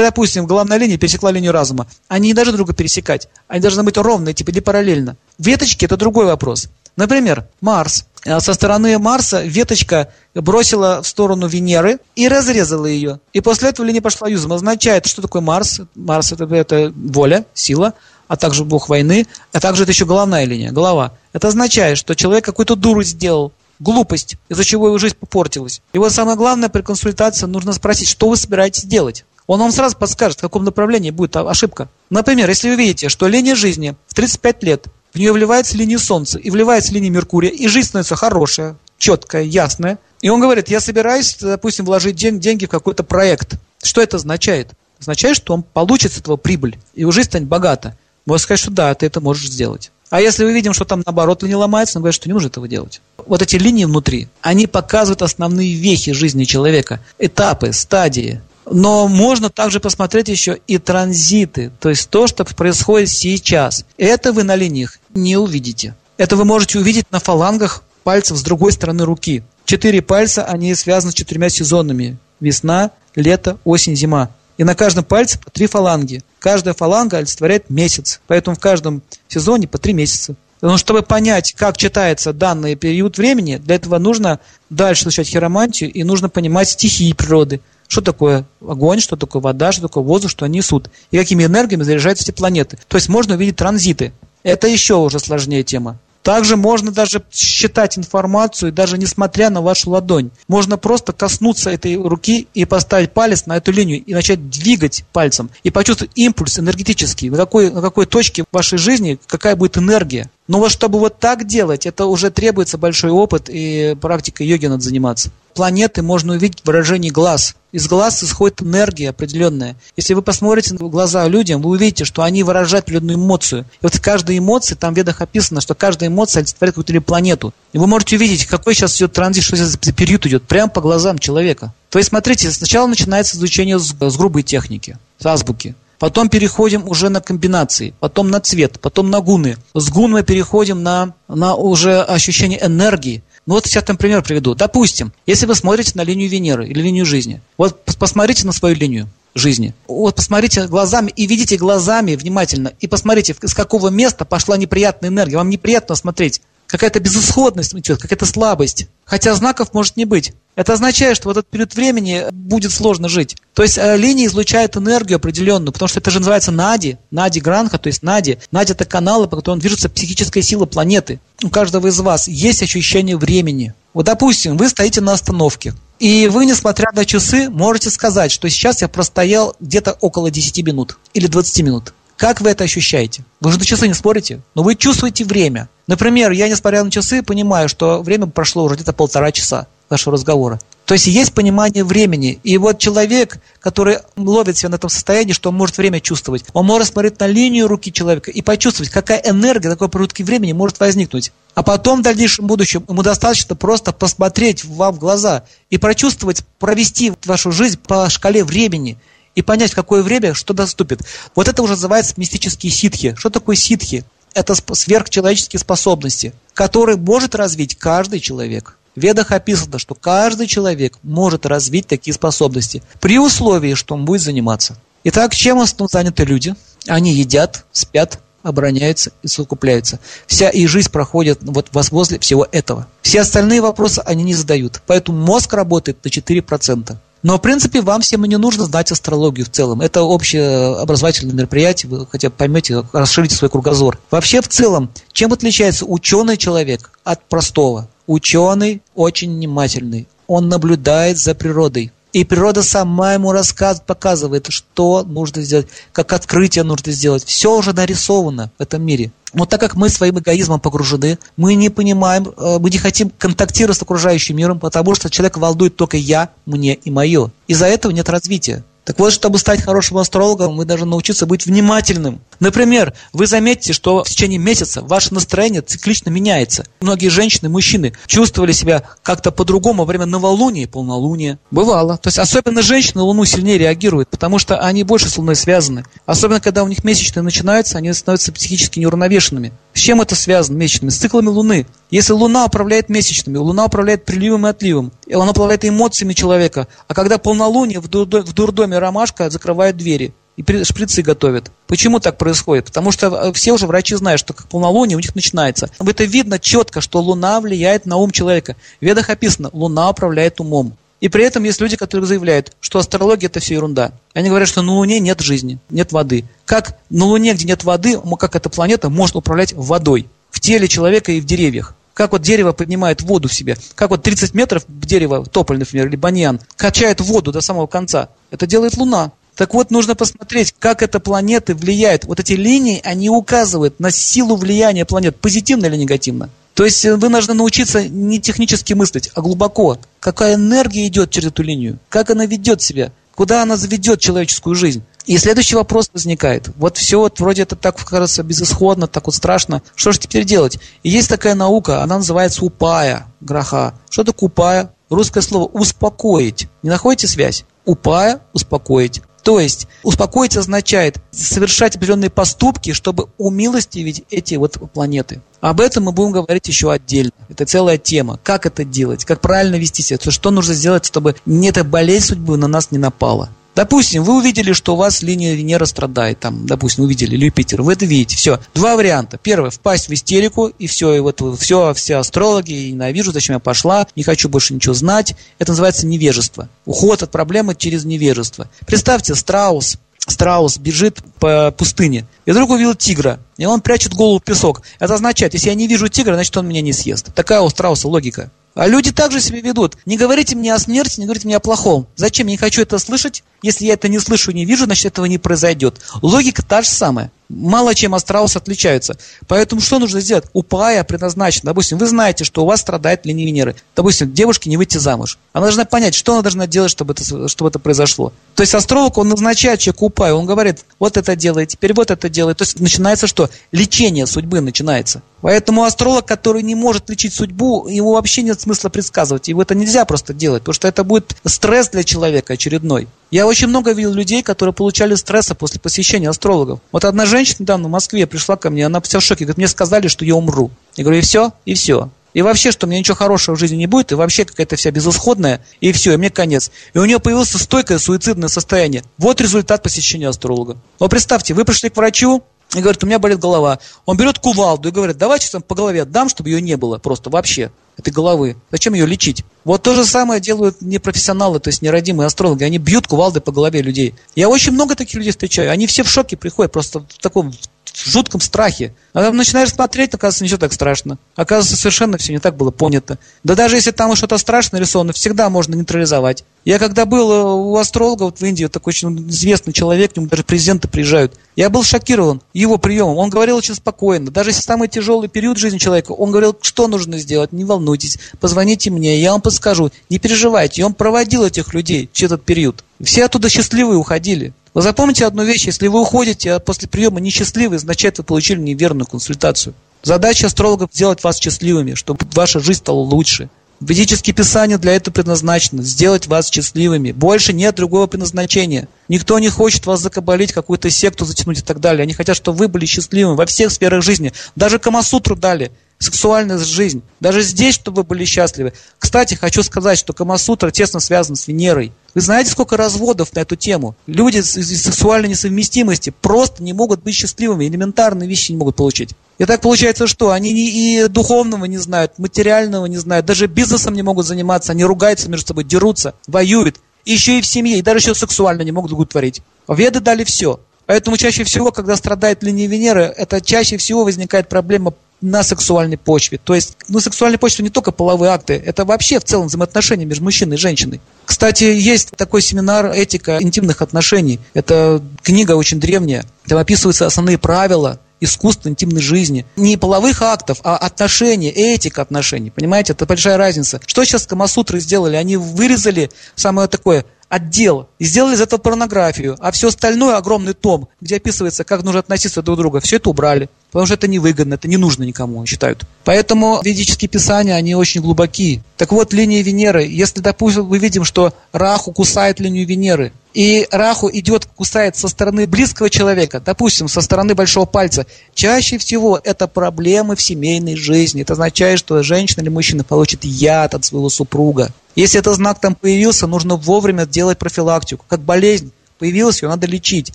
допустим, 0.00 0.46
главная 0.46 0.78
линия 0.78 0.96
пересекла 0.96 1.30
линию 1.30 1.52
разума. 1.52 1.86
Они 2.08 2.28
не 2.28 2.34
должны 2.34 2.54
друга 2.54 2.72
пересекать. 2.72 3.28
Они 3.48 3.60
должны 3.60 3.82
быть 3.82 3.98
ровные, 3.98 4.32
типа, 4.32 4.50
или 4.50 4.60
параллельно. 4.60 5.18
Веточки– 5.38 5.84
это 5.86 5.98
другой 5.98 6.24
вопрос. 6.24 6.68
Например, 6.96 7.46
Марс. 7.60 8.06
Э, 8.24 8.40
со 8.40 8.54
стороны 8.54 8.98
Марса 8.98 9.42
веточка 9.42 10.08
бросила 10.34 11.02
в 11.02 11.06
сторону 11.06 11.48
Венеры 11.48 11.98
и 12.16 12.28
разрезала 12.28 12.86
ее. 12.86 13.20
И 13.34 13.40
после 13.40 13.68
этого 13.68 13.84
линия 13.84 14.00
пошла 14.00 14.26
юзом. 14.26 14.54
Означает, 14.54 15.06
что 15.06 15.22
такое 15.22 15.42
Марс? 15.42 15.80
Марс 15.94 16.32
это, 16.32 16.52
это 16.54 16.92
воля, 16.96 17.44
сила 17.52 17.92
а 18.28 18.36
также 18.36 18.64
бог 18.64 18.88
войны, 18.88 19.26
а 19.52 19.60
также 19.60 19.82
это 19.82 19.92
еще 19.92 20.04
головная 20.04 20.44
линия, 20.44 20.70
голова. 20.70 21.14
Это 21.32 21.48
означает, 21.48 21.98
что 21.98 22.14
человек 22.14 22.44
какую-то 22.44 22.76
дуру 22.76 23.02
сделал, 23.02 23.52
глупость, 23.80 24.36
из-за 24.48 24.64
чего 24.64 24.88
его 24.88 24.98
жизнь 24.98 25.16
попортилась. 25.18 25.82
И 25.92 25.98
вот 25.98 26.12
самое 26.12 26.36
главное 26.36 26.68
при 26.68 26.82
консультации 26.82 27.46
нужно 27.46 27.72
спросить, 27.72 28.08
что 28.08 28.28
вы 28.28 28.36
собираетесь 28.36 28.84
делать. 28.84 29.24
Он 29.46 29.60
вам 29.60 29.72
сразу 29.72 29.96
подскажет, 29.96 30.38
в 30.38 30.42
каком 30.42 30.64
направлении 30.64 31.10
будет 31.10 31.34
ошибка. 31.36 31.88
Например, 32.10 32.48
если 32.48 32.68
вы 32.68 32.76
видите, 32.76 33.08
что 33.08 33.26
линия 33.28 33.54
жизни 33.54 33.96
в 34.06 34.14
35 34.14 34.62
лет, 34.62 34.86
в 35.14 35.18
нее 35.18 35.32
вливается 35.32 35.76
линия 35.76 35.98
Солнца 35.98 36.38
и 36.38 36.50
вливается 36.50 36.92
линия 36.92 37.10
Меркурия, 37.10 37.50
и 37.50 37.66
жизнь 37.66 37.88
становится 37.88 38.14
хорошая, 38.14 38.76
четкая, 38.98 39.42
ясная, 39.42 39.98
и 40.20 40.28
он 40.28 40.40
говорит, 40.40 40.68
я 40.68 40.80
собираюсь, 40.80 41.36
допустим, 41.40 41.86
вложить 41.86 42.16
деньги 42.16 42.66
в 42.66 42.68
какой-то 42.68 43.04
проект. 43.04 43.54
Что 43.82 44.02
это 44.02 44.16
означает? 44.16 44.72
Означает, 45.00 45.36
что 45.36 45.54
он 45.54 45.62
получит 45.62 46.12
с 46.12 46.18
этого 46.18 46.36
прибыль, 46.36 46.78
и 46.94 47.04
уже 47.04 47.24
станет 47.24 47.48
богато. 47.48 47.96
Можно 48.28 48.42
сказать, 48.42 48.60
что 48.60 48.70
да, 48.70 48.94
ты 48.94 49.06
это 49.06 49.22
можешь 49.22 49.48
сделать. 49.48 49.90
А 50.10 50.20
если 50.20 50.44
мы 50.44 50.52
видим, 50.52 50.74
что 50.74 50.84
там 50.84 51.02
наоборот 51.06 51.42
линия 51.42 51.56
ломается, 51.56 51.96
он 51.96 52.02
говорит, 52.02 52.14
что 52.14 52.28
не 52.28 52.34
нужно 52.34 52.48
этого 52.48 52.68
делать. 52.68 53.00
Вот 53.26 53.40
эти 53.40 53.56
линии 53.56 53.86
внутри, 53.86 54.28
они 54.42 54.66
показывают 54.66 55.22
основные 55.22 55.72
вехи 55.72 56.12
жизни 56.12 56.44
человека, 56.44 57.00
этапы, 57.18 57.72
стадии. 57.72 58.42
Но 58.70 59.08
можно 59.08 59.48
также 59.48 59.80
посмотреть 59.80 60.28
еще 60.28 60.58
и 60.66 60.76
транзиты, 60.76 61.72
то 61.80 61.88
есть 61.88 62.10
то, 62.10 62.26
что 62.26 62.44
происходит 62.44 63.08
сейчас. 63.08 63.86
Это 63.96 64.34
вы 64.34 64.42
на 64.42 64.56
линиях 64.56 64.98
не 65.14 65.38
увидите. 65.38 65.94
Это 66.18 66.36
вы 66.36 66.44
можете 66.44 66.78
увидеть 66.78 67.10
на 67.10 67.20
фалангах 67.20 67.82
пальцев 68.04 68.36
с 68.36 68.42
другой 68.42 68.72
стороны 68.72 69.06
руки. 69.06 69.42
Четыре 69.64 70.02
пальца, 70.02 70.44
они 70.44 70.74
связаны 70.74 71.12
с 71.12 71.14
четырьмя 71.14 71.48
сезонами. 71.48 72.18
Весна, 72.40 72.90
лето, 73.14 73.56
осень, 73.64 73.96
зима. 73.96 74.28
И 74.58 74.64
на 74.64 74.74
каждом 74.74 75.04
пальце 75.04 75.38
три 75.52 75.66
фаланги. 75.66 76.22
Каждая 76.38 76.74
фаланга 76.74 77.18
олицетворяет 77.18 77.70
месяц. 77.70 78.20
Поэтому 78.26 78.56
в 78.56 78.60
каждом 78.60 79.02
сезоне 79.28 79.68
по 79.68 79.78
три 79.78 79.92
месяца. 79.92 80.36
Но 80.60 80.76
чтобы 80.76 81.02
понять, 81.02 81.52
как 81.52 81.76
читается 81.76 82.32
данный 82.32 82.74
период 82.74 83.16
времени, 83.16 83.56
для 83.56 83.76
этого 83.76 83.98
нужно 83.98 84.40
дальше 84.70 85.04
изучать 85.04 85.28
хиромантию 85.28 85.92
и 85.92 86.02
нужно 86.02 86.28
понимать 86.28 86.68
стихии 86.68 87.12
природы. 87.12 87.60
Что 87.86 88.00
такое 88.00 88.44
огонь, 88.60 89.00
что 89.00 89.16
такое 89.16 89.40
вода, 89.40 89.72
что 89.72 89.82
такое 89.82 90.04
воздух, 90.04 90.30
что 90.30 90.44
они 90.44 90.58
несут. 90.58 90.90
И 91.10 91.16
какими 91.16 91.44
энергиями 91.44 91.84
заряжаются 91.84 92.24
эти 92.24 92.32
планеты. 92.32 92.78
То 92.88 92.96
есть 92.96 93.08
можно 93.08 93.34
увидеть 93.34 93.56
транзиты. 93.56 94.12
Это 94.42 94.66
еще 94.66 94.96
уже 94.96 95.18
сложнее 95.20 95.62
тема. 95.62 95.98
Также 96.22 96.56
можно 96.56 96.90
даже 96.90 97.22
считать 97.32 97.96
информацию, 97.96 98.72
даже 98.72 98.98
несмотря 98.98 99.50
на 99.50 99.62
вашу 99.62 99.90
ладонь. 99.90 100.30
Можно 100.46 100.76
просто 100.76 101.12
коснуться 101.12 101.70
этой 101.70 101.96
руки 101.96 102.48
и 102.54 102.64
поставить 102.64 103.12
палец 103.12 103.46
на 103.46 103.56
эту 103.56 103.72
линию 103.72 104.02
и 104.04 104.14
начать 104.14 104.50
двигать 104.50 105.04
пальцем. 105.12 105.50
И 105.62 105.70
почувствовать 105.70 106.12
импульс 106.16 106.58
энергетический, 106.58 107.30
на 107.30 107.36
какой, 107.36 107.70
на 107.70 107.80
какой 107.80 108.06
точке 108.06 108.44
вашей 108.52 108.78
жизни 108.78 109.18
какая 109.26 109.56
будет 109.56 109.78
энергия. 109.78 110.30
Но 110.48 110.58
вот 110.58 110.70
чтобы 110.70 110.98
вот 110.98 111.18
так 111.18 111.46
делать, 111.46 111.86
это 111.86 112.06
уже 112.06 112.30
требуется 112.30 112.78
большой 112.78 113.10
опыт 113.10 113.48
и 113.48 113.96
практика 114.00 114.44
йоги 114.44 114.66
надо 114.66 114.82
заниматься 114.82 115.30
планеты 115.58 116.02
можно 116.02 116.34
увидеть 116.34 116.60
в 116.60 116.66
выражении 116.68 117.10
глаз. 117.10 117.56
Из 117.78 117.86
глаз 117.86 118.24
исходит 118.24 118.60
энергия 118.60 119.10
определенная. 119.10 119.76
Если 119.96 120.12
вы 120.12 120.22
посмотрите 120.22 120.74
в 120.74 120.88
глаза 120.88 121.28
людям, 121.28 121.62
вы 121.62 121.70
увидите, 121.70 122.04
что 122.04 122.24
они 122.24 122.42
выражают 122.42 122.86
определенную 122.86 123.16
эмоцию. 123.16 123.66
И 123.74 123.78
вот 123.82 123.94
в 123.94 124.00
каждой 124.00 124.36
эмоции, 124.36 124.74
там 124.74 124.94
в 124.94 124.96
ведах 124.96 125.20
описано, 125.20 125.60
что 125.60 125.76
каждая 125.76 126.10
эмоция 126.10 126.40
олицетворяет 126.40 126.74
какую-то 126.74 127.00
планету. 127.00 127.54
И 127.72 127.78
вы 127.78 127.86
можете 127.86 128.16
увидеть, 128.16 128.46
какой 128.46 128.74
сейчас 128.74 128.96
идет 128.96 129.12
транзит, 129.12 129.44
что 129.44 129.56
сейчас 129.56 129.78
за 129.80 129.92
период 129.92 130.26
идет, 130.26 130.42
прямо 130.42 130.68
по 130.68 130.80
глазам 130.80 131.20
человека. 131.20 131.72
То 131.88 132.00
есть, 132.00 132.08
смотрите, 132.08 132.50
сначала 132.50 132.88
начинается 132.88 133.36
изучение 133.36 133.78
с, 133.78 133.94
с 133.96 134.16
грубой 134.16 134.42
техники, 134.42 134.98
с 135.20 135.26
азбуки. 135.26 135.76
Потом 136.00 136.28
переходим 136.28 136.88
уже 136.88 137.10
на 137.10 137.20
комбинации, 137.20 137.94
потом 138.00 138.28
на 138.28 138.40
цвет, 138.40 138.80
потом 138.80 139.08
на 139.08 139.20
гуны. 139.20 139.56
С 139.74 139.88
гун 139.88 140.10
мы 140.10 140.24
переходим 140.24 140.82
на, 140.82 141.14
на 141.28 141.54
уже 141.54 142.02
ощущение 142.02 142.64
энергии. 142.64 143.22
Ну 143.48 143.54
вот 143.54 143.64
сейчас 143.64 143.82
там 143.82 143.96
пример 143.96 144.20
приведу. 144.20 144.54
Допустим, 144.54 145.10
если 145.24 145.46
вы 145.46 145.54
смотрите 145.54 145.92
на 145.94 146.02
линию 146.02 146.28
Венеры 146.28 146.68
или 146.68 146.82
линию 146.82 147.06
жизни, 147.06 147.40
вот 147.56 147.82
посмотрите 147.98 148.46
на 148.46 148.52
свою 148.52 148.76
линию 148.76 149.08
жизни. 149.34 149.72
Вот 149.86 150.16
посмотрите 150.16 150.66
глазами 150.66 151.10
и 151.16 151.26
видите 151.26 151.56
глазами 151.56 152.14
внимательно. 152.14 152.74
И 152.80 152.86
посмотрите, 152.86 153.34
с 153.40 153.54
какого 153.54 153.88
места 153.88 154.26
пошла 154.26 154.58
неприятная 154.58 155.08
энергия. 155.08 155.38
Вам 155.38 155.48
неприятно 155.48 155.94
смотреть. 155.94 156.42
Какая-то 156.68 157.00
безысходность 157.00 157.74
идет, 157.74 158.00
какая-то 158.00 158.26
слабость. 158.26 158.86
Хотя 159.04 159.34
знаков 159.34 159.72
может 159.72 159.96
не 159.96 160.04
быть. 160.04 160.32
Это 160.54 160.74
означает, 160.74 161.16
что 161.16 161.28
в 161.28 161.30
этот 161.30 161.48
период 161.48 161.74
времени 161.74 162.24
будет 162.30 162.72
сложно 162.72 163.08
жить. 163.08 163.36
То 163.54 163.62
есть 163.62 163.78
э, 163.78 163.96
линии 163.96 164.26
излучают 164.26 164.76
энергию 164.76 165.16
определенную, 165.16 165.72
потому 165.72 165.88
что 165.88 165.98
это 165.98 166.10
же 166.10 166.18
называется 166.18 166.52
Нади, 166.52 166.98
Нади 167.10 167.40
Гранха, 167.40 167.78
то 167.78 167.86
есть 167.86 168.02
Нади. 168.02 168.38
Нади 168.52 168.72
это 168.72 168.84
каналы, 168.84 169.28
по 169.28 169.36
которым 169.36 169.60
движется 169.60 169.88
психическая 169.88 170.42
сила 170.42 170.66
планеты. 170.66 171.20
У 171.42 171.48
каждого 171.48 171.86
из 171.86 171.98
вас 172.00 172.28
есть 172.28 172.62
ощущение 172.62 173.16
времени. 173.16 173.72
Вот, 173.94 174.06
допустим, 174.06 174.56
вы 174.56 174.68
стоите 174.68 175.00
на 175.00 175.12
остановке, 175.12 175.74
и 175.98 176.28
вы, 176.28 176.44
несмотря 176.44 176.88
на 176.92 177.04
часы, 177.04 177.48
можете 177.48 177.90
сказать, 177.90 178.30
что 178.30 178.48
сейчас 178.50 178.82
я 178.82 178.88
простоял 178.88 179.56
где-то 179.58 179.96
около 180.00 180.30
10 180.30 180.64
минут 180.64 180.98
или 181.14 181.26
20 181.26 181.62
минут. 181.62 181.94
Как 182.16 182.40
вы 182.40 182.50
это 182.50 182.64
ощущаете? 182.64 183.24
Вы 183.40 183.52
же 183.52 183.58
на 183.58 183.64
часы 183.64 183.86
не 183.86 183.94
спорите, 183.94 184.40
но 184.54 184.62
вы 184.62 184.74
чувствуете 184.74 185.24
время. 185.24 185.68
Например, 185.88 186.30
я, 186.30 186.48
несмотря 186.48 186.84
на 186.84 186.90
часы, 186.90 187.22
понимаю, 187.22 187.68
что 187.68 188.02
время 188.02 188.26
прошло 188.26 188.62
уже 188.64 188.76
где-то 188.76 188.92
полтора 188.92 189.32
часа 189.32 189.66
нашего 189.90 190.12
разговора. 190.12 190.60
То 190.84 190.92
есть 190.94 191.06
есть 191.06 191.32
понимание 191.32 191.82
времени. 191.82 192.38
И 192.44 192.58
вот 192.58 192.78
человек, 192.78 193.38
который 193.58 193.98
ловит 194.16 194.58
себя 194.58 194.68
на 194.68 194.74
этом 194.76 194.90
состоянии, 194.90 195.32
что 195.32 195.48
он 195.48 195.56
может 195.56 195.78
время 195.78 196.00
чувствовать, 196.00 196.44
он 196.52 196.66
может 196.66 196.88
смотреть 196.88 197.18
на 197.20 197.26
линию 197.26 197.68
руки 197.68 197.90
человека 197.90 198.30
и 198.30 198.42
почувствовать, 198.42 198.90
какая 198.90 199.18
энергия 199.18 199.70
такой 199.70 199.88
промежутке 199.88 200.24
времени 200.24 200.52
может 200.52 200.78
возникнуть. 200.78 201.32
А 201.54 201.62
потом 201.62 202.00
в 202.00 202.02
дальнейшем 202.02 202.46
будущем 202.46 202.84
ему 202.86 203.02
достаточно 203.02 203.56
просто 203.56 203.92
посмотреть 203.92 204.64
вам 204.66 204.94
в 204.94 204.98
глаза 204.98 205.44
и 205.70 205.78
прочувствовать, 205.78 206.44
провести 206.58 207.14
вашу 207.24 207.50
жизнь 207.50 207.78
по 207.78 208.08
шкале 208.10 208.44
времени– 208.44 208.98
и 209.38 209.42
понять, 209.42 209.70
в 209.70 209.76
какое 209.76 210.02
время 210.02 210.34
что 210.34 210.52
доступит. 210.52 211.02
Вот 211.36 211.46
это 211.46 211.62
уже 211.62 211.74
называется 211.74 212.14
мистические 212.16 212.72
ситхи. 212.72 213.14
Что 213.16 213.30
такое 213.30 213.54
ситхи? 213.54 214.04
Это 214.38 214.54
сверхчеловеческие 214.54 215.58
способности, 215.58 216.32
которые 216.54 216.96
может 216.96 217.34
развить 217.34 217.74
каждый 217.76 218.20
человек. 218.20 218.76
В 218.94 219.00
ведах 219.00 219.32
описано, 219.32 219.80
что 219.80 219.96
каждый 219.96 220.46
человек 220.46 220.96
может 221.02 221.44
развить 221.44 221.88
такие 221.88 222.14
способности 222.14 222.84
при 223.00 223.18
условии, 223.18 223.74
что 223.74 223.96
он 223.96 224.04
будет 224.04 224.20
заниматься. 224.20 224.76
Итак, 225.02 225.34
чем 225.34 225.58
основном 225.58 225.88
заняты 225.90 226.22
люди? 226.22 226.54
Они 226.86 227.12
едят, 227.12 227.64
спят, 227.72 228.20
обороняются 228.44 229.10
и 229.24 229.26
совокупляются. 229.26 229.98
Вся 230.28 230.50
их 230.50 230.68
жизнь 230.68 230.92
проходит 230.92 231.40
вот 231.42 231.70
возле 231.72 232.20
всего 232.20 232.46
этого. 232.52 232.86
Все 233.02 233.22
остальные 233.22 233.60
вопросы 233.60 234.04
они 234.06 234.22
не 234.22 234.34
задают. 234.34 234.82
Поэтому 234.86 235.18
мозг 235.18 235.52
работает 235.52 236.04
на 236.04 236.10
4%. 236.10 236.96
Но, 237.22 237.36
в 237.36 237.40
принципе, 237.40 237.80
вам 237.80 238.00
всем 238.00 238.24
не 238.24 238.36
нужно 238.36 238.64
знать 238.64 238.92
астрологию 238.92 239.46
в 239.46 239.50
целом. 239.50 239.80
Это 239.80 240.02
общее 240.02 240.76
образовательное 240.76 241.34
мероприятие, 241.34 241.90
вы 241.90 242.06
хотя 242.06 242.28
бы 242.30 242.36
поймете, 242.36 242.84
расширите 242.92 243.34
свой 243.34 243.50
кругозор. 243.50 243.98
Вообще, 244.10 244.40
в 244.40 244.48
целом, 244.48 244.90
чем 245.12 245.32
отличается 245.32 245.84
ученый 245.84 246.36
человек 246.36 246.92
от 247.04 247.24
простого? 247.28 247.88
Ученый 248.06 248.82
очень 248.94 249.34
внимательный. 249.34 250.06
Он 250.26 250.48
наблюдает 250.48 251.18
за 251.18 251.34
природой. 251.34 251.92
И 252.18 252.24
природа 252.24 252.64
сама 252.64 253.14
ему 253.14 253.30
рассказывает, 253.30 253.86
показывает, 253.86 254.46
что 254.48 255.04
нужно 255.04 255.40
сделать, 255.40 255.68
как 255.92 256.12
открытие 256.12 256.64
нужно 256.64 256.90
сделать. 256.90 257.22
Все 257.22 257.56
уже 257.56 257.72
нарисовано 257.72 258.50
в 258.58 258.60
этом 258.60 258.82
мире. 258.82 259.12
Но 259.34 259.46
так 259.46 259.60
как 259.60 259.76
мы 259.76 259.88
своим 259.88 260.18
эгоизмом 260.18 260.58
погружены, 260.58 261.20
мы 261.36 261.54
не 261.54 261.68
понимаем, 261.68 262.26
э, 262.36 262.58
мы 262.58 262.70
не 262.70 262.78
хотим 262.78 263.12
контактировать 263.16 263.78
с 263.78 263.82
окружающим 263.82 264.36
миром, 264.36 264.58
потому 264.58 264.96
что 264.96 265.08
человек 265.10 265.36
волнует 265.36 265.76
только 265.76 265.96
я, 265.96 266.30
мне 266.44 266.74
и 266.74 266.90
мое. 266.90 267.30
Из-за 267.46 267.66
этого 267.66 267.92
нет 267.92 268.08
развития. 268.08 268.64
Так 268.82 268.98
вот, 268.98 269.12
чтобы 269.12 269.38
стать 269.38 269.62
хорошим 269.62 269.98
астрологом, 269.98 270.56
вы 270.56 270.64
должны 270.64 270.86
научиться 270.86 271.24
быть 271.24 271.46
внимательным. 271.46 272.20
Например, 272.40 272.94
вы 273.12 273.26
заметите, 273.26 273.72
что 273.72 274.04
в 274.04 274.08
течение 274.08 274.38
месяца 274.38 274.82
ваше 274.82 275.12
настроение 275.12 275.60
циклично 275.60 276.10
меняется. 276.10 276.64
Многие 276.80 277.08
женщины, 277.08 277.48
мужчины 277.48 277.92
чувствовали 278.06 278.52
себя 278.52 278.84
как-то 279.02 279.32
по-другому 279.32 279.82
во 279.82 279.86
время 279.86 280.06
новолуния 280.06 280.64
и 280.64 280.66
полнолуния. 280.66 281.38
Бывало. 281.50 281.98
То 281.98 282.08
есть 282.08 282.18
особенно 282.18 282.62
женщины 282.62 282.98
на 282.98 283.04
Луну 283.04 283.24
сильнее 283.24 283.58
реагируют, 283.58 284.08
потому 284.08 284.38
что 284.38 284.58
они 284.58 284.84
больше 284.84 285.08
с 285.08 285.18
Луной 285.18 285.36
связаны. 285.36 285.84
Особенно, 286.06 286.40
когда 286.40 286.62
у 286.62 286.68
них 286.68 286.84
месячные 286.84 287.22
начинаются, 287.22 287.78
они 287.78 287.92
становятся 287.92 288.32
психически 288.32 288.78
неуравновешенными. 288.78 289.52
С 289.74 289.80
чем 289.80 290.00
это 290.00 290.14
связано 290.14 290.56
месячными? 290.56 290.90
С 290.90 290.98
циклами 290.98 291.28
Луны. 291.28 291.66
Если 291.90 292.12
Луна 292.12 292.44
управляет 292.44 292.88
месячными, 292.88 293.38
Луна 293.38 293.66
управляет 293.66 294.04
приливом 294.04 294.46
и 294.46 294.50
отливом, 294.50 294.92
и 295.06 295.14
она 295.14 295.30
управляет 295.30 295.64
эмоциями 295.64 296.12
человека, 296.12 296.68
а 296.86 296.94
когда 296.94 297.18
полнолуние 297.18 297.80
в 297.80 297.88
дурдоме 297.88 298.78
ромашка 298.78 299.30
закрывает 299.30 299.76
двери 299.76 300.12
и 300.38 300.64
шприцы 300.64 301.02
готовят. 301.02 301.50
Почему 301.66 301.98
так 301.98 302.16
происходит? 302.16 302.66
Потому 302.66 302.92
что 302.92 303.08
э, 303.08 303.32
все 303.32 303.52
уже 303.52 303.66
врачи 303.66 303.96
знают, 303.96 304.20
что 304.20 304.32
как 304.32 304.46
полнолуние 304.46 304.96
у 304.96 305.00
них 305.00 305.14
начинается. 305.16 305.68
Это 305.80 306.04
видно 306.04 306.38
четко, 306.38 306.80
что 306.80 307.00
Луна 307.00 307.40
влияет 307.40 307.86
на 307.86 307.96
ум 307.96 308.12
человека. 308.12 308.54
В 308.80 308.84
ведах 308.84 309.10
описано, 309.10 309.50
Луна 309.52 309.90
управляет 309.90 310.38
умом. 310.38 310.76
И 311.00 311.08
при 311.08 311.24
этом 311.24 311.42
есть 311.42 311.60
люди, 311.60 311.76
которые 311.76 312.06
заявляют, 312.06 312.52
что 312.60 312.78
астрология 312.78 313.28
это 313.28 313.40
все 313.40 313.54
ерунда. 313.54 313.92
Они 314.14 314.28
говорят, 314.28 314.48
что 314.48 314.62
на 314.62 314.72
Луне 314.72 315.00
нет 315.00 315.20
жизни, 315.20 315.58
нет 315.70 315.90
воды. 315.90 316.24
Как 316.44 316.78
на 316.88 317.06
Луне, 317.06 317.34
где 317.34 317.44
нет 317.44 317.64
воды, 317.64 317.98
как 318.18 318.36
эта 318.36 318.48
планета 318.48 318.90
может 318.90 319.16
управлять 319.16 319.52
водой 319.52 320.06
в 320.30 320.38
теле 320.38 320.68
человека 320.68 321.10
и 321.10 321.20
в 321.20 321.24
деревьях? 321.24 321.74
Как 321.94 322.12
вот 322.12 322.22
дерево 322.22 322.52
поднимает 322.52 323.02
воду 323.02 323.26
в 323.26 323.34
себе. 323.34 323.56
Как 323.74 323.90
вот 323.90 324.04
30 324.04 324.32
метров 324.34 324.64
дерево, 324.68 325.26
тополь, 325.26 325.58
например, 325.58 325.88
или 325.88 325.96
баньян, 325.96 326.38
качает 326.56 327.00
воду 327.00 327.32
до 327.32 327.40
самого 327.40 327.66
конца. 327.66 328.08
Это 328.30 328.46
делает 328.46 328.76
Луна. 328.76 329.10
Так 329.38 329.54
вот, 329.54 329.70
нужно 329.70 329.94
посмотреть, 329.94 330.52
как 330.58 330.82
эта 330.82 330.98
планеты 330.98 331.54
влияет. 331.54 332.04
Вот 332.06 332.18
эти 332.18 332.32
линии, 332.32 332.80
они 332.82 333.08
указывают 333.08 333.78
на 333.78 333.92
силу 333.92 334.34
влияния 334.34 334.84
планет, 334.84 335.14
позитивно 335.20 335.66
или 335.66 335.76
негативно. 335.76 336.28
То 336.54 336.64
есть 336.64 336.84
э, 336.84 336.96
вы 336.96 337.08
должны 337.08 337.34
научиться 337.34 337.88
не 337.88 338.20
технически 338.20 338.72
мыслить, 338.72 339.12
а 339.14 339.20
глубоко. 339.20 339.78
Какая 340.00 340.34
энергия 340.34 340.88
идет 340.88 341.12
через 341.12 341.28
эту 341.28 341.44
линию, 341.44 341.78
как 341.88 342.10
она 342.10 342.26
ведет 342.26 342.62
себя, 342.62 342.90
куда 343.14 343.42
она 343.42 343.56
заведет 343.56 344.00
человеческую 344.00 344.56
жизнь. 344.56 344.82
И 345.06 345.16
следующий 345.18 345.54
вопрос 345.54 345.88
возникает. 345.92 346.50
Вот 346.56 346.76
все 346.76 346.98
вот 346.98 347.20
вроде 347.20 347.42
это 347.42 347.54
так 347.54 347.76
кажется 347.76 348.24
безысходно, 348.24 348.88
так 348.88 349.06
вот 349.06 349.14
страшно. 349.14 349.62
Что 349.76 349.92
же 349.92 350.00
теперь 350.00 350.24
делать? 350.24 350.58
И 350.82 350.90
есть 350.90 351.08
такая 351.08 351.36
наука, 351.36 351.84
она 351.84 351.98
называется 351.98 352.44
упая, 352.44 353.06
гроха. 353.20 353.74
Что 353.88 354.02
такое 354.02 354.30
упая? 354.30 354.72
Русское 354.90 355.20
слово 355.20 355.44
успокоить. 355.44 356.48
Не 356.64 356.70
находите 356.70 357.06
связь? 357.06 357.44
Упая, 357.64 358.20
успокоить. 358.32 359.00
То 359.28 359.40
есть 359.40 359.68
успокоить 359.82 360.38
означает 360.38 360.96
совершать 361.10 361.76
определенные 361.76 362.08
поступки, 362.08 362.72
чтобы 362.72 363.10
умилостивить 363.18 364.04
эти 364.08 364.36
вот 364.36 364.56
планеты. 364.72 365.20
Об 365.42 365.60
этом 365.60 365.84
мы 365.84 365.92
будем 365.92 366.12
говорить 366.12 366.48
еще 366.48 366.72
отдельно. 366.72 367.12
Это 367.28 367.44
целая 367.44 367.76
тема. 367.76 368.18
Как 368.24 368.46
это 368.46 368.64
делать? 368.64 369.04
Как 369.04 369.20
правильно 369.20 369.56
вести 369.56 369.82
себя? 369.82 369.98
Что 370.00 370.30
нужно 370.30 370.54
сделать, 370.54 370.86
чтобы 370.86 371.14
эта 371.26 371.62
болезнь 371.62 372.06
судьбы 372.06 372.38
на 372.38 372.48
нас 372.48 372.70
не 372.70 372.78
напала? 372.78 373.28
Допустим, 373.58 374.04
вы 374.04 374.18
увидели, 374.18 374.52
что 374.52 374.74
у 374.74 374.76
вас 374.76 375.02
линия 375.02 375.34
Венера 375.34 375.64
страдает, 375.64 376.20
там, 376.20 376.46
допустим, 376.46 376.84
увидели 376.84 377.16
Юпитер, 377.16 377.60
вы 377.60 377.72
это 377.72 377.86
видите, 377.86 378.16
все. 378.16 378.38
Два 378.54 378.76
варианта. 378.76 379.18
Первый, 379.20 379.50
впасть 379.50 379.88
в 379.88 379.92
истерику, 379.92 380.46
и 380.46 380.68
все, 380.68 380.94
и 380.94 381.00
вот 381.00 381.20
все, 381.40 381.74
все 381.74 381.96
астрологи, 381.96 382.52
я 382.52 382.70
ненавижу, 382.70 383.10
зачем 383.10 383.34
я 383.34 383.40
пошла, 383.40 383.88
не 383.96 384.04
хочу 384.04 384.28
больше 384.28 384.54
ничего 384.54 384.74
знать. 384.74 385.16
Это 385.40 385.50
называется 385.50 385.88
невежество. 385.88 386.48
Уход 386.66 387.02
от 387.02 387.10
проблемы 387.10 387.56
через 387.56 387.84
невежество. 387.84 388.48
Представьте, 388.64 389.16
страус, 389.16 389.78
страус 390.06 390.58
бежит 390.58 391.02
по 391.18 391.50
пустыне, 391.50 392.06
и 392.26 392.30
вдруг 392.30 392.50
увидел 392.50 392.76
тигра, 392.76 393.18
и 393.38 393.46
он 393.46 393.60
прячет 393.60 393.92
голову 393.92 394.20
в 394.20 394.22
песок. 394.22 394.62
Это 394.78 394.94
означает, 394.94 395.34
если 395.34 395.48
я 395.48 395.56
не 395.56 395.66
вижу 395.66 395.88
тигра, 395.88 396.14
значит 396.14 396.36
он 396.36 396.46
меня 396.46 396.60
не 396.60 396.72
съест. 396.72 397.12
Такая 397.12 397.40
у 397.40 397.48
страуса 397.48 397.88
логика. 397.88 398.30
А 398.54 398.66
люди 398.66 398.90
также 398.92 399.20
себя 399.20 399.40
ведут. 399.40 399.76
Не 399.86 399.96
говорите 399.96 400.34
мне 400.34 400.52
о 400.52 400.58
смерти, 400.58 400.98
не 401.00 401.06
говорите 401.06 401.26
мне 401.26 401.36
о 401.36 401.40
плохом. 401.40 401.86
Зачем? 401.96 402.26
Я 402.26 402.32
не 402.32 402.36
хочу 402.36 402.62
это 402.62 402.78
слышать. 402.78 403.22
Если 403.42 403.66
я 403.66 403.74
это 403.74 403.88
не 403.88 403.98
слышу 403.98 404.32
не 404.32 404.44
вижу, 404.44 404.64
значит 404.64 404.86
этого 404.86 405.06
не 405.06 405.18
произойдет. 405.18 405.80
Логика 406.02 406.42
та 406.42 406.62
же 406.62 406.68
самая. 406.68 407.12
Мало 407.28 407.74
чем 407.74 407.94
астралус 407.94 408.36
отличаются. 408.36 408.96
Поэтому 409.26 409.60
что 409.60 409.78
нужно 409.78 410.00
сделать? 410.00 410.24
Упая 410.32 410.82
предназначена. 410.82 411.50
Допустим, 411.50 411.76
вы 411.76 411.86
знаете, 411.86 412.24
что 412.24 412.42
у 412.42 412.46
вас 412.46 412.60
страдает 412.60 413.04
линия 413.04 413.26
Венеры. 413.26 413.54
Допустим, 413.76 414.12
девушке 414.12 414.48
не 414.48 414.56
выйти 414.56 414.78
замуж. 414.78 415.18
Она 415.34 415.44
должна 415.44 415.66
понять, 415.66 415.94
что 415.94 416.14
она 416.14 416.22
должна 416.22 416.46
делать, 416.46 416.70
чтобы 416.70 416.94
это, 416.94 417.28
чтобы 417.28 417.50
это 417.50 417.58
произошло. 417.58 418.14
То 418.34 418.42
есть 418.42 418.54
астролог, 418.54 418.96
он 418.96 419.08
назначает 419.08 419.60
человеку 419.60 419.86
упая. 419.86 420.14
Он 420.14 420.24
говорит, 420.24 420.64
вот 420.78 420.96
это 420.96 421.16
делай, 421.16 421.44
теперь 421.46 421.74
вот 421.74 421.90
это 421.90 422.08
делай. 422.08 422.34
То 422.34 422.44
есть 422.44 422.60
начинается 422.60 423.06
что? 423.06 423.28
Лечение 423.52 424.06
судьбы 424.06 424.40
начинается. 424.40 425.02
Поэтому 425.20 425.64
астролог, 425.64 426.06
который 426.06 426.42
не 426.42 426.54
может 426.54 426.88
лечить 426.88 427.12
судьбу, 427.12 427.66
ему 427.68 427.92
вообще 427.92 428.22
нет 428.22 428.40
смысла 428.40 428.68
предсказывать. 428.68 429.28
Его 429.28 429.42
это 429.42 429.54
нельзя 429.54 429.84
просто 429.84 430.14
делать, 430.14 430.42
потому 430.42 430.54
что 430.54 430.68
это 430.68 430.84
будет 430.84 431.16
стресс 431.26 431.68
для 431.68 431.82
человека 431.84 432.34
очередной. 432.34 432.88
Я 433.10 433.26
очень 433.26 433.48
много 433.48 433.72
видел 433.72 433.92
людей, 433.92 434.22
которые 434.22 434.52
получали 434.52 434.94
стресса 434.94 435.34
после 435.34 435.60
посещения 435.60 436.08
астрологов. 436.08 436.60
Вот 436.72 436.84
одна 436.84 437.04
женщина 437.04 437.17
недавно 437.38 437.68
в 437.68 437.70
Москве 437.70 438.06
пришла 438.06 438.36
ко 438.36 438.50
мне, 438.50 438.66
она 438.66 438.80
вся 438.80 439.00
в 439.00 439.02
шоке, 439.02 439.24
говорит, 439.24 439.38
мне 439.38 439.48
сказали, 439.48 439.88
что 439.88 440.04
я 440.04 440.14
умру. 440.14 440.50
Я 440.76 440.84
говорю, 440.84 441.00
и 441.00 441.02
все, 441.02 441.32
и 441.44 441.54
все. 441.54 441.90
И 442.14 442.22
вообще, 442.22 442.50
что 442.50 442.66
меня 442.66 442.80
ничего 442.80 442.96
хорошего 442.96 443.36
в 443.36 443.38
жизни 443.38 443.56
не 443.56 443.66
будет, 443.66 443.92
и 443.92 443.94
вообще 443.94 444.24
какая-то 444.24 444.56
вся 444.56 444.70
безысходная, 444.70 445.44
и 445.60 445.72
все, 445.72 445.92
и 445.92 445.96
мне 445.96 446.10
конец. 446.10 446.50
И 446.74 446.78
у 446.78 446.84
нее 446.84 446.98
появилось 446.98 447.30
стойкое 447.30 447.78
суицидное 447.78 448.28
состояние. 448.28 448.82
Вот 448.96 449.20
результат 449.20 449.62
посещения 449.62 450.08
астролога. 450.08 450.56
Но 450.80 450.88
представьте, 450.88 451.34
вы 451.34 451.44
пришли 451.44 451.68
к 451.68 451.76
врачу, 451.76 452.22
и 452.54 452.60
говорит, 452.60 452.82
у 452.82 452.86
меня 452.86 452.98
болит 452.98 453.18
голова. 453.18 453.58
Он 453.84 453.96
берет 453.96 454.18
кувалду 454.18 454.68
и 454.68 454.72
говорит, 454.72 454.96
давайте 454.96 455.28
там 455.30 455.42
по 455.42 455.54
голове 455.54 455.82
отдам, 455.82 456.08
чтобы 456.08 456.30
ее 456.30 456.40
не 456.40 456.56
было 456.56 456.78
просто 456.78 457.10
вообще, 457.10 457.52
этой 457.78 457.92
головы. 457.92 458.36
Зачем 458.50 458.74
ее 458.74 458.86
лечить? 458.86 459.24
Вот 459.44 459.62
то 459.62 459.74
же 459.74 459.84
самое 459.84 460.20
делают 460.20 460.60
непрофессионалы, 460.60 461.40
то 461.40 461.48
есть 461.48 461.62
нерадимые 461.62 462.06
астрологи. 462.06 462.44
Они 462.44 462.58
бьют 462.58 462.86
кувалды 462.86 463.20
по 463.20 463.32
голове 463.32 463.62
людей. 463.62 463.94
Я 464.14 464.28
очень 464.28 464.52
много 464.52 464.74
таких 464.74 464.96
людей 464.96 465.12
встречаю. 465.12 465.50
Они 465.50 465.66
все 465.66 465.84
в 465.84 465.88
шоке 465.88 466.16
приходят, 466.16 466.52
просто 466.52 466.80
в 466.80 466.98
таком 467.00 467.32
в 467.72 467.90
жутком 467.90 468.20
страхе. 468.20 468.74
А 468.92 469.02
там 469.02 469.16
начинаешь 469.16 469.50
смотреть, 469.50 469.94
оказывается, 469.94 470.24
ничего 470.24 470.38
так 470.38 470.52
страшно. 470.52 470.98
Оказывается, 471.16 471.56
совершенно 471.56 471.98
все 471.98 472.12
не 472.12 472.18
так 472.18 472.36
было 472.36 472.50
понято. 472.50 472.98
Да 473.24 473.34
даже 473.34 473.56
если 473.56 473.70
там 473.70 473.94
что-то 473.96 474.18
страшное 474.18 474.60
нарисовано, 474.60 474.92
всегда 474.92 475.28
можно 475.30 475.54
нейтрализовать. 475.54 476.24
Я 476.44 476.58
когда 476.58 476.86
был 476.86 477.12
э, 477.12 477.22
у 477.22 477.56
астролога 477.56 478.04
вот 478.04 478.20
в 478.20 478.24
Индии, 478.24 478.46
такой 478.46 478.70
очень 478.70 479.08
известный 479.10 479.52
человек, 479.52 479.92
к 479.92 479.96
нему 479.96 480.08
даже 480.08 480.24
президенты 480.24 480.66
приезжают, 480.66 481.14
я 481.36 481.50
был 481.50 481.62
шокирован 481.62 482.22
его 482.32 482.58
приемом. 482.58 482.96
Он 482.96 483.10
говорил 483.10 483.36
очень 483.36 483.54
спокойно. 483.54 484.10
Даже 484.10 484.30
если 484.30 484.42
самый 484.42 484.68
тяжелый 484.68 485.08
период 485.08 485.38
жизни 485.38 485.58
человека, 485.58 485.92
он 485.92 486.10
говорил, 486.10 486.36
что 486.40 486.66
нужно 486.66 486.98
сделать, 486.98 487.32
не 487.32 487.44
волнуйтесь, 487.44 487.98
позвоните 488.18 488.70
мне, 488.70 489.00
я 489.00 489.12
вам 489.12 489.20
подскажу, 489.20 489.70
не 489.90 489.98
переживайте. 489.98 490.62
И 490.62 490.64
он 490.64 490.74
проводил 490.74 491.24
этих 491.24 491.54
людей 491.54 491.88
через 491.92 492.12
этот 492.12 492.24
период. 492.24 492.64
Все 492.82 493.04
оттуда 493.04 493.28
счастливые 493.28 493.78
уходили. 493.78 494.32
Вы 494.54 494.62
запомните 494.62 495.06
одну 495.06 495.24
вещь, 495.24 495.46
если 495.46 495.68
вы 495.68 495.80
уходите 495.80 496.38
после 496.40 496.68
приема 496.68 497.00
несчастливы, 497.00 497.58
значит 497.58 497.98
вы 497.98 498.04
получили 498.04 498.40
неверную 498.40 498.86
консультацию. 498.86 499.54
Задача 499.82 500.26
астрологов 500.26 500.70
сделать 500.72 501.04
вас 501.04 501.18
счастливыми, 501.18 501.74
чтобы 501.74 502.00
ваша 502.14 502.40
жизнь 502.40 502.60
стала 502.60 502.78
лучше. 502.78 503.28
Ведические 503.60 504.14
писания 504.14 504.56
для 504.56 504.76
этого 504.76 504.94
предназначены, 504.94 505.62
сделать 505.62 506.06
вас 506.06 506.30
счастливыми. 506.30 506.92
Больше 506.92 507.32
нет 507.32 507.56
другого 507.56 507.88
предназначения. 507.88 508.68
Никто 508.88 509.18
не 509.18 509.28
хочет 509.28 509.66
вас 509.66 509.80
закабалить, 509.80 510.32
какую-то 510.32 510.70
секту 510.70 511.04
затянуть 511.04 511.40
и 511.40 511.42
так 511.42 511.58
далее. 511.58 511.82
Они 511.82 511.92
хотят, 511.92 512.16
чтобы 512.16 512.38
вы 512.38 512.48
были 512.48 512.66
счастливыми 512.66 513.16
во 513.16 513.26
всех 513.26 513.50
сферах 513.50 513.82
жизни. 513.82 514.12
Даже 514.36 514.60
Камасутру 514.60 515.16
дали 515.16 515.50
сексуальная 515.78 516.38
жизнь. 516.38 516.82
Даже 517.00 517.22
здесь, 517.22 517.54
чтобы 517.54 517.82
вы 517.82 517.84
были 517.84 518.04
счастливы. 518.04 518.52
Кстати, 518.78 519.14
хочу 519.14 519.42
сказать, 519.42 519.78
что 519.78 519.92
Камасутра 519.92 520.50
тесно 520.50 520.80
связан 520.80 521.16
с 521.16 521.28
Венерой. 521.28 521.72
Вы 521.94 522.00
знаете, 522.00 522.30
сколько 522.30 522.56
разводов 522.56 523.14
на 523.14 523.20
эту 523.20 523.36
тему? 523.36 523.74
Люди 523.86 524.18
из 524.18 524.62
сексуальной 524.62 525.08
несовместимости 525.08 525.90
просто 525.90 526.42
не 526.42 526.52
могут 526.52 526.82
быть 526.82 526.94
счастливыми, 526.94 527.46
элементарные 527.46 528.08
вещи 528.08 528.32
не 528.32 528.38
могут 528.38 528.56
получить. 528.56 528.90
И 529.18 529.24
так 529.24 529.40
получается, 529.40 529.86
что 529.86 530.10
они 530.10 530.30
и 530.30 530.88
духовного 530.88 531.44
не 531.44 531.58
знают, 531.58 531.98
материального 531.98 532.66
не 532.66 532.76
знают, 532.76 533.06
даже 533.06 533.26
бизнесом 533.26 533.74
не 533.74 533.82
могут 533.82 534.06
заниматься, 534.06 534.52
они 534.52 534.64
ругаются 534.64 535.08
между 535.08 535.28
собой, 535.28 535.44
дерутся, 535.44 535.94
воюют, 536.06 536.60
еще 536.84 537.18
и 537.18 537.20
в 537.20 537.26
семье, 537.26 537.58
и 537.58 537.62
даже 537.62 537.78
еще 537.80 537.94
сексуально 537.94 538.42
не 538.42 538.52
могут 538.52 538.70
удовлетворить. 538.70 539.22
Веды 539.48 539.80
дали 539.80 540.04
все. 540.04 540.40
Поэтому 540.66 540.98
чаще 540.98 541.24
всего, 541.24 541.50
когда 541.50 541.76
страдает 541.76 542.22
линия 542.22 542.46
Венеры, 542.46 542.82
это 542.82 543.20
чаще 543.22 543.56
всего 543.56 543.84
возникает 543.84 544.28
проблема 544.28 544.74
на 545.00 545.22
сексуальной 545.22 545.78
почве. 545.78 546.18
То 546.22 546.34
есть, 546.34 546.56
ну, 546.68 546.80
сексуальная 546.80 547.18
почва 547.18 547.42
не 547.42 547.50
только 547.50 547.72
половые 547.72 548.10
акты, 548.10 548.34
это 548.44 548.64
вообще 548.64 548.98
в 548.98 549.04
целом 549.04 549.28
взаимоотношения 549.28 549.84
между 549.84 550.04
мужчиной 550.04 550.36
и 550.36 550.38
женщиной. 550.38 550.80
Кстати, 551.04 551.44
есть 551.44 551.92
такой 551.96 552.20
семинар 552.20 552.66
«Этика 552.66 553.22
интимных 553.22 553.62
отношений». 553.62 554.18
Это 554.34 554.82
книга 555.02 555.32
очень 555.32 555.60
древняя. 555.60 556.04
Там 556.26 556.38
описываются 556.38 556.86
основные 556.86 557.18
правила 557.18 557.80
искусства 558.00 558.48
интимной 558.48 558.80
жизни. 558.80 559.26
Не 559.36 559.56
половых 559.56 560.02
актов, 560.02 560.40
а 560.44 560.56
отношений, 560.56 561.28
этика 561.28 561.82
отношений. 561.82 562.30
Понимаете, 562.30 562.72
это 562.72 562.86
большая 562.86 563.16
разница. 563.16 563.60
Что 563.66 563.84
сейчас 563.84 564.06
Камасутры 564.06 564.60
сделали? 564.60 564.96
Они 564.96 565.16
вырезали 565.16 565.90
самое 566.14 566.48
такое 566.48 566.84
отдел 567.08 567.68
и 567.78 567.84
сделали 567.84 568.14
из 568.14 568.20
этого 568.20 568.38
порнографию, 568.38 569.16
а 569.20 569.32
все 569.32 569.48
остальное 569.48 569.96
огромный 569.96 570.34
том, 570.34 570.68
где 570.80 570.96
описывается, 570.96 571.44
как 571.44 571.62
нужно 571.62 571.80
относиться 571.80 572.22
друг 572.22 572.36
к 572.36 572.40
другу, 572.40 572.60
все 572.60 572.76
это 572.76 572.90
убрали. 572.90 573.30
Потому 573.50 573.64
что 573.64 573.76
это 573.76 573.88
невыгодно, 573.88 574.34
это 574.34 574.46
не 574.46 574.58
нужно 574.58 574.84
никому, 574.84 575.24
считают. 575.24 575.64
Поэтому 575.84 576.38
ведические 576.44 576.88
писания, 576.88 577.34
они 577.34 577.54
очень 577.54 577.80
глубоки. 577.80 578.42
Так 578.58 578.72
вот, 578.72 578.92
линия 578.92 579.22
Венеры, 579.22 579.64
если, 579.64 580.00
допустим, 580.00 580.44
мы 580.44 580.58
видим, 580.58 580.84
что 580.84 581.14
Раху 581.32 581.72
кусает 581.72 582.20
линию 582.20 582.46
Венеры, 582.46 582.92
и 583.18 583.48
Раху 583.50 583.90
идет, 583.92 584.26
кусает 584.26 584.76
со 584.76 584.86
стороны 584.86 585.26
близкого 585.26 585.68
человека, 585.68 586.22
допустим, 586.24 586.68
со 586.68 586.80
стороны 586.80 587.16
большого 587.16 587.46
пальца, 587.46 587.84
чаще 588.14 588.58
всего 588.58 589.00
это 589.02 589.26
проблемы 589.26 589.96
в 589.96 590.02
семейной 590.02 590.54
жизни. 590.54 591.02
Это 591.02 591.14
означает, 591.14 591.58
что 591.58 591.82
женщина 591.82 592.20
или 592.22 592.28
мужчина 592.28 592.62
получит 592.62 593.04
яд 593.04 593.56
от 593.56 593.64
своего 593.64 593.88
супруга. 593.88 594.52
Если 594.76 595.00
этот 595.00 595.16
знак 595.16 595.40
там 595.40 595.56
появился, 595.56 596.06
нужно 596.06 596.36
вовремя 596.36 596.86
делать 596.86 597.18
профилактику. 597.18 597.84
Как 597.88 597.98
болезнь 598.02 598.52
появилась, 598.78 599.20
ее 599.20 599.28
надо 599.30 599.48
лечить. 599.48 599.92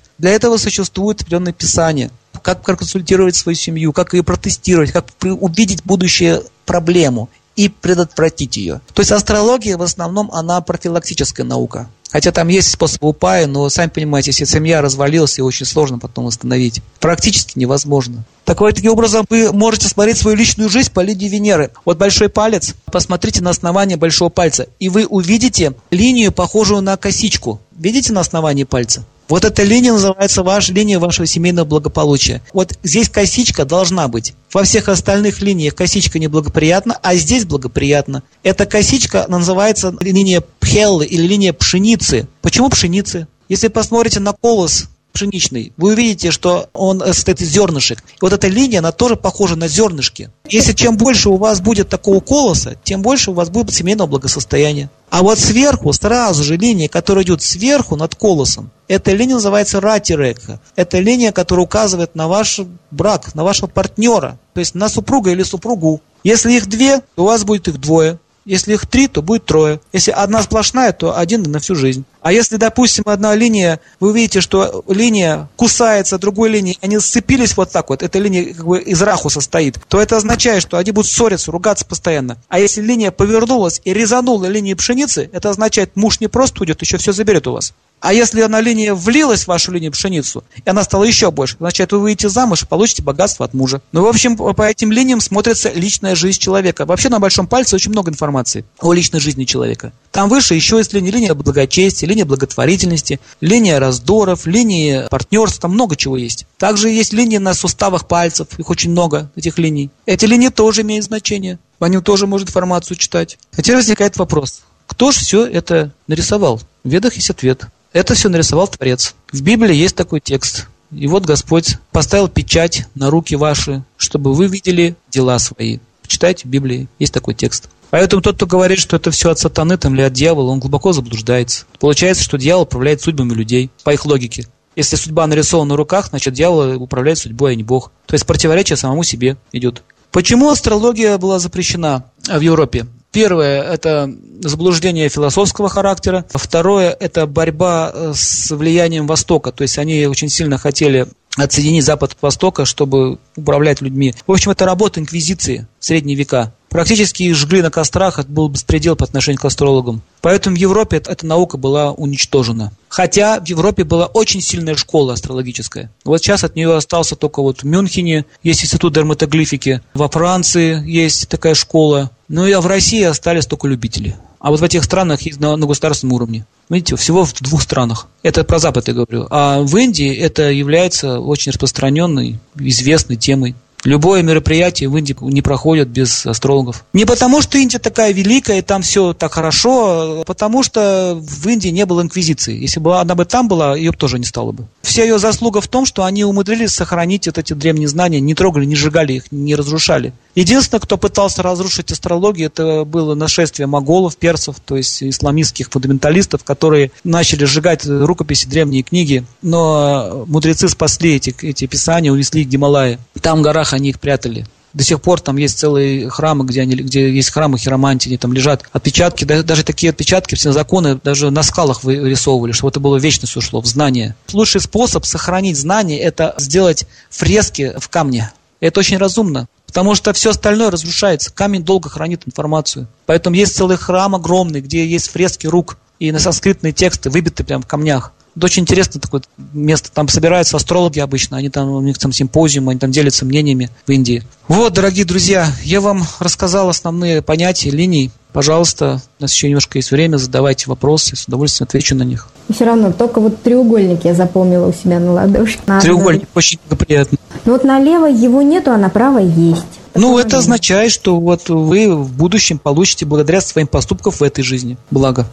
Для 0.18 0.32
этого 0.32 0.58
существует 0.58 1.22
определенное 1.22 1.54
писание– 1.54 2.12
как 2.42 2.62
проконсультировать 2.62 3.38
свою 3.38 3.56
семью, 3.56 3.94
как 3.94 4.14
ее 4.14 4.24
протестировать, 4.24 4.92
как 4.92 5.06
увидеть 5.22 5.86
будущую 5.86 6.44
проблему 6.66 7.30
и 7.56 7.70
предотвратить 7.70 8.58
ее. 8.58 8.82
То 8.94 9.02
есть 9.02 9.14
астрология 9.14 9.78
в 9.78 9.82
основном 9.82 10.30
она 10.34 10.60
профилактическая 10.60 11.46
наука. 11.46 11.88
Хотя 12.14 12.32
там 12.32 12.48
есть 12.48 12.70
способы 12.70 13.10
упая, 13.10 13.48
но 13.48 13.68
сами 13.70 13.90
понимаете, 13.90 14.30
если 14.30 14.46
семья 14.46 14.84
развалилась, 14.84 15.40
ее 15.40 15.46
очень 15.46 15.66
сложно 15.66 15.98
потом 15.98 16.26
восстановить. 16.26 16.82
Практически 17.00 17.58
невозможно. 17.58 18.24
Так 18.46 18.60
вот, 18.60 18.76
таким 18.76 18.92
образом 18.92 19.26
вы 19.32 19.52
можете 19.52 19.88
смотреть 19.88 20.20
свою 20.20 20.38
личную 20.38 20.70
жизнь 20.70 20.92
по 20.92 21.00
линии 21.00 21.28
Венеры. 21.28 21.72
Вот 21.86 21.98
большой 21.98 22.30
палец, 22.30 22.76
посмотрите 22.86 23.42
на 23.42 23.50
основание 23.50 23.98
большого 23.98 24.30
пальца, 24.30 24.68
и 24.80 24.90
вы 24.90 25.08
увидите 25.08 25.74
линию, 25.90 26.32
похожую 26.32 26.82
на 26.82 26.98
косичку. 26.98 27.60
Видите 27.76 28.14
на 28.14 28.20
основании 28.20 28.64
пальца? 28.64 29.04
Вот 29.30 29.46
эта 29.46 29.64
линия 29.64 29.94
называется 29.94 30.44
ваша 30.44 30.74
линия 30.74 31.00
вашего 31.00 31.26
семейного 31.26 31.66
благополучия. 31.66 32.42
Вот 32.54 32.78
здесь 32.84 33.10
косичка 33.10 33.66
должна 33.66 34.08
быть. 34.08 34.34
Во 34.52 34.64
всех 34.64 34.90
остальных 34.90 35.42
линиях 35.42 35.76
косичка 35.76 36.20
неблагоприятна, 36.20 37.00
а 37.02 37.16
здесь 37.16 37.46
благоприятно. 37.46 38.24
Эта 38.44 38.66
косичка 38.66 39.26
называется 39.28 39.96
линия 40.00 40.44
пхеллы 40.60 41.06
или 41.06 41.26
линия 41.26 41.54
пшеницы. 41.54 42.28
Почему 42.42 42.70
пшеницы? 42.70 43.28
Если 43.50 43.68
посмотрите 43.68 44.20
на 44.20 44.34
колос 44.34 44.88
пшеничный, 45.14 45.72
вы 45.78 45.94
увидите, 45.94 46.32
что 46.32 46.70
он 46.74 47.00
состоит 47.00 47.42
из 47.42 47.50
зернышек. 47.50 48.04
Вот 48.20 48.34
эта 48.34 48.48
линия, 48.48 48.80
она 48.80 48.92
тоже 48.92 49.16
похожа 49.16 49.56
на 49.56 49.68
зернышки. 49.68 50.32
Если 50.50 50.74
чем 50.74 50.98
больше 50.98 51.30
у 51.30 51.38
вас 51.38 51.62
будет 51.62 51.90
такого 51.90 52.20
колоса, 52.20 52.76
тем 52.84 53.02
больше 53.02 53.32
у 53.32 53.34
вас 53.34 53.50
будет 53.50 53.74
семейного 53.74 54.08
благосостояния. 54.08 54.90
А 55.10 55.22
вот 55.22 55.40
сверху, 55.40 55.94
сразу 55.94 56.44
же 56.44 56.58
линия, 56.58 56.90
которая 56.90 57.24
идет 57.24 57.42
сверху 57.42 57.96
над 57.96 58.16
колосом, 58.16 58.72
эта 58.88 59.12
линия 59.12 59.36
называется 59.36 59.80
ратирека. 59.80 60.60
Это 60.76 61.00
линия, 61.00 61.32
которая 61.32 61.66
указывает 61.66 62.16
на 62.16 62.28
ваш 62.28 62.60
брак, 62.92 63.36
на 63.36 63.44
вашего 63.44 63.68
партнера, 63.68 64.40
то 64.54 64.60
есть 64.60 64.76
на 64.76 64.90
супруга 64.90 65.32
или 65.32 65.44
супругу. 65.44 66.02
Если 66.24 66.54
их 66.54 66.68
две, 66.68 67.02
то 67.16 67.24
у 67.24 67.26
вас 67.26 67.44
будет 67.44 67.68
их 67.68 67.80
двое. 67.80 68.20
Если 68.46 68.74
их 68.74 68.86
три, 68.88 69.08
то 69.08 69.22
будет 69.22 69.46
трое. 69.46 69.80
Если 69.94 70.12
одна 70.12 70.42
сплошная, 70.44 70.92
то 70.92 71.18
один 71.18 71.44
на 71.44 71.60
всю 71.60 71.76
жизнь. 71.76 72.04
А 72.22 72.32
если, 72.32 72.58
допустим, 72.58 73.04
одна 73.06 73.36
линия, 73.36 73.80
вы 74.00 74.10
увидите, 74.10 74.42
что 74.42 74.84
линия 74.88 75.50
кусается 75.56 76.18
другой 76.18 76.50
линией, 76.50 76.78
они 76.82 77.00
сцепились 77.00 77.56
вот 77.58 77.72
так 77.72 77.90
вот, 77.90 78.02
эта 78.02 78.20
линия 78.20 78.54
как 78.54 78.66
бы 78.66 78.80
из 78.80 79.02
раху 79.02 79.30
состоит, 79.30 79.78
то 79.90 80.00
это 80.00 80.18
означает, 80.18 80.62
что 80.62 80.78
они 80.78 80.92
будут 80.92 81.12
ссориться, 81.12 81.52
ругаться 81.52 81.86
постоянно. 81.86 82.38
А 82.48 82.60
если 82.60 82.82
линия 82.82 83.12
повернулась 83.12 83.82
и 83.84 83.94
резанула 83.94 84.46
линии 84.46 84.74
пшеницы, 84.74 85.30
это 85.34 85.50
означает, 85.50 85.96
муж 85.96 86.20
не 86.22 86.28
просто 86.28 86.62
уйдет, 86.62 86.82
еще 86.82 86.98
все 86.98 87.12
заберет 87.12 87.48
у 87.48 87.54
вас. 87.54 87.74
А 88.04 88.12
если 88.12 88.42
она 88.42 88.60
линия 88.60 88.94
влилась 88.94 89.46
в 89.46 89.48
вашу 89.48 89.72
линию 89.72 89.90
пшеницу, 89.94 90.44
и 90.58 90.70
она 90.70 90.84
стала 90.84 91.06
еще 91.06 91.32
больше, 91.32 91.56
значит, 91.58 91.94
вы 91.94 92.00
выйдете 92.00 92.28
замуж 92.28 92.64
и 92.64 92.66
получите 92.66 93.02
богатство 93.02 93.46
от 93.46 93.54
мужа. 93.54 93.82
Ну, 93.94 94.04
в 94.04 94.08
общем, 94.08 94.36
по 94.36 94.62
этим 94.64 94.92
линиям 94.92 95.22
смотрится 95.22 95.72
личная 95.72 96.14
жизнь 96.14 96.38
человека. 96.38 96.86
Вообще 96.86 97.08
на 97.08 97.20
большом 97.20 97.48
пальце 97.48 97.78
очень 97.78 97.92
много 97.92 98.12
информации 98.12 98.66
о 98.82 98.92
личной 98.92 99.22
жизни 99.22 99.46
человека. 99.46 99.94
Там 100.12 100.28
выше 100.28 100.54
еще 100.54 100.80
есть 100.80 100.92
линия, 100.92 101.14
линия 101.14 101.34
благочестия, 101.34 102.10
линия 102.10 102.26
благотворительности, 102.26 103.22
линия 103.40 103.80
раздоров, 103.80 104.46
линии 104.48 105.08
партнерства, 105.10 105.62
там 105.62 105.72
много 105.72 105.96
чего 105.96 106.18
есть. 106.18 106.46
Также 106.58 106.90
есть 106.90 107.14
линии 107.14 107.38
на 107.38 107.54
суставах 107.54 108.10
пальцев, 108.10 108.48
их 108.60 108.70
очень 108.70 108.92
много, 108.92 109.32
этих 109.38 109.58
линий. 109.58 109.90
Эти 110.06 110.26
линии 110.26 110.50
тоже 110.50 110.82
имеют 110.82 111.06
значение, 111.06 111.58
по 111.80 111.86
ним 111.86 112.04
тоже 112.04 112.28
может 112.28 112.50
информацию 112.50 112.98
читать. 112.98 113.38
А 113.56 113.62
теперь 113.62 113.78
возникает 113.78 114.18
вопрос, 114.18 114.64
кто 114.88 115.14
же 115.14 115.22
все 115.22 115.46
это 115.46 115.94
нарисовал? 116.08 116.60
В 116.84 116.90
ведах 116.90 117.14
есть 117.14 117.30
ответ. 117.30 117.70
Это 117.94 118.16
все 118.16 118.28
нарисовал 118.28 118.68
Творец. 118.68 119.14
В 119.32 119.42
Библии 119.44 119.76
есть 119.76 119.96
такой 119.96 120.20
текст. 120.20 120.68
И 120.92 121.06
вот 121.08 121.26
Господь 121.26 121.78
поставил 121.92 122.28
печать 122.28 122.88
на 122.96 123.12
руки 123.12 123.36
ваши, 123.36 123.84
чтобы 123.98 124.34
вы 124.34 124.48
видели 124.48 124.96
дела 125.12 125.38
свои. 125.38 125.78
Читайте 126.08 126.48
в 126.48 126.50
Библии, 126.50 126.88
есть 126.98 127.14
такой 127.14 127.36
текст. 127.36 127.70
Поэтому 127.92 128.24
тот, 128.24 128.38
кто 128.38 128.48
говорит, 128.48 128.80
что 128.80 128.96
это 128.96 129.12
все 129.12 129.30
от 129.30 129.38
сатаны 129.38 129.78
там, 129.78 129.94
или 129.94 130.02
от 130.02 130.14
дьявола, 130.14 130.50
он 130.50 130.60
глубоко 130.60 130.92
заблуждается. 130.92 131.66
Получается, 131.80 132.24
что 132.24 132.40
дьявол 132.40 132.64
управляет 132.64 133.02
судьбами 133.02 133.34
людей, 133.34 133.70
по 133.84 133.94
их 133.94 134.06
логике. 134.06 134.48
Если 134.76 134.96
судьба 134.96 135.28
нарисована 135.28 135.70
на 135.70 135.78
руках, 135.78 136.08
значит 136.08 136.34
дьявол 136.34 136.82
управляет 136.82 137.20
судьбой, 137.20 137.52
а 137.52 137.56
не 137.56 137.64
Бог. 137.64 137.92
То 138.08 138.16
есть 138.16 138.26
противоречие 138.26 138.76
самому 138.76 139.04
себе 139.04 139.38
идет. 139.52 139.84
Почему 140.12 140.50
астрология 140.50 141.20
была 141.20 141.38
запрещена 141.38 142.06
в 142.28 142.40
Европе? 142.40 142.88
Первое– 143.14 143.62
это 143.74 144.12
заблуждение 144.42 145.08
философского 145.08 145.70
характера. 145.70 146.26
Второе– 146.30 146.90
это 147.00 147.28
борьба 147.28 147.92
э, 147.94 148.14
с 148.16 148.50
влиянием 148.50 149.06
Востока. 149.06 149.52
То 149.52 149.62
есть 149.62 149.78
они 149.78 150.08
очень 150.08 150.30
сильно 150.30 150.58
хотели 150.58 151.08
отсоединить 151.38 151.86
Запад 151.86 152.14
от 152.14 152.22
Востока, 152.24 152.66
чтобы 152.66 153.20
управлять 153.36 153.82
людьми. 153.82 154.16
В 154.26 154.32
общем, 154.32 154.50
это 154.50 154.66
работа 154.66 155.00
инквизиции 155.00 155.68
в 155.80 155.86
средние 155.86 156.18
века. 156.18 156.56
Практически 156.74 157.32
жгли 157.34 157.62
на 157.62 157.70
кострах, 157.70 158.18
это 158.18 158.28
был 158.28 158.50
беспредел 158.50 158.96
по 158.96 159.06
отношению 159.06 159.40
к 159.40 159.46
астрологам. 159.46 160.02
Поэтому 160.22 160.56
в 160.56 160.60
Европе 160.60 160.98
эта 160.98 161.24
наука 161.24 161.56
была 161.56 161.92
уничтожена. 161.92 162.72
Хотя 162.90 163.40
в 163.40 163.48
Европе 163.48 163.84
была 163.84 164.08
очень 164.08 164.42
сильная 164.42 164.76
школа 164.76 165.14
астрологическая. 165.14 165.92
Вот 166.04 166.18
сейчас 166.24 166.44
от 166.44 166.56
нее 166.56 166.76
остался 166.76 167.16
только 167.16 167.44
вот 167.44 167.62
в 167.62 167.66
Мюнхене, 167.66 168.26
есть 168.42 168.64
институт 168.64 168.96
дерматоглифики, 168.96 169.82
во 169.94 170.10
Франции 170.10 170.82
есть 170.90 171.30
такая 171.30 171.54
школа, 171.54 172.10
ну 172.28 172.48
и 172.48 172.56
в 172.56 172.66
России 172.66 173.04
остались 173.04 173.46
только 173.46 173.68
любители. 173.68 174.16
А 174.40 174.50
вот 174.50 174.60
в 174.60 174.64
этих 174.64 174.84
странах 174.84 175.22
есть 175.22 175.40
на, 175.40 175.56
на 175.56 175.68
государственном 175.68 176.16
уровне. 176.16 176.46
Видите, 176.70 176.96
всего 176.96 177.24
в 177.24 177.34
двух 177.34 177.62
странах. 177.62 178.08
Это 178.24 178.44
про 178.44 178.58
Запад 178.58 178.88
я 178.88 178.96
говорю. 178.96 179.28
А 179.30 179.62
в 179.62 179.78
Индии 179.78 180.14
это 180.14 180.50
является 180.50 181.20
очень 181.20 181.52
распространенной, 181.52 182.40
известной 182.56 183.16
темой. 183.16 183.56
Любое 183.84 184.24
мероприятие 184.24 184.90
в 184.90 184.98
Индии 184.98 185.16
не 185.22 185.42
проходит 185.42 185.90
без 185.90 186.26
астрологов. 186.26 186.86
Не 186.94 187.06
потому, 187.06 187.42
что 187.42 187.58
Индия 187.58 187.80
такая 187.80 188.14
великая, 188.14 188.60
и 188.60 188.62
там 188.62 188.82
все 188.82 189.14
так 189.14 189.34
хорошо, 189.34 190.22
а 190.22 190.24
потому 190.26 190.64
что 190.64 191.20
в 191.22 191.48
Индии 191.48 191.70
не 191.70 191.86
было 191.86 192.02
инквизиции. 192.02 192.58
Если 192.58 192.80
бы 192.80 193.00
она 193.00 193.16
бы 193.16 193.26
там 193.26 193.48
была, 193.48 193.76
ее 193.76 193.92
бы 193.92 193.98
тоже 193.98 194.20
не 194.20 194.26
стало 194.26 194.52
бы. 194.52 194.66
Вся 194.82 195.04
ее 195.04 195.20
заслуга 195.20 195.60
в 195.60 195.68
том, 195.68 195.86
что 195.86 196.06
они 196.06 196.24
умудрились 196.24 196.72
сохранить 196.72 197.28
вот 197.28 197.38
эти 197.38 197.54
древние 197.54 197.88
знания, 197.88 198.22
не 198.22 198.36
трогали, 198.36 198.66
не 198.66 198.76
сжигали 198.76 199.14
их, 199.14 199.32
не 199.32 199.56
разрушали. 199.56 200.14
Единственное, 200.36 200.80
кто 200.80 200.98
пытался 200.98 201.44
разрушить 201.44 201.92
астрологию, 201.92 202.48
это 202.48 202.86
было 202.86 203.16
нашествие 203.16 203.68
моголов, 203.68 204.18
персов, 204.18 204.58
то 204.66 204.78
есть 204.78 205.04
исламистских 205.04 205.70
фундаменталистов, 205.70 206.44
которые 206.44 206.92
начали 207.04 207.46
сжигать 207.46 207.86
рукописи, 207.86 208.48
древние 208.48 208.84
книги, 208.84 209.26
но 209.42 210.26
мудрецы 210.28 210.70
спасли 210.70 211.16
эти, 211.16 211.36
эти 211.42 211.68
писания, 211.68 212.12
унесли 212.12 212.42
их 212.42 212.48
в 212.48 212.50
Гималаи. 212.50 212.98
Там 213.22 213.40
в 213.40 213.42
горах 213.42 213.73
они 213.74 213.90
их 213.90 214.00
прятали. 214.00 214.46
До 214.74 214.84
сих 214.84 215.02
пор 215.02 215.22
там 215.22 215.38
есть 215.38 215.60
целые 215.60 216.10
храмы, 216.10 216.46
где, 216.46 216.62
они, 216.62 216.76
где 216.76 217.14
есть 217.14 217.30
храмы 217.30 217.60
хиромантии, 217.60 218.18
там 218.18 218.34
лежат 218.34 218.64
отпечатки, 218.72 219.24
даже 219.24 219.64
такие 219.64 219.92
отпечатки, 219.92 220.34
все 220.34 220.52
законы 220.52 221.00
даже 221.04 221.30
на 221.30 221.44
скалах 221.44 221.84
вырисовывали, 221.84 222.54
чтобы 222.54 222.72
это 222.72 222.80
было 222.80 222.98
вечность 222.98 223.38
ушло 223.38 223.62
в 223.62 223.68
знание. 223.68 224.16
Лучший 224.32 224.62
способ 224.62 225.06
сохранить 225.06 225.58
знание– 225.58 226.00
это 226.00 226.34
сделать 226.40 226.88
фрески 227.12 227.74
в 227.78 227.88
камне. 227.90 228.32
Это 228.62 228.80
очень 228.80 228.98
разумно. 228.98 229.48
Потому 229.68 229.96
что 229.96 230.14
все 230.14 230.30
остальное 230.30 230.72
разрушается. 230.72 231.32
Камень 231.32 231.64
долго 231.64 231.90
хранит 231.90 232.24
информацию. 232.28 232.88
Поэтому 233.08 233.36
есть 233.36 233.56
целый 233.56 233.76
храм 233.76 234.14
огромный, 234.16 234.62
где 234.62 234.86
есть 234.86 235.10
фрески 235.10 235.48
рук 235.48 235.78
и 236.00 236.12
на 236.12 236.20
санскритные 236.20 236.74
тексты 236.74 237.10
выбиты 237.10 237.44
прямо 237.44 237.64
в 237.64 237.68
камнях. 237.68 238.12
Это 238.36 238.46
очень 238.48 238.64
интересное 238.64 239.00
такое 239.00 239.22
место. 239.54 239.92
Там 239.94 240.08
собираются 240.08 240.58
астрологи 240.58 241.00
обычно, 241.00 241.38
они 241.38 241.50
там, 241.50 241.70
у 241.70 241.82
них 241.82 241.98
там 242.00 242.12
симпозиум, 242.12 242.70
они 242.70 242.80
там 242.80 242.92
делятся 242.92 243.26
мнениями 243.26 243.70
в 243.86 243.92
Индии. 243.92 244.24
Вот, 244.48 244.74
дорогие 244.74 245.06
друзья, 245.06 245.48
я 245.64 245.82
вам 245.82 246.04
рассказал 246.20 246.70
основные 246.70 247.22
понятия, 247.22 247.70
линии. 247.70 248.12
Пожалуйста, 248.34 249.00
у 249.20 249.24
нас 249.24 249.32
еще 249.32 249.48
немножко 249.48 249.78
есть 249.78 249.92
время, 249.92 250.18
задавайте 250.18 250.66
вопросы, 250.68 251.16
с 251.16 251.28
удовольствием 251.28 251.68
отвечу 251.70 251.96
на 251.96 252.02
них. 252.02 252.28
Все 252.52 252.66
равно, 252.66 252.92
только 252.92 253.22
вот 253.22 253.44
треугольник 253.44 254.06
я 254.06 254.16
запомнила 254.16 254.68
у 254.68 254.74
себя 254.74 255.00
на 255.00 255.14
ладошке. 255.14 255.62
На 255.68 255.80
треугольник, 255.80 256.24
одной. 256.24 256.32
очень 256.34 256.60
приятно. 256.80 257.20
Ну 257.46 257.52
вот 257.52 257.64
налево 257.64 258.08
его 258.08 258.42
нету, 258.42 258.72
а 258.72 258.78
направо 258.78 259.20
есть. 259.20 259.80
Ну, 259.96 260.18
это 260.18 260.40
означает, 260.40 260.92
что 260.92 261.20
вот 261.20 261.50
вы 261.50 261.96
в 261.96 262.12
будущем 262.12 262.58
получите 262.58 263.06
благодаря 263.06 263.42
своим 263.42 263.68
поступкам 263.68 264.12
в 264.12 264.24
этой 264.24 264.44
жизни 264.44 264.78
благо. 264.90 265.28